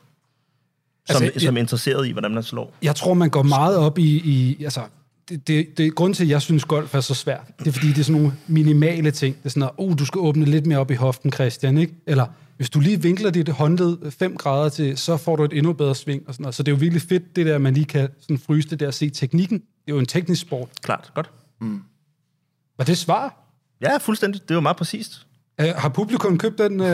Som, 1.09 1.24
Altså, 1.24 1.45
som 1.45 1.57
er 1.57 1.61
interesseret 1.61 2.07
i, 2.07 2.11
hvordan 2.11 2.32
man 2.32 2.43
slår? 2.43 2.74
Jeg 2.82 2.95
tror, 2.95 3.14
man 3.14 3.30
går 3.30 3.43
meget 3.43 3.78
op 3.78 3.97
i... 3.97 4.22
i 4.26 4.64
altså, 4.64 4.82
det, 5.30 5.47
det, 5.47 5.78
det, 5.78 5.95
grunden 5.95 6.14
til, 6.14 6.24
at 6.24 6.30
jeg 6.30 6.41
synes, 6.41 6.66
golf 6.66 6.95
er 6.95 6.99
så 6.99 7.14
svært, 7.14 7.47
det 7.59 7.68
er, 7.68 7.72
fordi 7.72 7.88
det 7.88 7.99
er 7.99 8.03
sådan 8.03 8.22
nogle 8.22 8.38
minimale 8.47 9.11
ting. 9.11 9.36
Det 9.38 9.45
er 9.45 9.49
sådan 9.49 9.59
noget, 9.59 9.74
oh, 9.78 9.99
du 9.99 10.05
skal 10.05 10.20
åbne 10.20 10.45
lidt 10.45 10.66
mere 10.66 10.80
op 10.80 10.91
i 10.91 10.93
hoften, 10.93 11.32
Christian, 11.32 11.78
ikke? 11.78 11.93
Eller, 12.07 12.26
hvis 12.57 12.70
du 12.70 12.80
lige 12.80 13.01
vinkler 13.01 13.30
dit 13.30 13.49
håndled 13.49 14.11
5 14.11 14.38
grader 14.38 14.70
til, 14.70 14.97
så 14.97 15.18
får 15.18 15.36
du 15.36 15.43
et 15.43 15.53
endnu 15.53 15.74
bedre 15.74 15.95
sving. 15.95 16.24
Og 16.28 16.34
sådan 16.34 16.43
noget. 16.43 16.55
Så 16.55 16.64
det 16.64 16.72
er 16.72 16.76
jo 16.76 16.80
virkelig 16.80 17.01
fedt, 17.01 17.36
det 17.36 17.45
der, 17.45 17.55
at 17.55 17.61
man 17.61 17.74
lige 17.74 17.86
kan 17.86 18.09
sådan 18.20 18.38
fryse 18.38 18.70
det 18.70 18.80
der 18.80 18.88
og 18.88 18.93
se 18.93 19.09
teknikken. 19.09 19.57
Det 19.57 19.91
er 19.91 19.95
jo 19.95 19.99
en 19.99 20.05
teknisk 20.05 20.41
sport. 20.41 20.70
Klart, 20.82 21.11
godt. 21.16 21.30
Var 22.78 22.86
det 22.86 22.97
svar? 22.97 23.36
Ja, 23.82 23.97
fuldstændig. 23.97 24.41
Det 24.49 24.55
var 24.55 24.61
meget 24.61 24.78
præcist. 24.78 25.26
Uh, 25.61 25.68
har 25.78 25.89
publikum 25.89 26.38
købt 26.38 26.57
den? 26.57 26.80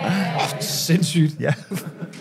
Uh... 0.00 0.06
oh, 0.06 0.60
sindssygt. 0.60 1.40
Ja. 1.40 1.54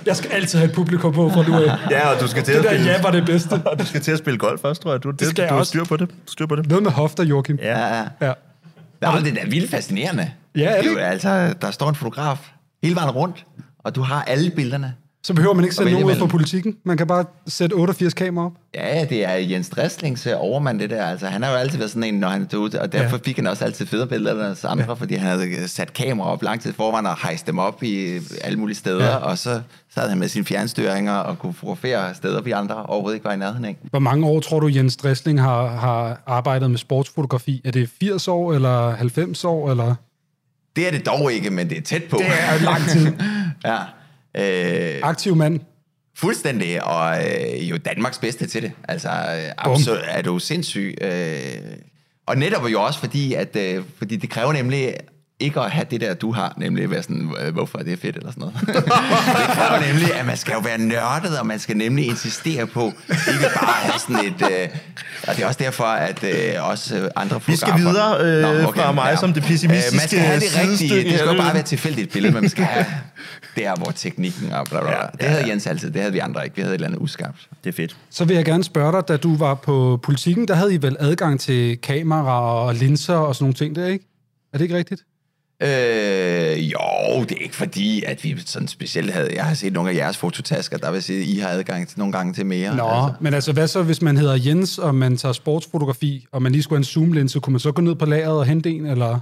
Jeg 0.05 0.15
skal 0.15 0.31
altid 0.31 0.59
have 0.59 0.69
et 0.69 0.75
publikum 0.75 1.13
på 1.13 1.29
fra 1.29 1.43
nu 1.47 1.55
af. 1.55 1.77
ja, 1.91 2.13
og 2.13 2.21
du 2.21 2.27
skal 2.27 2.43
til 2.43 2.53
Det 2.53 2.59
at 2.59 2.63
der 2.63 2.69
spille, 2.71 2.91
ja 2.91 3.01
var 3.01 3.11
det 3.11 3.25
bedste. 3.25 3.53
og 3.53 3.79
du 3.79 3.85
skal 3.85 4.01
til 4.01 4.11
at 4.11 4.17
spille 4.17 4.39
golf 4.39 4.61
først, 4.61 4.81
tror 4.81 4.91
jeg. 4.91 5.03
Du, 5.03 5.11
det, 5.11 5.27
skal 5.27 5.41
jeg 5.41 5.49
du 5.49 5.53
har 5.53 5.59
også. 5.59 5.69
styr 5.69 5.83
på 5.83 5.97
det. 5.97 6.09
Styr 6.25 6.45
på 6.45 6.55
det. 6.55 6.67
Noget 6.67 6.83
med 6.83 6.91
hofter, 6.91 7.23
Joachim. 7.23 7.59
Ja. 7.61 7.97
Ja. 8.21 8.33
Nå, 9.01 9.11
men 9.11 9.23
det 9.23 9.37
er 9.37 9.43
da 9.43 9.49
vildt 9.49 9.71
fascinerende. 9.71 10.31
Ja, 10.55 10.61
er 10.65 10.75
det 10.75 10.83
det 10.83 10.89
er 10.89 10.93
jo, 10.93 10.99
altså, 10.99 11.53
der 11.61 11.71
står 11.71 11.89
en 11.89 11.95
fotograf 11.95 12.51
hele 12.83 12.95
vejen 12.95 13.09
rundt, 13.11 13.45
og 13.79 13.95
du 13.95 14.01
har 14.01 14.23
alle 14.23 14.51
billederne. 14.51 14.95
Så 15.23 15.33
behøver 15.33 15.53
man 15.53 15.63
ikke 15.65 15.75
sætte 15.75 15.91
nogen 15.91 16.05
ud 16.05 16.11
imellem. 16.11 16.29
politikken. 16.29 16.75
Man 16.85 16.97
kan 16.97 17.07
bare 17.07 17.25
sætte 17.47 17.73
88 17.73 18.13
kameraer 18.13 18.45
op. 18.45 18.51
Ja, 18.75 19.05
det 19.09 19.25
er 19.25 19.33
Jens 19.33 19.69
Dresslings 19.69 20.27
øh, 20.27 20.33
overmand, 20.37 20.79
det 20.79 20.89
der. 20.89 21.05
Altså, 21.05 21.27
han 21.27 21.43
har 21.43 21.51
jo 21.51 21.57
altid 21.57 21.77
været 21.77 21.91
sådan 21.91 22.03
en, 22.03 22.13
når 22.13 22.27
han 22.27 22.47
er 22.53 22.57
ude, 22.57 22.81
og 22.81 22.91
derfor 22.91 23.15
Ja. 23.17 23.21
fik 23.25 23.35
han 23.35 23.47
også 23.47 23.65
altid 23.65 23.85
federe 23.85 24.07
billeder 24.07 24.49
end 24.49 24.57
andre, 24.65 24.85
ja. 24.87 24.93
fordi 24.93 25.15
han 25.15 25.27
havde 25.39 25.67
sat 25.67 25.93
kameraer 25.93 26.29
op 26.31 26.43
lang 26.43 26.61
tid 26.61 26.73
forvejen 26.73 27.05
og 27.05 27.17
hejst 27.21 27.47
dem 27.47 27.59
op 27.59 27.83
i 27.83 27.95
øh, 28.01 28.21
alle 28.43 28.59
mulige 28.59 28.75
steder, 28.77 29.03
Ja. 29.05 29.09
ja. 29.11 29.15
og 29.17 29.37
så 29.37 29.61
sad 29.95 30.09
han 30.09 30.17
med 30.19 30.27
sine 30.27 30.45
fjernstyringer 30.45 31.13
og 31.13 31.39
kunne 31.39 31.53
fotografere 31.53 32.15
steder, 32.15 32.41
vi 32.41 32.51
andre 32.51 32.75
overhovedet 32.85 33.15
ikke 33.15 33.25
var 33.25 33.33
i 33.33 33.37
nærheden 33.37 33.65
af. 33.65 33.77
Hvor 33.89 33.99
mange 33.99 34.27
år 34.27 34.39
tror 34.39 34.59
du, 34.59 34.67
Jens 34.67 34.97
Dressling 34.97 35.41
har, 35.41 35.67
har 35.67 36.21
arbejdet 36.27 36.69
med 36.71 36.77
sportsfotografi? 36.77 37.61
Er 37.65 37.71
det 37.71 37.89
80 38.01 38.27
år, 38.27 38.53
eller 38.53 38.95
90 38.95 39.45
år, 39.45 39.71
eller? 39.71 39.95
Det 40.75 40.87
er 40.87 40.91
det 40.91 41.05
dog 41.05 41.33
ikke, 41.33 41.49
men 41.49 41.69
det 41.69 41.77
er 41.77 41.81
tæt 41.81 42.03
på. 42.09 42.17
Det 42.17 42.25
er 42.27 42.63
lang 42.63 42.81
tid. 42.89 43.07
ja. 43.65 43.77
Øh, 44.37 44.99
Aktiv 45.03 45.35
mand. 45.35 45.59
Fuldstændig, 46.15 46.83
og 46.83 47.17
øh, 47.25 47.69
jo 47.69 47.77
Danmarks 47.77 48.17
bedste 48.17 48.47
til 48.47 48.61
det. 48.61 48.71
Altså, 48.87 49.09
øh, 49.09 49.51
absolut, 49.57 49.99
er 50.03 50.21
du 50.21 50.39
sindssyg. 50.39 50.95
Øh, 51.01 51.77
og 52.25 52.37
netop 52.37 52.67
jo 52.67 52.81
også 52.81 52.99
fordi, 52.99 53.33
at 53.33 53.55
øh, 53.55 53.83
fordi 53.97 54.15
det 54.15 54.29
kræver 54.29 54.53
nemlig 54.53 54.95
ikke 55.39 55.59
at 55.59 55.71
have 55.71 55.85
det 55.91 56.01
der, 56.01 56.13
du 56.13 56.31
har, 56.31 56.53
nemlig 56.57 56.83
at 56.83 56.91
være 56.91 57.03
sådan, 57.03 57.33
øh, 57.41 57.53
hvorfor 57.53 57.79
er 57.79 57.83
det 57.83 57.99
fedt, 57.99 58.15
eller 58.15 58.31
sådan 58.31 58.41
noget. 58.41 58.55
det 58.67 59.47
kræver 59.55 59.87
nemlig, 59.87 60.15
at 60.15 60.25
man 60.25 60.37
skal 60.37 60.53
jo 60.53 60.59
være 60.59 60.77
nørdet, 60.77 61.39
og 61.39 61.47
man 61.47 61.59
skal 61.59 61.77
nemlig 61.77 62.05
insistere 62.05 62.67
på, 62.67 62.85
ikke 63.09 63.49
bare 63.55 63.73
have 63.73 63.99
sådan 63.99 64.25
et... 64.25 64.51
Øh, 64.51 64.67
og 65.27 65.35
det 65.35 65.43
er 65.43 65.47
også 65.47 65.59
derfor, 65.63 65.83
at 65.83 66.23
øh, 66.23 66.69
også 66.69 66.97
øh, 66.97 67.09
andre 67.15 67.41
Vi 67.47 67.55
skal 67.55 67.73
videre 67.77 68.21
øh, 68.21 68.63
fra 68.75 68.91
mig 68.91 69.17
som 69.17 69.33
det 69.33 69.43
pessimistiske 69.43 69.95
Øh, 69.95 69.99
Man 69.99 70.07
skal 70.07 70.19
have 70.19 70.39
det 70.39 70.71
rigtige. 70.71 71.03
Det 71.03 71.19
skal 71.19 71.29
jo 71.29 71.41
bare 71.41 71.53
være 71.53 71.63
tilfældigt 71.63 72.11
billede, 72.11 72.33
men 72.33 72.41
man 72.41 72.49
skal 72.49 72.63
have 72.65 72.85
der, 73.55 73.75
hvor 73.75 73.91
teknikken 73.91 74.51
og 74.51 74.65
bla, 74.69 74.79
bla, 74.79 74.89
bla. 74.89 74.97
Ja, 74.97 75.01
Det 75.11 75.21
ja, 75.21 75.27
havde 75.27 75.43
ja. 75.43 75.49
Jens 75.49 75.67
altid, 75.67 75.91
det 75.91 76.01
havde 76.01 76.13
vi 76.13 76.19
andre 76.19 76.43
ikke. 76.43 76.55
Vi 76.55 76.61
havde 76.61 76.73
et 76.73 76.77
eller 76.77 76.87
andet 76.87 76.99
uskabt. 76.99 77.47
Det 77.63 77.69
er 77.69 77.73
fedt. 77.73 77.95
Så 78.09 78.25
vil 78.25 78.35
jeg 78.35 78.45
gerne 78.45 78.63
spørge 78.63 78.91
dig, 78.91 79.07
da 79.07 79.17
du 79.17 79.37
var 79.37 79.53
på 79.53 79.99
politikken, 80.03 80.47
der 80.47 80.53
havde 80.53 80.73
I 80.73 80.81
vel 80.81 80.95
adgang 80.99 81.39
til 81.39 81.77
kameraer 81.77 82.65
og 82.67 82.75
linser 82.75 83.15
og 83.15 83.35
sådan 83.35 83.43
nogle 83.43 83.53
ting 83.53 83.75
der, 83.75 83.85
ikke? 83.87 84.05
Er 84.53 84.57
det 84.57 84.65
ikke 84.65 84.77
rigtigt? 84.77 85.01
Øh, 85.61 86.71
jo, 86.71 87.23
det 87.23 87.31
er 87.31 87.41
ikke 87.41 87.55
fordi, 87.55 88.03
at 88.03 88.23
vi 88.23 88.35
sådan 88.45 88.67
specielt 88.67 89.13
havde... 89.13 89.35
Jeg 89.35 89.45
har 89.45 89.53
set 89.53 89.73
nogle 89.73 89.91
af 89.91 89.95
jeres 89.95 90.17
fototasker, 90.17 90.77
der 90.77 90.91
vil 90.91 91.03
sige, 91.03 91.21
at 91.21 91.27
I 91.27 91.37
har 91.37 91.49
adgang 91.49 91.87
til 91.87 91.99
nogle 91.99 92.11
gange 92.11 92.33
til 92.33 92.45
mere. 92.45 92.75
Nå, 92.75 92.83
altså. 92.83 93.13
men 93.19 93.33
altså 93.33 93.53
hvad 93.53 93.67
så, 93.67 93.83
hvis 93.83 94.01
man 94.01 94.17
hedder 94.17 94.37
Jens, 94.45 94.77
og 94.77 94.95
man 94.95 95.17
tager 95.17 95.33
sportsfotografi, 95.33 96.27
og 96.31 96.41
man 96.41 96.51
lige 96.51 96.63
skulle 96.63 96.77
have 96.77 96.81
en 96.81 96.85
zoomlinse, 96.85 97.39
kunne 97.39 97.51
man 97.51 97.59
så 97.59 97.71
gå 97.71 97.81
ned 97.81 97.95
på 97.95 98.05
lageret 98.05 98.37
og 98.37 98.45
hente 98.45 98.69
en, 98.69 98.85
eller? 98.85 99.19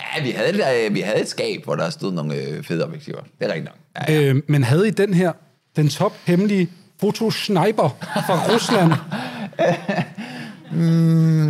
Ja, 0.00 0.22
vi 0.22 0.30
havde, 0.30 0.48
et, 0.48 0.86
øh, 0.86 0.94
vi 0.94 1.00
havde 1.00 1.20
et 1.20 1.28
skab, 1.28 1.64
hvor 1.64 1.74
der 1.74 1.90
stod 1.90 2.12
nogle 2.12 2.34
øh, 2.34 2.64
fede 2.64 2.84
objektiver. 2.84 3.20
Det 3.38 3.50
er 3.50 3.54
rigtigt 3.54 3.64
nok. 3.64 4.08
Ja, 4.08 4.20
ja. 4.20 4.28
Øh, 4.28 4.42
men 4.46 4.64
havde 4.64 4.88
I 4.88 4.90
den 4.90 5.14
her, 5.14 5.32
den 5.76 5.88
top 5.88 6.12
hemmelige 6.24 6.68
fotosniper 7.00 7.96
fra 8.26 8.54
Rusland? 8.54 8.92
Mm, 10.76 10.82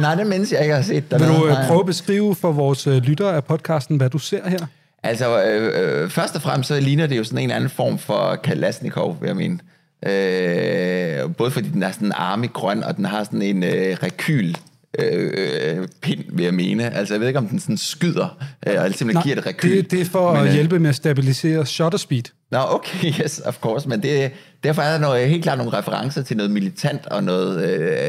nej, 0.00 0.14
det 0.14 0.26
mindes 0.26 0.52
jeg 0.52 0.62
ikke 0.62 0.74
har 0.74 0.82
set. 0.82 1.10
Der 1.10 1.18
Vil 1.18 1.28
du 1.28 1.46
Nej. 1.46 1.60
øh, 1.60 1.66
prøve 1.66 1.80
at 1.80 1.86
beskrive 1.86 2.34
for 2.34 2.52
vores 2.52 2.86
øh, 2.86 2.96
lyttere 2.96 3.36
af 3.36 3.44
podcasten, 3.44 3.96
hvad 3.96 4.10
du 4.10 4.18
ser 4.18 4.48
her? 4.48 4.58
Altså, 5.02 5.42
øh, 5.44 6.02
øh, 6.02 6.10
først 6.10 6.34
og 6.34 6.42
fremmest 6.42 6.68
så 6.68 6.80
ligner 6.80 7.06
det 7.06 7.18
jo 7.18 7.24
sådan 7.24 7.38
en 7.38 7.42
eller 7.42 7.56
anden 7.56 7.70
form 7.70 7.98
for 7.98 8.36
Kalashnikov, 8.44 9.16
vil 9.20 9.26
jeg 9.26 9.36
mene. 9.36 9.58
Øh, 10.06 11.34
både 11.34 11.50
fordi 11.50 11.68
den 11.68 11.82
er 11.82 11.90
sådan 11.90 12.12
armig 12.14 12.52
grøn, 12.52 12.84
og 12.84 12.96
den 12.96 13.04
har 13.04 13.24
sådan 13.24 13.42
en 13.42 13.62
øh, 13.62 13.96
rekyl 14.02 14.54
øh, 14.98 15.88
pind, 16.02 16.24
vil 16.32 16.44
jeg 16.44 16.54
mene. 16.54 16.94
Altså, 16.94 17.14
jeg 17.14 17.20
ved 17.20 17.26
ikke, 17.26 17.38
om 17.38 17.48
den 17.48 17.60
sådan 17.60 17.76
skyder, 17.76 18.38
øh, 18.66 18.82
og 18.82 18.94
simpelthen 18.94 19.22
giver 19.22 19.34
det 19.34 19.46
rekyl. 19.46 19.76
det, 19.76 19.90
det 19.90 20.00
er 20.00 20.04
for 20.04 20.32
Men, 20.32 20.42
at 20.42 20.48
øh, 20.48 20.54
hjælpe 20.54 20.78
med 20.78 20.90
at 20.90 20.96
stabilisere 20.96 21.66
shutter 21.66 21.98
speed. 21.98 22.22
Nå, 22.50 22.58
okay, 22.68 23.12
yes, 23.22 23.42
of 23.44 23.58
course. 23.58 23.88
Men 23.88 24.02
det, 24.02 24.30
derfor 24.66 24.82
er 24.82 24.92
der 24.92 24.98
noget, 24.98 25.28
helt 25.28 25.42
klart 25.42 25.58
nogle 25.58 25.72
referencer 25.78 26.22
til 26.22 26.36
noget 26.36 26.52
militant 26.52 27.06
og 27.06 27.24
noget 27.24 27.64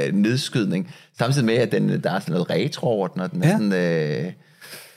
øh, 0.08 0.14
nedskydning. 0.16 0.92
Samtidig 1.20 1.46
med, 1.46 1.54
at 1.56 1.72
den, 1.72 1.90
der 2.04 2.12
er 2.12 2.20
sådan 2.20 2.32
noget 2.34 2.50
retro 2.50 2.88
over 2.88 3.08
den, 3.08 3.22
og 3.22 3.32
den 3.32 3.44
er 3.44 3.48
Ja. 3.48 3.54
sådan... 3.54 3.74
Øh, 4.26 4.32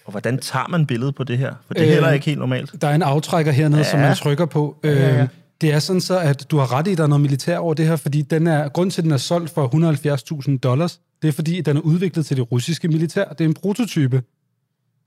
Og 0.05 0.11
hvordan 0.11 0.39
tager 0.39 0.69
man 0.69 0.87
billedet 0.87 1.15
på 1.15 1.25
det 1.25 1.39
her? 1.39 1.53
For 1.67 1.75
det 1.75 1.83
er 1.83 1.87
Øh, 1.87 1.93
heller 1.93 2.11
ikke 2.11 2.27
helt 2.27 2.39
normalt. 2.39 2.83
Der 2.83 2.89
er 2.89 2.95
en 2.95 3.03
aftrækker 3.03 3.53
hernede, 3.53 3.81
ja. 3.83 3.91
som 3.91 4.01
Ja. 4.01 4.07
man 4.07 4.17
trykker 4.17 4.47
på. 4.47 4.77
Øh, 4.83 4.97
ja, 4.97 5.17
ja. 5.19 5.27
Det 5.61 5.73
er 5.73 5.79
sådan 5.79 6.01
så, 6.01 6.19
at 6.19 6.51
du 6.51 6.59
har 6.59 6.73
ret 6.73 6.87
i, 6.87 6.93
at 6.93 6.99
der 6.99 7.05
er 7.05 7.09
noget 7.09 7.21
militær 7.21 7.59
over 7.59 7.75
det 7.75 7.87
her, 7.87 7.97
fordi 7.97 8.23
den 8.23 8.47
er, 8.47 8.69
grunden 8.69 8.91
til, 8.91 9.01
at 9.01 9.05
den 9.05 9.13
er 9.13 9.17
solgt 9.17 9.51
for 9.51 10.45
170.000 10.53 10.59
dollars, 10.59 11.01
det 11.23 11.29
er 11.29 11.33
fordi, 11.33 11.61
den 11.61 11.77
er 11.77 11.81
udviklet 11.81 12.27
til 12.27 12.37
det 12.37 12.53
russiske 12.53 12.89
militær. 12.89 13.25
Det 13.25 13.41
er 13.45 13.49
en 13.49 13.55
prototype. 13.55 14.23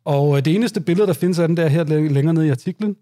Og 0.06 0.38
øh, 0.38 0.46
det 0.46 0.56
eneste 0.56 0.82
billede, 0.82 1.08
der 1.08 1.14
findes 1.14 1.40
af 1.40 1.48
den 1.48 1.58
der 1.58 1.68
her 1.68 1.84
læ- 1.84 2.08
længere 2.08 2.34
nede 2.34 2.48
i 2.48 2.50
artiklen, 2.50 2.96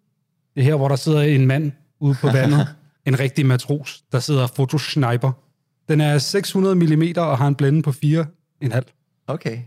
det 0.56 0.62
er 0.62 0.66
her, 0.66 0.76
hvor 0.76 0.88
der 0.88 0.96
sidder 0.96 1.22
en 1.22 1.46
mand 1.48 1.72
ude 2.00 2.16
på 2.22 2.28
vandet. 2.32 2.68
en 3.06 3.20
rigtig 3.20 3.46
matros, 3.46 4.02
der 4.12 4.20
sidder 4.20 4.44
og 4.44 4.50
fotosniper. 4.50 5.32
Den 5.90 6.02
er 6.02 6.18
600 6.18 6.76
mm 6.76 7.04
og 7.18 7.38
har 7.38 7.48
en 7.48 7.56
blænde 7.56 7.82
på 7.82 7.90
4,5. 7.90 9.24
okay. 9.28 9.58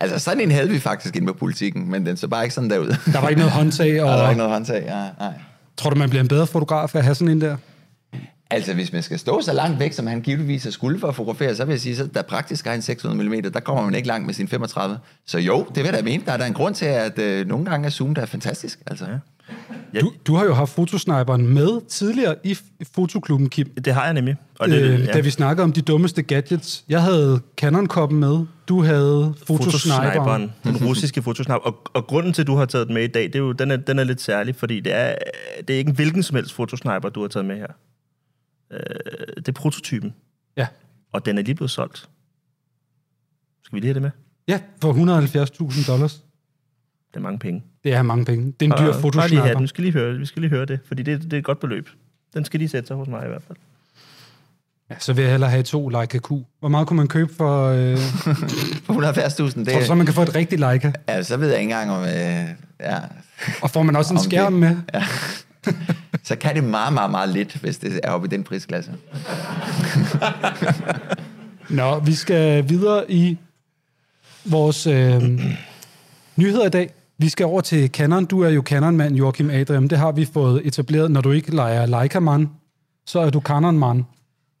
Altså, 0.00 0.18
sådan 0.18 0.40
en 0.40 0.50
havde 0.50 0.68
vi 0.68 0.78
faktisk 0.78 1.16
inde 1.16 1.26
på 1.26 1.32
politikken, 1.32 1.90
men 1.90 2.06
den 2.06 2.16
så 2.16 2.28
bare 2.28 2.44
ikke 2.44 2.54
sådan 2.54 2.70
derud. 2.70 2.86
Der 3.12 3.20
var 3.20 3.28
ikke 3.28 3.38
noget 3.38 3.52
håndtag, 3.52 4.02
Og 4.04 4.08
der 4.08 4.22
var 4.22 4.30
ikke 4.30 4.38
noget 4.38 4.52
håndtag, 4.52 4.82
ja, 4.86 5.08
nej. 5.18 5.32
tror 5.76 5.90
du, 5.90 5.96
man 5.96 6.10
bliver 6.10 6.22
en 6.22 6.28
bedre 6.28 6.46
fotograf 6.46 6.94
af 6.94 6.98
at 6.98 7.04
have 7.04 7.14
sådan 7.14 7.32
en 7.32 7.40
der? 7.40 7.56
Altså, 8.50 8.74
hvis 8.74 8.92
man 8.92 9.02
skal 9.02 9.18
stå 9.18 9.42
så 9.42 9.52
langt 9.52 9.78
væk, 9.78 9.92
som 9.92 10.06
han 10.06 10.20
givetvis 10.20 10.66
er 10.66 10.70
skulle 10.70 10.98
for 10.98 11.08
at 11.08 11.14
fotografere, 11.14 11.54
så 11.56 11.64
vil 11.64 11.72
jeg 11.72 11.80
sige, 11.80 11.96
så 11.96 12.06
der 12.14 12.22
praktisk 12.22 12.66
har 12.66 12.74
en 12.74 12.82
600 12.82 13.28
mm, 13.28 13.52
der 13.52 13.60
kommer 13.60 13.84
man 13.84 13.94
ikke 13.94 14.08
langt 14.08 14.26
med 14.26 14.34
sin 14.34 14.48
35. 14.48 14.98
Så 15.26 15.38
jo, 15.38 15.66
det 15.68 15.76
vil 15.76 15.84
jeg 15.84 15.92
da 15.92 16.02
mene. 16.02 16.22
Der 16.26 16.32
er 16.32 16.36
der 16.36 16.44
en 16.44 16.52
grund 16.54 16.74
til, 16.74 16.86
at 16.86 17.18
øh, 17.18 17.46
nogle 17.46 17.64
gange 17.64 17.86
er 17.86 17.90
zoom 17.90 18.14
der 18.14 18.22
er 18.22 18.26
fantastisk. 18.26 18.78
Altså. 18.86 19.04
Ja. 19.04 19.10
Ja, 19.94 20.00
Du, 20.00 20.12
du 20.26 20.34
har 20.34 20.44
jo 20.44 20.54
haft 20.54 20.72
fotosniperen 20.72 21.54
med 21.54 21.86
tidligere 21.88 22.34
i 22.44 22.56
fotoklubben, 22.94 23.48
Kim. 23.48 23.70
det 23.84 23.94
har 23.94 24.04
jeg 24.04 24.14
nemlig. 24.14 24.36
Og 24.58 24.68
det, 24.68 24.82
øh, 24.82 25.00
ja. 25.00 25.12
Da 25.12 25.20
vi 25.20 25.30
snakkede 25.30 25.64
om 25.64 25.72
de 25.72 25.82
dummeste 25.82 26.22
gadgets. 26.22 26.84
Jeg 26.88 27.02
havde 27.02 27.40
Canon-koppen 27.60 28.20
med. 28.20 28.46
Du 28.68 28.82
havde 28.82 29.34
fotosniperen. 29.46 30.02
fotosniperen, 30.02 30.52
den 30.64 30.88
russiske 30.88 31.22
fotosniper. 31.22 31.58
Og, 31.58 31.76
og 31.94 32.06
grunden 32.06 32.32
til, 32.32 32.42
at 32.42 32.46
du 32.46 32.56
har 32.56 32.64
taget 32.64 32.86
den 32.86 32.94
med 32.94 33.04
i 33.04 33.06
dag, 33.06 33.22
det 33.22 33.34
er 33.34 33.38
jo, 33.38 33.52
den, 33.52 33.70
er, 33.70 33.76
den 33.76 33.98
er 33.98 34.04
lidt 34.04 34.20
særlig, 34.20 34.56
fordi 34.56 34.80
det 34.80 34.94
er, 34.94 35.14
det 35.68 35.74
er 35.74 35.78
ikke 35.78 35.88
en 35.88 35.94
hvilken 35.94 36.22
som 36.22 36.36
helst 36.36 36.52
fotosniper, 36.52 37.08
du 37.08 37.20
har 37.20 37.28
taget 37.28 37.46
med 37.46 37.56
her. 37.56 37.72
Øh, 38.70 38.78
det 39.36 39.48
er 39.48 39.52
prototypen, 39.52 40.14
Ja. 40.56 40.66
og 41.12 41.26
den 41.26 41.38
er 41.38 41.42
lige 41.42 41.54
blevet 41.54 41.70
solgt. 41.70 42.08
Skal 43.64 43.76
vi 43.76 43.80
lige 43.80 43.88
have 43.88 43.94
det 43.94 44.02
med? 44.02 44.10
ja, 44.48 44.60
for 44.82 44.92
170.000 44.92 45.86
dollars. 45.86 46.14
Det 47.10 47.16
er 47.16 47.20
mange 47.20 47.38
penge. 47.38 47.62
Det 47.84 47.92
er 47.94 48.02
mange 48.02 48.24
penge. 48.24 48.46
Det 48.60 48.70
er 48.70 48.76
en 48.76 48.84
dyr 48.86 48.92
Og 49.20 49.28
lige 49.28 49.40
have 49.40 49.54
den. 49.54 49.62
Vi 49.62 49.66
skal 49.66 49.82
lige 49.84 49.92
høre, 49.92 50.14
vi 50.18 50.26
skal 50.26 50.40
lige 50.40 50.50
høre 50.50 50.66
det, 50.66 50.80
fordi 50.84 51.02
det, 51.02 51.22
det 51.22 51.32
er 51.32 51.38
et 51.38 51.44
godt 51.44 51.60
beløb. 51.60 51.88
Den 52.34 52.44
skal 52.44 52.58
lige 52.60 52.68
sætte 52.68 52.86
sig 52.86 52.96
hos 52.96 53.08
mig 53.08 53.24
i 53.24 53.28
hvert 53.28 53.42
fald. 53.42 53.58
Ja, 54.90 54.94
så 54.98 55.12
vil 55.12 55.22
jeg 55.22 55.30
hellere 55.30 55.50
have 55.50 55.62
to 55.62 55.88
Leica 55.88 56.18
Q. 56.18 56.28
Hvor 56.60 56.68
meget 56.68 56.86
kunne 56.88 56.96
man 56.96 57.08
købe 57.08 57.34
for... 57.34 57.66
Øh, 57.68 57.96
For 58.86 58.92
170.000, 59.48 59.58
det 59.58 59.68
tror 59.68 59.80
du 59.80 59.86
så, 59.86 59.94
man 59.94 60.06
kan 60.06 60.14
få 60.14 60.22
et 60.22 60.34
rigtigt 60.34 60.60
Leica? 60.60 60.92
ja, 61.08 61.22
så 61.22 61.36
ved 61.36 61.48
jeg 61.48 61.60
ikke 61.60 61.72
engang 61.72 61.90
om... 61.90 62.02
Øh, 62.04 62.10
ja. 62.80 62.98
Og 63.62 63.70
får 63.70 63.82
man 63.82 63.96
også 63.96 64.14
en 64.14 64.18
Om 64.18 64.22
det- 64.22 64.30
skærm 64.32 64.52
med? 64.52 64.76
Ja. 64.94 65.04
så 66.28 66.36
kan 66.36 66.54
det 66.54 66.64
meget, 66.64 66.92
meget, 66.92 67.10
meget 67.10 67.28
lidt, 67.28 67.56
hvis 67.56 67.78
det 67.78 68.00
er 68.02 68.10
oppe 68.10 68.26
i 68.26 68.30
den 68.30 68.44
prisklasse. 68.44 68.92
Nå, 71.70 71.98
vi 71.98 72.14
skal 72.14 72.68
videre 72.68 73.10
i 73.10 73.38
vores 74.44 74.86
øh, 74.86 75.22
nyheder 76.36 76.66
i 76.66 76.70
dag. 76.70 76.90
Vi 77.18 77.28
skal 77.28 77.46
over 77.46 77.60
til 77.60 77.88
Canon. 77.88 78.24
Du 78.24 78.40
er 78.40 78.48
jo 78.48 78.62
Canon-mand, 78.66 79.16
Joachim 79.16 79.50
Adrian. 79.50 79.88
Det 79.88 79.98
har 79.98 80.12
vi 80.12 80.24
fået 80.24 80.66
etableret. 80.66 81.10
Når 81.10 81.20
du 81.20 81.30
ikke 81.30 81.54
leger 81.54 81.86
Leica-mand, 81.86 82.48
så 83.06 83.20
er 83.20 83.30
du 83.30 83.40
Canon-mand. 83.40 84.04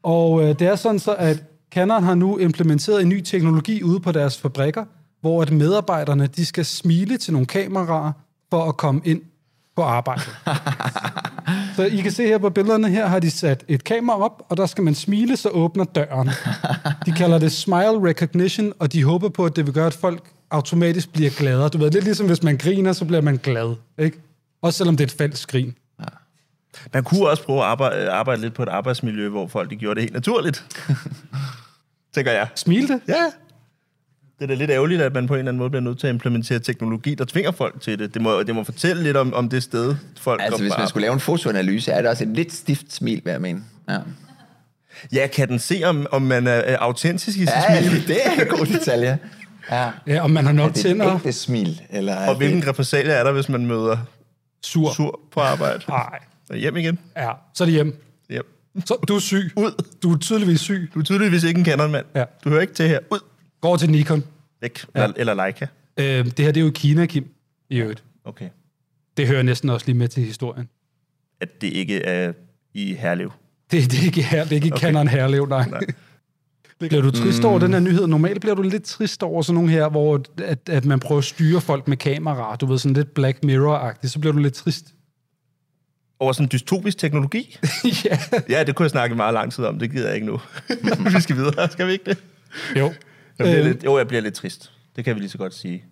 Og 0.02 0.42
øh, 0.42 0.48
det 0.48 0.62
er 0.62 0.76
sådan 0.76 0.98
så, 0.98 1.14
at 1.14 1.42
Canon 1.70 2.02
har 2.02 2.14
nu 2.14 2.38
implementeret 2.38 3.02
en 3.02 3.08
ny 3.08 3.20
teknologi 3.20 3.82
ude 3.82 4.00
på 4.00 4.12
deres 4.12 4.38
fabrikker, 4.38 4.84
hvor 5.20 5.42
at 5.42 5.52
medarbejderne 5.52 6.26
de 6.26 6.46
skal 6.46 6.64
smile 6.64 7.16
til 7.16 7.32
nogle 7.32 7.46
kameraer 7.46 8.12
for 8.50 8.64
at 8.64 8.76
komme 8.76 9.00
ind 9.04 9.22
på 9.80 9.84
arbejde. 9.84 10.22
så 11.76 11.82
I 11.84 11.96
kan 11.96 12.12
se 12.12 12.26
her 12.26 12.38
på 12.38 12.50
billederne, 12.50 12.88
her 12.88 13.06
har 13.06 13.18
de 13.18 13.30
sat 13.30 13.64
et 13.68 13.84
kamera 13.84 14.22
op, 14.22 14.42
og 14.48 14.56
der 14.56 14.66
skal 14.66 14.84
man 14.84 14.94
smile, 14.94 15.36
så 15.36 15.48
åbner 15.48 15.84
døren. 15.84 16.30
De 17.06 17.12
kalder 17.12 17.38
det 17.38 17.52
smile 17.52 18.08
recognition, 18.08 18.72
og 18.78 18.92
de 18.92 19.04
håber 19.04 19.28
på, 19.28 19.44
at 19.44 19.56
det 19.56 19.66
vil 19.66 19.74
gøre, 19.74 19.86
at 19.86 19.94
folk 19.94 20.22
automatisk 20.50 21.12
bliver 21.12 21.30
gladere. 21.30 21.68
Du 21.68 21.78
ved, 21.78 21.90
lidt 21.90 22.04
ligesom 22.04 22.26
hvis 22.26 22.42
man 22.42 22.58
griner, 22.58 22.92
så 22.92 23.04
bliver 23.04 23.20
man 23.20 23.36
glad. 23.36 23.74
Ikke? 23.98 24.18
Også 24.62 24.78
selvom 24.78 24.96
det 24.96 25.04
er 25.04 25.08
et 25.08 25.18
falsk 25.18 25.50
grin. 25.50 25.74
Man 26.94 27.04
kunne 27.04 27.28
også 27.28 27.42
prøve 27.42 27.58
at 27.58 27.64
arbejde, 27.64 28.10
arbejde 28.10 28.40
lidt 28.42 28.54
på 28.54 28.62
et 28.62 28.68
arbejdsmiljø, 28.68 29.28
hvor 29.28 29.46
folk 29.46 29.70
de 29.70 29.76
gjorde 29.76 29.94
det 29.94 30.02
helt 30.02 30.14
naturligt. 30.14 30.64
Tænker 32.14 32.32
jeg. 32.32 32.48
Smilte? 32.54 33.00
Ja. 33.08 33.24
Det 34.40 34.44
er 34.44 34.48
da 34.48 34.54
lidt 34.54 34.70
ærgerligt, 34.70 35.02
at 35.02 35.14
man 35.14 35.26
på 35.26 35.34
en 35.34 35.38
eller 35.38 35.50
anden 35.50 35.58
måde 35.58 35.70
bliver 35.70 35.82
nødt 35.82 35.98
til 35.98 36.06
at 36.06 36.12
implementere 36.12 36.58
teknologi, 36.58 37.14
der 37.14 37.24
tvinger 37.24 37.50
folk 37.50 37.80
til 37.80 37.98
det. 37.98 38.14
Det 38.14 38.22
må, 38.22 38.42
det 38.42 38.54
må 38.54 38.64
fortælle 38.64 39.02
lidt 39.02 39.16
om, 39.16 39.34
om 39.34 39.48
det 39.48 39.62
sted, 39.62 39.94
folk 40.20 40.40
Altså, 40.44 40.62
hvis 40.62 40.72
man 40.78 40.88
skulle 40.88 41.02
lave 41.02 41.14
en 41.14 41.20
fotoanalyse, 41.20 41.92
er 41.92 42.00
det 42.02 42.10
også 42.10 42.24
et 42.24 42.30
lidt 42.30 42.52
stift 42.52 42.92
smil, 42.92 43.20
hvad 43.22 43.32
jeg 43.32 43.40
mener. 43.40 43.60
Ja, 43.88 43.98
Ja, 45.12 45.26
kan 45.26 45.48
den 45.48 45.58
se, 45.58 45.82
om, 45.84 46.06
om 46.10 46.22
man 46.22 46.46
er, 46.46 46.50
er 46.52 46.76
autentisk 46.78 47.36
i 47.36 47.40
sit 47.40 47.48
ja 47.48 47.82
smil? 47.88 48.08
det 48.08 48.16
er 48.26 48.30
en 48.42 48.46
god 48.48 48.66
detalje. 48.66 49.18
Ja. 49.70 49.90
Ja, 50.06 50.22
og 50.22 50.30
man 50.30 50.44
har 50.44 50.52
nok 50.52 50.68
Er 50.68 50.72
det 50.72 50.78
et 50.80 50.82
tænder. 50.84 51.14
ægte 51.16 51.32
smil? 51.32 51.80
Eller 51.90 52.12
er 52.14 52.28
Og 52.30 52.36
hvilken 52.36 52.60
det... 52.60 52.68
repressalie 52.68 53.12
er 53.12 53.24
der, 53.24 53.32
hvis 53.32 53.48
man 53.48 53.66
møder 53.66 53.96
Sur. 54.62 54.92
sur 54.94 55.20
på 55.32 55.40
arbejde? 55.40 55.80
Nej. 55.88 56.18
Så 56.46 56.54
hjem 56.56 56.76
igen. 56.76 56.98
Ja, 57.16 57.30
så 57.54 57.64
er 57.64 57.66
det 57.66 57.72
hjem. 57.74 58.04
Hjem. 58.30 58.44
Så 58.84 58.94
du 59.08 59.14
er 59.16 59.20
syg. 59.20 59.50
Ud. 59.56 59.82
Du 60.02 60.12
er 60.12 60.18
tydeligvis 60.18 60.60
syg. 60.60 60.90
Du 60.94 60.98
er 61.00 61.04
tydeligvis 61.04 61.44
ikke 61.44 61.58
en 61.58 61.64
kanonmand. 61.64 62.04
Ja. 62.14 62.24
Du 62.44 62.48
hører 62.48 62.60
ikke 62.60 62.74
til 62.74 62.88
her. 62.88 62.98
Ud. 63.10 63.18
Går 63.60 63.76
til 63.76 63.90
Nikon. 63.90 64.24
Væk. 64.60 64.84
Ja. 64.94 65.02
Eller, 65.02 65.14
eller 65.16 65.34
Leica. 65.34 65.66
Øh, 65.96 66.24
det 66.24 66.38
her 66.38 66.52
det 66.52 66.60
er 66.60 66.64
jo 66.64 66.70
Kina, 66.74 67.06
Kim. 67.06 67.28
I 67.70 67.78
øvrigt. 67.78 68.02
Okay. 68.24 68.48
Det 69.16 69.26
hører 69.26 69.42
næsten 69.42 69.70
også 69.70 69.86
lige 69.86 69.96
med 69.96 70.08
til 70.08 70.22
historien. 70.24 70.68
At 71.40 71.60
det 71.60 71.66
ikke 71.72 72.02
er 72.02 72.32
i 72.74 72.94
Herlev. 72.94 73.32
Det, 73.70 73.90
det 73.90 74.00
er 74.00 74.04
ikke 74.04 74.22
her, 74.22 74.42
det 74.42 74.52
er 74.52 74.56
ikke 74.56 74.74
okay. 74.74 74.86
Canon 74.86 75.08
Herlev, 75.08 75.46
nej. 75.46 75.68
nej. 75.68 75.80
Bliver 76.78 77.02
du 77.02 77.10
trist 77.10 77.44
over 77.44 77.58
den 77.58 77.72
her 77.72 77.80
nyhed? 77.80 78.06
Normalt 78.06 78.40
bliver 78.40 78.54
du 78.54 78.62
lidt 78.62 78.84
trist 78.84 79.22
over 79.22 79.42
sådan 79.42 79.54
nogle 79.54 79.70
her, 79.70 79.88
hvor 79.88 80.22
at, 80.44 80.68
at 80.68 80.84
man 80.84 81.00
prøver 81.00 81.18
at 81.18 81.24
styre 81.24 81.60
folk 81.60 81.88
med 81.88 81.96
kamera. 81.96 82.56
Du 82.56 82.66
ved, 82.66 82.78
sådan 82.78 82.94
lidt 82.94 83.14
Black 83.14 83.38
Mirror-agtigt. 83.44 84.06
Så 84.06 84.18
bliver 84.18 84.32
du 84.32 84.38
lidt 84.38 84.54
trist. 84.54 84.94
Over 86.20 86.32
sådan 86.32 86.48
dystopisk 86.52 86.98
teknologi? 86.98 87.58
ja. 88.04 88.18
Ja, 88.48 88.64
det 88.64 88.74
kunne 88.74 88.84
jeg 88.84 88.90
snakke 88.90 89.16
meget 89.16 89.34
lang 89.34 89.52
tid 89.52 89.64
om. 89.64 89.78
Det 89.78 89.90
gider 89.90 90.06
jeg 90.06 90.14
ikke 90.14 90.26
nu. 90.26 90.40
vi 91.16 91.20
skal 91.20 91.36
videre. 91.36 91.70
Skal 91.70 91.86
vi 91.86 91.92
ikke 91.92 92.04
det? 92.04 92.18
Jo. 92.76 92.92
Jeg 93.40 93.46
bliver 93.46 93.58
Øh. 93.58 93.64
lidt, 93.66 93.84
jo, 93.84 93.98
jeg 93.98 94.08
bliver 94.08 94.20
lidt 94.22 94.34
trist. 94.34 94.72
Det 94.96 95.04
kan 95.04 95.14
vi 95.14 95.20
lige 95.20 95.30
så 95.30 95.38
godt 95.38 95.54
sige. 95.54 95.84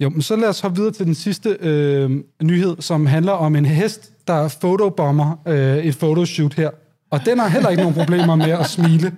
Jo, 0.00 0.08
men 0.08 0.22
så 0.22 0.36
lad 0.36 0.48
os 0.48 0.60
hoppe 0.60 0.76
videre 0.76 0.92
til 0.92 1.06
den 1.06 1.14
sidste 1.14 1.56
øh, 1.60 2.10
nyhed, 2.42 2.76
som 2.80 3.06
handler 3.06 3.32
om 3.32 3.56
en 3.56 3.66
hest, 3.66 4.10
der 4.28 4.48
fotobomber 4.48 5.36
øh, 5.48 5.76
et 5.76 5.96
photoshoot 5.98 6.54
her. 6.54 6.70
Og 7.10 7.24
den 7.26 7.38
har 7.38 7.48
heller 7.48 7.68
ikke 7.68 7.82
nogen 7.82 7.96
problemer 7.96 8.34
med 8.36 8.50
at 8.50 8.66
smile. 8.70 9.12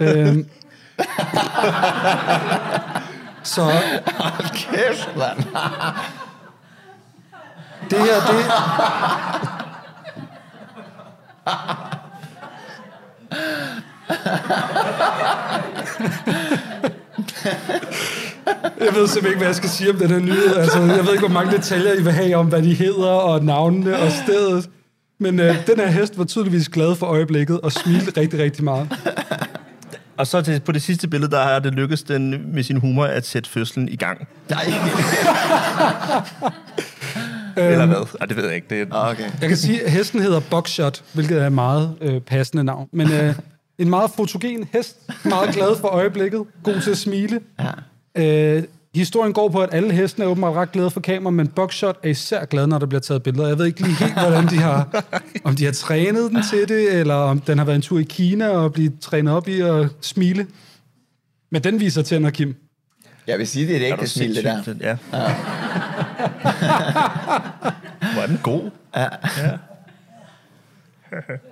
Øh, 0.00 0.36
så 3.42 3.70
Kæft, 4.54 5.16
mand. 5.16 5.38
det 7.90 7.98
her, 7.98 8.20
det... 8.30 8.44
Jeg 18.80 18.94
ved 18.94 19.06
simpelthen 19.08 19.26
ikke, 19.26 19.38
hvad 19.38 19.46
jeg 19.46 19.54
skal 19.54 19.68
sige 19.70 19.90
om 19.90 19.96
den 19.96 20.08
her 20.08 20.18
nyhed. 20.18 20.56
Altså, 20.56 20.78
jeg 20.78 21.04
ved 21.04 21.12
ikke, 21.12 21.26
hvor 21.26 21.28
mange 21.28 21.52
detaljer 21.56 21.92
I 21.92 22.02
vil 22.02 22.12
have 22.12 22.34
om, 22.36 22.46
hvad 22.46 22.62
de 22.62 22.74
hedder, 22.74 23.08
og 23.08 23.44
navnene 23.44 23.98
og 23.98 24.12
stedet. 24.12 24.68
Men 25.18 25.40
øh, 25.40 25.66
den 25.66 25.76
her 25.76 25.86
hest 25.86 26.18
var 26.18 26.24
tydeligvis 26.24 26.68
glad 26.68 26.94
for 26.94 27.06
øjeblikket, 27.06 27.60
og 27.60 27.72
smilte 27.72 28.20
rigtig, 28.20 28.40
rigtig 28.40 28.64
meget. 28.64 28.88
Og 30.16 30.26
så 30.26 30.42
til, 30.42 30.60
på 30.60 30.72
det 30.72 30.82
sidste 30.82 31.08
billede, 31.08 31.30
der 31.30 31.42
har 31.42 31.58
det 31.58 31.74
lykkedes 31.74 32.02
den 32.02 32.54
med 32.54 32.62
sin 32.62 32.76
humor 32.76 33.04
at 33.04 33.26
sætte 33.26 33.50
fødslen 33.50 33.88
i 33.88 33.96
gang. 33.96 34.28
Nej. 34.50 34.64
Eller 37.56 37.86
hvad? 37.86 38.16
Ej, 38.20 38.26
det 38.26 38.36
ved 38.36 38.44
jeg 38.44 38.54
ikke. 38.54 38.66
Det 38.70 38.80
er, 38.80 38.86
Okay. 39.10 39.30
Jeg 39.40 39.48
kan 39.48 39.56
sige, 39.56 39.84
at 39.84 39.90
hesten 39.90 40.20
hedder 40.20 40.40
Buckshot, 40.50 41.02
hvilket 41.12 41.42
er 41.42 41.46
et 41.46 41.52
meget 41.52 41.94
øh, 42.00 42.20
passende 42.20 42.64
navn. 42.64 42.88
Men 42.92 43.12
øh, 43.12 43.34
en 43.82 43.90
meget 43.90 44.10
fotogen 44.10 44.68
hest, 44.72 44.96
meget 45.24 45.54
glad 45.54 45.76
for 45.80 45.88
øjeblikket, 45.88 46.44
god 46.62 46.80
til 46.80 46.90
at 46.90 46.98
smile. 46.98 47.40
Ja. 48.16 48.56
Øh, 48.56 48.62
historien 48.94 49.32
går 49.32 49.48
på, 49.48 49.60
at 49.60 49.68
alle 49.74 49.92
hestene 49.92 50.24
er 50.24 50.28
åbenbart 50.28 50.54
ret 50.54 50.72
glade 50.72 50.90
for 50.90 51.00
kamera, 51.00 51.30
men 51.30 51.48
Buckshot 51.48 51.98
er 52.02 52.08
især 52.08 52.44
glad, 52.44 52.66
når 52.66 52.78
der 52.78 52.86
bliver 52.86 53.00
taget 53.00 53.22
billeder. 53.22 53.48
Jeg 53.48 53.58
ved 53.58 53.66
ikke 53.66 53.80
lige 53.80 53.94
helt, 53.94 54.12
hvordan 54.12 54.46
de 54.46 54.56
har, 54.56 55.04
om 55.44 55.56
de 55.56 55.64
har 55.64 55.72
trænet 55.72 56.30
den 56.30 56.42
til 56.50 56.68
det, 56.68 56.92
eller 56.92 57.14
om 57.14 57.40
den 57.40 57.58
har 57.58 57.64
været 57.64 57.76
en 57.76 57.82
tur 57.82 57.98
i 57.98 58.02
Kina 58.02 58.48
og 58.48 58.72
blive 58.72 58.92
trænet 59.00 59.34
op 59.34 59.48
i 59.48 59.60
at 59.60 59.86
smile. 60.00 60.46
Men 61.50 61.64
den 61.64 61.80
viser 61.80 62.02
tænder, 62.02 62.30
Kim. 62.30 62.56
Jeg 63.26 63.38
vil 63.38 63.46
sige, 63.46 63.66
det 63.66 63.76
er 63.76 63.80
et 63.80 63.92
ægte 63.92 64.08
smil, 64.08 64.36
det 64.36 64.44
der. 64.44 64.74
Ja. 64.80 64.96
Hvor 68.12 68.22
er 68.22 68.26
den 68.26 68.40
god. 68.42 68.70
Ja, 68.96 69.08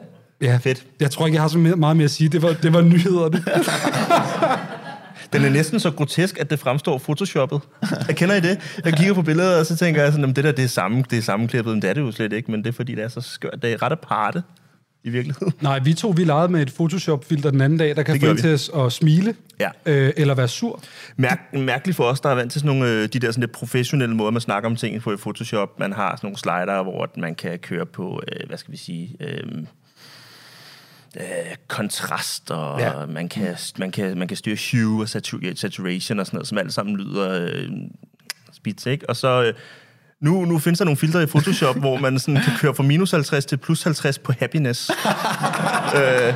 Fedt. 0.60 0.86
Jeg 1.00 1.10
tror 1.10 1.26
ikke, 1.26 1.34
jeg 1.34 1.42
har 1.42 1.48
så 1.48 1.58
meget 1.58 1.96
mere 1.96 2.04
at 2.04 2.10
sige. 2.10 2.28
Det 2.28 2.42
var, 2.42 2.52
det 2.62 2.72
var 2.72 2.80
nyhederne. 2.80 3.44
Den 5.32 5.44
er 5.44 5.50
næsten 5.50 5.80
så 5.80 5.90
grotesk, 5.90 6.38
at 6.38 6.50
det 6.50 6.58
fremstår 6.58 6.98
photoshoppet. 6.98 7.60
Jeg 8.08 8.16
kender 8.16 8.34
I 8.34 8.40
det? 8.40 8.80
Jeg 8.84 8.92
kigger 8.92 9.14
på 9.14 9.22
billeder, 9.22 9.58
og 9.58 9.66
så 9.66 9.76
tænker 9.76 10.02
jeg 10.02 10.12
sådan, 10.12 10.32
det 10.32 10.44
der 10.44 10.52
det 10.52 10.64
er, 10.64 10.68
samme, 10.68 11.04
det 11.10 11.18
er 11.18 11.22
sammenklippet. 11.22 11.74
Men 11.74 11.82
det 11.82 11.90
er 11.90 11.94
det 11.94 12.00
jo 12.00 12.12
slet 12.12 12.32
ikke, 12.32 12.50
men 12.50 12.62
det 12.62 12.68
er 12.68 12.72
fordi, 12.72 12.94
det 12.94 13.04
er 13.04 13.08
så 13.08 13.20
skørt. 13.20 13.58
Det 13.62 13.72
er 13.72 13.82
ret 13.82 13.92
aparte 13.92 14.42
i 15.04 15.10
virkeligheden. 15.10 15.52
Nej, 15.60 15.78
vi 15.78 15.94
to 15.94 16.08
vi 16.16 16.24
legede 16.24 16.48
med 16.52 16.62
et 16.62 16.72
Photoshop-filter 16.74 17.50
den 17.50 17.60
anden 17.60 17.78
dag, 17.78 17.96
der 17.96 18.02
kan 18.02 18.20
få 18.20 18.34
til 18.34 18.48
at, 18.48 18.70
at 18.76 18.92
smile 18.92 19.34
Ja. 19.60 19.68
øh, 19.86 20.12
eller 20.16 20.34
være 20.34 20.48
sur. 20.48 20.82
Mærk, 21.16 21.40
mærkeligt 21.52 21.96
for 21.96 22.04
os, 22.04 22.20
der 22.20 22.28
er 22.28 22.34
vant 22.34 22.52
til 22.52 22.60
sådan 22.60 22.76
nogle, 22.76 22.92
øh, 22.92 23.08
de 23.12 23.18
der 23.18 23.30
sådan 23.30 23.40
lidt 23.40 23.52
professionelle 23.52 24.14
måder, 24.16 24.30
man 24.30 24.40
snakker 24.40 24.70
om 24.70 24.76
ting 24.76 25.02
på 25.02 25.12
i 25.12 25.16
Photoshop. 25.16 25.78
Man 25.78 25.92
har 25.92 26.16
sådan 26.16 26.26
nogle 26.26 26.38
slider, 26.38 26.82
hvor 26.82 27.08
man 27.16 27.34
kan 27.34 27.58
køre 27.58 27.86
på, 27.86 28.22
øh, 28.32 28.48
hvad 28.48 28.58
skal 28.58 28.72
vi 28.72 28.76
sige, 28.76 29.16
øh, 29.20 29.42
øh, 31.16 31.24
kontrast, 31.68 32.50
og 32.50 32.80
Ja. 32.80 33.06
man, 33.06 33.28
kan, 33.28 33.56
man, 33.78 33.90
kan, 33.92 34.18
man 34.18 34.28
kan 34.28 34.36
styre 34.36 34.56
hue 34.72 35.02
og 35.02 35.08
satu- 35.08 35.54
saturation 35.54 36.18
og 36.20 36.26
sådan 36.26 36.36
noget, 36.36 36.48
som 36.48 36.58
alt 36.58 36.72
sammen 36.74 36.96
lyder 36.96 37.48
øh, 37.52 37.68
spids, 38.52 38.86
ikke? 38.86 39.08
Og 39.08 39.16
så... 39.16 39.42
Øh, 39.44 39.54
nu, 40.22 40.44
nu 40.44 40.58
findes 40.58 40.78
der 40.78 40.84
nogle 40.84 40.96
filtre 40.96 41.22
i 41.22 41.26
Photoshop, 41.26 41.78
hvor 41.78 41.98
man 41.98 42.18
sådan 42.18 42.40
kan 42.42 42.52
køre 42.60 42.74
fra 42.74 42.82
minus 42.82 43.10
50 43.10 43.46
til 43.46 43.56
plus 43.56 43.82
50 43.82 44.18
på 44.18 44.32
happiness. 44.38 44.90
øh, 45.96 46.34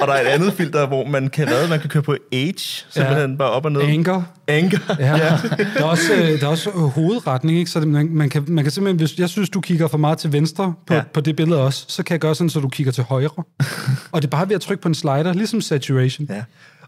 og 0.00 0.06
der 0.06 0.14
er 0.14 0.20
et 0.20 0.26
andet 0.26 0.52
filter, 0.52 0.86
hvor 0.86 1.06
man 1.06 1.28
kan, 1.28 1.48
hvad, 1.48 1.68
man 1.68 1.80
kan 1.80 1.90
køre 1.90 2.02
på 2.02 2.16
age, 2.32 2.84
simpelthen 2.90 3.30
ja. 3.30 3.36
bare 3.36 3.50
op 3.50 3.64
og 3.64 3.72
ned. 3.72 3.82
Anger. 3.82 4.22
Anger. 4.48 4.78
Ja. 4.98 5.16
ja. 5.16 5.38
Der 5.74 5.80
er 5.80 5.84
også, 5.84 6.14
øh, 6.14 6.40
der 6.40 6.46
er 6.46 6.50
også 6.50 6.70
øh, 6.70 6.76
hovedretning, 6.76 7.58
ikke? 7.58 7.70
Så 7.70 7.80
det, 7.80 7.88
man, 7.88 8.08
man, 8.10 8.30
kan, 8.30 8.44
man 8.48 8.64
kan 8.64 8.70
simpelthen, 8.70 8.96
hvis 8.96 9.18
jeg 9.18 9.28
synes, 9.28 9.50
du 9.50 9.60
kigger 9.60 9.88
for 9.88 9.98
meget 9.98 10.18
til 10.18 10.32
venstre 10.32 10.74
på. 10.86 10.94
Ja. 10.94 11.02
på 11.12 11.20
det 11.20 11.36
billede 11.36 11.62
også, 11.62 11.84
så 11.88 12.02
kan 12.02 12.12
jeg 12.12 12.20
gøre 12.20 12.34
sådan, 12.34 12.50
så 12.50 12.60
du 12.60 12.68
kigger 12.68 12.92
til 12.92 13.04
højre. 13.04 13.30
og 14.12 14.22
det 14.22 14.24
er 14.24 14.30
bare 14.30 14.48
ved 14.48 14.54
at 14.54 14.60
trykke 14.60 14.82
på 14.82 14.88
en 14.88 14.94
slider, 14.94 15.32
ligesom 15.32 15.60
saturation. 15.60 16.26
Ja. 16.30 16.42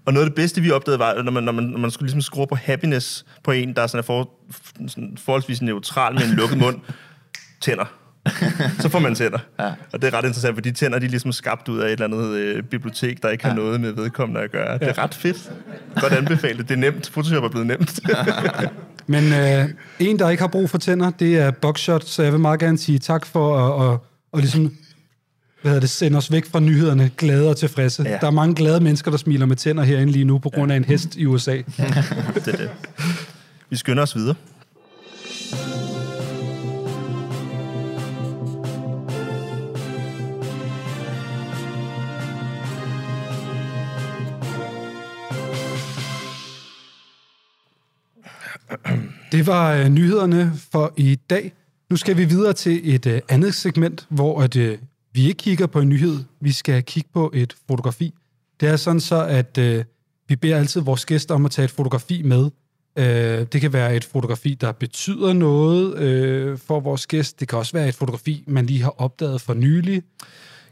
Og 0.09 0.15
noget 0.15 0.27
af 0.27 0.31
det 0.31 0.35
bedste, 0.35 0.61
vi 0.61 0.71
opdagede, 0.71 0.99
var, 0.99 1.23
når 1.23 1.33
man, 1.33 1.43
når 1.43 1.53
man, 1.53 1.65
når 1.65 1.79
man 1.79 1.91
skulle 1.91 2.07
ligesom 2.07 2.21
skrue 2.21 2.47
på 2.47 2.55
happiness 2.55 3.27
på 3.45 3.51
en, 3.51 3.75
der 3.75 3.83
er 3.83 3.87
sådan 3.87 3.99
er 3.99 4.03
for, 4.03 4.31
sådan 4.87 5.17
forholdsvis 5.25 5.63
neutral 5.63 6.15
med 6.15 6.23
en 6.23 6.31
lukket 6.31 6.59
mund, 6.59 6.77
tænder. 7.61 7.85
Så 8.81 8.89
får 8.89 8.99
man 8.99 9.15
tænder. 9.15 9.39
Ja. 9.61 9.73
Og 9.93 10.03
det 10.03 10.15
er 10.15 10.19
ret 10.19 10.25
interessant, 10.25 10.57
for 10.57 10.61
de 10.61 10.73
tænder, 10.73 10.99
de 10.99 11.07
er 11.07 11.11
ligesom 11.11 11.33
skabt 11.33 11.69
ud 11.69 11.79
af 11.79 11.87
et 11.87 11.93
eller 11.93 12.05
andet 12.05 12.37
øh, 12.37 12.63
bibliotek, 12.63 13.23
der 13.23 13.29
ikke 13.29 13.45
har 13.45 13.55
noget 13.55 13.81
med 13.81 13.93
vedkommende 13.93 14.41
at 14.41 14.51
gøre. 14.51 14.79
Det 14.79 14.89
er 14.89 14.99
ret 14.99 15.15
fedt. 15.15 15.53
Godt 16.01 16.13
anbefale 16.13 16.63
det. 16.63 16.71
Er 16.71 16.77
nemt. 16.77 17.11
Photoshop 17.13 17.45
er 17.45 17.49
blevet 17.49 17.67
nemt. 17.67 18.01
Men 19.07 19.33
øh, 19.33 19.69
en, 19.99 20.19
der 20.19 20.31
ikke 20.31 20.41
har 20.41 20.49
brug 20.49 20.71
for 20.71 20.79
tænder, 20.79 21.11
det 21.11 21.39
er 21.39 21.51
Buckshot, 21.51 22.05
så 22.05 22.23
jeg 22.23 22.33
vil 22.33 22.41
meget 22.41 22.61
gerne 22.61 22.79
sige 22.79 22.99
tak 22.99 23.27
for 23.27 23.59
at, 23.59 23.93
at, 23.93 23.99
at 24.35 24.41
ligesom, 24.41 24.73
hvad 25.63 25.71
hedder 25.71 25.81
det, 25.81 25.91
sende 25.91 26.19
os 26.19 26.33
væk 26.33 26.47
fra 26.47 26.61
nyhederne 26.61 27.11
glade 27.17 27.51
og 27.51 27.57
tilfredse. 27.57 28.03
Ja. 28.03 28.19
Der 28.21 28.27
er 28.27 28.31
mange 28.31 28.55
glade 28.55 28.81
mennesker, 28.81 29.11
der 29.11 29.19
smiler 29.19 29.47
med 29.47 29.57
tænder 29.57 29.83
herinde 29.83 30.13
lige 30.13 30.25
nu, 30.25 30.39
på 30.39 30.51
grund 30.51 30.73
af 30.73 30.77
en 30.77 30.85
hest 30.85 31.17
i 31.17 31.27
USA. 31.27 31.53
det 32.35 32.49
er 32.49 32.57
det. 32.57 32.71
Vi 33.71 33.77
skynder 33.77 34.03
os 34.03 34.17
videre. 34.17 34.35
Det 49.33 49.47
var 49.47 49.73
øh, 49.73 49.89
nyhederne 49.89 50.53
for 50.73 50.93
i 50.97 51.19
dag. 51.31 51.53
Nu 51.91 51.97
skal 51.97 52.17
vi 52.17 52.25
videre 52.25 52.53
til 52.53 52.95
et 52.95 53.07
øh, 53.07 53.21
andet 53.29 53.55
segment, 53.55 54.07
hvor 54.09 54.43
at, 54.43 54.57
øh, 54.57 54.79
vi 55.13 55.27
ikke 55.27 55.39
kigger 55.39 55.67
på 55.67 55.81
en 55.81 55.89
nyhed. 55.89 56.19
Vi 56.41 56.53
skal 56.53 56.83
kigge 56.83 57.09
på 57.15 57.31
et 57.35 57.55
fotografi. 57.69 58.15
Det 58.61 58.69
er 58.69 58.77
sådan 58.77 59.01
så, 59.01 59.25
at 59.25 59.59
øh, 59.59 59.85
vi 60.29 60.37
beder 60.37 60.57
altid 60.57 60.81
vores 60.81 61.07
gæster 61.07 61.35
om 61.35 61.45
at 61.45 61.51
tage 61.51 61.65
et 61.65 61.71
fotografi 61.71 62.23
med. 62.23 62.51
Øh, 62.97 63.47
det 63.53 63.61
kan 63.61 63.73
være 63.73 63.97
et 63.97 64.05
fotografi, 64.05 64.55
der 64.55 64.73
betyder 64.73 65.33
noget 65.33 65.99
øh, 65.99 66.59
for 66.59 66.81
vores 66.81 67.07
gæst. 67.07 67.41
Det 67.41 67.49
kan 67.49 67.59
også 67.59 67.73
være 67.73 67.89
et 67.89 67.95
fotografi, 67.95 68.45
man 68.47 68.67
lige 68.67 68.83
har 68.83 68.95
opdaget 69.01 69.41
for 69.41 69.55
nylig. 69.55 70.03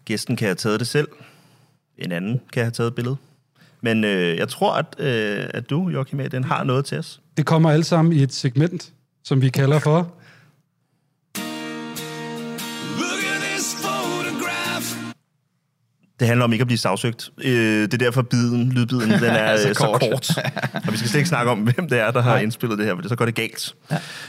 Gæsten 0.04 0.36
kan 0.36 0.46
have 0.46 0.54
taget 0.54 0.80
det 0.80 0.88
selv. 0.88 1.08
En 1.98 2.12
anden 2.12 2.40
kan 2.52 2.62
have 2.62 2.70
taget 2.70 2.88
et 2.88 2.94
billede. 2.94 3.16
Men 3.80 4.04
øh, 4.04 4.36
jeg 4.36 4.48
tror, 4.48 4.72
at, 4.74 4.86
øh, 4.98 5.46
at 5.54 5.70
du, 5.70 5.88
Joachim, 5.88 6.30
den 6.30 6.44
har 6.44 6.64
noget 6.64 6.84
til 6.84 6.98
os. 6.98 7.20
Det 7.36 7.46
kommer 7.46 7.70
alle 7.70 7.84
sammen 7.84 8.12
i 8.12 8.22
et 8.22 8.32
segment, 8.32 8.92
som 9.24 9.42
vi 9.42 9.48
kalder 9.48 9.78
for... 9.78 10.14
Det 16.20 16.28
handler 16.28 16.44
om 16.44 16.52
ikke 16.52 16.62
at 16.62 16.66
blive 16.66 16.78
sagsøgt. 16.78 17.30
Øh, 17.44 17.82
det 17.82 17.94
er 17.94 17.98
derfor 17.98 18.22
biden, 18.22 18.72
lydbiden, 18.72 19.10
den 19.10 19.22
er 19.24 19.56
Så 19.56 19.62
så, 19.68 19.74
så 19.74 19.80
kort. 19.80 20.00
kort. 20.00 20.30
Og 20.86 20.92
vi 20.92 20.96
skal 20.96 21.08
slet 21.10 21.18
ikke 21.18 21.28
snakke 21.28 21.50
om, 21.50 21.58
hvem 21.58 21.88
det 21.88 22.00
er, 22.00 22.10
der 22.10 22.22
har 22.22 22.38
indspillet 22.38 22.78
det 22.78 22.86
her, 22.86 22.94
for 22.94 23.00
det 23.00 23.10
så 23.10 23.16
går 23.16 23.24
det 23.24 23.34
galt. 23.34 23.74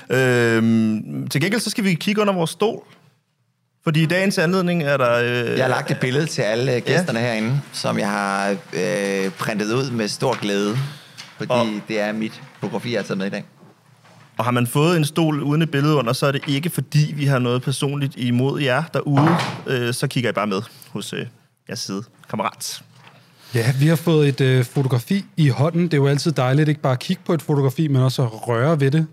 Ja. 0.09 0.55
Øhm, 0.57 1.27
til 1.27 1.41
gengæld 1.41 1.61
så 1.61 1.69
skal 1.69 1.83
vi 1.83 1.93
kigge 1.93 2.21
under 2.21 2.33
vores 2.33 2.49
stol. 2.49 2.83
Fordi 3.83 4.03
i 4.03 4.05
dagens 4.05 4.37
anledning 4.37 4.83
er 4.83 4.97
der... 4.97 5.13
Øh, 5.13 5.57
Jeg 5.57 5.63
har 5.63 5.69
lagt 5.69 5.91
et 5.91 5.97
billede 5.99 6.25
til 6.25 6.41
alle 6.41 6.79
gæsterne 6.79 7.19
ja. 7.19 7.25
herinde, 7.25 7.61
som 7.73 7.99
jeg 7.99 8.09
har 8.09 8.49
øh, 8.73 9.31
printet 9.31 9.73
ud 9.73 9.91
med 9.91 10.07
stor 10.07 10.39
glæde, 10.41 10.77
fordi 11.37 11.51
og... 11.51 11.65
det 11.87 11.99
er 12.01 12.11
mit 12.13 12.41
fotografi, 12.59 12.91
jeg 12.91 12.99
har 12.99 13.03
taget 13.05 13.17
med 13.17 13.27
i 13.27 13.29
dag. 13.29 13.45
Og 14.37 14.45
har 14.45 14.51
man 14.51 14.67
fået 14.67 14.97
en 14.97 15.05
stol 15.05 15.43
uden 15.43 15.61
et 15.61 15.71
billede 15.71 15.95
under, 15.95 16.13
så 16.13 16.25
er 16.25 16.31
det 16.31 16.41
ikke 16.47 16.69
fordi, 16.69 17.13
vi 17.15 17.25
har 17.25 17.39
noget 17.39 17.61
personligt 17.61 18.13
imod 18.17 18.61
jer 18.61 18.83
derude. 18.93 19.35
Øh, 19.67 19.93
så 19.93 20.07
kigger 20.07 20.29
I 20.29 20.33
bare 20.33 20.47
med 20.47 20.61
hos 20.91 21.13
øh, 21.13 21.25
jeres 21.69 21.79
side. 21.79 22.03
Kammerat. 22.29 22.81
Ja, 23.55 23.73
vi 23.79 23.87
har 23.87 23.95
fået 23.95 24.27
et 24.27 24.41
øh, 24.41 24.65
fotografi 24.65 25.25
i 25.37 25.47
hånden. 25.49 25.83
Det 25.83 25.93
er 25.93 25.97
jo 25.97 26.07
altid 26.07 26.31
dejligt 26.31 26.69
ikke 26.69 26.81
bare 26.81 26.93
at 26.93 26.99
kigge 26.99 27.21
på 27.25 27.33
et 27.33 27.41
fotografi, 27.41 27.87
men 27.87 28.01
også 28.01 28.23
at 28.23 28.47
røre 28.47 28.79
ved 28.79 28.91
det. 28.91 29.07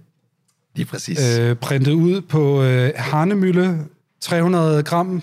Lige 0.75 0.87
præcis. 0.87 1.39
Øh, 1.39 1.57
printet 1.57 1.93
ud 1.93 2.21
på 2.21 2.63
øh, 2.63 2.93
Harnemølle, 2.97 3.79
300 4.21 4.83
gram. 4.83 5.23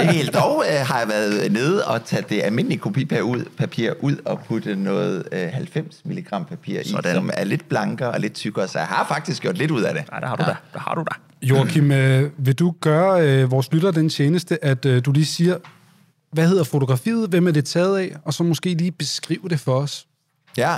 Ikke 0.00 0.12
helt. 0.12 0.34
Dog 0.34 0.64
øh, 0.70 0.86
har 0.86 0.98
jeg 0.98 1.08
været 1.08 1.52
nede 1.52 1.84
og 1.84 2.04
taget 2.04 2.28
det 2.28 2.42
almindelige 2.42 2.78
kopipapir 2.78 3.20
ud, 3.20 3.44
papir 3.58 3.92
ud 4.00 4.16
og 4.24 4.40
putte 4.48 4.76
noget 4.76 5.28
øh, 5.32 5.48
90 5.52 6.00
mg 6.04 6.26
papir 6.30 6.80
i, 6.80 6.88
Sådan. 6.88 7.14
som 7.14 7.30
er 7.32 7.44
lidt 7.44 7.68
blankere 7.68 8.10
og 8.10 8.20
lidt 8.20 8.34
tykkere, 8.34 8.68
så 8.68 8.78
jeg 8.78 8.88
har 8.88 9.06
faktisk 9.08 9.42
gjort 9.42 9.58
lidt 9.58 9.70
ud 9.70 9.82
af 9.82 9.94
det. 9.94 10.10
Nej, 10.10 10.20
der 10.20 10.26
har 10.26 10.36
du 10.36 10.42
ja. 10.42 10.48
da. 10.48 10.56
Der 10.72 10.78
har 10.78 10.94
du 10.94 11.00
da. 11.00 11.46
Joachim, 11.46 11.92
øh, 11.92 12.30
vil 12.36 12.54
du 12.54 12.74
gøre 12.80 13.28
øh, 13.28 13.50
vores 13.50 13.72
lytter 13.72 13.90
den 13.90 14.08
tjeneste, 14.08 14.64
at 14.64 14.86
øh, 14.86 15.04
du 15.04 15.12
lige 15.12 15.26
siger, 15.26 15.56
hvad 16.32 16.48
hedder 16.48 16.64
fotografiet, 16.64 17.28
hvem 17.28 17.46
er 17.46 17.52
det 17.52 17.64
taget 17.64 17.98
af, 17.98 18.16
og 18.24 18.34
så 18.34 18.42
måske 18.42 18.74
lige 18.74 18.92
beskrive 18.92 19.48
det 19.48 19.60
for 19.60 19.74
os. 19.74 20.06
Ja. 20.56 20.74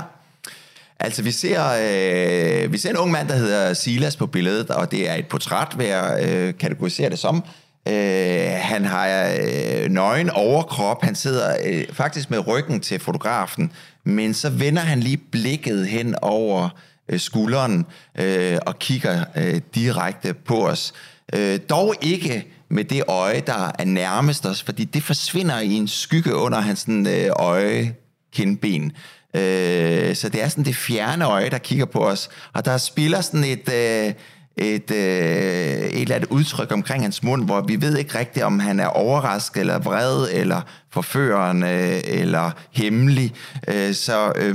Altså, 1.00 1.22
vi 1.22 1.30
ser, 1.30 1.62
øh, 1.64 2.72
vi 2.72 2.78
ser 2.78 2.90
en 2.90 2.96
ung 2.96 3.10
mand, 3.10 3.28
der 3.28 3.36
hedder 3.36 3.74
Silas 3.74 4.16
på 4.16 4.26
billedet, 4.26 4.70
og 4.70 4.90
det 4.90 5.10
er 5.10 5.14
et 5.14 5.26
portræt, 5.26 5.78
vil 5.78 5.86
jeg 5.86 6.28
øh, 6.28 6.54
kategorisere 6.58 7.10
det 7.10 7.18
som. 7.18 7.44
Øh, 7.88 8.48
han 8.60 8.84
har 8.84 9.36
øh, 9.40 9.88
nøgen 9.90 10.30
overkrop, 10.30 11.04
han 11.04 11.14
sidder 11.14 11.56
øh, 11.64 11.84
faktisk 11.92 12.30
med 12.30 12.46
ryggen 12.46 12.80
til 12.80 13.00
fotografen, 13.00 13.72
men 14.04 14.34
så 14.34 14.50
vender 14.50 14.82
han 14.82 15.00
lige 15.00 15.16
blikket 15.16 15.86
hen 15.86 16.14
over 16.22 16.68
øh, 17.08 17.20
skulderen 17.20 17.86
øh, 18.18 18.58
og 18.66 18.78
kigger 18.78 19.24
øh, 19.36 19.60
direkte 19.74 20.34
på 20.34 20.68
os. 20.68 20.92
Øh, 21.32 21.58
dog 21.70 21.94
ikke 22.00 22.46
med 22.68 22.84
det 22.84 23.02
øje, 23.08 23.42
der 23.46 23.72
er 23.78 23.84
nærmest 23.84 24.46
os, 24.46 24.62
fordi 24.62 24.84
det 24.84 25.02
forsvinder 25.02 25.58
i 25.58 25.72
en 25.72 25.88
skygge 25.88 26.34
under 26.34 26.60
hans 26.60 26.78
sådan, 26.78 27.06
øh, 27.06 27.30
øje, 27.36 27.94
kindben. 28.32 28.92
Øh, 29.34 30.14
så 30.16 30.28
det 30.28 30.42
er 30.42 30.48
sådan 30.48 30.64
det 30.64 30.76
fjerne 30.76 31.24
øje, 31.24 31.50
der 31.50 31.58
kigger 31.58 31.84
på 31.84 32.08
os. 32.08 32.28
Og 32.52 32.64
der 32.64 32.76
spiller 32.76 33.20
sådan 33.20 33.44
et, 33.44 33.72
øh, 33.72 34.14
et, 34.56 34.90
øh, 34.90 34.96
et 34.96 36.02
eller 36.02 36.14
andet 36.14 36.30
udtryk 36.30 36.72
omkring 36.72 37.02
hans 37.02 37.22
mund, 37.22 37.44
hvor 37.44 37.60
vi 37.60 37.80
ved 37.80 37.98
ikke 37.98 38.18
rigtigt, 38.18 38.44
om 38.44 38.58
han 38.58 38.80
er 38.80 38.86
overrasket, 38.86 39.60
eller 39.60 39.78
vred, 39.78 40.28
eller 40.32 40.60
forførende, 40.90 42.06
eller 42.06 42.50
hemmelig. 42.72 43.34
Øh, 43.68 43.94
så 43.94 44.32
øh, 44.36 44.54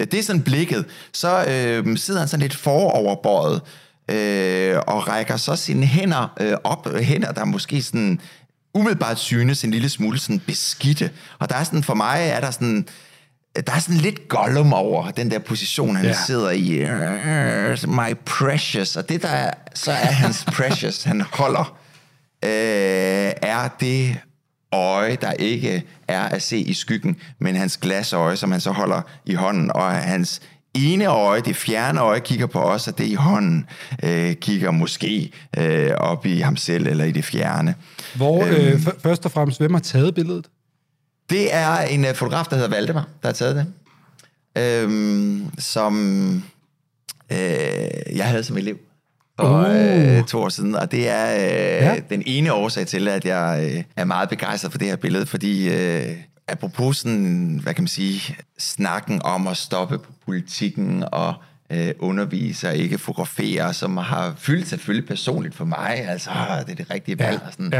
det 0.00 0.14
er 0.14 0.22
sådan 0.22 0.42
blikket. 0.42 0.84
Så 1.12 1.44
øh, 1.44 1.96
sidder 1.96 2.20
han 2.20 2.28
sådan 2.28 2.42
lidt 2.42 2.56
foroverbøjet, 2.56 3.60
øh, 4.10 4.76
og 4.86 5.08
rækker 5.08 5.36
så 5.36 5.56
sine 5.56 5.86
hænder 5.86 6.34
øh, 6.40 6.56
op. 6.64 6.96
Hænder, 6.96 7.32
der 7.32 7.44
måske 7.44 7.82
sådan 7.82 8.20
umiddelbart 8.74 9.18
synes 9.18 9.64
en 9.64 9.70
lille 9.70 9.88
smule 9.88 10.18
sådan 10.18 10.38
beskidte. 10.38 11.10
Og 11.38 11.48
der 11.48 11.56
er 11.56 11.64
sådan, 11.64 11.82
for 11.82 11.94
mig 11.94 12.18
er 12.20 12.40
der 12.40 12.50
sådan, 12.50 12.86
der 13.56 13.72
er 13.74 13.78
sådan 13.78 14.00
lidt 14.00 14.28
Gollum 14.28 14.72
over 14.72 15.10
den 15.10 15.30
der 15.30 15.38
position, 15.38 15.96
han 15.96 16.04
Ja. 16.06 16.14
sidder 16.26 16.50
i. 16.50 16.86
My 17.86 18.14
precious. 18.26 18.96
Og 18.96 19.08
det, 19.08 19.22
der 19.22 19.28
er, 19.28 19.50
så 19.74 19.92
er 19.92 19.94
hans 19.96 20.44
precious, 20.56 21.02
han 21.04 21.20
holder, 21.20 21.76
øh, 22.44 22.50
er 23.42 23.68
det 23.80 24.16
øje, 24.72 25.16
der 25.20 25.32
ikke 25.32 25.82
er 26.08 26.22
at 26.22 26.42
se 26.42 26.58
i 26.58 26.74
skyggen, 26.74 27.16
men 27.38 27.56
hans 27.56 27.76
glasøje, 27.76 28.36
som 28.36 28.50
han 28.52 28.60
så 28.60 28.70
holder 28.70 29.02
i 29.26 29.34
hånden, 29.34 29.72
og 29.74 29.90
hans 29.92 30.40
ene 30.74 31.06
øje, 31.06 31.40
det 31.40 31.56
fjerne 31.56 32.00
øje, 32.00 32.20
kigger 32.20 32.46
på 32.46 32.60
os, 32.60 32.88
og 32.88 32.98
det 32.98 33.04
i 33.06 33.14
hånden 33.14 33.66
øh, 34.02 34.34
kigger 34.34 34.70
måske 34.70 35.32
øh, 35.58 35.90
op 35.90 36.26
i 36.26 36.40
ham 36.40 36.56
selv, 36.56 36.86
eller 36.86 37.04
i 37.04 37.12
det 37.12 37.24
fjerne. 37.24 37.74
Hvor, 38.14 38.44
øh, 38.44 38.72
f- 38.72 39.00
først 39.02 39.24
og 39.24 39.30
fremmest, 39.30 39.60
hvem 39.60 39.74
har 39.74 39.80
taget 39.80 40.14
billedet? 40.14 40.46
Det 41.30 41.54
er 41.54 41.76
en 41.78 42.04
øh, 42.04 42.14
fotograf, 42.14 42.46
der 42.46 42.56
hedder 42.56 42.70
Valdemar, 42.70 43.08
der 43.22 43.28
har 43.28 43.32
taget 43.32 43.56
det. 43.56 43.66
Øhm, 44.62 45.50
som 45.58 45.94
øh, 47.32 47.38
jeg 48.16 48.24
havde 48.26 48.44
som 48.44 48.56
elev 48.58 48.76
for 49.40 49.68
Uh. 49.68 50.16
øh, 50.16 50.24
to 50.24 50.38
år 50.42 50.48
siden. 50.48 50.74
Og 50.74 50.90
det 50.92 51.08
er 51.08 51.34
øh, 51.34 51.84
Ja. 51.86 51.94
den 52.10 52.22
ene 52.26 52.52
årsag 52.52 52.86
til, 52.86 53.08
at 53.08 53.24
jeg 53.24 53.70
øh, 53.74 53.82
er 53.96 54.04
meget 54.04 54.28
begejstret 54.28 54.72
for 54.72 54.78
det 54.78 54.88
her 54.88 54.96
billede. 54.96 55.26
Fordi 55.26 55.68
øh, 55.68 56.16
apropos 56.48 56.96
sådan, 56.96 57.60
hvad 57.62 57.74
kan 57.74 57.82
man 57.82 57.88
sige, 57.88 58.36
snakken 58.58 59.22
om 59.24 59.46
at 59.46 59.56
stoppe 59.56 59.98
på 59.98 60.12
politikken 60.26 61.04
og 61.12 61.34
øh, 61.70 61.94
undervise 61.98 62.68
og 62.68 62.76
ikke 62.76 62.98
fotografere, 62.98 63.74
som 63.74 63.96
har 63.96 64.34
fyldt 64.38 64.68
selvfølgelig 64.68 65.08
personligt 65.08 65.54
for 65.54 65.64
mig. 65.64 66.04
Altså, 66.08 66.30
ah, 66.30 66.64
det 66.66 66.72
er 66.72 66.76
det 66.76 66.90
rigtige 66.90 67.18
valg. 67.18 67.40
Ja, 67.42 67.46
Og, 67.46 67.52
sådan. 67.52 67.72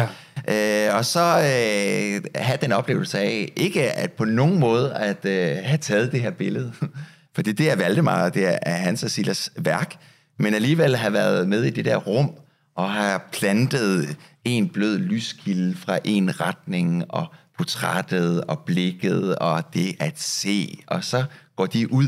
ja. 0.49 0.89
Øh, 0.89 0.97
og 0.97 1.05
så 1.05 1.21
øh, 1.21 2.43
have 2.43 2.59
den 2.61 2.73
oplevelse 2.73 3.19
af, 3.19 3.53
ikke 3.57 3.93
at 3.93 4.13
på 4.13 4.25
nogen 4.25 4.59
måde 4.59 4.95
at 4.95 5.25
øh, 5.25 5.57
have 5.65 5.79
taget 5.79 6.13
det 6.13 6.21
her 6.21 6.31
billede, 6.31 6.73
fordi 7.35 7.53
det 7.53 7.71
er 7.71 7.77
Valdemar, 7.77 8.25
og 8.25 8.35
det 8.35 8.47
er, 8.47 8.59
er 8.63 8.77
hans 8.77 9.03
og 9.03 9.11
Silas 9.11 9.53
værk, 9.57 9.95
men 10.39 10.55
alligevel 10.55 10.97
have 10.97 11.13
været 11.13 11.49
med 11.49 11.63
i 11.65 11.71
det 11.71 11.85
der 11.85 11.97
rum, 11.97 12.31
og 12.77 12.91
have 12.91 13.21
plantet 13.33 14.17
en 14.45 14.69
blød 14.69 14.99
lyskilde 14.99 15.77
fra 15.77 15.99
en 16.05 16.41
retning, 16.41 17.05
og 17.09 17.27
portrættet 17.59 18.41
og 18.45 18.59
blikket, 18.59 19.37
og 19.37 19.75
det 19.75 19.97
at 20.01 20.21
se, 20.21 20.79
og 20.87 21.05
så 21.05 21.25
går 21.57 21.67
de 21.67 21.93
ud 21.93 22.07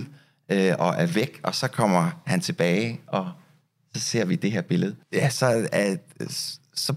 øh, 0.52 0.74
og 0.78 0.94
er 0.98 1.06
væk, 1.06 1.40
og 1.42 1.54
så 1.54 1.68
kommer 1.68 2.22
han 2.26 2.40
tilbage, 2.40 3.00
og 3.06 3.30
så 3.94 4.00
ser 4.00 4.24
vi 4.24 4.36
det 4.36 4.52
her 4.52 4.62
billede. 4.62 4.94
Ja, 5.12 5.28
så, 5.30 5.68
at, 5.72 6.00
så 6.74 6.94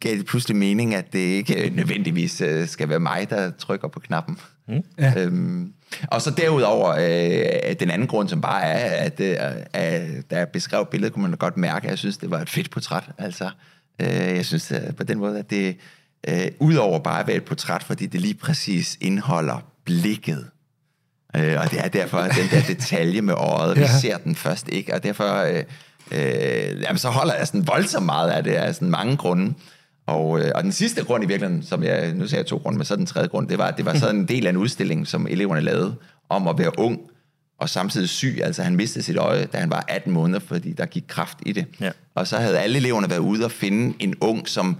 gav 0.00 0.16
det 0.16 0.26
pludselig 0.26 0.56
mening, 0.56 0.94
at 0.94 1.12
det 1.12 1.18
ikke 1.18 1.72
nødvendigvis 1.76 2.40
øh, 2.40 2.68
skal 2.68 2.88
være 2.88 3.00
mig, 3.00 3.30
der 3.30 3.50
trykker 3.50 3.88
på 3.88 4.00
knappen. 4.00 4.38
Mm. 4.68 4.82
Ja. 4.98 5.12
Øhm, 5.16 5.72
og 6.08 6.22
så 6.22 6.30
derudover, 6.30 6.90
øh, 6.90 7.76
den 7.80 7.90
anden 7.90 8.08
grund, 8.08 8.28
som 8.28 8.40
bare 8.40 8.62
er, 8.62 9.04
at, 9.04 9.20
øh, 9.20 9.36
at 9.72 10.30
da 10.30 10.38
jeg 10.38 10.48
beskrev 10.48 10.86
billedet, 10.90 11.12
kunne 11.12 11.22
man 11.22 11.30
da 11.30 11.36
godt 11.36 11.56
mærke, 11.56 11.84
at 11.84 11.90
jeg 11.90 11.98
synes, 11.98 12.18
det 12.18 12.30
var 12.30 12.40
et 12.40 12.50
fedt 12.50 12.70
portræt. 12.70 13.04
Altså, 13.18 13.50
øh, 14.00 14.08
jeg 14.08 14.46
synes 14.46 14.72
at 14.72 14.96
på 14.96 15.02
den 15.02 15.18
måde, 15.18 15.38
at 15.38 15.50
det 15.50 15.76
øh, 16.28 16.50
udover 16.60 16.98
bare 16.98 17.20
at 17.20 17.26
være 17.26 17.36
et 17.36 17.44
portræt, 17.44 17.82
fordi 17.82 18.06
det 18.06 18.20
lige 18.20 18.34
præcis 18.34 18.98
indeholder 19.00 19.72
blikket, 19.84 20.46
Øh, 21.36 21.60
og 21.60 21.70
det 21.70 21.80
er 21.80 21.88
derfor 21.88 22.18
at 22.18 22.34
den 22.36 22.48
der 22.50 22.66
detalje 22.74 23.20
med 23.22 23.34
øjet, 23.34 23.76
vi 23.76 23.80
Ja. 23.80 23.98
ser 24.00 24.16
den 24.18 24.34
først 24.36 24.68
ikke, 24.68 24.94
og 24.94 25.02
derfor 25.02 25.34
øh, 25.42 25.62
øh, 26.10 26.80
jamen, 26.82 26.98
så 26.98 27.08
holder 27.08 27.34
jeg 27.34 27.46
sådan 27.46 27.66
voldsomt 27.66 28.06
meget 28.06 28.30
af 28.30 28.44
det 28.44 28.52
af 28.52 28.74
sådan 28.74 28.90
mange 28.90 29.16
grunde. 29.16 29.54
Og, 30.06 30.40
øh, 30.40 30.52
og 30.54 30.62
den 30.62 30.72
sidste 30.72 31.04
grund 31.04 31.24
i 31.24 31.26
virkeligheden, 31.26 31.62
som 31.62 31.82
jeg, 31.84 32.12
nu 32.12 32.26
sagde 32.26 32.40
jeg 32.40 32.46
to 32.46 32.56
grunde, 32.56 32.78
men 32.78 32.84
så 32.84 32.96
den 32.96 33.06
tredje 33.06 33.28
grund, 33.28 33.48
det 33.48 33.58
var, 33.58 33.66
at 33.66 33.76
det 33.76 33.84
var 33.84 33.94
sådan 33.98 34.16
en 34.16 34.28
del 34.28 34.46
af 34.46 34.50
en 34.50 34.56
udstilling, 34.56 35.06
som 35.06 35.26
eleverne 35.30 35.60
lavede, 35.60 35.94
om 36.28 36.48
at 36.48 36.58
være 36.58 36.78
ung 36.78 37.00
og 37.60 37.68
samtidig 37.68 38.08
syg. 38.08 38.40
Altså 38.42 38.62
han 38.62 38.76
mistede 38.76 39.04
sit 39.04 39.16
øje, 39.16 39.46
da 39.46 39.58
han 39.58 39.70
var 39.70 39.84
18 39.88 40.12
måneder, 40.12 40.40
fordi 40.40 40.72
der 40.72 40.86
gik 40.86 41.04
kraft 41.08 41.38
i 41.46 41.52
det. 41.52 41.66
Ja. 41.80 41.90
Og 42.14 42.26
så 42.26 42.36
havde 42.36 42.58
alle 42.58 42.76
eleverne 42.78 43.10
været 43.10 43.18
ude 43.20 43.44
og 43.44 43.50
finde 43.50 43.94
en 43.98 44.14
ung, 44.20 44.48
som 44.48 44.76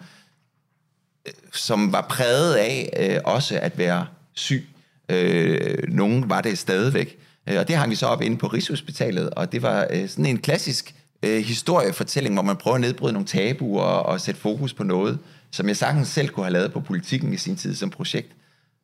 som 1.52 1.92
var 1.92 2.00
præget 2.08 2.54
af 2.54 2.90
øh, 2.98 3.20
også 3.24 3.58
at 3.62 3.78
være 3.78 4.06
syg. 4.34 4.68
Øh, 5.08 5.78
nogen 5.88 6.30
var 6.30 6.40
det 6.40 6.58
stadigvæk. 6.58 7.18
Øh, 7.48 7.58
og 7.58 7.68
det 7.68 7.76
hang 7.76 7.90
vi 7.90 7.94
så 7.96 8.06
op 8.06 8.22
inde 8.22 8.36
på 8.36 8.46
Rigshospitalet, 8.46 9.30
og 9.30 9.52
det 9.52 9.62
var 9.62 9.86
øh, 9.90 10.08
sådan 10.08 10.26
en 10.26 10.38
klassisk 10.38 10.94
øh, 11.22 11.44
historiefortælling, 11.44 12.34
hvor 12.34 12.42
man 12.42 12.56
prøver 12.56 12.74
at 12.74 12.80
nedbryde 12.80 13.12
nogle 13.12 13.26
tabuer 13.26 13.82
og, 13.82 14.06
og 14.06 14.20
sætte 14.20 14.40
fokus 14.40 14.74
på 14.74 14.82
noget, 14.84 15.18
som 15.50 15.68
jeg 15.68 15.76
sagtens 15.76 16.08
selv 16.08 16.28
kunne 16.28 16.44
have 16.46 16.52
lavet 16.52 16.72
på 16.72 16.80
politikken 16.80 17.32
i 17.32 17.36
sin 17.36 17.56
tid 17.56 17.74
som 17.74 17.90
projekt. 17.90 18.28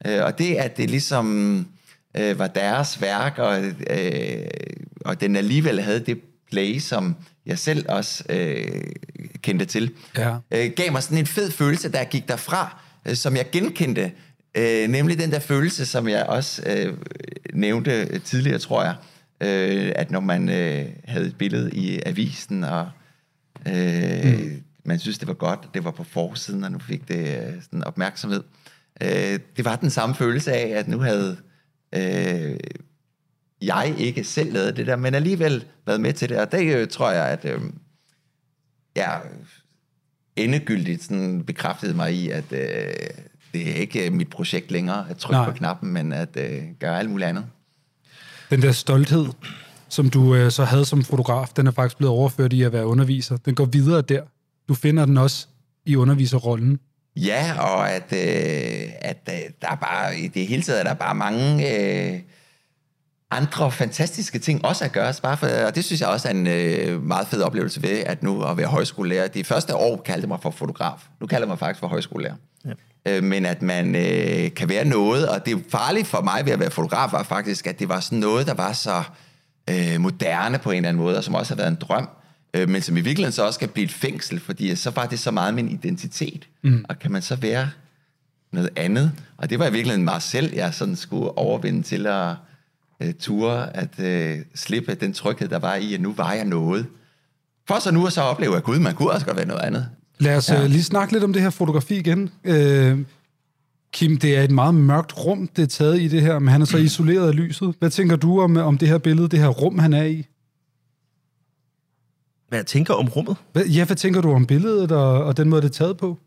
Øh, 0.06 0.24
og 0.24 0.38
det, 0.38 0.55
at 0.55 0.76
det 0.76 0.90
ligesom 0.90 1.56
øh, 2.16 2.38
var 2.38 2.47
deres 2.47 3.01
værk, 3.01 3.38
og, 3.38 3.64
øh, 3.90 4.47
og 5.05 5.20
den 5.20 5.36
alligevel 5.36 5.80
havde 5.80 6.01
det 6.01 6.20
play, 6.51 6.78
som 6.78 7.16
jeg 7.47 7.59
selv 7.59 7.84
også 7.88 8.24
øh, 8.28 8.82
kendte 9.42 9.64
til, 9.64 9.90
Ja. 10.18 10.36
øh, 10.51 10.70
gav 10.76 10.92
mig 10.92 11.02
sådan 11.02 11.18
en 11.18 11.26
fed 11.26 11.51
følelse, 11.51 11.92
der 11.92 12.05
gik 12.05 12.28
derfra, 12.28 12.82
øh, 13.06 13.14
som 13.16 13.36
jeg 13.36 13.47
genkendte. 13.52 14.12
Øh, 14.55 14.89
nemlig 14.89 15.18
den 15.18 15.31
der 15.31 15.39
følelse, 15.39 15.86
som 15.86 16.09
jeg 16.09 16.27
også 16.27 16.62
øh, 16.66 16.97
nævnte 17.55 18.18
tidligere, 18.18 18.59
tror 18.59 18.82
jeg, 18.82 18.94
øh, 19.40 19.93
at 19.97 20.10
når 20.10 20.20
man 20.20 20.48
øh, 20.48 20.86
havde 21.05 21.27
et 21.27 21.39
billede 21.39 21.70
i 21.72 22.01
avisen, 22.06 22.64
og 22.64 22.90
øh, 23.68 24.39
mm. 24.39 24.62
man 24.85 24.98
synes, 24.98 25.18
det 25.18 25.28
var 25.28 25.35
godt, 25.35 25.68
det 25.74 25.85
var 25.85 25.90
på 25.90 26.05
forsiden, 26.05 26.64
og 26.64 26.72
nu 26.72 26.78
fik 26.78 27.09
det 27.09 27.39
øh, 27.39 27.62
sådan 27.62 27.85
opmærksomhed. 27.85 28.43
Øh, 29.02 29.39
det 29.56 29.64
var 29.64 29.77
den 29.77 29.90
samme 29.90 30.14
følelse 30.14 30.52
af, 30.52 30.68
at 30.78 30.89
nu 30.89 30.98
havde 30.98 31.36
øh, 31.94 32.59
jeg 33.62 33.94
ikke 33.98 34.24
selv 34.24 34.52
lavet 34.52 34.77
det 34.77 34.86
der, 34.86 34.97
men 34.97 35.14
alligevel 35.14 35.64
været 35.86 36.01
med 36.01 36.12
til 36.12 36.28
det, 36.28 36.39
og 36.39 36.52
det 36.52 36.77
øh, 36.77 36.89
tror 36.89 37.10
jeg, 37.10 37.27
at 37.27 37.44
øh, 37.44 37.60
ja, 38.97 39.18
endegyldigt 40.36 41.02
sådan 41.02 41.44
bekræftede 41.44 41.94
mig 41.94 42.14
i, 42.14 42.31
at 42.31 42.52
øh, 42.52 42.93
det 43.52 43.70
er 43.70 43.74
ikke 43.74 44.10
mit 44.10 44.31
projekt 44.31 44.70
længere 44.70 45.06
at 45.10 45.16
trykke 45.16 45.36
Nej. 45.36 45.51
på 45.51 45.56
knappen, 45.56 45.93
men 45.93 46.12
at 46.12 46.36
øh, 46.36 46.62
gøre 46.78 46.98
alt 46.98 47.10
muligt 47.10 47.28
andet. 47.28 47.44
Den 48.51 48.62
der 48.62 48.72
stolthed, 48.72 49.27
som 49.89 50.10
du 50.10 50.35
øh, 50.35 50.51
så 50.51 50.64
havde 50.64 50.85
som 50.85 51.05
fotograf, 51.05 51.48
den 51.56 51.66
er 51.66 51.70
faktisk 51.70 51.97
blevet 51.98 52.14
overført 52.14 52.52
i 52.52 52.62
at 52.62 52.72
være 52.72 52.86
underviser. 52.86 53.36
Den 53.36 53.55
går 53.55 53.64
videre 53.64 54.02
der. 54.02 54.22
Du 54.68 54.74
finder 54.74 55.05
den 55.05 55.18
også 55.18 55.47
i 55.86 55.97
underviserrollen. 55.97 56.81
Ja, 57.16 57.55
og 57.59 57.90
at, 57.90 58.12
øh, 58.12 58.93
at 59.01 59.28
øh, 59.28 59.35
der 59.62 59.68
er 59.70 59.77
bare, 59.77 60.18
i 60.18 60.28
det 60.28 60.47
hele 60.47 60.62
taget 60.62 60.81
er 60.81 60.85
der 60.85 60.94
bare 60.94 61.14
mange 61.14 61.77
øh, 61.77 62.20
andre 63.31 63.72
fantastiske 63.72 64.39
ting 64.39 64.64
også 64.64 64.85
at 64.85 64.93
gøre. 64.93 65.14
Bare 65.22 65.36
for, 65.36 65.47
og 65.47 65.74
det 65.74 65.85
synes 65.85 66.01
jeg 66.01 66.09
også 66.09 66.28
er 66.28 66.32
en 66.32 66.47
øh, 66.47 67.02
meget 67.02 67.27
fed 67.27 67.43
oplevelse 67.43 67.82
ved, 67.82 67.98
at 67.98 68.22
nu 68.22 68.43
at 68.43 68.56
være 68.56 68.66
højskolelærer. 68.66 69.28
De 69.28 69.44
første 69.44 69.77
år 69.77 69.97
kaldte 69.97 70.28
mig 70.28 70.39
for 70.43 70.51
fotograf. 70.51 71.06
Nu 71.20 71.27
kalder 71.27 71.47
jeg 71.47 71.48
mig 71.48 71.59
faktisk 71.59 71.81
for 71.81 71.86
højskolelærer. 71.86 72.35
Ja. 72.64 72.72
Øh, 73.09 73.24
men 73.24 73.47
at 73.47 73.62
man 73.62 73.94
øh, 73.94 74.55
kan 74.55 74.68
være 74.68 74.85
noget, 74.85 75.28
og 75.28 75.47
det 75.47 75.64
farligt 75.68 76.06
for 76.06 76.22
mig 76.22 76.43
ved 76.44 76.52
at 76.52 76.60
være 76.60 76.70
fotograf, 76.70 77.12
var 77.12 77.22
faktisk, 77.22 77.66
at 77.66 77.78
det 77.78 77.89
var 77.89 78.01
sådan 78.01 78.18
noget, 78.18 78.47
der 78.47 78.55
var 78.55 78.72
så 78.72 79.02
øh, 79.70 80.01
moderne 80.01 80.59
på 80.59 80.70
en 80.70 80.77
eller 80.77 80.89
anden 80.89 81.02
måde, 81.02 81.16
og 81.16 81.24
som 81.24 81.35
også 81.35 81.55
har 81.55 81.56
været 81.56 81.68
en 81.68 81.78
drøm, 81.81 82.09
øh, 82.55 82.68
men 82.68 82.82
som 82.82 82.97
i 82.97 83.01
virkeligheden 83.01 83.32
så 83.32 83.47
også 83.47 83.59
kan 83.59 83.68
blive 83.68 83.85
et 83.85 83.93
fængsel, 83.93 84.40
fordi 84.40 84.74
så 84.77 84.90
var 84.90 85.06
det 85.06 85.18
så 85.18 85.31
meget 85.31 85.55
min 85.55 85.70
identitet. 85.70 86.48
Mm. 86.62 86.85
Og 86.89 86.98
kan 86.98 87.12
man 87.12 87.22
så 87.22 87.36
være 87.36 87.70
noget 88.52 88.70
andet? 88.77 89.12
Og 89.36 89.51
det 89.51 89.59
var 89.59 89.66
i 89.66 89.72
virkeligheden 89.72 90.05
mig 90.05 90.22
selv, 90.22 90.55
jeg 90.55 90.74
sådan 90.74 90.97
skulle 90.97 91.39
overvinde 91.39 91.82
til 91.82 92.06
at 92.06 92.35
øh, 93.01 93.14
ture, 93.14 93.77
at 93.77 94.01
øh, 94.01 94.39
slippe 94.55 94.94
den 94.94 95.12
tryghed, 95.12 95.48
der 95.48 95.59
var 95.59 95.74
i, 95.74 95.94
at 95.94 96.01
nu 96.01 96.12
var 96.12 96.32
jeg 96.32 96.44
noget. 96.44 96.86
For 97.68 97.78
så 97.78 97.90
nu 97.90 98.06
at 98.06 98.12
så 98.12 98.22
opleve, 98.22 98.56
at 98.56 98.64
gud, 98.64 98.78
man 98.78 98.94
kunne 98.94 99.10
også 99.10 99.27
godt 99.27 99.36
være 99.36 99.47
noget 99.47 99.62
andet. 99.62 99.89
Lad 100.20 100.36
os 100.36 100.51
ja. 100.51 100.66
lige 100.66 100.82
snakke 100.82 101.12
lidt 101.12 101.24
om 101.24 101.32
det 101.32 101.42
her 101.42 101.51
fotografi 101.51 101.97
igen. 101.97 102.30
Øh, 102.44 102.98
Kim, 103.92 104.16
det 104.16 104.36
er 104.36 104.42
et 104.42 104.51
meget 104.51 104.74
mørkt 104.74 105.24
rum, 105.24 105.48
det 105.56 105.62
er 105.62 105.66
taget 105.66 106.01
i 106.01 106.09
det 106.09 106.22
her, 106.22 106.38
men 106.38 106.48
han 106.48 106.60
er 106.60 106.66
så 106.66 106.78
isoleret 106.78 107.28
af 107.28 107.36
lyset. 107.36 107.74
Hvad 107.78 107.90
tænker 107.90 108.16
du 108.16 108.40
om, 108.40 108.56
om 108.56 108.78
det 108.78 108.88
her 108.88 108.98
billede, 108.98 109.28
det 109.28 109.38
her 109.38 109.48
rum, 109.48 109.78
han 109.78 109.92
er 109.92 110.05
i? 110.05 110.26
Hvad 112.48 112.59
jeg 112.59 112.66
tænker 112.66 112.94
om 112.94 113.09
rummet? 113.09 113.36
Hvad, 113.52 113.64
ja, 113.64 113.84
hvad 113.84 113.97
tænker 113.97 114.20
du 114.20 114.32
om 114.32 114.47
billedet 114.47 114.92
og, 114.92 115.24
og 115.24 115.36
den 115.36 115.48
måde, 115.48 115.62
det 115.62 115.68
er 115.68 115.72
taget 115.72 115.97
på? 115.97 116.18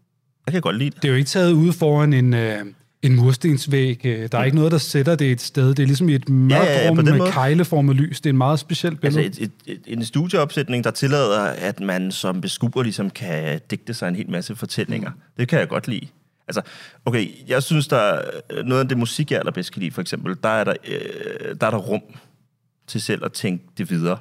Jeg 0.46 0.52
kan 0.52 0.62
godt 0.62 0.78
lide 0.78 0.90
det. 0.90 1.02
Det 1.02 1.08
er 1.08 1.12
jo 1.12 1.18
ikke 1.18 1.30
taget 1.30 1.52
ude 1.52 1.74
foran 1.74 2.14
en, 2.14 2.34
øh, 2.34 2.66
en 3.04 3.16
murstensvæg. 3.16 4.02
Øh, 4.06 4.30
Der 4.32 4.38
er 4.38 4.44
ikke 4.44 4.58
noget, 4.58 4.72
der 4.72 4.78
sætter 4.78 5.16
det 5.16 5.32
et 5.32 5.42
sted. 5.42 5.70
Det 5.70 5.80
er 5.84 5.88
ligesom 5.88 6.10
et 6.10 6.30
mørkt 6.30 6.52
Ja, 6.66 6.72
ja, 6.74 6.84
ja, 6.84 6.90
rum 6.90 6.98
med 6.98 7.18
måde. 7.18 7.32
kejleformet 7.32 7.96
lys. 7.96 8.22
Det 8.22 8.30
er 8.30 8.34
en 8.34 8.38
meget 8.38 8.60
specielt 8.60 9.00
Altså 9.04 9.20
billede. 9.20 9.42
et, 9.44 9.52
et, 9.66 9.74
et, 9.76 9.82
en 9.88 10.06
studieopsætning, 10.06 10.84
der 10.84 10.92
tillader, 10.92 11.42
at 11.42 11.80
man 11.80 12.12
som 12.12 12.42
beskuer 12.42 12.84
ligesom 12.84 13.10
kan 13.10 13.62
digte 13.72 13.94
sig 13.94 14.08
en 14.08 14.16
hel 14.16 14.30
masse 14.30 14.56
fortællinger. 14.56 15.10
Mm. 15.10 15.16
Det 15.38 15.48
kan 15.48 15.60
jeg 15.60 15.68
godt 15.68 15.88
lide. 15.88 16.08
Altså, 16.48 16.62
okay, 17.06 17.28
jeg 17.48 17.64
synes, 17.64 17.88
der 17.88 17.98
er 17.98 18.64
noget 18.66 18.82
af 18.82 18.88
det 18.88 18.98
musik, 18.98 19.32
jeg 19.32 19.40
allerbedst 19.40 19.72
kan 19.74 19.82
lide, 19.82 19.92
for 19.92 20.02
eksempel, 20.02 20.36
der 20.44 20.50
er 20.50 20.64
der, 20.64 20.74
øh, 20.88 21.56
der 21.62 21.68
er 21.68 21.72
der 21.72 21.78
rum 21.78 22.02
til 22.88 23.02
selv 23.02 23.26
at 23.26 23.32
tænke 23.34 23.66
det 23.78 23.90
videre. 23.90 24.18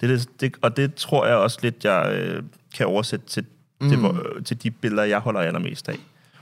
Det, 0.00 0.08
det, 0.08 0.28
det, 0.40 0.52
og 0.62 0.76
det 0.76 0.94
tror 0.94 1.26
jeg 1.26 1.36
også 1.36 1.58
lidt, 1.62 1.84
jeg 1.84 2.12
øh, 2.14 2.42
kan 2.76 2.86
oversætte 2.86 3.26
til, 3.26 3.44
mm. 3.80 3.88
til, 3.88 3.98
hvor- 3.98 4.26
til 4.44 4.62
de 4.62 4.70
billeder, 4.70 5.04
jeg 5.04 5.18
holder 5.18 5.40
allermest 5.40 5.88
af. 5.88 5.96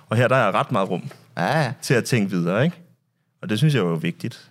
Og 0.09 0.17
her 0.17 0.29
der 0.29 0.37
er 0.37 0.53
ret 0.55 0.73
meget 0.73 0.91
rum 0.91 1.11
Ja, 1.39 1.73
til 1.83 1.95
at 1.95 2.05
tænke 2.05 2.31
videre, 2.31 2.65
ikke? 2.65 2.77
Og 3.43 3.49
det 3.49 3.59
synes 3.59 3.75
jeg 3.75 3.81
jo 3.81 3.93
er 3.93 3.99
vigtigt. 3.99 4.51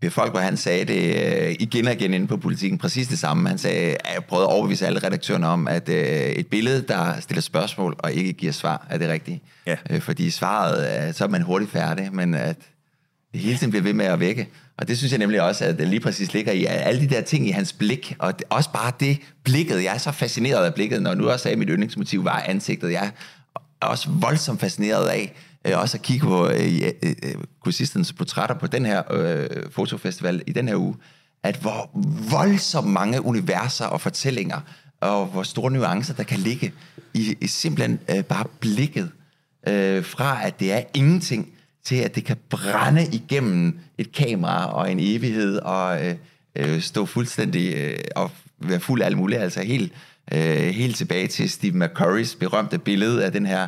ved 0.00 0.10
folk, 0.10 0.30
hvor 0.32 0.40
han 0.40 0.56
sagde 0.56 0.84
det 0.84 1.16
øh, 1.48 1.56
igen 1.60 1.86
og 1.86 1.92
igen 1.92 2.14
inde 2.14 2.26
på 2.26 2.36
politikken, 2.36 2.78
præcis 2.78 3.08
det 3.08 3.18
samme. 3.18 3.48
Han 3.48 3.58
sagde, 3.58 3.76
at 3.90 4.14
jeg 4.14 4.24
prøvede 4.24 4.46
at 4.46 4.52
overbevise 4.52 4.86
alle 4.86 5.00
redaktørerne 5.04 5.46
om, 5.48 5.68
at 5.68 5.88
øh, 5.88 5.96
et 6.30 6.46
billede, 6.46 6.82
der 6.88 7.20
stiller 7.20 7.42
spørgsmål 7.42 7.96
og 7.98 8.12
ikke 8.12 8.32
giver 8.32 8.52
svar, 8.52 8.86
er 8.90 8.98
det 8.98 9.08
rigtige. 9.08 9.42
Ja. 9.66 9.76
Øh, 9.90 10.00
fordi 10.00 10.30
svaret, 10.30 11.16
så 11.16 11.24
er 11.24 11.28
man 11.28 11.42
hurtigt 11.42 11.70
færdig, 11.70 12.08
men 12.14 12.34
at 12.34 12.56
det 13.32 13.40
hele 13.40 13.58
tiden 13.58 13.70
bliver 13.70 13.82
ved 13.82 13.92
med 13.92 14.04
at 14.06 14.20
vække. 14.20 14.48
Og 14.78 14.88
det 14.88 14.98
synes 14.98 15.12
jeg 15.12 15.18
nemlig 15.18 15.42
også, 15.42 15.64
at 15.64 15.78
det 15.78 15.88
lige 15.88 16.00
præcis 16.00 16.32
ligger 16.32 16.52
i 16.52 16.64
alle 16.64 17.00
de 17.00 17.06
der 17.14 17.20
ting 17.20 17.48
i 17.48 17.50
hans 17.50 17.72
blik, 17.72 18.16
og 18.18 18.38
det, 18.38 18.46
også 18.50 18.70
bare 18.72 18.92
det 19.00 19.18
blikket. 19.44 19.84
Jeg 19.84 19.94
er 19.94 19.98
så 19.98 20.12
fascineret 20.12 20.64
af 20.64 20.74
blikket, 20.74 21.02
når 21.02 21.14
nu 21.14 21.28
også 21.28 21.42
sagde, 21.42 21.52
at 21.52 21.58
mit 21.58 21.68
yndlingsmotiv 21.70 22.24
var 22.24 22.42
ansigtet. 22.46 22.92
Jeg 22.92 23.10
er 23.82 23.86
også 23.86 24.08
voldsomt 24.10 24.60
fascineret 24.60 25.08
af, 25.08 25.34
øh, 25.64 25.78
også 25.78 25.96
at 25.96 26.02
kigge 26.02 26.26
på 26.26 26.48
øh, 26.48 26.80
øh, 27.02 27.14
øh, 27.22 27.34
kursistens 27.64 28.12
portrætter 28.12 28.54
på 28.54 28.66
den 28.66 28.86
her 28.86 29.02
øh, 29.10 29.46
fotofestival 29.70 30.42
i 30.46 30.52
den 30.52 30.68
her 30.68 30.76
uge, 30.76 30.96
at 31.42 31.56
hvor 31.56 31.90
voldsomt 32.30 32.88
mange 32.88 33.24
universer 33.24 33.86
og 33.86 34.00
fortællinger, 34.00 34.60
og 35.00 35.26
hvor 35.26 35.42
store 35.42 35.70
nuancer, 35.70 36.14
der 36.14 36.22
kan 36.22 36.38
ligge 36.38 36.72
i, 37.14 37.36
i 37.40 37.46
simpelthen 37.46 38.00
øh, 38.10 38.24
bare 38.24 38.44
blikket, 38.60 39.10
øh, 39.68 40.04
fra 40.04 40.46
at 40.46 40.60
det 40.60 40.72
er 40.72 40.82
ingenting, 40.94 41.48
til 41.84 41.96
at 41.96 42.14
det 42.14 42.24
kan 42.24 42.36
brænde 42.50 43.06
igennem 43.12 43.78
et 43.98 44.12
kamera 44.12 44.72
og 44.72 44.92
en 44.92 44.98
evighed, 45.00 45.58
og 45.58 46.06
øh, 46.06 46.14
øh, 46.56 46.80
stå 46.80 47.06
fuldstændig 47.06 47.74
øh, 47.74 47.98
og 48.16 48.30
være 48.58 48.80
fuld 48.80 49.02
af 49.02 49.06
alt 49.06 49.16
muligt, 49.16 49.40
altså 49.40 49.62
helt, 49.62 49.92
øh, 50.32 50.56
helt 50.56 50.96
tilbage 50.96 51.26
til 51.26 51.50
Steve 51.50 51.72
McCurrys 51.86 52.34
berømte 52.34 52.78
billede 52.78 53.24
af 53.24 53.32
den 53.32 53.46
her 53.46 53.66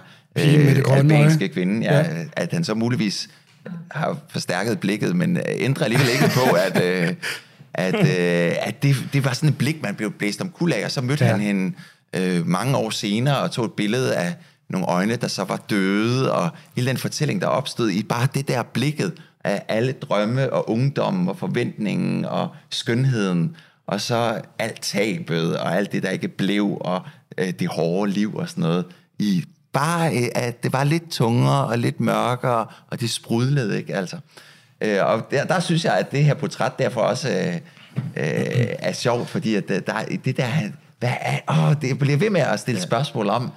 grønne 0.83 1.15
albanske 1.15 1.49
kvinde, 1.49 1.87
ja, 1.87 1.99
Ja. 1.99 2.25
at 2.33 2.53
han 2.53 2.65
så 2.65 2.75
muligvis 2.75 3.29
har 3.91 4.19
forstærket 4.31 4.81
blikket, 4.81 5.17
men 5.17 5.37
øh, 5.37 5.43
ændrer 5.49 5.85
alligevel 5.85 6.09
ikke 6.13 6.31
på, 6.35 6.55
at, 6.67 6.83
øh, 6.85 7.15
at, 7.75 7.95
øh, 7.95 8.57
at 8.61 8.83
det, 8.83 8.97
det 9.13 9.25
var 9.25 9.33
sådan 9.33 9.49
et 9.49 9.59
blik, 9.59 9.83
man 9.83 9.95
blev 9.95 10.13
blæst 10.13 10.41
om 10.41 10.49
kul 10.51 10.73
af, 10.73 10.85
og 10.85 10.91
så 10.91 11.01
mødte 11.01 11.25
ja. 11.25 11.31
han 11.31 11.41
hende 11.41 11.77
øh, 12.17 12.47
mange 12.47 12.77
år 12.77 12.91
senere 12.91 13.39
og 13.39 13.51
tog 13.51 13.65
et 13.65 13.73
billede 13.73 14.17
af 14.17 14.35
nogle 14.71 14.87
øjne, 14.87 15.17
der 15.17 15.29
så 15.29 15.45
var 15.45 15.57
døde, 15.71 16.33
og 16.33 16.51
hele 16.77 16.89
den 16.89 16.97
fortælling, 16.97 17.41
der 17.41 17.47
opstod 17.47 17.91
i 17.91 18.03
bare 18.03 18.29
det 18.35 18.49
der 18.49 18.63
blikket 18.63 19.13
af 19.45 19.63
alle 19.69 19.93
drømme 19.93 20.53
og 20.53 20.71
ungdommen 20.71 21.29
og 21.29 21.39
forventningen 21.39 22.25
og 22.25 22.49
skønheden, 22.71 23.57
og 23.87 24.01
så 24.01 24.41
alt 24.59 24.83
tabet 24.83 25.59
og 25.59 25.77
alt 25.77 25.93
det, 25.93 26.03
der 26.03 26.11
ikke 26.11 26.29
blev, 26.29 26.79
og 26.81 27.03
øh, 27.39 27.53
det 27.59 27.69
hårde 27.69 28.13
liv 28.13 28.35
og 28.35 28.49
sådan 28.49 28.63
noget, 28.63 28.85
i 29.19 29.45
bare, 29.73 30.17
øh, 30.17 30.29
at 30.35 30.63
det 30.63 30.73
var 30.73 30.85
lidt 30.85 31.11
tungere 31.11 31.67
og 31.67 31.79
lidt 31.79 32.01
mørkere, 32.01 32.67
og 32.91 33.01
det 33.01 33.11
sprudlede, 33.11 33.79
ikke 33.79 33.95
altså. 33.95 34.17
Øh, 34.81 35.07
og 35.07 35.27
der, 35.31 35.45
der 35.45 35.61
synes 35.61 35.85
jeg, 35.85 35.99
at 35.99 36.13
det 36.13 36.25
her 36.25 36.35
portræt 36.35 36.79
derfor 36.79 37.01
også 37.01 37.29
øh, 37.31 37.55
øh, 38.17 38.67
er 38.79 38.93
sjovt, 38.93 39.29
fordi 39.29 39.55
at 39.55 39.69
der, 39.69 39.81
der, 39.81 40.05
det 40.25 40.37
der, 40.37 40.49
hvad 40.99 41.13
er, 41.21 41.39
åh, 41.49 41.75
det 41.83 41.99
bliver 41.99 42.17
ved 42.17 42.31
med 42.31 42.41
at 42.41 42.61
stille 42.61 42.81
spørgsmål 42.81 43.29
om, 43.29 43.51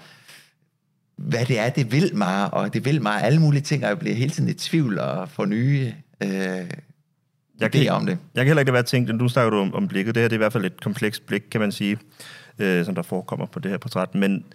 hvad 1.17 1.45
det 1.45 1.59
er, 1.59 1.69
det 1.69 1.91
vil 1.91 2.15
mig, 2.15 2.53
og 2.53 2.73
det 2.73 2.85
vil 2.85 3.01
mig. 3.01 3.23
Alle 3.23 3.39
mulige 3.39 3.61
ting, 3.61 3.83
og 3.83 3.89
jeg 3.89 3.99
bliver 3.99 4.15
hele 4.15 4.31
tiden 4.31 4.49
i 4.49 4.53
tvivl 4.53 4.99
og 4.99 5.29
får 5.29 5.45
nye 5.45 5.93
øh, 6.23 6.69
Jeg 7.59 7.71
kan, 7.71 7.89
om 7.89 8.05
det. 8.05 8.17
Jeg 8.35 8.41
kan 8.41 8.47
heller 8.47 8.59
ikke 8.61 8.73
være 8.73 8.83
tænkt, 8.83 9.15
nu 9.15 9.29
snakker 9.29 9.49
du 9.49 9.57
om, 9.57 9.73
om 9.73 9.87
blikket, 9.87 10.15
det 10.15 10.21
her 10.21 10.27
det 10.27 10.35
er 10.35 10.37
i 10.37 10.43
hvert 10.45 10.53
fald 10.53 10.65
et 10.65 10.81
komplekst 10.81 11.25
blik, 11.25 11.43
kan 11.51 11.61
man 11.61 11.71
sige, 11.71 11.97
øh, 12.59 12.85
som 12.85 12.95
der 12.95 13.01
forekommer 13.01 13.45
på 13.45 13.59
det 13.59 13.71
her 13.71 13.77
portræt, 13.77 14.15
men 14.15 14.45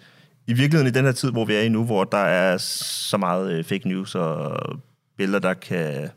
i 0.47 0.53
virkeligheden 0.53 0.87
i 0.87 0.97
den 0.97 1.05
her 1.05 1.11
tid, 1.11 1.31
hvor 1.31 1.45
vi 1.45 1.53
er 1.53 1.61
i 1.61 1.69
nu, 1.69 1.85
hvor 1.85 2.03
der 2.03 2.17
er 2.17 2.57
så 2.57 3.17
meget 3.17 3.53
øh, 3.53 3.63
fake 3.63 3.87
news 3.87 4.15
og 4.15 4.59
billeder, 5.17 5.39
der 5.39 5.53
kan 5.53 6.09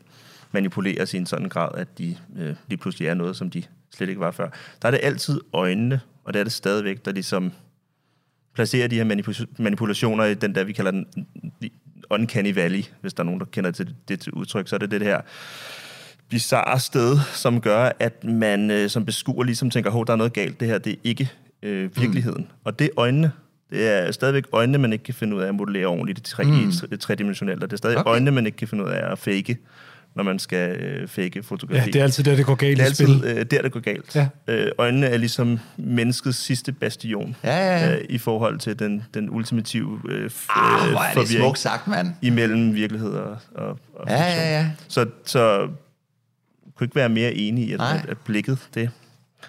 manipuleres 0.51 1.13
i 1.13 1.17
en 1.17 1.25
sådan 1.25 1.49
grad, 1.49 1.69
at 1.77 1.97
de 1.97 2.17
øh, 2.37 2.55
lige 2.67 2.77
pludselig 2.77 3.07
er 3.07 3.13
noget, 3.13 3.35
som 3.35 3.49
de 3.49 3.63
slet 3.95 4.09
ikke 4.09 4.21
var 4.21 4.31
før. 4.31 4.49
Der 4.81 4.87
er 4.87 4.91
det 4.91 4.99
altid 5.03 5.41
øjnene, 5.53 6.01
og 6.23 6.33
det 6.33 6.39
er 6.39 6.43
det 6.43 6.53
stadigvæk, 6.53 7.05
der 7.05 7.11
ligesom 7.11 7.51
placerer 8.55 8.87
de 8.87 8.95
her 8.95 9.05
manipu- 9.05 9.63
manipulationer 9.63 10.23
i 10.23 10.33
den 10.33 10.55
der, 10.55 10.63
vi 10.63 10.73
kalder 10.73 10.91
den 10.91 11.07
uncanny 12.09 12.53
valley, 12.53 12.83
hvis 13.01 13.13
der 13.13 13.23
er 13.23 13.25
nogen, 13.25 13.39
der 13.39 13.45
kender 13.45 13.71
til 13.71 13.87
det, 13.87 13.95
det 14.07 14.19
til 14.19 14.33
udtryk, 14.33 14.67
så 14.67 14.75
er 14.75 14.79
det 14.79 14.91
det 14.91 15.01
her 15.01 15.21
bizarre 16.29 16.79
sted, 16.79 17.17
som 17.33 17.61
gør, 17.61 17.89
at 17.99 18.23
man 18.23 18.71
øh, 18.71 18.89
som 18.89 19.05
beskuer 19.05 19.43
ligesom 19.43 19.69
tænker, 19.69 19.89
hov, 19.91 20.05
der 20.07 20.13
er 20.13 20.17
noget 20.17 20.33
galt, 20.33 20.59
det 20.59 20.67
her, 20.67 20.77
det 20.77 20.93
er 20.93 20.97
ikke 21.03 21.31
øh, 21.63 21.97
virkeligheden. 21.97 22.41
Mm. 22.41 22.57
Og 22.63 22.79
det 22.79 22.85
er 22.85 22.89
øjnene. 22.97 23.31
Det 23.71 23.87
er 23.87 24.11
stadigvæk 24.11 24.43
øjnene, 24.51 24.77
man 24.77 24.93
ikke 24.93 25.03
kan 25.03 25.13
finde 25.13 25.35
ud 25.35 25.41
af 25.41 25.47
at 25.47 25.55
modellere 25.55 25.85
ordentligt 25.85 26.19
i 26.19 26.21
tre, 26.21 26.43
mm. 26.43 26.71
tredimensionelt, 26.99 27.63
og 27.63 27.69
det 27.69 27.73
er 27.73 27.77
stadig 27.77 27.97
okay. 27.97 28.09
øjnene, 28.09 28.31
man 28.31 28.45
ikke 28.45 28.57
kan 28.57 28.67
finde 28.67 28.83
ud 28.85 28.89
af 28.89 29.11
at 29.11 29.19
fake 29.19 29.57
når 30.15 30.23
man 30.23 30.39
skal 30.39 30.69
øh, 30.81 31.07
fake 31.07 31.43
fotografi. 31.43 31.79
Ja, 31.79 31.85
det 31.85 31.95
er 31.95 32.03
altid 32.03 32.23
der, 32.23 32.35
det 32.35 32.45
går 32.45 32.55
galt 32.55 32.77
Det 32.77 32.83
er 32.83 32.87
altid 32.87 33.25
øh, 33.25 33.45
der, 33.51 33.61
det 33.61 33.71
går 33.71 33.79
galt. 33.79 34.15
Ja. 34.15 34.27
Øh, 34.47 34.71
øjnene 34.77 35.07
er 35.07 35.17
ligesom 35.17 35.59
menneskets 35.77 36.37
sidste 36.37 36.71
bastion 36.71 37.35
Ja, 37.43 37.57
ja, 37.57 37.87
ja. 37.87 37.95
Øh, 37.95 38.05
i 38.09 38.17
forhold 38.17 38.59
til 38.59 38.79
den, 38.79 39.03
den 39.13 39.29
ultimative 39.29 39.99
øh, 40.09 40.25
f- 40.25 40.45
Ah, 40.49 40.85
øh, 40.87 40.91
hvor 40.91 40.99
er 40.99 41.03
det 41.05 41.13
forvirring 41.13 41.43
smukt 41.43 41.59
sagt, 41.59 41.87
mand. 41.87 42.07
imellem 42.21 42.73
virkelighed 42.75 43.09
og, 43.11 43.37
og, 43.55 43.79
og 43.95 44.07
Ja, 44.09 44.23
ja, 44.23 44.59
ja. 44.59 44.69
Så, 44.87 45.05
så 45.25 45.67
kunne 46.77 46.85
ikke 46.85 46.95
være 46.95 47.09
mere 47.09 47.33
enig 47.33 47.67
i, 47.67 47.71
at, 47.73 47.77
Nej. 47.79 47.99
at, 48.03 48.09
at 48.09 48.17
blikket, 48.17 48.67
det 48.73 48.89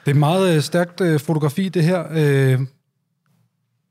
Det 0.07 0.11
er 0.11 0.15
meget 0.19 0.55
øh, 0.57 0.63
stærkt 0.63 1.01
øh, 1.01 1.21
fotografi, 1.21 1.69
det 1.69 1.85
her. 1.85 2.05
Øh, 2.11 2.61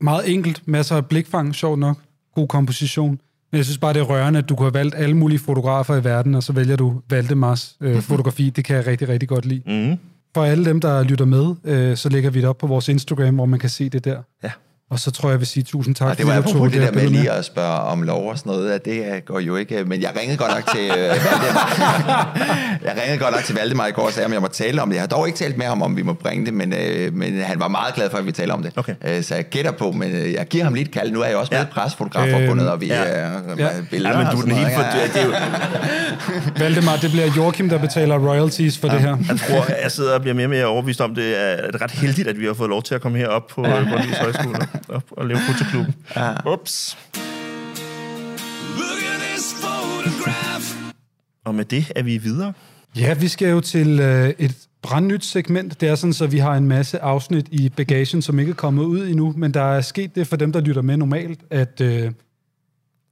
meget 0.01 0.33
enkelt. 0.33 0.61
Masser 0.67 0.95
af 0.95 1.05
blikfang, 1.05 1.55
sjovt 1.55 1.79
nok. 1.79 1.97
God 2.35 2.47
komposition. 2.47 3.19
Men 3.51 3.57
jeg 3.57 3.65
synes 3.65 3.77
bare, 3.77 3.93
det 3.93 3.99
er 3.99 4.03
rørende, 4.03 4.39
at 4.39 4.49
du 4.49 4.55
kunne 4.55 4.65
have 4.65 4.73
valgt 4.73 4.95
alle 4.95 5.17
mulige 5.17 5.39
fotografer 5.39 5.95
i 5.95 6.03
verden, 6.03 6.35
og 6.35 6.43
så 6.43 6.53
vælger 6.53 6.75
du 6.75 7.01
Valdemars 7.09 7.75
øh, 7.81 8.01
fotografi. 8.01 8.49
Det 8.49 8.65
kan 8.65 8.75
jeg 8.75 8.87
rigtig, 8.87 9.07
rigtig 9.09 9.29
godt 9.29 9.45
lide. 9.45 9.89
mm, 9.89 9.97
For 10.35 10.43
alle 10.43 10.65
dem, 10.65 10.81
der 10.81 11.03
lytter 11.03 11.25
med, 11.25 11.55
øh, 11.63 11.97
så 11.97 12.09
lægger 12.09 12.29
vi 12.29 12.41
det 12.41 12.49
op 12.49 12.57
på 12.57 12.67
vores 12.67 12.89
Instagram, 12.89 13.35
hvor 13.35 13.45
man 13.45 13.59
kan 13.59 13.69
se 13.69 13.89
det 13.89 14.05
der. 14.05 14.21
Ja. 14.43 14.51
Og 14.91 14.99
så 14.99 15.11
tror 15.11 15.29
jeg, 15.29 15.31
jeg 15.31 15.39
vil 15.39 15.47
sige 15.47 15.63
tusind 15.63 15.95
tak, 15.95 16.07
Og 16.07 16.17
det 16.17 16.27
var 16.27 16.33
du 16.33 16.39
apropos 16.39 16.71
det 16.71 16.81
her 16.81 16.91
der 16.91 16.95
med 16.99 17.07
lige 17.09 17.31
at 17.31 17.45
spørge 17.45 17.79
om 17.79 18.03
lov 18.03 18.29
og 18.29 18.37
sådan 18.37 18.51
noget, 18.51 18.71
at 18.71 18.85
det 18.85 19.25
går 19.25 19.39
jo 19.39 19.55
ikke. 19.55 19.83
Men 19.83 20.01
jeg 20.01 20.11
ringede 20.19 20.37
godt 20.37 20.51
nok 20.51 20.65
til 20.75 20.85
øh, 20.91 20.97
Valdemar. 21.25 22.37
jeg 22.83 22.97
ringede 23.01 23.17
godt 23.23 23.35
nok 23.35 23.43
til 23.43 23.55
Valdemar 23.55 23.87
i 23.87 23.91
går 23.91 24.05
og 24.05 24.11
sagde, 24.13 24.25
om 24.25 24.33
jeg 24.33 24.41
må 24.41 24.47
tale 24.47 24.81
om 24.81 24.89
det. 24.89 24.95
Jeg 24.95 25.01
har 25.01 25.07
dog 25.07 25.27
ikke 25.27 25.39
talt 25.39 25.57
med 25.57 25.65
ham, 25.65 25.81
om 25.81 25.97
vi 25.97 26.01
må 26.01 26.13
bringe 26.13 26.45
det, 26.45 26.53
men, 26.53 26.73
øh, 26.73 27.13
men 27.13 27.41
han 27.41 27.59
var 27.59 27.67
meget 27.67 27.95
glad 27.95 28.09
for, 28.09 28.17
at 28.17 28.25
vi 28.25 28.31
taler 28.31 28.53
om 28.53 28.63
det. 28.63 28.71
Okay. 28.75 28.93
Øh, 29.07 29.23
så 29.23 29.35
jeg 29.35 29.43
gætter 29.49 29.71
på, 29.71 29.91
men 29.91 30.11
øh, 30.11 30.33
jeg 30.33 30.45
giver 30.47 30.63
ham 30.63 30.73
lidt 30.73 30.91
kald. 30.91 31.11
Nu 31.11 31.21
er 31.21 31.25
jeg 31.27 31.37
også 31.37 31.49
med 31.51 31.59
Ja. 31.59 31.65
i 31.65 31.67
presfotografforbundet, 31.71 32.69
og 32.71 32.81
vi 32.81 32.87
ja. 32.87 33.25
øh, 33.25 33.59
Ja. 33.59 33.67
billeder 33.89 34.17
Ja, 34.19 34.23
men 34.23 34.27
du 34.33 34.37
er 34.37 34.41
den 34.41 34.51
helt 34.51 34.73
for... 34.75 34.81
Det, 34.81 35.13
det 35.13 35.21
er 35.21 35.25
jo, 35.25 35.31
Valdemar, 36.63 36.95
det 36.95 37.11
bliver 37.11 37.27
Joachim, 37.37 37.69
der 37.69 37.77
betaler 37.79 38.17
royalties 38.29 38.77
for 38.77 38.87
ja. 38.87 38.93
det 38.93 39.01
her. 39.01 39.17
jeg 39.29 39.39
tror, 39.39 39.65
jeg 39.83 39.91
sidder 39.91 40.13
og 40.15 40.21
bliver 40.21 40.33
mere 40.35 40.45
og 40.45 40.49
mere 40.49 40.65
overbevist 40.65 41.01
om, 41.01 41.15
det 41.15 41.41
er 41.43 41.81
ret 41.81 41.91
heldigt, 41.91 42.27
at 42.27 42.39
vi 42.39 42.45
har 42.45 42.53
fået 42.53 42.69
lov 42.69 42.83
til 42.83 42.95
at 42.95 43.01
komme 43.01 43.17
herop 43.17 43.47
på. 43.47 43.61
Grundtvigs 43.61 44.17
Højskole 44.17 44.57
og, 44.87 45.03
og 45.11 45.27
lave 45.27 45.39
fotoklubben. 45.39 45.95
Ja. 46.15 46.53
Ups. 46.53 46.97
Og 51.45 51.55
med 51.55 51.65
det 51.65 51.91
er 51.95 52.03
vi 52.03 52.17
videre. 52.17 52.53
Ja, 52.97 53.13
vi 53.13 53.27
skal 53.27 53.49
jo 53.49 53.61
til 53.61 53.99
øh, 53.99 54.33
et 54.39 54.67
brandnyt 54.81 55.25
segment. 55.25 55.81
Det 55.81 55.89
er 55.89 55.95
sådan, 55.95 56.13
så 56.13 56.27
vi 56.27 56.37
har 56.37 56.55
en 56.55 56.67
masse 56.67 56.99
afsnit 56.99 57.47
i 57.51 57.69
bagagen, 57.69 58.21
som 58.21 58.39
ikke 58.39 58.49
er 58.49 58.55
kommet 58.55 58.83
ud 58.83 59.07
endnu, 59.07 59.33
men 59.37 59.53
der 59.53 59.61
er 59.61 59.81
sket 59.81 60.15
det 60.15 60.27
for 60.27 60.35
dem, 60.35 60.51
der 60.51 60.61
lytter 60.61 60.81
med 60.81 60.97
normalt, 60.97 61.39
at 61.49 61.81
øh, 61.81 62.11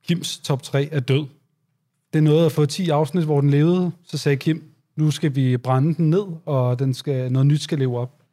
Kims 0.07 0.37
top 0.37 0.63
3 0.63 0.89
er 0.91 0.99
død. 0.99 1.25
Det 2.13 2.23
nåede 2.23 2.45
at 2.45 2.51
få 2.51 2.65
10 2.65 2.89
afsnit, 2.89 3.23
hvor 3.23 3.41
den 3.41 3.49
levede. 3.49 3.91
Så 4.07 4.17
sagde 4.17 4.37
Kim, 4.37 4.63
nu 4.95 5.11
skal 5.11 5.35
vi 5.35 5.57
brænde 5.57 5.95
den 5.95 6.09
ned, 6.09 6.25
og 6.45 6.79
den 6.79 6.93
skal, 6.93 7.31
noget 7.31 7.45
nyt 7.45 7.61
skal 7.61 7.79
leve 7.79 7.99
op. 7.99 8.24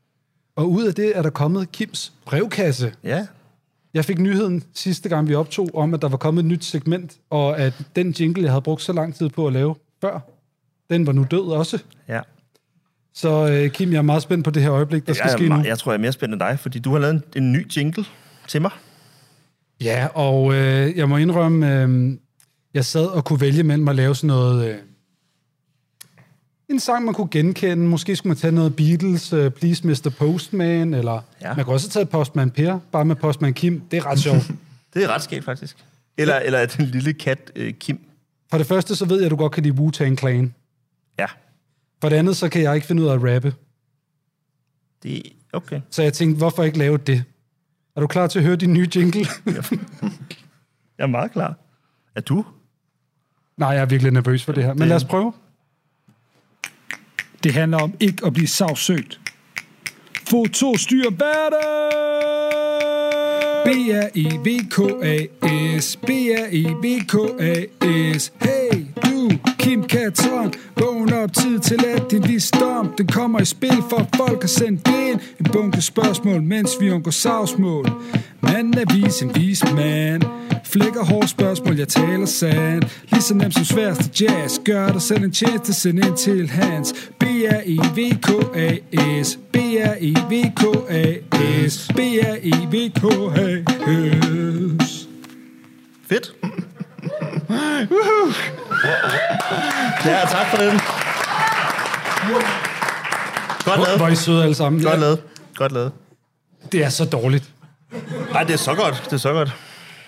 Og 0.56 0.70
ud 0.70 0.84
af 0.84 0.94
det 0.94 1.16
er 1.16 1.22
der 1.22 1.30
kommet 1.30 1.72
Kims 1.72 2.12
brevkasse. 2.26 2.92
Ja, 3.04 3.26
Jeg 3.94 4.04
fik 4.04 4.18
nyheden 4.18 4.62
sidste 4.74 5.08
gang, 5.08 5.28
vi 5.28 5.34
optog, 5.34 5.70
om, 5.74 5.94
at 5.94 6.02
der 6.02 6.08
var 6.08 6.16
kommet 6.16 6.42
et 6.42 6.46
nyt 6.48 6.64
segment, 6.64 7.16
og 7.30 7.58
at 7.58 7.74
den 7.96 8.10
jingle, 8.10 8.42
jeg 8.42 8.50
havde 8.50 8.62
brugt 8.62 8.82
så 8.82 8.92
lang 8.92 9.14
tid 9.14 9.28
på 9.28 9.46
at 9.46 9.52
lave 9.52 9.74
før, 10.00 10.20
den 10.90 11.06
var 11.06 11.12
nu 11.12 11.26
død 11.30 11.40
også. 11.52 11.78
ja. 12.08 12.20
Så 13.14 13.48
øh, 13.48 13.70
Kim, 13.70 13.92
jeg 13.92 13.98
er 13.98 14.02
meget 14.02 14.22
spændt 14.22 14.44
på 14.44 14.50
det 14.50 14.62
her 14.62 14.72
øjeblik, 14.72 15.06
der 15.06 15.12
skal 15.12 15.24
jeg, 15.28 15.38
ske 15.38 15.48
nu. 15.48 15.62
jeg 15.64 15.78
tror, 15.78 15.92
jeg 15.92 15.96
er 15.98 16.00
mere 16.00 16.12
spændt 16.12 16.32
end 16.32 16.40
dig, 16.40 16.58
fordi 16.58 16.78
du 16.78 16.92
har 16.92 16.98
lavet 16.98 17.14
en, 17.14 17.22
en 17.42 17.52
ny 17.52 17.66
jingle 17.76 18.04
til 18.48 18.62
mig. 18.62 18.70
Ja, 19.80 20.06
og 20.14 20.54
øh, 20.54 20.96
jeg 20.96 21.08
må 21.08 21.16
indrømme, 21.16 21.82
øh, 21.82 22.12
jeg 22.74 22.84
sad 22.84 23.06
og 23.06 23.24
kunne 23.24 23.40
vælge 23.40 23.62
mellem 23.62 23.88
at 23.88 23.94
lave 23.96 24.14
sådan 24.14 24.26
noget... 24.28 24.68
Øh, 24.68 24.76
en 26.72 26.80
sang, 26.80 27.04
man 27.04 27.14
kunne 27.14 27.28
genkende. 27.30 27.86
Måske 27.88 28.16
skulle 28.16 28.30
man 28.30 28.36
tage 28.36 28.52
noget 28.52 28.76
Beatles, 28.76 29.32
uh, 29.32 29.48
Please 29.48 29.86
Mr. 29.86 30.12
Postman, 30.18 30.94
eller 30.94 31.12
Ja. 31.40 31.48
ja. 31.48 31.54
man 31.54 31.64
kunne 31.64 31.74
også 31.74 31.88
taget 31.90 32.08
Postman 32.08 32.50
Per, 32.50 32.78
bare 32.92 33.04
med 33.04 33.16
Postman 33.16 33.54
Kim. 33.54 33.80
Det 33.90 33.96
er 33.96 34.06
ret 34.06 34.18
sjovt. 34.18 34.50
Det 34.94 35.04
er 35.04 35.08
ret 35.08 35.22
skægt, 35.22 35.44
faktisk. 35.44 35.76
Eller, 36.18 36.36
eller 36.38 36.58
er 36.58 36.66
den 36.66 36.84
lille 36.86 37.12
kat 37.12 37.52
øh, 37.56 37.72
Kim. 37.74 38.00
For 38.50 38.58
det 38.58 38.66
første, 38.66 38.96
så 38.96 39.04
ved 39.04 39.16
jeg, 39.16 39.24
at 39.24 39.30
du 39.30 39.36
godt 39.36 39.52
kan 39.52 39.62
lide 39.62 39.74
Wu-Tang 39.80 40.16
Clan. 40.16 40.54
Ja, 41.18 41.26
For 42.00 42.08
det 42.08 42.16
andet, 42.16 42.36
så 42.36 42.48
kan 42.48 42.62
jeg 42.62 42.74
ikke 42.74 42.86
finde 42.86 43.02
ud 43.02 43.08
af 43.08 43.14
at 43.14 43.34
rappe. 43.34 43.54
det 45.02 45.22
okay. 45.52 45.80
Så 45.90 46.02
jeg 46.02 46.12
tænkte, 46.12 46.38
hvorfor 46.38 46.62
ikke 46.62 46.78
lave 46.78 46.96
det? 46.98 47.24
Er 47.96 48.00
du 48.00 48.06
klar 48.06 48.26
til 48.26 48.38
at 48.38 48.44
høre 48.44 48.56
din 48.56 48.72
nye 48.72 48.88
jingle? 48.96 49.26
Jeg 50.98 51.04
er 51.04 51.06
meget 51.06 51.32
klar. 51.32 51.54
Er 52.14 52.20
du? 52.20 52.44
Nej, 53.56 53.68
jeg 53.68 53.80
er 53.82 53.86
virkelig 53.86 54.12
nervøs 54.12 54.44
for 54.44 54.52
det 54.52 54.64
her. 54.64 54.74
Men 54.74 54.88
lad 54.88 54.96
os 54.96 55.04
prøve. 55.04 55.32
Det 57.42 57.52
handler 57.52 57.78
om 57.78 57.92
ikke 58.00 58.26
at 58.26 58.32
blive 58.32 58.48
sagsøgt. 58.48 59.20
Foto 60.28 60.76
styr 60.76 61.10
verden! 61.10 61.92
B-R-E-V-K-A-S 63.64 65.06
B-R-E-V-K-A-S 66.06 67.22
Hey, 68.42 68.86
du, 69.04 69.30
Kim 69.58 69.84
Katron. 69.84 70.52
Vågn 70.80 71.12
op 71.12 71.32
tid 71.32 71.58
til 71.58 71.84
at 71.96 72.10
din 72.10 72.28
visdom 72.28 72.94
Den 72.98 73.06
kommer 73.06 73.40
i 73.40 73.44
spil, 73.44 73.82
for 73.90 74.08
folk 74.16 74.40
har 74.42 74.48
sendt 74.48 74.88
ind 74.88 75.20
En 75.40 75.46
bunke 75.52 75.80
spørgsmål, 75.80 76.42
mens 76.42 76.70
vi 76.80 76.90
undgår 76.90 77.10
savsmål 77.10 77.86
Manden 78.40 78.78
er 78.78 78.94
vis, 78.94 79.22
en 79.22 79.34
vis 79.34 79.64
mand 79.74 80.22
Flækker 80.72 81.04
hårde 81.04 81.28
spørgsmål, 81.28 81.76
jeg 81.76 81.88
taler 81.88 82.26
sandt 82.26 83.02
Lige 83.10 83.22
så 83.22 83.34
nemt 83.34 83.54
som 83.54 83.64
sværeste 83.64 84.24
jazz 84.24 84.58
Gør 84.64 84.88
dig 84.92 85.02
selv 85.02 85.24
en 85.24 85.32
tjeneste, 85.32 85.74
send 85.74 86.04
ind 86.04 86.16
til 86.16 86.50
Hans 86.50 86.94
B-R-E-V-K-A-S 87.20 88.18
B-R-E-V-K-A-S 89.52 90.52
B-R-E-V-K-A-S 91.96 93.02
Fedt. 96.08 96.34
ja, 100.04 100.20
tak 100.30 100.46
for 100.50 100.56
den. 100.56 100.80
Godt 103.64 103.76
Hvor, 103.76 103.84
hvor 103.84 103.84
er 103.84 103.98
lavet. 103.98 104.12
I 104.12 104.16
søde 104.16 104.42
alle 104.42 104.54
sammen. 104.54 104.82
Godt 104.82 104.94
Ja, 104.94 105.00
lavet. 105.00 105.22
Godt 105.54 105.72
lavet. 105.72 105.92
Det 106.72 106.84
er 106.84 106.88
så 106.88 107.04
dårligt. 107.04 107.44
Nej, 108.32 108.44
det 108.44 108.52
er 108.52 108.56
så 108.58 108.74
godt. 108.74 109.02
Det 109.04 109.12
er 109.12 109.16
så 109.16 109.32
godt. 109.32 109.52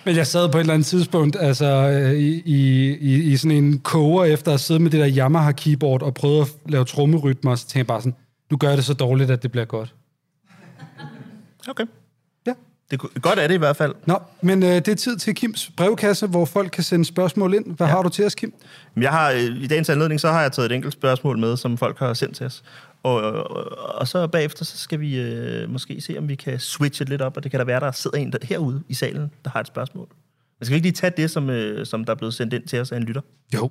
Men 0.05 0.17
jeg 0.17 0.27
sad 0.27 0.49
på 0.49 0.59
et 0.59 0.61
eller 0.61 0.75
andet 0.75 0.87
tidspunkt 0.87 1.37
altså, 1.41 1.67
øh, 1.67 2.13
i, 2.13 2.43
i, 2.45 3.33
i, 3.33 3.37
sådan 3.37 3.57
en 3.57 3.79
koger 3.79 4.25
efter 4.25 4.55
at 4.55 4.61
sidde 4.61 4.81
med 4.81 4.91
det 4.91 5.01
der 5.01 5.09
Yamaha-keyboard 5.09 6.03
og 6.03 6.15
prøve 6.15 6.41
at 6.41 6.49
lave 6.69 6.85
trommerytmer, 6.85 7.51
og 7.51 7.59
så 7.59 7.65
tænkte 7.65 7.79
jeg 7.79 7.87
bare 7.87 8.01
sådan, 8.01 8.15
nu 8.51 8.57
gør 8.57 8.69
jeg 8.69 8.77
det 8.77 8.85
så 8.85 8.95
dårligt, 8.95 9.31
at 9.31 9.43
det 9.43 9.51
bliver 9.51 9.65
godt. 9.65 9.95
Okay. 11.69 11.85
Ja. 12.47 12.53
Det 12.91 13.01
er 13.03 13.21
godt 13.21 13.39
er 13.39 13.47
det 13.47 13.55
i 13.55 13.59
hvert 13.59 13.77
fald. 13.77 13.95
Nå, 14.07 14.19
men 14.41 14.63
øh, 14.63 14.69
det 14.69 14.89
er 14.89 14.95
tid 14.95 15.17
til 15.17 15.35
Kims 15.35 15.71
brevkasse, 15.77 16.27
hvor 16.27 16.45
folk 16.45 16.71
kan 16.71 16.85
sende 16.85 17.05
spørgsmål 17.05 17.55
ind. 17.55 17.77
Hvad 17.77 17.87
ja. 17.87 17.93
har 17.93 18.03
du 18.03 18.09
til 18.09 18.27
os, 18.27 18.35
Kim? 18.35 18.55
Jeg 18.97 19.11
har, 19.11 19.31
øh, 19.31 19.41
I 19.41 19.67
dagens 19.67 19.91
anledning, 19.91 20.21
så 20.21 20.29
har 20.29 20.43
jeg 20.43 20.53
taget 20.53 20.71
et 20.71 20.75
enkelt 20.75 20.93
spørgsmål 20.93 21.39
med, 21.39 21.57
som 21.57 21.79
folk 21.79 21.99
har 21.99 22.15
sendt 22.15 22.37
til 22.37 22.47
os. 22.47 22.63
Og, 23.05 23.23
og, 23.23 23.79
og 23.99 24.09
så 24.09 24.27
bagefter, 24.27 24.65
så 24.65 24.79
skal 24.79 25.01
vi 25.01 25.21
øh, 25.21 25.71
måske 25.71 26.01
se, 26.01 26.19
om 26.19 26.29
vi 26.29 26.35
kan 26.35 26.59
switche 26.59 27.05
lidt 27.05 27.23
op, 27.23 27.37
og 27.37 27.43
det 27.43 27.51
kan 27.51 27.61
der 27.61 27.67
være, 27.67 27.81
der 27.81 27.93
sidder 27.93 28.19
en 28.19 28.33
der, 28.33 28.39
herude 28.43 28.83
i 28.89 28.95
salen, 28.95 29.31
der 29.45 29.51
har 29.51 29.61
et 29.61 29.67
spørgsmål. 29.67 30.09
Men 30.59 30.67
skal 30.67 30.73
vi 30.73 30.77
ikke 30.77 30.87
lige 30.87 30.93
tage 30.93 31.13
det, 31.17 31.31
som, 31.31 31.51
øh, 31.51 31.87
som 31.87 32.05
der 32.05 32.13
er 32.13 32.17
blevet 32.17 32.35
sendt 32.35 32.53
ind 32.53 32.67
til 32.67 32.81
os 32.81 32.93
af 32.93 32.97
en 32.97 33.03
lytter? 33.03 33.21
Jo. 33.55 33.71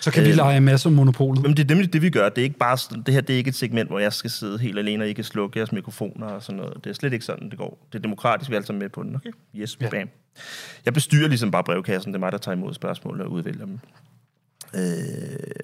Så 0.00 0.10
kan 0.10 0.22
øh, 0.22 0.28
vi 0.28 0.32
lege 0.32 0.60
masser 0.60 0.90
om 0.90 0.94
monopolet. 0.94 1.42
Men 1.42 1.56
det 1.56 1.64
er 1.64 1.74
nemlig 1.74 1.92
det, 1.92 2.02
vi 2.02 2.10
gør. 2.10 2.28
Det 2.28 2.38
er 2.38 2.42
ikke 2.42 2.58
bare 2.58 2.98
det 3.06 3.14
her 3.14 3.20
det 3.20 3.32
er 3.32 3.36
ikke 3.36 3.48
et 3.48 3.54
segment, 3.54 3.88
hvor 3.88 3.98
jeg 3.98 4.12
skal 4.12 4.30
sidde 4.30 4.58
helt 4.58 4.78
alene 4.78 5.04
og 5.04 5.08
ikke 5.08 5.22
slukke 5.22 5.58
jeres 5.58 5.72
mikrofoner 5.72 6.26
og 6.26 6.42
sådan 6.42 6.56
noget. 6.60 6.84
Det 6.84 6.90
er 6.90 6.94
slet 6.94 7.12
ikke 7.12 7.24
sådan, 7.24 7.50
det 7.50 7.58
går. 7.58 7.86
Det 7.92 7.98
er 7.98 8.02
demokratisk, 8.02 8.50
vi 8.50 8.54
er 8.54 8.58
alle 8.58 8.66
sammen 8.66 8.82
med 8.82 8.88
på 8.88 9.02
den. 9.02 9.14
Okay? 9.16 9.30
Yes, 9.56 9.78
ja. 9.80 9.88
bam. 9.88 10.08
Jeg 10.84 10.94
bestyrer 10.94 11.28
ligesom 11.28 11.50
bare 11.50 11.64
brevkassen. 11.64 12.12
Det 12.12 12.16
er 12.16 12.20
mig, 12.20 12.32
der 12.32 12.38
tager 12.38 12.56
imod 12.56 12.74
spørgsmål 12.74 13.20
og 13.20 13.30
udvælger 13.30 13.64
dem. 13.64 13.78
Øh, 14.74 14.80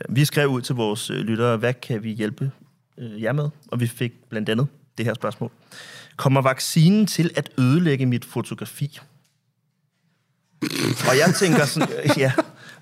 vi 0.08 0.24
skrev 0.24 0.48
ud 0.48 0.60
til 0.60 0.74
vores 0.74 1.10
øh, 1.10 1.16
lyttere, 1.16 1.56
hvad 1.56 1.74
kan 1.74 2.02
vi 2.02 2.10
hjælpe 2.10 2.50
øh, 2.98 3.22
jer 3.22 3.32
med? 3.32 3.48
Og 3.68 3.80
vi 3.80 3.86
fik 3.86 4.12
blandt 4.30 4.48
andet 4.48 4.66
det 4.98 5.06
her 5.06 5.14
spørgsmål. 5.14 5.50
Kommer 6.16 6.42
vaccinen 6.42 7.06
til 7.06 7.30
at 7.36 7.50
ødelægge 7.58 8.06
mit 8.06 8.24
fotografi? 8.24 8.98
Og 11.08 11.18
jeg 11.18 11.34
tænker 11.34 11.64
sådan, 11.64 11.88
øh, 12.04 12.18
ja, 12.18 12.32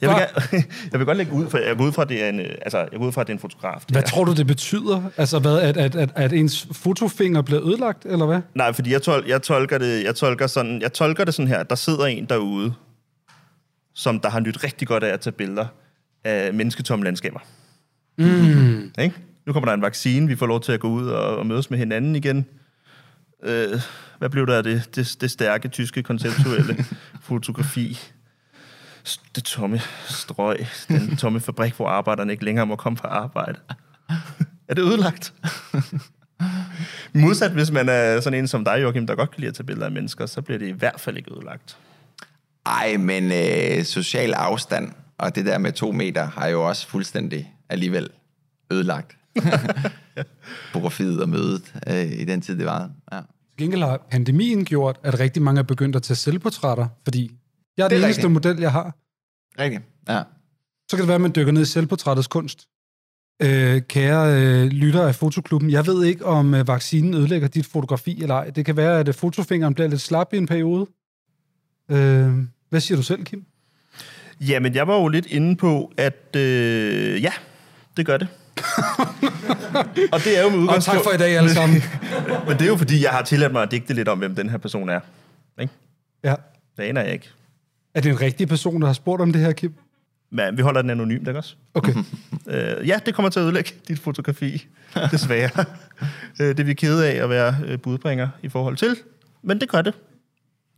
jeg 0.00 0.10
vil, 0.10 0.16
gerne, 0.16 0.64
jeg 0.92 1.00
vil 1.00 1.06
godt 1.06 1.18
lægge 1.18 1.32
ud, 1.32 1.50
for 1.50 1.58
jeg 1.58 1.76
går 1.76 1.84
ud 1.84 1.92
fra, 1.92 2.02
at 2.02 2.08
det 2.08 2.24
er 2.24 2.28
en, 2.28 2.40
øh, 2.40 2.54
altså, 2.62 2.78
jeg 2.78 2.98
går 2.98 3.06
ud 3.06 3.12
fra, 3.12 3.20
at 3.20 3.26
det 3.26 3.32
er 3.32 3.36
en 3.36 3.40
fotograf. 3.40 3.82
Hvad 3.88 4.02
her. 4.02 4.06
tror 4.06 4.24
du, 4.24 4.32
det 4.32 4.46
betyder? 4.46 5.02
Altså, 5.16 5.38
hvad, 5.38 5.60
at, 5.60 5.76
at, 5.76 5.96
at, 5.96 6.12
at 6.14 6.32
ens 6.32 6.68
fotofinger 6.72 7.42
bliver 7.42 7.66
ødelagt, 7.66 8.06
eller 8.06 8.26
hvad? 8.26 8.40
Nej, 8.54 8.72
fordi 8.72 8.92
jeg, 8.92 9.00
tol- 9.08 9.28
jeg, 9.28 9.42
tolker 9.42 9.78
det, 9.78 10.04
jeg, 10.04 10.14
tolker 10.14 10.46
sådan, 10.46 10.82
jeg 10.82 10.92
tolker 10.92 11.24
det 11.24 11.34
sådan 11.34 11.48
her, 11.48 11.58
at 11.58 11.70
der 11.70 11.76
sidder 11.76 12.06
en 12.06 12.26
derude, 12.26 12.74
som 13.94 14.20
der 14.20 14.30
har 14.30 14.40
nyt 14.40 14.64
rigtig 14.64 14.88
godt 14.88 15.04
af 15.04 15.12
at 15.12 15.20
tage 15.20 15.32
billeder 15.32 15.66
af 16.24 16.54
mennesketomme 16.54 17.04
landskaber. 17.04 17.40
Mm. 18.18 18.92
Ikke? 18.98 19.14
Nu 19.46 19.52
kommer 19.52 19.66
der 19.66 19.74
en 19.74 19.82
vaccine, 19.82 20.28
vi 20.28 20.36
får 20.36 20.46
lov 20.46 20.60
til 20.60 20.72
at 20.72 20.80
gå 20.80 20.88
ud 20.88 21.08
og, 21.08 21.36
og 21.36 21.46
mødes 21.46 21.70
med 21.70 21.78
hinanden 21.78 22.16
igen. 22.16 22.46
Øh, 23.42 23.80
hvad 24.18 24.30
blev 24.30 24.46
der 24.46 24.56
af 24.56 24.62
det, 24.62 24.96
det, 24.96 25.16
det 25.20 25.30
stærke, 25.30 25.68
tyske, 25.68 26.02
konceptuelle 26.02 26.84
fotografi? 27.28 27.98
Det 29.36 29.44
tomme 29.44 29.80
strøg, 30.06 30.66
den 30.88 31.16
tomme 31.16 31.40
fabrik, 31.40 31.74
hvor 31.74 31.88
arbejderne 31.88 32.32
ikke 32.32 32.44
længere 32.44 32.66
må 32.66 32.76
komme 32.76 32.96
på 32.96 33.06
arbejde. 33.06 33.58
er 34.68 34.74
det 34.74 34.82
ødelagt? 34.82 35.34
Modsat, 37.14 37.50
hvis 37.50 37.70
man 37.70 37.88
er 37.88 38.20
sådan 38.20 38.38
en 38.38 38.48
som 38.48 38.64
dig, 38.64 38.82
Joachim, 38.82 39.06
der 39.06 39.14
godt 39.14 39.30
kan 39.30 39.40
lide 39.40 39.48
at 39.48 39.54
tage 39.54 39.66
billeder 39.66 39.86
af 39.86 39.92
mennesker, 39.92 40.26
så 40.26 40.42
bliver 40.42 40.58
det 40.58 40.68
i 40.68 40.70
hvert 40.70 41.00
fald 41.00 41.16
ikke 41.16 41.32
ødelagt. 41.32 41.76
Ej, 42.66 42.96
men 42.96 43.32
øh, 43.32 43.84
social 43.84 44.32
afstand 44.32 44.92
og 45.18 45.34
det 45.34 45.46
der 45.46 45.58
med 45.58 45.72
to 45.72 45.92
meter 45.92 46.24
har 46.24 46.46
jo 46.46 46.68
også 46.68 46.86
fuldstændig 46.86 47.54
alligevel 47.68 48.10
ødelagt 48.72 49.16
fotografiet 50.72 51.22
og 51.22 51.28
mødet 51.28 51.74
øh, 51.88 52.12
i 52.20 52.24
den 52.24 52.40
tid, 52.40 52.58
det 52.58 52.66
var. 52.66 52.90
Ja. 53.12 53.18
Til 53.18 53.58
gengæld 53.58 53.82
har 53.82 54.06
pandemien 54.10 54.64
gjort, 54.64 55.00
at 55.02 55.20
rigtig 55.20 55.42
mange 55.42 55.58
er 55.58 55.62
begyndt 55.62 55.96
at 55.96 56.02
tage 56.02 56.16
selvportrætter, 56.16 56.86
fordi 57.04 57.30
jeg 57.76 57.84
er 57.84 57.88
Det 57.88 57.96
den 57.96 58.04
eneste 58.04 58.20
rigtigt. 58.22 58.32
model, 58.32 58.60
jeg 58.60 58.72
har. 58.72 58.96
Rigtigt, 59.58 59.82
ja. 60.08 60.22
Så 60.90 60.96
kan 60.96 60.98
det 60.98 61.08
være, 61.08 61.14
at 61.14 61.20
man 61.20 61.32
dykker 61.36 61.52
ned 61.52 61.62
i 61.62 61.64
selvportrættets 61.64 62.28
kunst. 62.28 62.68
Øh, 63.42 63.82
kære 63.82 64.42
øh, 64.42 64.66
lytter 64.66 65.02
af 65.06 65.14
Fotoklubben, 65.14 65.70
jeg 65.70 65.86
ved 65.86 66.04
ikke, 66.04 66.24
om 66.26 66.54
øh, 66.54 66.68
vaccinen 66.68 67.14
ødelægger 67.14 67.48
dit 67.48 67.66
fotografi 67.66 68.22
eller 68.22 68.34
ej. 68.34 68.50
Det 68.50 68.64
kan 68.66 68.76
være, 68.76 69.00
at 69.00 69.08
øh, 69.08 69.14
fotofingeren 69.14 69.74
bliver 69.74 69.88
lidt 69.88 70.00
slap 70.00 70.32
i 70.32 70.36
en 70.36 70.46
periode. 70.46 70.86
Øh, 71.90 72.32
hvad 72.70 72.80
siger 72.80 72.96
du 72.96 73.02
selv, 73.02 73.24
Kim? 73.24 73.44
Jamen, 74.40 74.74
jeg 74.74 74.88
var 74.88 74.96
jo 74.96 75.08
lidt 75.08 75.26
inde 75.26 75.56
på, 75.56 75.92
at 75.96 76.36
øh, 76.36 77.22
ja, 77.22 77.32
det 77.96 78.06
gør 78.06 78.16
det. 78.16 78.28
Og 80.12 80.20
det 80.24 80.38
er 80.38 80.42
jo 80.42 80.48
med 80.48 80.56
Og 80.58 80.62
udgangspunkt... 80.62 80.84
tak 80.98 81.04
for 81.04 81.10
i 81.14 81.18
dag, 81.18 81.36
alle 81.36 81.54
sammen. 81.54 81.82
Men 82.48 82.52
det 82.58 82.62
er 82.62 82.66
jo 82.66 82.76
fordi, 82.76 83.02
jeg 83.02 83.10
har 83.10 83.22
tilladt 83.22 83.52
mig 83.52 83.62
at 83.62 83.70
digte 83.70 83.94
lidt 83.94 84.08
om, 84.08 84.18
hvem 84.18 84.34
den 84.34 84.48
her 84.50 84.58
person 84.58 84.88
er. 84.88 85.00
Ikke? 85.60 85.72
Ja. 86.24 86.34
Det 86.76 86.82
aner 86.82 87.02
jeg 87.02 87.12
ikke. 87.12 87.30
Er 87.94 88.00
det 88.00 88.10
en 88.10 88.20
rigtig 88.20 88.48
person, 88.48 88.80
der 88.80 88.86
har 88.86 88.94
spurgt 88.94 89.22
om 89.22 89.32
det 89.32 89.40
her, 89.40 89.52
Kim? 89.52 89.74
Men 90.30 90.56
vi 90.56 90.62
holder 90.62 90.82
den 90.82 90.90
anonym, 90.90 91.18
ikke 91.28 91.36
også? 91.36 91.54
Okay. 91.74 91.94
Øh, 92.46 92.88
ja, 92.88 93.00
det 93.06 93.14
kommer 93.14 93.28
til 93.30 93.40
at 93.40 93.44
ødelægge 93.44 93.72
dit 93.88 93.98
fotografi, 93.98 94.66
desværre. 95.12 95.64
øh, 96.40 96.48
det 96.48 96.60
er 96.60 96.64
vi 96.64 96.74
kede 96.74 97.08
af 97.08 97.22
at 97.22 97.30
være 97.30 97.56
øh, 97.66 97.78
budbringer 97.78 98.28
i 98.42 98.48
forhold 98.48 98.76
til. 98.76 98.96
Men 99.42 99.60
det 99.60 99.68
gør 99.68 99.82
det. 99.82 99.94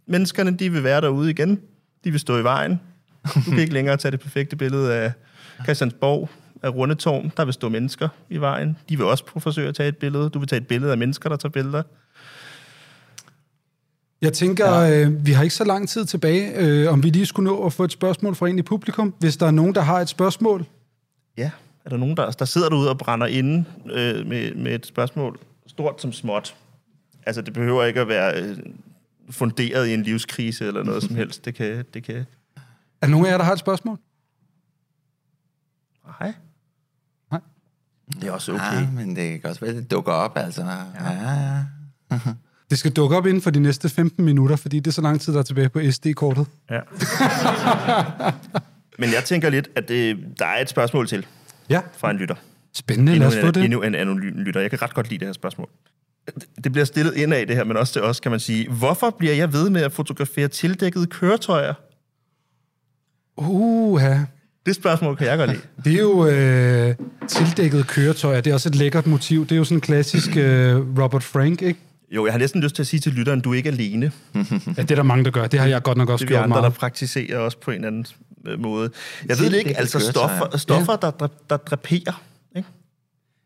Menneskerne, 0.06 0.56
de 0.56 0.72
vil 0.72 0.84
være 0.84 1.00
derude 1.00 1.30
igen. 1.30 1.60
De 2.04 2.10
vil 2.10 2.20
stå 2.20 2.38
i 2.38 2.42
vejen. 2.44 2.80
Du 3.34 3.50
kan 3.50 3.58
ikke 3.58 3.72
længere 3.72 3.96
tage 3.96 4.12
det 4.12 4.20
perfekte 4.20 4.56
billede 4.56 4.94
af 4.94 5.12
Christiansborg, 5.64 6.30
af 6.66 6.74
Rundetårn. 6.74 7.32
Der 7.36 7.44
vil 7.44 7.54
stå 7.54 7.68
mennesker 7.68 8.08
i 8.30 8.36
vejen. 8.36 8.76
De 8.88 8.96
vil 8.96 9.06
også 9.06 9.24
forsøge 9.38 9.68
at 9.68 9.74
tage 9.74 9.88
et 9.88 9.96
billede. 9.96 10.30
Du 10.30 10.38
vil 10.38 10.48
tage 10.48 10.60
et 10.60 10.66
billede 10.66 10.92
af 10.92 10.98
mennesker, 10.98 11.28
der 11.28 11.36
tager 11.36 11.50
billeder. 11.50 11.82
Jeg 14.22 14.32
tænker, 14.32 14.72
ja. 14.72 15.04
øh, 15.04 15.26
vi 15.26 15.32
har 15.32 15.42
ikke 15.42 15.54
så 15.54 15.64
lang 15.64 15.88
tid 15.88 16.04
tilbage, 16.04 16.56
øh, 16.56 16.92
om 16.92 17.02
vi 17.02 17.10
lige 17.10 17.26
skulle 17.26 17.50
nå 17.50 17.66
at 17.66 17.72
få 17.72 17.84
et 17.84 17.92
spørgsmål 17.92 18.34
fra 18.34 18.48
en 18.48 18.58
i 18.58 18.62
publikum. 18.62 19.14
Hvis 19.18 19.36
der 19.36 19.46
er 19.46 19.50
nogen, 19.50 19.74
der 19.74 19.80
har 19.80 20.00
et 20.00 20.08
spørgsmål, 20.08 20.66
Ja, 21.36 21.50
er 21.84 21.90
der 21.90 21.96
nogen, 21.96 22.16
der, 22.16 22.30
der 22.30 22.44
sidder 22.44 22.68
derude 22.68 22.90
og 22.90 22.98
brænder 22.98 23.26
inde 23.26 23.64
øh, 23.92 24.26
med, 24.26 24.54
med 24.54 24.74
et 24.74 24.86
spørgsmål, 24.86 25.38
stort 25.66 26.02
som 26.02 26.12
småt? 26.12 26.56
Altså, 27.26 27.42
det 27.42 27.54
behøver 27.54 27.84
ikke 27.84 28.00
at 28.00 28.08
være 28.08 28.42
øh, 28.42 28.58
funderet 29.30 29.86
i 29.86 29.94
en 29.94 30.02
livskrise 30.02 30.66
eller 30.66 30.82
noget 30.82 31.02
som 31.02 31.14
helst. 31.14 31.44
Det 31.44 31.54
kan... 31.54 31.84
Det 31.94 32.02
kan 32.02 32.26
er 33.00 33.06
der 33.06 33.10
nogen 33.10 33.26
af 33.26 33.30
jer, 33.30 33.36
der 33.36 33.44
har 33.44 33.52
et 33.52 33.58
spørgsmål? 33.58 33.98
Nej. 36.20 36.32
Det 38.14 38.24
er 38.24 38.32
også 38.32 38.52
okay. 38.52 38.64
ja, 38.80 38.88
men 38.94 39.16
det 39.16 39.40
kan 39.40 39.50
også 39.50 39.60
være, 39.60 39.70
at 39.70 39.76
det 39.76 39.90
dukker 39.90 40.12
op, 40.12 40.38
altså. 40.38 40.62
Ja, 41.00 41.12
ja. 42.10 42.20
Det 42.70 42.78
skal 42.78 42.92
dukke 42.92 43.16
op 43.16 43.26
inden 43.26 43.42
for 43.42 43.50
de 43.50 43.60
næste 43.60 43.88
15 43.88 44.24
minutter, 44.24 44.56
fordi 44.56 44.76
det 44.80 44.86
er 44.86 44.92
så 44.92 45.00
lang 45.02 45.20
tid, 45.20 45.32
der 45.32 45.38
er 45.38 45.42
tilbage 45.42 45.68
på 45.68 45.80
SD-kortet. 45.90 46.46
Ja. 46.70 46.80
Men 48.98 49.12
jeg 49.12 49.24
tænker 49.24 49.50
lidt, 49.50 49.68
at 49.76 49.88
det, 49.88 50.18
der 50.38 50.46
er 50.46 50.62
et 50.62 50.68
spørgsmål 50.68 51.08
til 51.08 51.26
Ja, 51.70 51.80
fra 51.96 52.10
en 52.10 52.16
lytter. 52.16 52.34
spændende. 52.74 53.12
Lad 53.18 53.26
Endnu 53.26 53.28
os 53.38 53.42
få 53.42 53.48
en, 53.48 53.54
det. 53.54 53.64
endnu 53.64 53.82
en 53.82 53.94
anonym 53.94 54.38
lytter. 54.38 54.60
Jeg 54.60 54.70
kan 54.70 54.82
ret 54.82 54.94
godt 54.94 55.08
lide 55.10 55.18
det 55.20 55.28
her 55.28 55.32
spørgsmål. 55.32 55.68
Det 56.64 56.72
bliver 56.72 56.84
stillet 56.84 57.14
ind 57.14 57.34
af 57.34 57.46
det 57.46 57.56
her, 57.56 57.64
men 57.64 57.76
også 57.76 57.92
til 57.92 58.02
os, 58.02 58.20
kan 58.20 58.30
man 58.30 58.40
sige. 58.40 58.70
Hvorfor 58.70 59.10
bliver 59.18 59.34
jeg 59.34 59.52
ved 59.52 59.70
med 59.70 59.82
at 59.82 59.92
fotografere 59.92 60.48
tildækkede 60.48 61.06
køretøjer? 61.06 61.74
Uha. 63.36 64.18
Det 64.66 64.74
spørgsmål 64.74 65.16
kan 65.16 65.26
jeg 65.26 65.38
godt 65.38 65.50
lide. 65.50 65.62
Det 65.84 65.92
er 65.92 65.98
jo 66.00 66.26
øh, 66.26 66.94
tildækket 67.28 67.86
køretøjer. 67.86 68.40
Det 68.40 68.50
er 68.50 68.54
også 68.54 68.68
et 68.68 68.74
lækkert 68.74 69.06
motiv. 69.06 69.42
Det 69.42 69.52
er 69.52 69.56
jo 69.56 69.64
sådan 69.64 69.76
en 69.76 69.80
klassisk 69.80 70.36
øh, 70.36 70.76
Robert 71.02 71.22
Frank, 71.22 71.62
ikke? 71.62 71.80
Jo, 72.10 72.24
jeg 72.26 72.32
har 72.34 72.38
næsten 72.38 72.60
lyst 72.62 72.74
til 72.74 72.82
at 72.82 72.86
sige 72.86 73.00
til 73.00 73.12
lytteren, 73.12 73.40
du 73.40 73.50
er 73.52 73.54
ikke 73.56 73.68
alene. 73.68 74.12
Ja, 74.34 74.40
det 74.82 74.90
er 74.90 74.94
der 74.94 75.02
mange, 75.02 75.24
der 75.24 75.30
gør. 75.30 75.46
Det 75.46 75.60
har 75.60 75.66
jeg 75.66 75.82
godt 75.82 75.98
nok 75.98 76.08
også 76.10 76.24
Det 76.24 76.30
er 76.30 76.34
vi 76.34 76.38
gjort 76.38 76.44
andre, 76.44 76.56
der 76.56 76.62
meget. 76.62 76.74
praktiserer 76.74 77.38
også 77.38 77.58
på 77.58 77.70
en 77.70 77.74
eller 77.74 77.86
anden 77.88 78.06
øh, 78.46 78.60
måde. 78.60 78.90
Jeg 79.28 79.38
ved 79.38 79.50
det 79.50 79.56
ikke, 79.56 79.78
altså 79.78 79.98
stoffer, 80.00 80.56
stoffer 80.56 80.96
der, 80.96 81.10
der, 81.10 81.28
der 81.50 81.56
draperer. 81.56 82.22
Ikke? 82.56 82.68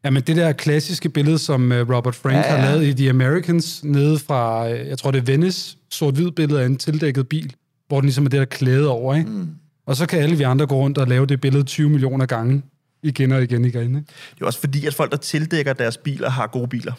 Ja, 0.05 0.11
men 0.11 0.23
det 0.23 0.37
der 0.37 0.53
klassiske 0.53 1.09
billede, 1.09 1.39
som 1.39 1.73
øh, 1.73 1.91
Robert 1.97 2.15
Frank 2.15 2.35
ja, 2.37 2.41
Ja, 2.41 2.55
ja. 2.55 2.61
har 2.61 2.67
ja. 2.69 2.73
lavet 2.75 2.87
i 2.87 2.95
The 2.95 3.11
Americans, 3.11 3.85
nede 3.85 4.19
fra, 4.19 4.71
øh, 4.71 4.89
jeg 4.89 4.99
tror 4.99 5.11
det 5.11 5.19
er 5.19 5.25
Venice, 5.25 5.77
sort-hvid 5.91 6.31
billede 6.31 6.63
af 6.63 6.67
en 6.67 6.77
tildækket 6.77 7.29
bil, 7.29 7.55
hvor 7.89 8.01
den 8.01 8.05
ligesom 8.07 8.25
er 8.25 8.29
det 8.29 8.39
der 8.39 8.45
klæde 8.45 8.89
over, 8.89 9.15
ikke? 9.15 9.31
Mm. 9.31 9.49
Og 9.87 9.97
så 9.97 10.07
kan 10.07 10.19
alle 10.23 10.37
vi 10.37 10.43
andre 10.43 10.67
gå 10.67 10.75
rundt 10.75 10.99
og 10.99 11.07
lave 11.07 11.27
det 11.27 11.41
billede 11.41 11.65
20 11.65 11.91
millioner 11.91 12.27
gange, 12.27 12.63
igen 13.03 13.33
og 13.33 13.43
igen 13.43 13.63
og 13.63 13.69
igen, 13.69 13.97
ikke? 13.97 14.13
Det 14.35 14.43
er 14.43 14.47
også 14.47 14.61
fordi, 14.61 14.87
at 14.87 14.95
folk, 14.95 15.11
der 15.11 15.17
tildækker 15.17 15.73
deres 15.73 15.97
biler, 15.97 16.31
har 16.31 16.47
gode 16.47 16.69
biler. 16.69 16.93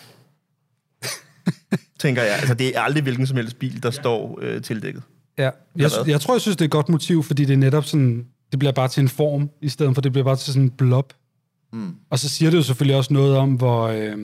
Tænker 1.99 2.21
jeg. 2.21 2.35
Altså, 2.35 2.53
det 2.53 2.77
er 2.77 2.81
aldrig 2.81 3.03
hvilken 3.03 3.27
som 3.27 3.37
helst 3.37 3.59
bil, 3.59 3.83
der 3.83 3.91
står 3.91 4.39
øh, 4.41 4.61
tildækket. 4.61 5.03
Ja, 5.37 5.49
jeg, 5.75 5.91
jeg 6.07 6.21
tror, 6.21 6.33
jeg 6.33 6.41
synes, 6.41 6.57
det 6.57 6.61
er 6.61 6.67
et 6.67 6.71
godt 6.71 6.89
motiv, 6.89 7.23
fordi 7.23 7.45
det 7.45 7.53
er 7.53 7.57
netop 7.57 7.85
sådan, 7.85 8.25
det 8.51 8.59
bliver 8.59 8.71
bare 8.71 8.87
til 8.87 9.01
en 9.01 9.09
form, 9.09 9.49
i 9.61 9.69
stedet 9.69 9.95
for 9.95 10.01
det 10.01 10.11
bliver 10.11 10.25
bare 10.25 10.35
til 10.35 10.53
sådan 10.53 10.61
en 10.61 10.69
blob. 10.69 11.13
Mm. 11.73 11.95
Og 12.09 12.19
så 12.19 12.29
siger 12.29 12.51
det 12.51 12.57
jo 12.57 12.63
selvfølgelig 12.63 12.97
også 12.97 13.13
noget 13.13 13.37
om, 13.37 13.53
hvor, 13.53 13.87
øh, 13.87 14.17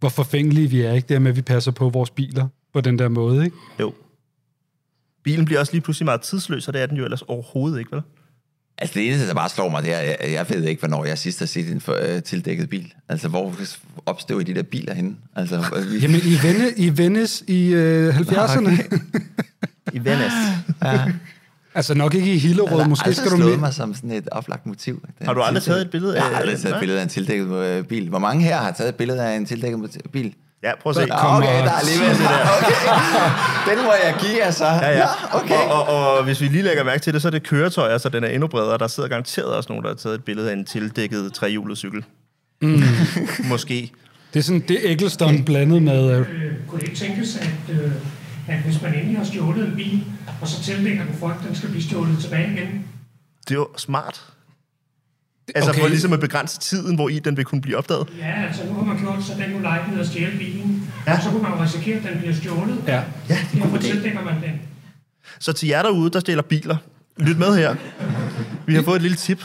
hvor 0.00 0.08
forfængelige 0.08 0.70
vi 0.70 0.82
er, 0.82 0.92
ikke? 0.92 1.08
Det 1.08 1.14
her 1.14 1.20
med, 1.20 1.30
at 1.30 1.36
vi 1.36 1.42
passer 1.42 1.72
på 1.72 1.88
vores 1.88 2.10
biler 2.10 2.48
på 2.72 2.80
den 2.80 2.98
der 2.98 3.08
måde, 3.08 3.44
ikke? 3.44 3.56
Jo. 3.80 3.92
Bilen 5.24 5.44
bliver 5.44 5.60
også 5.60 5.72
lige 5.72 5.80
pludselig 5.82 6.04
meget 6.04 6.20
tidsløs, 6.20 6.68
og 6.68 6.74
det 6.74 6.82
er 6.82 6.86
den 6.86 6.96
jo 6.96 7.04
ellers 7.04 7.22
overhovedet 7.22 7.78
ikke, 7.78 7.92
vel? 7.92 8.02
Altså 8.78 8.94
det 8.94 9.06
eneste, 9.08 9.28
der 9.28 9.34
bare 9.34 9.48
slår 9.48 9.68
mig, 9.68 9.82
det 9.82 9.94
er, 9.94 9.98
jeg, 10.00 10.16
jeg 10.32 10.46
ved 10.50 10.64
ikke, 10.64 10.80
hvornår 10.80 11.04
jeg 11.04 11.18
sidst 11.18 11.38
har 11.38 11.46
set 11.46 11.70
en 11.72 11.80
for, 11.80 11.98
øh, 12.02 12.22
tildækket 12.22 12.68
bil. 12.70 12.92
Altså 13.08 13.28
hvor 13.28 13.54
opstod 14.06 14.44
de 14.44 14.54
der 14.54 14.62
biler 14.62 14.94
henne? 14.94 15.16
Altså, 15.36 15.84
vi, 15.90 15.98
Jamen, 16.02 16.20
i, 16.24 16.38
Venne, 16.42 16.72
i 16.76 16.98
Venice 16.98 17.44
i 17.48 17.72
øh, 17.74 18.16
70'erne. 18.18 18.70
I 19.92 19.98
Venice. 20.04 20.36
ja. 20.84 21.04
Altså 21.74 21.94
nok 21.94 22.14
ikke 22.14 22.34
i 22.34 22.38
Hillerød, 22.38 22.88
måske 22.88 23.06
aldrig 23.06 23.26
skal 23.26 23.30
du 23.30 23.36
med. 23.48 23.56
mig 23.56 23.74
som 23.74 23.94
sådan 23.94 24.10
et 24.10 24.28
oplagt 24.32 24.66
motiv. 24.66 25.08
Har 25.22 25.34
du 25.34 25.40
aldrig 25.42 25.62
taget 25.62 25.82
et 25.82 25.90
billede 25.90 26.16
af- 26.16 26.20
Jeg 26.20 26.28
har 26.30 26.36
aldrig 26.40 26.58
taget 26.58 26.74
et 26.74 26.80
billede 26.80 26.98
af 26.98 27.02
en 27.02 27.08
tildækket 27.08 27.48
øh, 27.56 27.84
bil. 27.84 28.08
Hvor 28.08 28.18
mange 28.18 28.44
her 28.44 28.56
har 28.56 28.72
taget 28.72 28.88
et 28.88 28.94
billede 28.94 29.22
af 29.24 29.36
en 29.36 29.46
tildækket 29.46 29.96
bil? 30.12 30.34
Ja, 30.62 30.72
prøv 30.82 30.90
at 30.90 30.96
se. 30.96 31.12
Ah, 31.12 31.36
okay, 31.36 31.46
der 31.46 31.70
er 31.70 31.78
alligevel 31.78 32.08
det 32.10 32.18
der. 32.18 32.46
Okay. 32.58 33.76
Den 33.76 33.84
må 33.84 33.92
jeg 34.04 34.14
give, 34.20 34.42
altså. 34.42 34.64
Ja, 34.66 34.90
ja. 34.90 35.04
Nå, 35.04 35.38
okay. 35.40 35.54
Og, 35.54 35.88
og, 35.88 36.16
og 36.16 36.24
hvis 36.24 36.40
vi 36.40 36.46
lige 36.46 36.62
lægger 36.62 36.84
mærke 36.84 37.00
til 37.02 37.12
det, 37.14 37.22
så 37.22 37.28
er 37.28 37.32
det 37.32 37.42
køretøjer, 37.42 37.98
så 37.98 38.08
den 38.08 38.24
er 38.24 38.28
endnu 38.28 38.46
bredere. 38.46 38.78
Der 38.78 38.86
sidder 38.86 39.08
garanteret 39.08 39.46
også 39.46 39.68
nogen, 39.68 39.84
der 39.84 39.90
har 39.90 39.96
taget 39.96 40.14
et 40.14 40.24
billede 40.24 40.48
af 40.50 40.52
en 40.52 40.64
tildækket 40.64 41.32
trehjulet 41.32 41.78
cykel. 41.78 42.04
Mm. 42.62 42.82
Måske. 43.50 43.92
Det 44.34 44.38
er 44.38 44.42
sådan, 44.44 44.60
det 44.68 44.88
er 44.88 44.92
Eccleston 44.92 45.44
blandet 45.44 45.82
med... 45.82 46.10
Øh, 46.10 46.18
Øh, 46.20 46.26
kunne 46.68 46.80
det 46.80 46.88
ikke 46.88 46.98
tænkes, 47.00 47.36
at, 47.36 47.74
øh, 47.74 47.92
at 48.48 48.58
hvis 48.58 48.82
man 48.82 48.94
endelig 48.94 49.16
har 49.18 49.24
stjålet 49.24 49.68
en 49.68 49.76
bil, 49.76 50.04
og 50.40 50.48
så 50.48 50.62
tildækker 50.62 51.04
den 51.04 51.14
folk, 51.20 51.46
den 51.48 51.54
skal 51.56 51.68
blive 51.68 51.82
stjålet 51.82 52.18
tilbage 52.18 52.52
igen? 52.52 52.84
Det 53.48 53.54
er 53.54 53.58
jo 53.58 53.68
smart. 53.76 54.22
Altså 55.54 55.70
Okay. 55.70 55.80
for 55.80 55.88
ligesom 55.88 56.12
at 56.12 56.20
begrænse 56.20 56.58
tiden, 56.60 56.94
hvor 56.94 57.08
i 57.08 57.18
den 57.18 57.36
vil 57.36 57.44
kunne 57.44 57.60
blive 57.60 57.76
opdaget. 57.76 58.06
Ja, 58.18 58.44
altså 58.48 58.62
nu 58.66 58.74
har 58.74 58.84
man 58.84 58.98
gjort 58.98 59.24
så 59.24 59.32
den 59.46 59.56
ulejlighed 59.56 60.00
at 60.00 60.06
stjæle 60.06 60.38
bilen, 60.38 60.90
ja. 61.06 61.16
og 61.16 61.22
så 61.22 61.30
kunne 61.30 61.42
man 61.42 61.52
jo 61.52 61.62
risikere, 61.62 61.96
at 61.96 62.02
den 62.12 62.18
bliver 62.18 62.34
stjålet. 62.34 62.78
ja. 62.86 63.02
Ja, 63.28 63.38
det 63.52 63.62
Derfor 63.62 63.76
tildækker 63.76 64.24
man 64.24 64.34
den. 64.34 64.60
Så 65.38 65.52
til 65.52 65.68
jer 65.68 65.82
derude, 65.82 66.10
der 66.10 66.20
stjæler 66.20 66.42
biler, 66.42 66.76
lyt 67.16 67.38
med 67.38 67.56
her. 67.56 67.74
Vi 68.66 68.74
har 68.74 68.82
fået 68.82 68.96
et 68.96 69.02
lille 69.02 69.16
tip 69.16 69.44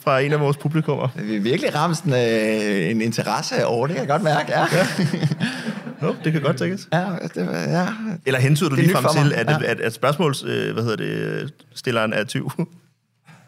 fra 0.00 0.20
en 0.20 0.32
af 0.32 0.40
vores 0.40 0.56
publikummer. 0.56 1.08
Vi 1.22 1.36
er 1.36 1.40
virkelig 1.40 1.74
ramt 1.74 1.96
sådan, 1.96 2.12
øh, 2.12 2.90
en 2.90 3.00
interesse 3.00 3.66
over 3.66 3.86
det, 3.86 3.96
kan 3.96 4.00
jeg 4.02 4.08
godt 4.10 4.22
mærke. 4.22 4.52
Ja, 4.52 4.60
ja. 4.60 4.86
Nå, 6.00 6.14
det 6.24 6.32
kan 6.32 6.42
godt 6.42 6.56
tænkes. 6.56 6.88
ja, 6.92 7.04
det, 7.34 7.48
ja. 7.52 7.86
Eller 8.26 8.40
hentyder 8.40 8.68
du 8.70 8.76
er 8.76 8.80
lige 8.80 8.92
frem 8.92 9.24
til, 9.24 9.32
at, 9.34 9.46
Ja. 9.50 9.56
at, 9.56 9.62
at, 9.62 9.80
at 9.80 9.92
spørgsmåls, 9.94 10.44
øh, 10.46 10.72
hvad 10.72 10.82
hedder 10.82 10.96
det, 10.96 11.52
stilleren 11.74 12.12
er 12.12 12.24
tyv? 12.24 12.50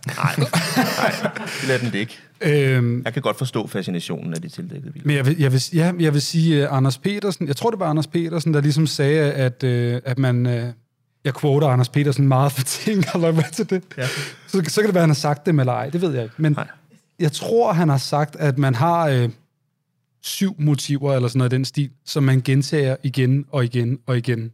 Nej, 0.06 0.34
nej, 0.38 1.14
det 1.60 1.68
lader 1.68 1.90
den 1.90 1.94
ikke. 1.94 2.18
Øhm, 2.40 3.02
Jeg 3.04 3.12
kan 3.12 3.22
godt 3.22 3.38
forstå 3.38 3.66
fascinationen 3.66 4.34
af 4.34 4.42
de 4.42 4.48
tildækkede 4.48 4.92
biler. 4.92 5.06
men 5.06 5.16
jeg 5.16 5.26
vil, 5.26 5.36
jeg 5.38 5.52
vil, 5.52 5.62
ja, 5.72 5.92
jeg 6.00 6.12
vil 6.12 6.22
sige, 6.22 6.68
uh, 6.70 6.76
Anders 6.76 6.98
Petersen, 6.98 7.46
jeg 7.48 7.56
tror, 7.56 7.70
det 7.70 7.80
var 7.80 7.86
Anders 7.86 8.06
Petersen, 8.06 8.54
der 8.54 8.60
ligesom 8.60 8.86
sagde, 8.86 9.32
at, 9.32 9.62
uh, 9.62 10.10
at 10.10 10.18
man... 10.18 10.46
Uh, 10.46 10.52
jeg 11.24 11.34
quoter 11.34 11.68
Anders 11.68 11.88
Petersen 11.88 12.28
meget 12.28 12.52
for 12.52 12.62
ting, 12.62 13.04
har 13.10 13.18
lagt 13.18 13.54
til 13.54 13.70
det. 13.70 13.82
Ja. 13.96 14.06
Så, 14.46 14.62
så 14.68 14.80
kan 14.80 14.86
det 14.86 14.94
være, 14.94 15.00
at 15.00 15.02
han 15.02 15.08
har 15.10 15.14
sagt 15.14 15.46
det 15.46 15.58
eller 15.60 15.72
ej, 15.72 15.88
det 15.90 16.00
ved 16.00 16.14
jeg 16.14 16.22
ikke. 16.22 16.34
Men 16.38 16.52
Nej. 16.52 16.66
jeg 17.18 17.32
tror, 17.32 17.72
han 17.72 17.88
har 17.88 17.96
sagt, 17.98 18.36
at 18.36 18.58
man 18.58 18.74
har 18.74 19.08
øh, 19.08 19.28
syv 20.22 20.56
motiver, 20.58 21.14
eller 21.14 21.28
sådan 21.28 21.38
noget 21.38 21.52
i 21.52 21.56
den 21.56 21.64
stil, 21.64 21.90
som 22.04 22.22
man 22.22 22.40
gentager 22.40 22.96
igen 23.02 23.44
og 23.50 23.64
igen 23.64 23.98
og 24.06 24.16
igen. 24.18 24.50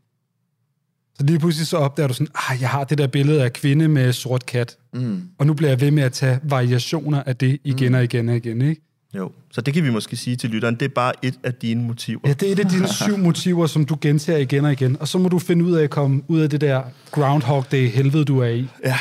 Så 1.19 1.27
lige 1.27 1.39
pludselig 1.39 1.67
så 1.67 1.77
opdager 1.77 2.07
du 2.07 2.15
sådan, 2.15 2.29
ah, 2.51 2.61
jeg 2.61 2.69
har 2.69 2.85
det 2.85 2.99
der 2.99 3.07
billede 3.07 3.43
af 3.45 3.53
kvinde 3.53 3.89
med 3.89 4.13
sort 4.13 4.47
kat, 4.47 4.77
Mm. 4.95 5.23
og 5.39 5.47
nu 5.47 5.55
bliver 5.55 5.71
jeg 5.71 5.81
ved 5.81 5.91
med 5.91 6.03
at 6.03 6.13
tage 6.13 6.41
variationer 6.43 7.23
af 7.27 7.37
det 7.37 7.59
igen 7.65 7.89
Mm. 7.89 7.95
og 7.99 8.05
igen 8.05 8.29
og 8.29 8.37
igen, 8.37 8.63
ikke? 8.63 8.83
Jo, 9.15 9.33
så 9.53 9.61
det 9.61 9.75
kan 9.75 9.85
vi 9.85 9.91
måske 9.91 10.17
sige 10.17 10.37
til 10.37 10.51
lytteren. 10.51 10.75
Det 10.75 10.83
er 10.85 10.89
bare 10.95 11.13
et 11.23 11.35
af 11.45 11.55
dine 11.55 11.83
motiver. 11.83 12.21
Ja, 12.27 12.33
det 12.33 12.49
er 12.49 12.53
et 12.53 12.59
af 12.59 12.67
dine 12.67 12.89
syv 13.05 13.19
motiver, 13.19 13.67
som 13.67 13.85
du 13.85 13.99
gentager 14.01 14.39
igen 14.39 14.65
og 14.65 14.73
igen, 14.73 14.97
og 15.01 15.09
så 15.09 15.19
må 15.19 15.29
du 15.29 15.39
finde 15.39 15.65
ud 15.65 15.73
af 15.73 15.83
at 15.85 15.91
komme 15.91 16.23
ud 16.29 16.41
af 16.41 16.51
det 16.51 16.61
der 16.61 16.83
Groundhog 17.11 17.67
Day 17.73 17.89
helvede, 17.91 18.25
du 18.25 18.39
er 18.39 18.47
i. 18.49 18.69
Ja, 18.85 18.99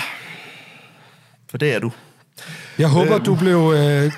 for 1.50 1.58
det 1.58 1.76
er 1.76 1.80
du. 1.80 1.92
Jeg 2.80 2.88
håber, 2.88 3.16
Øhm. 3.16 3.24
du 3.24 3.36
blev 3.36 3.74
øh, 3.78 4.12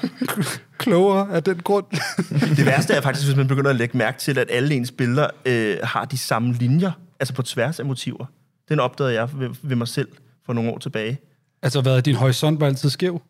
klogere 0.78 1.28
af 1.32 1.44
den 1.44 1.56
grund. 1.64 1.86
Det 2.58 2.66
værste 2.66 2.94
er 2.94 3.02
faktisk, 3.02 3.28
hvis 3.28 3.38
man 3.38 3.48
begynder 3.48 3.70
at 3.70 3.76
lægge 3.76 3.98
mærke 3.98 4.20
til, 4.20 4.38
at 4.38 4.48
alle 4.50 4.76
ens 4.76 4.92
billeder 4.92 5.28
øh, 5.46 5.78
har 5.84 6.06
de 6.06 6.18
samme 6.18 6.54
linjer, 6.54 6.92
altså 7.22 7.34
på 7.34 7.42
tværs 7.42 7.80
af 7.80 7.86
motiver. 7.86 8.26
Den 8.70 8.80
opdagede 8.80 9.14
jeg 9.14 9.30
ved, 9.34 9.50
ved 9.62 9.76
mig 9.76 9.88
selv 9.88 10.08
for 10.46 10.54
nogle 10.54 10.72
år 10.72 10.78
tilbage. 10.78 11.20
altså, 11.62 11.82
hvad, 11.82 12.02
din 12.02 12.16
horisont 12.16 12.60
var 12.60 12.68
altid 12.68 12.90
skæv? 12.90 13.22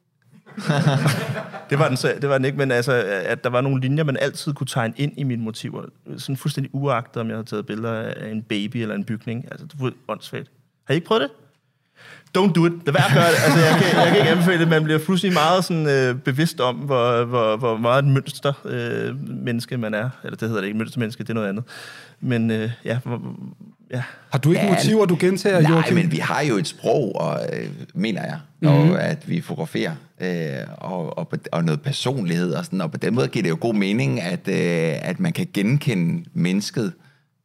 Det 1.69 1.79
var, 1.79 1.87
den, 1.87 1.97
så, 1.97 2.13
det 2.21 2.29
var 2.29 2.37
den 2.37 2.45
ikke, 2.45 2.57
men 2.57 2.71
altså, 2.71 3.03
at 3.25 3.43
der 3.43 3.49
var 3.49 3.61
nogle 3.61 3.81
linjer, 3.81 4.03
man 4.03 4.17
altid 4.21 4.53
kunne 4.53 4.67
tegne 4.67 4.93
ind 4.97 5.13
i 5.17 5.23
mine 5.23 5.43
motiver. 5.43 5.83
Sådan 6.17 6.37
fuldstændig 6.37 6.75
uagtet, 6.75 7.21
om 7.21 7.27
jeg 7.27 7.35
havde 7.35 7.47
taget 7.47 7.65
billeder 7.65 7.93
af 7.93 8.31
en 8.31 8.41
baby 8.43 8.77
eller 8.77 8.95
en 8.95 9.03
bygning. 9.03 9.45
Altså, 9.51 9.65
det 9.65 9.75
var 9.79 9.91
åndssvagt. 10.07 10.51
Har 10.85 10.93
I 10.93 10.95
ikke 10.95 11.07
prøvet 11.07 11.21
det? 11.21 11.29
Don't 12.37 12.53
do 12.53 12.65
it. 12.65 12.73
Lad 12.85 12.93
være 12.93 13.05
at 13.05 13.13
gøre 13.13 13.27
det. 13.27 13.37
Altså, 13.45 13.59
jeg, 13.59 13.81
kan, 13.81 13.99
jeg 13.99 14.07
kan 14.07 14.17
ikke 14.17 14.29
anbefale 14.29 14.59
det. 14.59 14.67
Man 14.67 14.83
bliver 14.83 14.99
fuldstændig 14.99 15.33
meget 15.33 15.65
sådan, 15.65 15.87
øh, 15.89 16.15
bevidst 16.15 16.59
om, 16.59 16.75
hvor, 16.75 17.23
hvor, 17.23 17.57
hvor 17.57 17.77
meget 17.77 18.05
et 18.05 18.11
mønster 18.11 18.53
øh, 18.65 19.29
menneske 19.29 19.77
man 19.77 19.93
er. 19.93 20.09
Eller 20.23 20.37
det 20.37 20.47
hedder 20.47 20.61
det 20.61 20.67
ikke 20.67 20.77
mønstermenneske, 20.77 21.23
det 21.23 21.29
er 21.29 21.33
noget 21.33 21.49
andet. 21.49 21.63
Men 22.21 22.51
øh, 22.51 22.71
ja, 22.85 22.99
ja. 23.91 24.03
Har 24.31 24.39
du 24.39 24.51
ikke 24.51 24.63
Ja, 24.63 24.69
motiver, 24.73 25.05
du 25.05 25.17
gentager, 25.19 25.61
Nej, 25.61 25.71
Joachim? 25.71 25.95
men 25.95 26.11
vi 26.11 26.17
har 26.17 26.41
jo 26.41 26.55
et 26.57 26.67
sprog, 26.67 27.15
og, 27.15 27.39
øh, 27.53 27.69
mener 27.93 28.21
jeg, 28.23 28.39
når 28.61 28.71
Mhm. 28.75 28.81
mm-hmm. 28.81 28.97
at 28.99 29.29
vi 29.29 29.41
fotograferer, 29.41 29.95
øh, 30.21 30.67
og, 30.77 31.17
og, 31.17 31.31
og 31.51 31.63
noget 31.63 31.81
personlighed 31.81 32.51
og 32.53 32.65
sådan, 32.65 32.81
og 32.81 32.91
på 32.91 32.97
den 32.97 33.15
måde 33.15 33.27
giver 33.27 33.43
det 33.43 33.49
jo 33.49 33.57
god 33.61 33.73
mening, 33.73 34.21
at, 34.21 34.47
øh, 34.47 35.09
at 35.09 35.19
man 35.19 35.33
kan 35.33 35.47
genkende 35.53 36.23
mennesket 36.33 36.93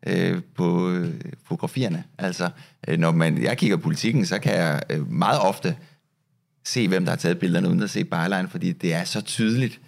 øh, 0.06 0.40
på 0.56 0.90
øh, 0.90 1.14
fotografierne. 1.48 2.04
Altså, 2.18 2.48
øh, 2.88 2.98
når 2.98 3.10
man, 3.12 3.42
jeg 3.42 3.58
kigger 3.58 3.76
på 3.76 3.82
politikken, 3.82 4.26
så 4.26 4.38
kan 4.38 4.54
jeg 4.54 4.82
øh, 4.90 5.12
meget 5.12 5.40
ofte 5.40 5.76
se, 6.66 6.88
hvem 6.88 7.04
der 7.04 7.10
har 7.12 7.16
taget 7.16 7.38
billederne, 7.38 7.68
uden 7.68 7.82
at 7.82 7.90
se 7.90 8.04
byline, 8.04 8.48
fordi 8.50 8.72
det 8.72 8.94
er 8.94 9.04
så 9.04 9.20
tydeligt, 9.20 9.80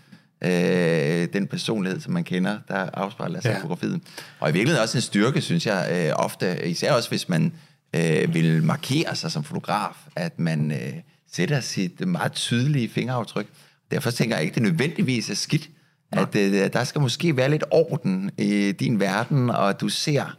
øh, 0.45 1.29
den 1.33 1.47
personlighed, 1.47 2.01
som 2.01 2.13
man 2.13 2.25
kender, 2.25 2.59
der 2.69 2.75
afspejler 2.75 3.41
sig 3.41 3.51
ja. 3.51 3.57
I 3.57 3.61
fotografiet. 3.61 4.01
Og 4.41 4.51
i 4.51 4.53
virkeligheden 4.53 4.83
også 4.83 4.99
en 4.99 5.03
styrke, 5.03 5.41
synes 5.41 5.67
jeg, 5.67 5.89
øh, 5.93 6.25
ofte, 6.25 6.69
især 6.69 6.93
også 6.93 7.09
hvis 7.09 7.29
man 7.29 7.53
øh, 7.97 8.35
vil 8.35 8.63
markere 8.63 9.17
sig 9.17 9.33
som 9.33 9.45
fotograf, 9.45 9.95
at 10.17 10.39
man 10.39 10.71
øh, 10.71 10.93
sætter 11.33 11.61
sit 11.61 12.07
meget 12.07 12.33
tydelige 12.33 12.89
fingeraftryk. 12.89 13.47
Derfor 13.91 14.11
tænker 14.11 14.37
jeg 14.37 14.45
ikke, 14.45 14.55
det 14.55 14.63
nødvendigvis 14.63 15.31
er 15.31 15.35
skidt, 15.35 15.71
at 16.13 16.37
øh, 16.37 16.73
der 16.73 16.85
skal 16.85 17.01
måske 17.01 17.37
være 17.37 17.51
lidt 17.51 17.65
orden 17.71 18.31
i 18.39 18.73
din 18.73 19.01
verden, 19.01 19.51
og 19.51 19.81
du 19.81 19.89
ser 19.89 20.37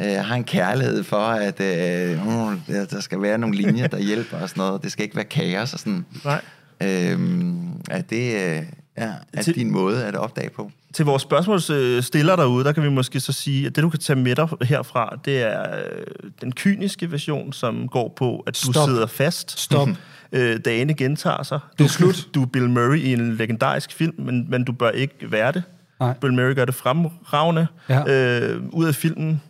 øh, 0.00 0.24
har 0.24 0.34
en 0.34 0.44
kærlighed 0.44 1.04
for, 1.04 1.26
at 1.26 1.60
øh, 1.60 2.18
der 2.66 2.86
der 2.90 3.00
skal 3.00 3.22
være 3.22 3.38
nogle 3.38 3.56
linjer, 3.56 3.86
der 3.86 3.98
hjælper 4.08 4.38
og 4.38 4.48
sådan 4.48 4.60
noget. 4.60 4.82
Det 4.82 4.92
skal 4.92 5.04
ikke 5.04 5.16
være 5.16 5.24
kaos 5.24 5.72
og 5.72 5.78
sådan. 5.78 6.06
Nej. 6.24 6.40
Øhm, 6.82 7.68
at 7.90 8.10
det 8.10 8.34
øh, 8.34 8.62
ja, 8.98 9.12
er 9.32 9.42
Til- 9.42 9.54
din 9.54 9.70
måde 9.70 10.04
at 10.04 10.14
opdage 10.14 10.50
på. 10.50 10.70
Til 10.94 11.04
vores 11.04 11.22
spørgsmålsstiller 11.22 12.36
derude, 12.36 12.64
der 12.64 12.72
kan 12.72 12.82
vi 12.82 12.88
måske 12.88 13.20
så 13.20 13.32
sige, 13.32 13.66
at 13.66 13.76
det, 13.76 13.82
du 13.82 13.88
kan 13.88 14.00
tage 14.00 14.16
med 14.18 14.34
dig 14.36 14.48
herfra, 14.62 15.18
det 15.24 15.42
er 15.42 15.76
øh, 15.76 16.30
den 16.40 16.52
kyniske 16.52 17.12
version, 17.12 17.52
som 17.52 17.88
går 17.88 18.12
på, 18.16 18.38
at 18.46 18.60
du 18.66 18.72
Stop. 18.72 18.88
sidder 18.88 19.06
fast. 19.06 19.60
Stop. 19.60 19.88
Øh, 20.34 20.60
dagene 20.64 20.94
gentager 20.94 21.42
sig. 21.42 21.60
Det 21.78 21.84
er 21.84 21.88
slut. 21.88 22.28
Du 22.34 22.42
er 22.42 22.46
Bill 22.46 22.70
Murray 22.70 22.96
i 22.98 23.12
en 23.12 23.36
legendarisk 23.36 23.92
film, 23.92 24.14
men, 24.18 24.46
men 24.50 24.64
du 24.64 24.72
bør 24.72 24.90
ikke 24.90 25.14
være 25.32 25.52
det. 25.52 25.62
Nej. 26.00 26.14
Bill 26.20 26.32
Murray 26.32 26.54
gør 26.54 26.64
det 26.64 26.74
fremragende. 26.74 27.66
Ja. 27.88 28.40
Øh, 28.50 28.62
ud 28.72 28.84
af 28.86 28.94
filmen, 28.94 29.42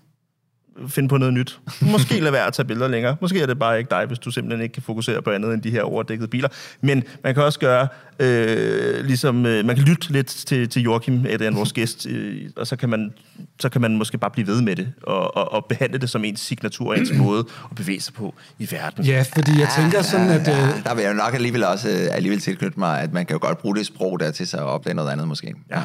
finde 0.88 1.08
på 1.08 1.16
noget 1.16 1.34
nyt. 1.34 1.60
Måske 1.80 2.20
lade 2.20 2.32
være 2.32 2.46
at 2.46 2.52
tage 2.52 2.66
billeder 2.66 2.88
længere. 2.88 3.16
Måske 3.20 3.40
er 3.40 3.46
det 3.46 3.58
bare 3.58 3.78
ikke 3.78 3.90
dig, 3.90 4.06
hvis 4.06 4.18
du 4.18 4.30
simpelthen 4.30 4.62
ikke 4.62 4.72
kan 4.72 4.82
fokusere 4.82 5.22
på 5.22 5.30
andet 5.30 5.54
end 5.54 5.62
de 5.62 5.70
her 5.70 5.82
overdækkede 5.82 6.28
biler. 6.28 6.48
Men 6.80 7.02
man 7.24 7.34
kan 7.34 7.42
også 7.42 7.58
gøre, 7.58 7.88
øh, 8.18 9.04
ligesom, 9.04 9.46
øh, 9.46 9.64
man 9.64 9.76
kan 9.76 9.84
lytte 9.84 10.12
lidt 10.12 10.26
til, 10.26 10.68
til 10.68 10.82
Joachim, 10.82 11.26
Adrian, 11.26 11.56
vores 11.56 11.72
gæst, 11.78 12.06
øh, 12.06 12.50
og 12.56 12.66
så 12.66 12.76
kan, 12.76 12.88
man, 12.88 13.12
så 13.60 13.68
kan 13.68 13.80
man 13.80 13.96
måske 13.96 14.18
bare 14.18 14.30
blive 14.30 14.46
ved 14.46 14.62
med 14.62 14.76
det, 14.76 14.92
og, 15.02 15.36
og, 15.36 15.52
og 15.52 15.64
behandle 15.68 15.98
det 15.98 16.10
som 16.10 16.24
ens 16.24 16.40
signatur, 16.40 16.88
og 16.88 16.98
ens 16.98 17.12
måde 17.24 17.44
at 17.70 17.76
bevæge 17.76 18.00
sig 18.00 18.14
på 18.14 18.34
i 18.58 18.68
verden. 18.70 19.04
Ja, 19.04 19.24
fordi 19.36 19.60
jeg 19.60 19.68
tænker 19.78 20.02
sådan, 20.02 20.30
at... 20.30 20.48
Ja, 20.48 20.62
Øh, 20.62 20.84
der 20.84 20.94
vil 20.94 21.02
jeg 21.02 21.10
jo 21.10 21.16
nok 21.16 21.34
alligevel 21.34 21.64
også 21.64 21.88
øh, 21.88 22.16
alligevel 22.16 22.40
tilknytte 22.40 22.78
mig, 22.78 23.00
at 23.00 23.12
man 23.12 23.26
kan 23.26 23.34
jo 23.34 23.46
godt 23.46 23.58
bruge 23.58 23.76
det 23.76 23.86
sprog 23.86 24.20
der 24.20 24.30
til 24.30 24.46
sig 24.46 24.60
at 24.60 24.66
opdage 24.66 24.94
noget 24.94 25.10
andet 25.10 25.28
måske. 25.28 25.54
Ja. 25.70 25.82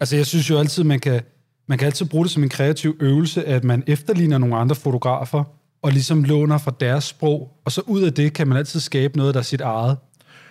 altså, 0.00 0.16
jeg 0.16 0.26
synes 0.26 0.50
jo 0.50 0.58
altid, 0.58 0.84
man 0.84 1.00
kan, 1.00 1.20
man 1.68 1.78
kan 1.78 1.86
altid 1.86 2.06
bruge 2.06 2.24
det 2.24 2.32
som 2.32 2.42
en 2.42 2.48
kreativ 2.48 2.96
øvelse, 3.00 3.44
at 3.44 3.64
man 3.64 3.84
efterligner 3.86 4.38
nogle 4.38 4.56
andre 4.56 4.74
fotografer, 4.76 5.44
og 5.82 5.92
ligesom 5.92 6.24
låner 6.24 6.58
fra 6.58 6.72
deres 6.80 7.04
sprog, 7.04 7.50
og 7.64 7.72
så 7.72 7.80
ud 7.86 8.02
af 8.02 8.12
det 8.12 8.32
kan 8.32 8.48
man 8.48 8.58
altid 8.58 8.80
skabe 8.80 9.16
noget, 9.16 9.34
der 9.34 9.40
er 9.40 9.44
sit 9.44 9.60
eget. 9.60 9.96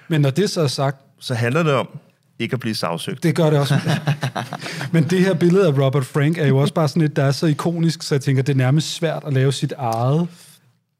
Men 0.07 0.21
når 0.21 0.29
det 0.29 0.49
så 0.49 0.61
er 0.61 0.67
sagt, 0.67 0.97
Så 1.19 1.33
handler 1.33 1.63
det 1.63 1.73
om 1.73 1.87
ikke 2.39 2.53
at 2.53 2.59
blive 2.59 2.75
sagsøgt. 2.75 3.23
det 3.23 3.35
gør 3.35 3.49
det 3.49 3.59
også. 3.59 3.75
Men 4.93 5.03
det 5.03 5.19
her 5.19 5.33
billede 5.33 5.67
af 5.67 5.77
Robert 5.77 6.05
Frank 6.05 6.37
er 6.37 6.47
jo 6.47 6.57
også 6.57 6.73
bare 6.73 6.87
sådan 6.87 7.01
et, 7.01 7.15
der 7.15 7.23
er 7.23 7.31
så 7.31 7.45
ikonisk, 7.47 8.01
så 8.03 8.15
jeg 8.15 8.21
tænker, 8.21 8.43
det 8.43 8.53
er 8.53 8.57
nærmest 8.57 8.93
svært 8.93 9.23
at 9.27 9.33
lave 9.33 9.51
sit 9.53 9.73
eget 9.77 10.27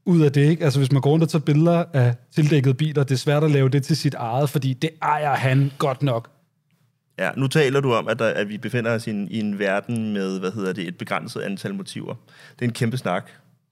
ud 0.05 0.21
af 0.21 0.31
det, 0.31 0.49
ikke? 0.49 0.63
Altså, 0.63 0.79
hvis 0.79 0.91
man 0.91 1.01
går 1.01 1.09
rundt 1.09 1.23
og 1.23 1.29
tager 1.29 1.43
billeder 1.43 1.83
af 1.93 2.15
tildækkede 2.35 2.73
biler, 2.73 3.03
det 3.03 3.11
er 3.11 3.17
svært 3.19 3.43
at 3.43 3.51
lave 3.51 3.69
det 3.69 3.83
til 3.83 3.97
sit 3.97 4.13
eget, 4.13 4.49
fordi 4.49 4.73
det 4.73 4.89
ejer 5.01 5.35
han 5.35 5.71
godt 5.77 6.03
nok. 6.03 6.29
Ja, 7.19 7.29
nu 7.37 7.47
taler 7.47 7.79
du 7.79 7.93
om, 7.93 8.07
at, 8.07 8.19
der, 8.19 8.25
at 8.25 8.49
vi 8.49 8.57
befinder 8.57 8.91
os 8.91 9.07
i 9.07 9.09
en, 9.09 9.27
i 9.31 9.39
en 9.39 9.59
verden 9.59 10.13
med, 10.13 10.39
hvad 10.39 10.51
hedder 10.51 10.73
det, 10.73 10.87
et 10.87 10.97
begrænset 10.97 11.41
antal 11.41 11.73
motiver. 11.73 12.13
Det 12.59 12.61
er 12.61 12.65
en 12.65 12.73
kæmpe 12.73 12.97
snak. 12.97 13.23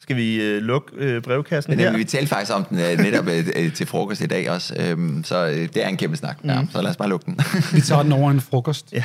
Skal 0.01 0.15
vi 0.15 0.41
øh, 0.41 0.61
lukke 0.61 0.91
øh, 0.95 1.21
brevkassen 1.21 1.71
Men 1.71 1.79
her? 1.79 1.97
vi 1.97 2.03
talte 2.03 2.27
faktisk 2.27 2.55
om 2.55 2.63
den 2.63 2.79
øh, 2.79 2.97
netop 2.97 3.27
øh, 3.27 3.47
øh, 3.55 3.73
til 3.73 3.87
frokost 3.87 4.21
i 4.21 4.25
dag 4.25 4.49
også, 4.49 4.75
øhm, 4.79 5.23
så 5.23 5.47
øh, 5.47 5.55
det 5.55 5.77
er 5.83 5.87
en 5.87 5.97
kæmpe 5.97 6.17
snak. 6.17 6.37
Ja, 6.45 6.61
så 6.71 6.81
lad 6.81 6.89
os 6.89 6.97
bare 6.97 7.09
lukke 7.09 7.25
den. 7.25 7.39
Vi 7.75 7.81
tager 7.81 8.03
den 8.03 8.11
over 8.11 8.31
en 8.31 8.41
frokost. 8.41 8.93
Ja. 8.93 9.03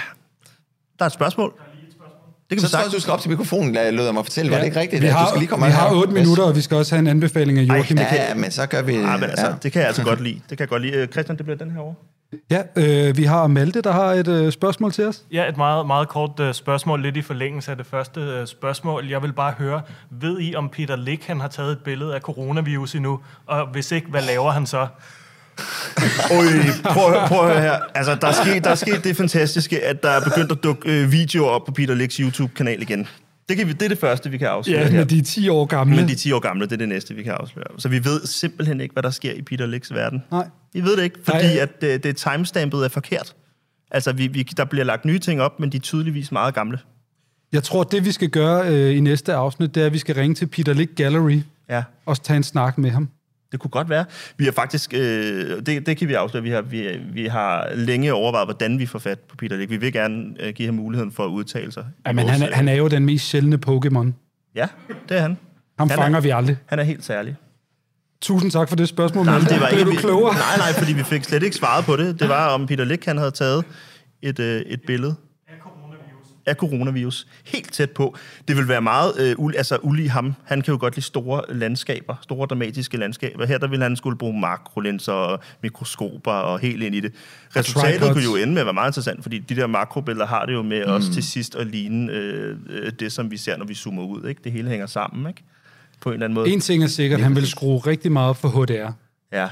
Der 0.98 1.05
er 1.05 1.06
et 1.06 1.12
spørgsmål. 1.12 1.52
Det 2.51 2.59
kan 2.59 2.69
så 2.69 2.77
tror 2.77 2.89
du 2.89 3.01
skal 3.01 3.12
op 3.12 3.20
til 3.20 3.31
mikrofonen, 3.31 3.74
lød 3.74 4.05
jeg 4.05 4.15
mig 4.15 4.24
fortælle. 4.24 4.51
Var 4.51 4.59
det 4.59 4.65
ikke 4.65 4.81
rigtigt? 4.81 5.02
Vi 5.02 5.06
at 5.06 5.12
du 5.12 5.19
har, 5.19 5.28
skal 5.28 5.39
lige 5.39 5.48
komme 5.48 5.66
vi 5.66 5.73
her? 5.73 5.78
har 5.78 5.94
otte 5.94 6.12
minutter, 6.12 6.43
og 6.44 6.56
vi 6.56 6.61
skal 6.61 6.77
også 6.77 6.94
have 6.94 7.01
en 7.01 7.06
anbefaling 7.06 7.59
af 7.59 7.62
Joachim. 7.62 7.98
Ja, 7.98 8.15
ja, 8.15 8.35
men 8.35 8.51
så 8.51 8.66
gør 8.66 8.82
vi... 8.82 8.94
Ah, 8.94 9.20
men 9.20 9.31
altså, 9.31 9.47
ja. 9.47 9.55
det 9.62 9.73
kan 9.73 9.81
jeg 9.81 9.89
altså 9.89 10.02
godt 10.05 10.20
lide. 10.20 10.35
Det 10.35 10.59
kan 10.59 10.61
jeg 10.61 10.69
godt 10.69 10.82
lide. 10.82 10.93
Øh, 10.93 11.09
Christian, 11.09 11.39
det 11.39 11.47
bliver 11.47 11.59
den 11.59 11.70
her 11.70 11.78
over. 11.78 11.94
Ja, 12.51 12.62
øh, 12.77 13.16
vi 13.16 13.24
har 13.24 13.47
Malte, 13.47 13.81
der 13.81 13.93
har 13.93 14.05
et 14.12 14.28
øh, 14.28 14.52
spørgsmål 14.52 14.93
til 14.93 15.06
os. 15.06 15.23
Ja, 15.32 15.48
et 15.48 15.56
meget, 15.56 15.86
meget 15.86 16.09
kort 16.09 16.40
uh, 16.40 16.52
spørgsmål, 16.52 17.02
lidt 17.02 17.16
i 17.16 17.23
forlængelse 17.23 17.70
af 17.70 17.77
det 17.77 17.86
første 17.86 18.20
uh, 18.40 18.47
spørgsmål. 18.47 19.06
Jeg 19.09 19.23
vil 19.23 19.32
bare 19.32 19.55
høre, 19.59 19.82
ved 20.11 20.40
I, 20.40 20.55
om 20.55 20.69
Peter 20.69 20.97
Lick 20.97 21.24
han 21.27 21.40
har 21.40 21.48
taget 21.48 21.73
et 21.73 21.78
billede 21.78 22.15
af 22.15 22.20
coronavirus 22.20 22.94
endnu? 22.94 23.20
Og 23.47 23.66
hvis 23.73 23.93
ikke, 23.93 24.09
hvad 24.11 24.23
laver 24.23 24.51
han 24.51 24.66
så? 24.66 24.78
Oj, 26.39 26.44
prøv, 26.85 27.05
at 27.05 27.19
høre- 27.19 27.28
prøv 27.28 27.47
at 27.48 27.52
høre 27.52 27.61
her. 27.62 27.78
Altså, 27.94 28.15
der 28.15 28.27
er, 28.27 28.32
sket, 28.32 28.65
der 28.65 28.70
er 28.70 28.74
sket 28.74 29.05
det 29.05 29.16
fantastiske, 29.16 29.85
at 29.85 30.02
der 30.02 30.09
er 30.11 30.20
begyndt 30.24 30.52
at 30.52 30.62
dukke 30.62 31.02
øh, 31.02 31.12
videoer 31.12 31.51
op 31.51 31.65
på 31.65 31.73
Peter 31.73 31.94
Licks 31.94 32.16
YouTube-kanal 32.16 32.82
igen. 32.82 33.09
Det, 33.48 33.56
kan 33.56 33.66
vi, 33.68 33.72
det 33.72 33.82
er 33.82 33.88
det 33.88 33.98
første, 33.98 34.30
vi 34.30 34.38
kan 34.38 34.48
afsløre 34.48 34.80
Ja, 34.80 34.88
her. 34.88 34.98
men 34.98 35.08
de 35.08 35.18
er 35.18 35.22
10 35.22 35.48
år 35.48 35.64
gamle. 35.64 35.96
Men 35.96 36.06
de 36.08 36.12
er 36.12 36.16
10 36.16 36.32
år 36.32 36.38
gamle, 36.38 36.64
det 36.66 36.72
er 36.72 36.76
det 36.76 36.88
næste, 36.88 37.14
vi 37.14 37.22
kan 37.22 37.32
afsløre. 37.32 37.66
Så 37.78 37.88
vi 37.88 38.04
ved 38.04 38.26
simpelthen 38.26 38.80
ikke, 38.80 38.92
hvad 38.92 39.02
der 39.02 39.10
sker 39.10 39.32
i 39.32 39.42
Peter 39.42 39.66
Licks 39.66 39.94
verden. 39.94 40.22
Nej. 40.30 40.48
Vi 40.72 40.80
ved 40.84 40.96
det 40.96 41.02
ikke, 41.02 41.18
fordi 41.24 41.38
Nej. 41.46 41.56
at 41.60 41.80
det, 41.80 42.04
det 42.04 42.16
timestampet 42.16 42.84
er 42.84 42.88
forkert. 42.88 43.34
Altså, 43.90 44.12
vi, 44.12 44.26
vi, 44.26 44.42
der 44.42 44.64
bliver 44.64 44.84
lagt 44.84 45.04
nye 45.04 45.18
ting 45.18 45.40
op, 45.40 45.60
men 45.60 45.72
de 45.72 45.76
er 45.76 45.80
tydeligvis 45.80 46.32
meget 46.32 46.54
gamle. 46.54 46.78
Jeg 47.52 47.62
tror, 47.62 47.82
det 47.82 48.04
vi 48.04 48.12
skal 48.12 48.28
gøre 48.28 48.68
øh, 48.74 48.96
i 48.96 49.00
næste 49.00 49.34
afsnit, 49.34 49.74
det 49.74 49.82
er, 49.82 49.86
at 49.86 49.92
vi 49.92 49.98
skal 49.98 50.14
ringe 50.14 50.34
til 50.34 50.46
Peter 50.46 50.72
Lick 50.72 50.96
Gallery 50.96 51.40
Ja. 51.68 51.82
og 52.06 52.22
tage 52.22 52.36
en 52.36 52.42
snak 52.42 52.78
med 52.78 52.90
ham. 52.90 53.08
Det 53.55 53.60
kunne 53.60 53.70
godt 53.70 53.89
være. 53.90 54.05
Vi 54.36 54.44
har 54.44 54.52
faktisk, 54.52 54.94
øh, 54.94 55.01
det, 55.66 55.86
det 55.86 55.97
kan 55.97 56.09
vi 56.09 56.14
afsløre, 56.14 56.43
vi 56.43 56.51
har, 56.51 56.62
vi, 56.62 56.89
vi 57.12 57.26
har 57.26 57.68
længe 57.74 58.12
overvejet, 58.14 58.47
hvordan 58.47 58.78
vi 58.78 58.86
får 58.86 58.98
fat 58.98 59.18
på 59.18 59.36
Peter 59.36 59.56
Lick. 59.56 59.70
Vi 59.70 59.76
vil 59.76 59.93
gerne 59.93 60.24
øh, 60.40 60.52
give 60.55 60.66
ham 60.66 60.74
muligheden 60.74 61.12
for 61.12 61.24
at 61.24 61.28
udtale 61.28 61.72
sig. 61.72 61.85
Ja, 62.06 62.12
men 62.12 62.28
han, 62.28 62.43
er- 62.43 62.55
han 62.55 62.68
er 62.68 62.74
jo 62.74 62.89
den 62.89 63.05
mest 63.06 63.26
sjældne 63.28 63.59
Pokémon. 63.66 64.12
Ja, 64.55 64.66
det 65.09 65.16
er 65.16 65.20
han. 65.20 65.39
Ham 65.78 65.89
Han 65.90 65.98
fanger 65.98 66.16
er, 66.18 66.22
vi 66.22 66.31
aldrig. 66.31 66.56
Han 66.66 66.78
er 66.78 66.82
helt 66.82 67.05
særlig. 67.05 67.36
Tusind 68.22 68.51
tak 68.51 68.68
for 68.68 68.76
det 68.76 68.89
spørgsmål, 68.89 69.24
Nej, 69.26 69.39
det 69.39 69.60
var 69.60 69.68
ikke, 69.68 69.85
du 69.90 69.97
klogere? 69.97 70.35
Nej, 70.35 70.56
nej, 70.59 70.72
fordi 70.78 70.93
vi 70.93 71.02
fik 71.02 71.24
slet 71.24 71.43
ikke 71.43 71.56
svaret 71.56 71.85
på 71.85 71.97
det. 71.97 72.20
Det 72.20 72.28
var, 72.28 72.48
om 72.48 72.66
Peter 72.66 72.85
Lick 72.85 73.05
han 73.05 73.18
havde 73.18 73.31
taget 73.31 73.64
et, 74.22 74.39
øh, 74.39 74.60
et 74.60 74.81
billede 74.86 75.14
af 76.46 76.54
coronavirus 76.56 77.26
helt 77.44 77.72
tæt 77.72 77.90
på. 77.90 78.16
Det 78.48 78.56
vil 78.56 78.68
være 78.68 78.82
meget 78.82 79.12
øh, 79.18 79.34
ul, 79.38 79.54
altså, 79.56 79.78
ulig 79.82 80.10
ham. 80.10 80.34
Han 80.44 80.62
kan 80.62 80.72
jo 80.72 80.80
godt 80.80 80.96
lide 80.96 81.06
store 81.06 81.42
landskaber, 81.48 82.16
store 82.22 82.46
dramatiske 82.46 82.96
landskaber. 82.96 83.46
Her 83.46 83.58
der 83.58 83.66
vil 83.66 83.82
han 83.82 83.96
skulle 83.96 84.18
bruge 84.18 84.40
makrolinser 84.40 85.12
og 85.12 85.40
mikroskoper 85.62 86.32
og 86.32 86.58
helt 86.58 86.82
ind 86.82 86.94
i 86.94 87.00
det. 87.00 87.12
Resultatet 87.56 88.12
kunne 88.12 88.24
jo 88.24 88.36
ende 88.36 88.52
med 88.52 88.60
at 88.60 88.66
være 88.66 88.74
meget 88.74 88.88
interessant, 88.88 89.22
fordi 89.22 89.38
de 89.38 89.56
der 89.56 89.66
makrobilleder 89.66 90.26
har 90.26 90.46
det 90.46 90.52
jo 90.52 90.62
med 90.62 90.86
mm. 90.86 90.92
også 90.92 91.12
til 91.12 91.22
sidst 91.22 91.54
at 91.54 91.66
ligne 91.66 92.12
øh, 92.12 92.56
øh, 92.70 92.92
det, 93.00 93.12
som 93.12 93.30
vi 93.30 93.36
ser, 93.36 93.56
når 93.56 93.64
vi 93.64 93.74
zoomer 93.74 94.02
ud. 94.02 94.28
Ikke? 94.28 94.40
Det 94.44 94.52
hele 94.52 94.68
hænger 94.68 94.86
sammen, 94.86 95.28
ikke? 95.28 95.42
På 96.00 96.08
en 96.08 96.12
eller 96.12 96.26
anden 96.26 96.34
måde. 96.34 96.48
En 96.48 96.60
ting 96.60 96.82
er 96.82 96.86
sikkert, 96.86 97.20
han 97.20 97.34
vil 97.34 97.46
skrue 97.46 97.78
rigtig 97.78 98.12
meget 98.12 98.30
op 98.30 98.36
for 98.36 98.48
HDR. 98.48 98.90
Ja. 99.32 99.48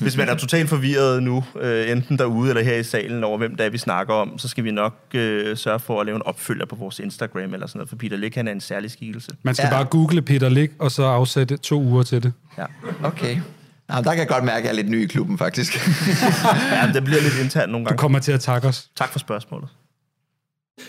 Hvis 0.00 0.16
man 0.16 0.28
er 0.28 0.34
totalt 0.34 0.68
forvirret 0.68 1.22
nu, 1.22 1.44
øh, 1.60 1.90
enten 1.90 2.18
derude 2.18 2.48
eller 2.48 2.62
her 2.62 2.76
i 2.76 2.82
salen 2.82 3.24
over, 3.24 3.38
hvem 3.38 3.56
der 3.56 3.64
er, 3.64 3.70
vi 3.70 3.78
snakker 3.78 4.14
om, 4.14 4.38
så 4.38 4.48
skal 4.48 4.64
vi 4.64 4.70
nok 4.70 4.94
øh, 5.14 5.56
sørge 5.56 5.80
for 5.80 6.00
at 6.00 6.06
lave 6.06 6.16
en 6.16 6.22
opfølger 6.22 6.66
på 6.66 6.76
vores 6.76 6.98
Instagram 6.98 7.54
eller 7.54 7.66
sådan 7.66 7.78
noget, 7.78 7.88
for 7.88 7.96
Peter 7.96 8.16
Lick, 8.16 8.34
han 8.34 8.48
er 8.48 8.52
en 8.52 8.60
særlig 8.60 8.90
skikkelse. 8.90 9.30
Man 9.42 9.54
skal 9.54 9.68
ja. 9.72 9.76
bare 9.76 9.84
google 9.84 10.22
Peter 10.22 10.48
Lick, 10.48 10.72
og 10.78 10.90
så 10.90 11.02
afsætte 11.04 11.56
to 11.56 11.82
uger 11.82 12.02
til 12.02 12.22
det. 12.22 12.32
Ja. 12.58 12.64
Okay. 13.04 13.36
Nå, 13.88 13.94
der 13.94 14.02
kan 14.02 14.18
jeg 14.18 14.28
godt 14.28 14.44
mærke, 14.44 14.58
at 14.58 14.64
jeg 14.64 14.70
er 14.70 14.74
lidt 14.82 14.90
ny 14.90 15.04
i 15.04 15.06
klubben, 15.06 15.38
faktisk. 15.38 15.78
ja, 16.72 16.90
det 16.94 17.04
bliver 17.04 17.20
lidt 17.22 17.38
internt 17.42 17.72
nogle 17.72 17.84
Du 17.84 17.88
gange. 17.88 17.98
kommer 18.00 18.18
til 18.18 18.32
at 18.32 18.40
takke 18.40 18.68
os. 18.68 18.88
Tak 18.96 19.12
for 19.12 19.18
spørgsmålet. 19.18 19.68
E 20.78 20.80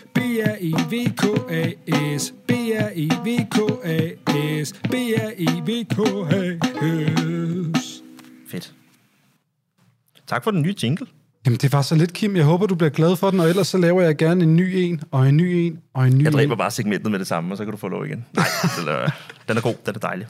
B-R-E-V-K-A-S 0.80 2.34
B-R-E-V-K-A-S 2.48 4.74
B-R-E-V-K-A-S. 6.52 7.89
Tak 10.30 10.44
for 10.44 10.52
den 10.52 10.62
nye 10.62 10.76
jingle. 10.84 11.08
Jamen, 11.46 11.60
det 11.60 11.74
var 11.74 11.82
så 11.82 11.96
lidt, 11.96 12.14
Kim. 12.14 12.36
Jeg 12.36 12.46
håber, 12.46 12.66
du 12.66 12.76
bliver 12.76 12.90
glad 12.90 13.16
for 13.16 13.32
den, 13.32 13.40
og 13.40 13.50
ellers 13.50 13.68
så 13.68 13.78
laver 13.78 14.02
jeg 14.02 14.18
gerne 14.18 14.44
en 14.44 14.56
ny 14.56 14.76
en, 14.76 15.02
og 15.12 15.30
en 15.30 15.38
ny 15.38 15.44
en, 15.44 15.80
og 15.94 16.08
en 16.08 16.18
ny 16.18 16.24
Jeg 16.24 16.34
dræber 16.34 16.54
en. 16.54 16.58
bare 16.58 16.72
segmentet 16.72 17.12
med 17.12 17.20
det 17.20 17.28
samme, 17.28 17.54
og 17.54 17.58
så 17.58 17.64
kan 17.64 17.72
du 17.72 17.78
få 17.78 17.88
lov 17.88 18.06
igen. 18.06 18.26
Nej, 18.34 18.46
den 18.80 18.88
er, 18.88 19.10
den 19.48 19.58
er 19.58 19.62
god, 19.62 19.76
den 19.86 19.96
er 19.96 20.00
dejlig. 20.00 20.28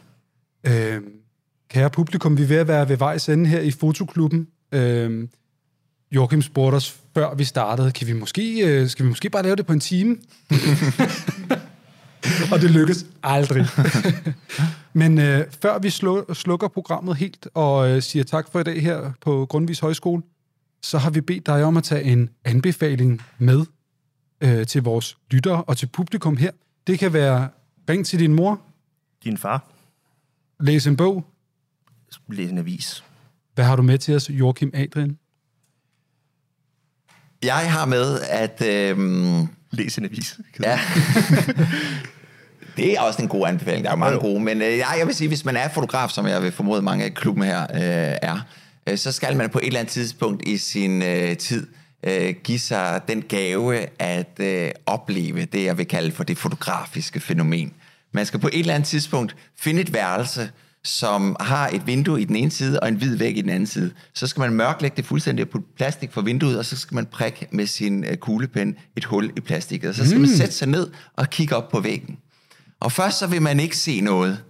Øh, 0.68 1.02
kære 1.70 1.90
publikum, 1.90 2.38
vi 2.38 2.44
er 2.44 2.48
ved 2.48 2.56
at 2.58 2.68
være 2.68 2.90
ved 2.90 2.98
vejs 2.98 3.30
ende 3.30 3.50
her 3.50 3.60
i 3.60 3.72
Fotoklubben. 3.72 4.48
Øh, 4.72 5.28
Joachim 6.12 6.42
spurgte 6.42 6.76
os, 6.76 6.96
før 7.14 7.36
vi 7.36 7.44
startede, 7.44 7.92
kan 7.92 8.08
vi 8.08 8.14
måske, 8.14 8.68
øh, 8.68 8.88
skal 8.88 9.06
vi 9.06 9.10
måske 9.10 9.30
bare 9.30 9.44
lave 9.44 9.56
det 9.56 9.66
på 9.66 9.74
en 9.74 9.80
time? 9.80 10.18
og 12.52 12.62
det 12.62 12.72
lykkes 12.72 13.06
aldrig. 13.24 13.66
Men 14.94 15.20
øh, 15.20 15.46
før 15.62 15.80
vi 15.80 15.88
slu- 15.88 16.34
slukker 16.34 16.68
programmet 16.68 17.16
helt 17.18 17.48
og 17.54 17.90
øh, 17.90 18.02
siger 18.02 18.24
tak 18.24 18.52
for 18.52 18.60
i 18.60 18.64
dag 18.64 18.82
her 18.82 19.12
på 19.22 19.46
Grundvis 19.50 19.80
Højskole, 19.80 20.22
så 20.82 20.98
har 20.98 21.10
vi 21.10 21.22
bedt 21.22 21.46
dig 21.46 21.64
om 21.64 21.78
at 21.78 21.84
tage 21.84 22.04
en 22.04 22.30
anbefaling 22.46 23.22
med 23.38 23.66
øh, 24.42 24.68
til 24.68 24.84
vores 24.84 25.18
lyttere 25.32 25.64
og 25.64 25.78
til 25.78 25.86
publikum 25.88 26.38
her. 26.38 26.52
Det 26.88 27.00
kan 27.00 27.14
være 27.14 27.50
ring 27.90 28.06
til 28.06 28.20
din 28.20 28.34
mor, 28.34 28.62
Din 29.24 29.38
far, 29.38 29.64
læs 30.60 30.88
en 30.88 30.96
bog. 30.98 31.26
læs 32.30 32.52
en 32.52 32.58
avis. 32.58 33.04
Hvad 33.56 33.66
har 33.66 33.76
du 33.76 33.82
med 33.82 33.98
til 33.98 34.16
os, 34.16 34.30
Joachim 34.30 34.72
Adrian? 34.74 35.18
Jeg 37.44 37.72
har 37.74 37.86
med, 37.86 38.20
at... 38.22 38.62
Øhm, 38.66 39.48
Læs 39.72 39.98
en 39.98 40.06
avis. 40.06 40.40
ja. 40.64 40.80
det 42.80 42.94
er 42.94 43.02
også 43.02 43.22
en 43.22 43.28
god 43.28 43.48
anbefaling. 43.48 43.86
Der 43.86 43.92
er 43.92 43.96
mange 43.96 44.20
gode. 44.20 44.40
Men 44.40 44.62
øh, 44.62 44.78
jeg 44.78 45.04
vil 45.06 45.16
sige, 45.16 45.28
hvis 45.28 45.46
man 45.46 45.58
er 45.58 45.70
fotograf, 45.70 46.10
som 46.10 46.28
jeg 46.28 46.44
vil 46.44 46.52
formode 46.52 46.82
mange 46.82 47.06
af 47.06 47.14
klubben 47.14 47.44
her 47.44 47.62
øh, 47.62 48.18
er, 48.22 48.46
øh, 48.90 48.98
så 48.98 49.12
skal 49.12 49.38
man 49.38 49.50
på 49.50 49.60
et 49.60 49.68
eller 49.68 49.80
andet 49.80 49.92
tidspunkt 49.92 50.48
i 50.48 50.58
sin 50.58 51.02
øh, 51.02 51.38
tid 51.38 51.68
øh, 52.04 52.36
give 52.44 52.60
sig 52.60 53.02
den 53.08 53.22
gave 53.22 53.86
at 54.00 54.40
øh, 54.40 54.72
opleve 54.86 55.46
det, 55.46 55.64
jeg 55.64 55.78
vil 55.78 55.86
kalde 55.86 56.12
for 56.12 56.24
det 56.24 56.38
fotografiske 56.38 57.20
fænomen. 57.20 57.74
Man 58.14 58.26
skal 58.26 58.40
på 58.40 58.48
et 58.48 58.60
eller 58.60 58.74
andet 58.74 58.88
tidspunkt 58.88 59.36
finde 59.60 59.82
et 59.82 59.94
værelse, 59.94 60.52
som 60.84 61.36
har 61.40 61.68
et 61.68 61.88
vindue 61.88 62.22
i 62.22 62.26
den 62.26 62.36
ene 62.36 62.52
side 62.52 62.80
og 62.80 62.88
en 62.88 62.96
hvid 62.96 63.16
væg 63.16 63.38
i 63.38 63.42
den 63.42 63.50
anden 63.50 63.68
side. 63.68 63.92
Så 64.14 64.28
skal 64.28 64.40
man 64.40 64.54
mørklægge 64.54 64.98
det 64.98 65.06
fuldstændig 65.06 65.46
og 65.46 65.50
putte 65.50 65.68
plastik 65.78 66.12
for 66.12 66.22
vinduet, 66.22 66.58
og 66.58 66.66
så 66.66 66.78
skal 66.78 66.96
man 66.96 67.06
prikke 67.06 67.48
med 67.52 67.68
sin 67.68 68.04
øh, 68.04 68.18
kuglepen 68.18 68.76
et 68.96 69.06
hul 69.06 69.32
i 69.38 69.40
plastikket. 69.40 69.90
Og 69.90 69.96
så 69.96 70.06
skal 70.06 70.16
mm. 70.16 70.22
man 70.22 70.38
sætte 70.38 70.54
sig 70.54 70.68
ned 70.68 70.92
og 71.18 71.30
kigge 71.30 71.56
op 71.56 71.70
på 71.70 71.80
væggen. 71.80 72.18
Og 72.80 72.92
først 72.92 73.20
så 73.20 73.28
vil 73.28 73.42
man 73.42 73.60
ikke 73.60 73.78
se 73.78 74.02
noget, 74.02 74.44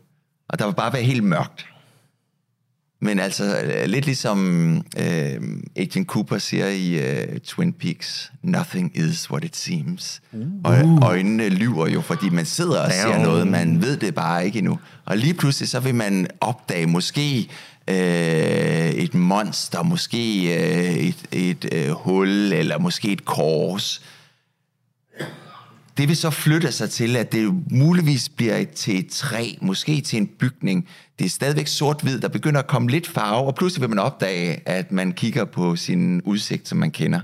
og 0.50 0.60
der 0.60 0.66
vil 0.66 0.74
bare 0.74 0.94
være 0.94 1.04
helt 1.04 1.24
mørkt. 1.24 1.66
Men 3.02 3.20
altså, 3.20 3.62
øh, 3.62 3.86
lidt 3.86 4.06
ligesom 4.06 4.78
øh, 4.98 5.42
Agent 5.76 6.08
Cooper 6.08 6.38
siger 6.38 6.68
i 6.68 6.94
øh, 6.94 7.40
Twin 7.40 7.74
Peaks, 7.74 8.32
nothing 8.44 8.98
is 8.98 9.32
what 9.32 9.44
it 9.44 9.56
seems. 9.56 10.22
Uh. 10.34 10.40
Og 10.64 10.76
øjnene 11.02 11.50
lyver 11.50 11.88
jo, 11.88 12.02
fordi 12.02 12.30
man 12.30 12.46
sidder 12.46 12.82
og 12.82 12.92
ser 12.92 13.24
noget, 13.24 13.48
man 13.48 13.82
ved 13.82 13.98
det 13.98 14.16
bare 14.16 14.46
ikke 14.46 14.60
endnu. 14.60 14.80
Og 15.06 15.18
lige 15.18 15.34
pludselig 15.34 15.70
så 15.70 15.80
vil 15.80 15.96
man 15.96 16.28
opdage 16.42 16.86
måske 16.86 17.50
øh, 17.88 18.90
et 18.90 19.14
monster, 19.14 19.84
måske 19.84 20.54
øh, 20.58 20.96
et, 20.96 21.26
et 21.32 21.66
øh, 21.72 21.92
hul, 21.92 22.30
eller 22.30 22.78
måske 22.78 23.12
et 23.12 23.26
kors. 23.26 24.02
Det 26.00 26.08
vil 26.08 26.18
så 26.18 26.30
flytte 26.30 26.72
sig 26.72 26.90
til, 26.90 27.16
at 27.16 27.32
det 27.32 27.72
muligvis 27.72 28.30
bliver 28.30 28.56
et- 28.58 28.70
til 28.70 29.00
et 29.00 29.08
træ, 29.10 29.52
måske 29.62 30.02
til 30.02 30.18
en 30.18 30.28
bygning. 30.28 30.88
Det 31.20 31.26
er 31.26 31.30
stadigvæk 31.30 31.68
sort-hvid, 31.68 32.20
der 32.20 32.28
begynder 32.28 32.60
at 32.60 32.68
komme 32.68 32.90
lidt 32.90 33.08
farve, 33.08 33.48
og 33.48 33.56
pludselig 33.56 33.82
vil 33.82 33.90
man 33.90 34.00
opdage, 34.00 34.70
at 34.70 34.92
man 34.92 35.12
kigger 35.12 35.46
på 35.46 35.76
sin 35.76 36.22
udsigt, 36.22 36.68
som 36.68 36.78
man 36.78 36.92
kender. 36.92 37.20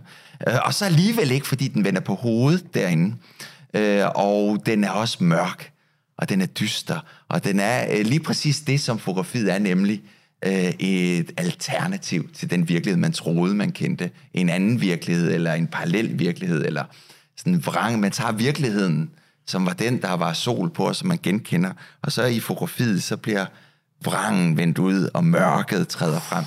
Øh, 0.47 0.53
og 0.65 0.73
så 0.73 0.85
alligevel 0.85 1.31
ikke, 1.31 1.47
fordi 1.47 1.67
den 1.67 1.83
vender 1.85 2.01
på 2.01 2.13
hovedet 2.15 2.73
derinde. 2.73 3.15
Øh, 3.73 4.03
og 4.15 4.61
den 4.65 4.83
er 4.83 4.89
også 4.89 5.23
mørk, 5.23 5.71
og 6.17 6.29
den 6.29 6.41
er 6.41 6.45
dyster, 6.45 6.99
og 7.29 7.43
den 7.43 7.59
er 7.59 7.97
øh, 7.97 8.05
lige 8.05 8.19
præcis 8.19 8.59
det, 8.59 8.79
som 8.81 8.99
fotografiet 8.99 9.53
er, 9.53 9.59
nemlig 9.59 10.01
et 10.79 11.31
alternativ 11.37 12.29
til 12.33 12.49
den 12.49 12.69
virkelighed, 12.69 12.99
man 12.99 13.11
troede, 13.11 13.55
man 13.55 13.71
kendte. 13.71 14.09
En 14.33 14.49
anden 14.49 14.81
virkelighed, 14.81 15.33
eller 15.33 15.53
en 15.53 15.67
parallel 15.67 16.19
virkelighed, 16.19 16.65
eller 16.65 16.83
sådan 17.37 17.53
en 17.53 17.65
vrang. 17.65 17.99
Man 17.99 18.11
tager 18.11 18.31
virkeligheden, 18.31 19.09
som 19.47 19.65
var 19.65 19.73
den, 19.73 20.01
der 20.01 20.13
var 20.13 20.33
sol 20.33 20.69
på, 20.69 20.83
og 20.87 20.95
som 20.95 21.07
man 21.07 21.19
genkender. 21.23 21.71
Og 22.01 22.11
så 22.11 22.23
i 22.23 22.39
fotografiet, 22.39 23.03
så 23.03 23.17
bliver 23.17 23.45
vrangen 24.03 24.57
vendt 24.57 24.77
ud, 24.77 25.09
og 25.13 25.23
mørket 25.25 25.87
træder 25.87 26.19
frem. 26.19 26.43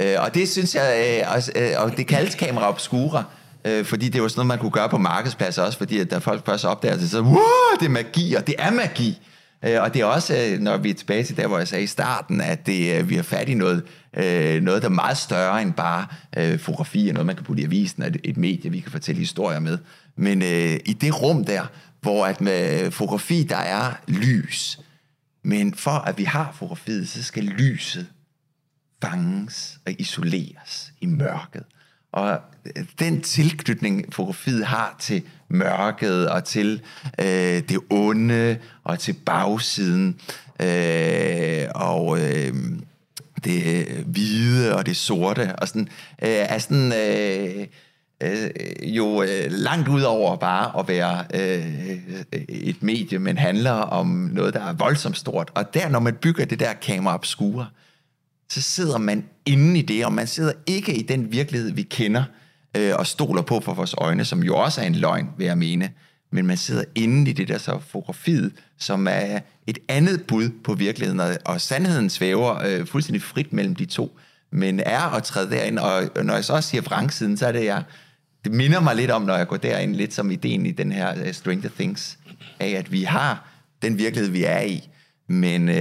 Øh, 0.00 0.16
og 0.18 0.34
det 0.34 0.48
synes 0.48 0.74
jeg, 0.74 1.20
øh, 1.26 1.34
også, 1.34 1.52
øh, 1.56 1.70
og 1.76 1.96
det 1.96 2.06
kaldes 2.06 2.34
kamera 2.34 2.68
obscura, 2.68 3.24
øh, 3.64 3.84
fordi 3.84 4.08
det 4.08 4.22
var 4.22 4.28
sådan 4.28 4.38
noget, 4.38 4.46
man 4.48 4.58
kunne 4.58 4.70
gøre 4.70 4.88
på 4.88 4.98
markedspladser 4.98 5.62
også, 5.62 5.78
fordi 5.78 5.98
at 5.98 6.10
der 6.10 6.18
folk 6.18 6.46
først 6.46 6.64
opdager 6.64 6.96
det, 6.96 7.10
så 7.10 7.20
wow, 7.20 7.36
det 7.80 7.86
er 7.86 7.90
magi, 7.90 8.34
og 8.34 8.46
det 8.46 8.54
er 8.58 8.70
magi. 8.70 9.20
Øh, 9.64 9.82
Og 9.82 9.94
det 9.94 10.00
er 10.00 10.04
også, 10.04 10.36
øh, 10.36 10.60
når 10.60 10.76
vi 10.76 10.90
er 10.90 10.94
tilbage 10.94 11.24
til 11.24 11.36
der, 11.36 11.46
hvor 11.46 11.58
jeg 11.58 11.68
sagde 11.68 11.84
i 11.84 11.86
starten, 11.86 12.40
at 12.40 12.66
det, 12.66 12.94
øh, 12.98 13.10
vi 13.10 13.16
har 13.16 13.22
fat 13.22 13.48
i 13.48 13.54
noget, 13.54 13.82
øh, 14.16 14.62
noget, 14.62 14.82
der 14.82 14.88
er 14.88 14.92
meget 14.92 15.16
større 15.16 15.62
end 15.62 15.72
bare 15.72 16.06
øh, 16.36 16.58
fotografi, 16.58 17.08
og 17.08 17.14
noget, 17.14 17.26
man 17.26 17.36
kan 17.36 17.44
putte 17.44 17.62
i 17.62 17.64
avisen, 17.64 18.02
og 18.02 18.08
et, 18.08 18.16
et 18.24 18.36
medie, 18.36 18.70
vi 18.70 18.80
kan 18.80 18.92
fortælle 18.92 19.18
historier 19.18 19.58
med. 19.60 19.78
Men 20.16 20.42
øh, 20.42 20.80
i 20.84 20.92
det 20.92 21.22
rum 21.22 21.44
der, 21.44 21.66
hvor 22.00 22.26
at 22.26 22.40
med 22.40 22.90
fotografi, 22.90 23.42
der 23.42 23.56
er 23.56 23.92
lys, 24.06 24.80
men 25.42 25.74
for 25.74 25.90
at 25.90 26.18
vi 26.18 26.24
har 26.24 26.52
fotografiet, 26.58 27.08
så 27.08 27.22
skal 27.22 27.44
lyset 27.44 28.06
fanges 29.02 29.78
og 29.86 29.92
isoleres 29.98 30.92
i 31.00 31.06
mørket. 31.06 31.64
Og 32.12 32.40
øh, 32.76 32.84
den 32.98 33.22
tilknytning, 33.22 34.14
fotografiet 34.14 34.66
har 34.66 34.96
til 35.00 35.22
mørket 35.48 36.28
og 36.28 36.44
til 36.44 36.82
øh, 37.18 37.26
det 37.68 37.78
onde 37.90 38.58
og 38.84 38.98
til 38.98 39.12
bagsiden 39.12 40.20
øh, 40.60 41.66
og 41.74 42.20
øh, 42.20 42.54
det 43.44 43.86
hvide 44.06 44.76
og 44.76 44.86
det 44.86 44.96
sorte 44.96 45.56
og 45.56 45.68
sådan, 45.68 45.88
øh, 46.22 46.28
er 46.28 46.58
sådan 46.58 46.92
øh, 46.92 47.66
øh, 48.22 48.50
jo 48.82 49.22
øh, 49.22 49.50
langt 49.50 49.88
ud 49.88 50.02
over 50.02 50.36
bare 50.36 50.80
at 50.80 50.88
være 50.88 51.24
øh, 51.34 51.98
et 52.48 52.82
medie, 52.82 53.18
men 53.18 53.38
handler 53.38 53.72
om 53.72 54.06
noget, 54.32 54.54
der 54.54 54.60
er 54.60 54.72
voldsomt 54.72 55.18
stort. 55.18 55.50
Og 55.54 55.74
der, 55.74 55.88
når 55.88 55.98
man 55.98 56.14
bygger 56.14 56.44
det 56.44 56.60
der 56.60 56.72
kamera 56.72 57.14
obscura, 57.14 57.66
så 58.50 58.62
sidder 58.62 58.98
man 58.98 59.24
inde 59.46 59.78
i 59.78 59.82
det, 59.82 60.04
og 60.04 60.12
man 60.12 60.26
sidder 60.26 60.52
ikke 60.66 60.94
i 60.94 61.02
den 61.02 61.32
virkelighed, 61.32 61.72
vi 61.72 61.82
kender 61.82 62.24
øh, 62.76 62.92
og 62.98 63.06
stoler 63.06 63.42
på 63.42 63.60
for 63.60 63.74
vores 63.74 63.94
øjne, 63.98 64.24
som 64.24 64.42
jo 64.42 64.56
også 64.56 64.80
er 64.80 64.86
en 64.86 64.94
løgn, 64.94 65.30
vil 65.38 65.46
jeg 65.46 65.58
mene. 65.58 65.90
Men 66.32 66.46
man 66.46 66.56
sidder 66.56 66.84
inde 66.94 67.30
i 67.30 67.32
det 67.34 67.48
der 67.48 67.58
så 67.58 67.78
fotografiet, 67.88 68.52
som 68.78 69.06
er 69.10 69.40
et 69.66 69.78
andet 69.88 70.26
bud 70.26 70.50
på 70.64 70.74
virkeligheden, 70.74 71.20
og, 71.20 71.36
og 71.44 71.60
sandheden 71.60 72.10
svæver 72.10 72.62
øh, 72.64 72.86
fuldstændig 72.86 73.22
frit 73.22 73.52
mellem 73.52 73.74
de 73.74 73.84
to. 73.84 74.18
Men 74.52 74.80
er 74.80 75.16
at 75.16 75.22
træde 75.22 75.50
derind, 75.50 75.78
og 75.78 76.24
når 76.24 76.34
jeg 76.34 76.44
så 76.44 76.52
også 76.52 76.68
siger 76.68 76.82
vrangsiden, 76.82 77.36
så 77.36 77.46
er 77.46 77.52
det 77.52 77.64
jeg, 77.64 77.82
det 78.44 78.52
minder 78.52 78.80
mig 78.80 78.96
lidt 78.96 79.10
om, 79.10 79.22
når 79.22 79.36
jeg 79.36 79.48
går 79.48 79.56
derind, 79.56 79.94
lidt 79.94 80.14
som 80.14 80.30
ideen 80.30 80.66
i 80.66 80.70
den 80.70 80.92
her 80.92 81.26
uh, 81.26 81.32
Stranger 81.32 81.70
Things, 81.78 82.18
af 82.60 82.68
at 82.68 82.92
vi 82.92 83.02
har 83.02 83.48
den 83.82 83.98
virkelighed, 83.98 84.30
vi 84.30 84.44
er 84.44 84.60
i, 84.60 84.88
men 85.28 85.68
øh, 85.68 85.74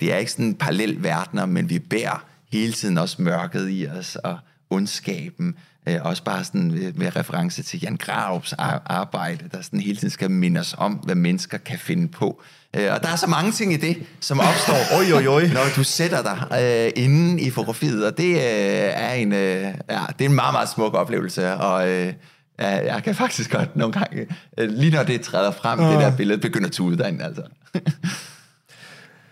det 0.00 0.02
er 0.02 0.16
ikke 0.16 0.32
sådan 0.32 0.44
en 0.44 0.54
parallel 0.54 1.02
verdener, 1.02 1.46
men 1.46 1.70
vi 1.70 1.78
bærer 1.78 2.24
hele 2.52 2.72
tiden 2.72 2.98
også 2.98 3.22
mørket 3.22 3.68
i 3.70 3.86
os, 3.86 4.16
og 4.16 4.38
ondskaben. 4.70 5.54
Øh, 5.88 5.96
også 6.02 6.22
bare 6.22 6.44
sådan 6.44 6.70
med, 6.70 6.92
med 6.92 7.16
reference 7.16 7.62
til 7.62 7.80
Jan 7.82 7.96
Graups 7.96 8.52
ar- 8.52 8.82
arbejde, 8.86 9.44
der 9.52 9.62
sådan 9.62 9.80
hele 9.80 9.96
tiden 9.96 10.10
skal 10.10 10.30
minde 10.30 10.60
os 10.60 10.74
om, 10.78 10.92
hvad 10.92 11.14
mennesker 11.14 11.58
kan 11.58 11.78
finde 11.78 12.08
på. 12.08 12.42
Øh, 12.76 12.92
og 12.92 13.02
der 13.02 13.08
er 13.08 13.16
så 13.16 13.26
mange 13.26 13.52
ting 13.52 13.72
i 13.72 13.76
det, 13.76 13.96
som 14.20 14.40
opstår, 14.40 14.74
oj, 14.98 15.12
oj, 15.12 15.26
oj, 15.26 15.46
når 15.46 15.62
du 15.76 15.84
sætter 15.84 16.22
dig 16.22 16.60
øh, 16.62 17.04
inde 17.04 17.42
i 17.42 17.50
fotografiet, 17.50 18.06
og 18.06 18.18
det 18.18 18.30
øh, 18.30 18.40
er 18.40 19.12
en, 19.12 19.32
øh, 19.32 19.62
ja, 19.90 20.00
det 20.18 20.24
er 20.24 20.28
en 20.28 20.34
meget, 20.34 20.54
meget 20.54 20.68
smuk 20.68 20.94
oplevelse, 20.94 21.54
og 21.54 21.90
øh, 21.90 22.12
ja, 22.58 22.94
jeg 22.94 23.02
kan 23.02 23.14
faktisk 23.14 23.50
godt 23.50 23.76
nogle 23.76 23.92
gange, 23.92 24.26
øh, 24.58 24.70
lige 24.70 24.92
når 24.92 25.02
det 25.02 25.20
træder 25.20 25.50
frem, 25.50 25.78
det 25.78 26.00
der 26.00 26.16
billede 26.16 26.38
begynder 26.38 26.66
at 26.66 26.72
tude 26.72 26.98
derinde, 26.98 27.24
altså. 27.24 27.42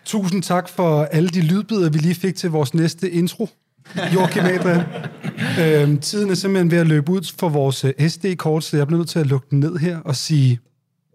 Tusind 0.04 0.42
tak 0.42 0.68
for 0.68 1.04
alle 1.04 1.28
de 1.28 1.40
lydbider, 1.40 1.90
vi 1.90 1.98
lige 1.98 2.14
fik 2.14 2.36
til 2.36 2.50
vores 2.50 2.74
næste 2.74 3.10
intro. 3.10 3.48
Joachim 4.14 4.44
Adrian. 4.44 4.82
øhm, 5.60 5.98
tiden 5.98 6.30
er 6.30 6.34
simpelthen 6.34 6.70
ved 6.70 6.78
at 6.78 6.86
løbe 6.86 7.12
ud 7.12 7.32
for 7.38 7.48
vores 7.48 7.84
øh, 7.84 8.08
SD-kort, 8.08 8.64
så 8.64 8.76
jeg 8.76 8.86
bliver 8.86 8.98
nødt 8.98 9.08
til 9.08 9.18
at 9.18 9.26
lukke 9.26 9.46
den 9.50 9.60
ned 9.60 9.76
her 9.76 9.98
og 9.98 10.16
sige 10.16 10.60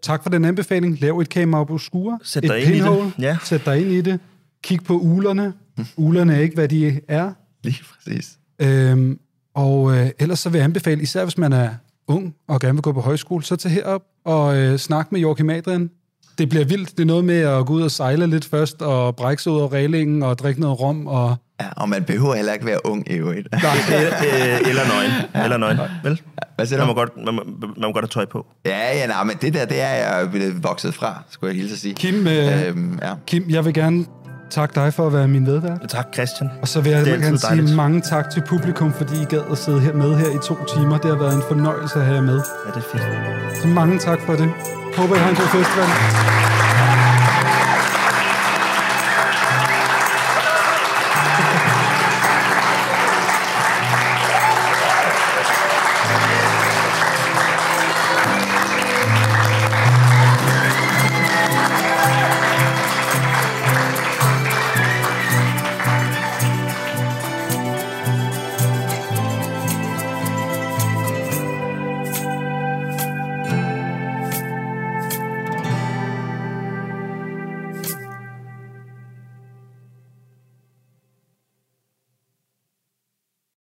tak 0.02 0.22
for 0.22 0.30
den 0.30 0.44
anbefaling. 0.44 1.00
Lav 1.00 1.18
et 1.18 1.28
kamera 1.28 1.64
på 1.64 1.78
skure. 1.78 2.18
Sæt 2.22 2.44
et 2.44 2.50
dig 2.50 2.58
ind 2.58 2.68
i 2.68 2.72
det. 2.72 2.82
pinhole. 2.82 3.12
Ja. 3.18 3.36
Sæt 3.44 3.64
dig 3.64 3.80
ind 3.80 3.90
i 3.90 4.00
det. 4.00 4.20
Kig 4.62 4.84
på 4.84 4.98
ulerne. 4.98 5.52
Ulerne 5.96 6.34
er 6.34 6.40
ikke, 6.40 6.54
hvad 6.54 6.68
de 6.68 7.00
er. 7.08 7.32
Lige 7.64 7.84
præcis. 7.94 8.38
Øhm, 8.58 9.18
og 9.54 9.96
øh, 9.96 10.10
ellers 10.18 10.38
så 10.38 10.50
vil 10.50 10.58
jeg 10.58 10.64
anbefale, 10.64 11.02
især 11.02 11.24
hvis 11.24 11.38
man 11.38 11.52
er 11.52 11.68
ung 12.06 12.34
og 12.48 12.60
gerne 12.60 12.74
vil 12.74 12.82
gå 12.82 12.92
på 12.92 13.00
højskole, 13.00 13.44
så 13.44 13.56
tag 13.56 13.72
herop 13.72 14.02
og 14.24 14.56
øh, 14.56 14.78
snak 14.78 15.12
med 15.12 15.20
Joachim 15.20 15.50
Adrian. 15.50 15.90
Det 16.38 16.48
bliver 16.48 16.64
vildt. 16.64 16.90
Det 16.90 17.00
er 17.00 17.04
noget 17.06 17.24
med 17.24 17.38
at 17.40 17.66
gå 17.66 17.72
ud 17.72 17.82
og 17.82 17.90
sejle 17.90 18.26
lidt 18.26 18.44
først, 18.44 18.82
og 18.82 19.16
brække 19.16 19.42
sig 19.42 19.52
ud 19.52 19.60
af 19.60 19.68
reglingen, 19.72 20.22
og 20.22 20.38
drikke 20.38 20.60
noget 20.60 20.80
rom, 20.80 21.06
og... 21.06 21.36
Ja, 21.62 21.68
og 21.76 21.88
man 21.88 22.04
behøver 22.04 22.34
heller 22.34 22.52
ikke 22.52 22.66
være 22.66 22.86
ung 22.86 23.10
i 23.10 23.14
øvrigt. 23.14 23.48
eller, 23.52 24.12
eller 24.68 24.82
nøgen. 24.94 25.44
Eller 25.44 25.56
nøgen. 25.56 25.78
Vel? 26.04 26.20
Hvad 26.56 26.66
siger 26.66 26.78
man 26.78 26.88
du? 26.88 26.92
må, 26.94 26.98
godt, 27.00 27.10
man, 27.24 27.34
må, 27.34 27.42
man 27.60 27.68
må 27.82 27.92
godt 27.92 27.96
have 28.04 28.08
tøj 28.08 28.24
på. 28.26 28.46
Ja, 28.66 28.96
ja, 28.98 29.06
nej, 29.06 29.24
men 29.24 29.36
det 29.42 29.54
der, 29.54 29.64
det 29.64 29.80
er 29.80 29.88
jeg 29.88 30.30
blevet 30.30 30.62
vokset 30.64 30.94
fra, 30.94 31.22
skulle 31.30 31.50
jeg 31.54 31.60
hilse 31.60 31.72
at 31.74 31.78
sige. 31.78 31.94
Kim, 31.94 32.26
øh, 32.26 32.68
Øhm, 32.68 32.98
ja. 33.02 33.12
Kim, 33.26 33.44
jeg 33.48 33.64
vil 33.64 33.74
gerne 33.74 34.04
takke 34.50 34.74
dig 34.74 34.94
for 34.94 35.06
at 35.06 35.12
være 35.12 35.28
min 35.28 35.44
medvært. 35.44 35.78
Tak, 35.88 36.06
Christian. 36.14 36.50
Og 36.62 36.68
så 36.68 36.80
vil 36.80 36.92
jeg 36.92 37.00
er 37.00 37.04
gerne 37.04 37.38
sige 37.38 37.48
dejligt. 37.48 37.76
mange 37.76 38.00
tak 38.00 38.30
til 38.30 38.42
publikum, 38.48 38.92
fordi 38.92 39.22
I 39.22 39.24
gad 39.24 39.42
at 39.50 39.58
sidde 39.58 39.80
her 39.80 39.92
med 39.92 40.16
her 40.16 40.26
i 40.26 40.38
to 40.44 40.56
timer. 40.74 40.98
Det 40.98 41.10
har 41.10 41.18
været 41.18 41.34
en 41.34 41.42
fornøjelse 41.48 41.98
at 41.98 42.04
have 42.04 42.14
jer 42.16 42.22
med. 42.22 42.34
Ja, 42.66 42.70
det 42.70 42.76
er 42.76 42.98
fedt. 42.98 43.62
Så 43.62 43.68
mange 43.68 43.98
tak 43.98 44.20
for 44.26 44.32
det. 44.32 44.50
Håber, 44.96 45.14
I 45.16 45.18
har 45.18 45.30
en 45.30 45.36
god 45.36 45.46
festival. 45.46 47.11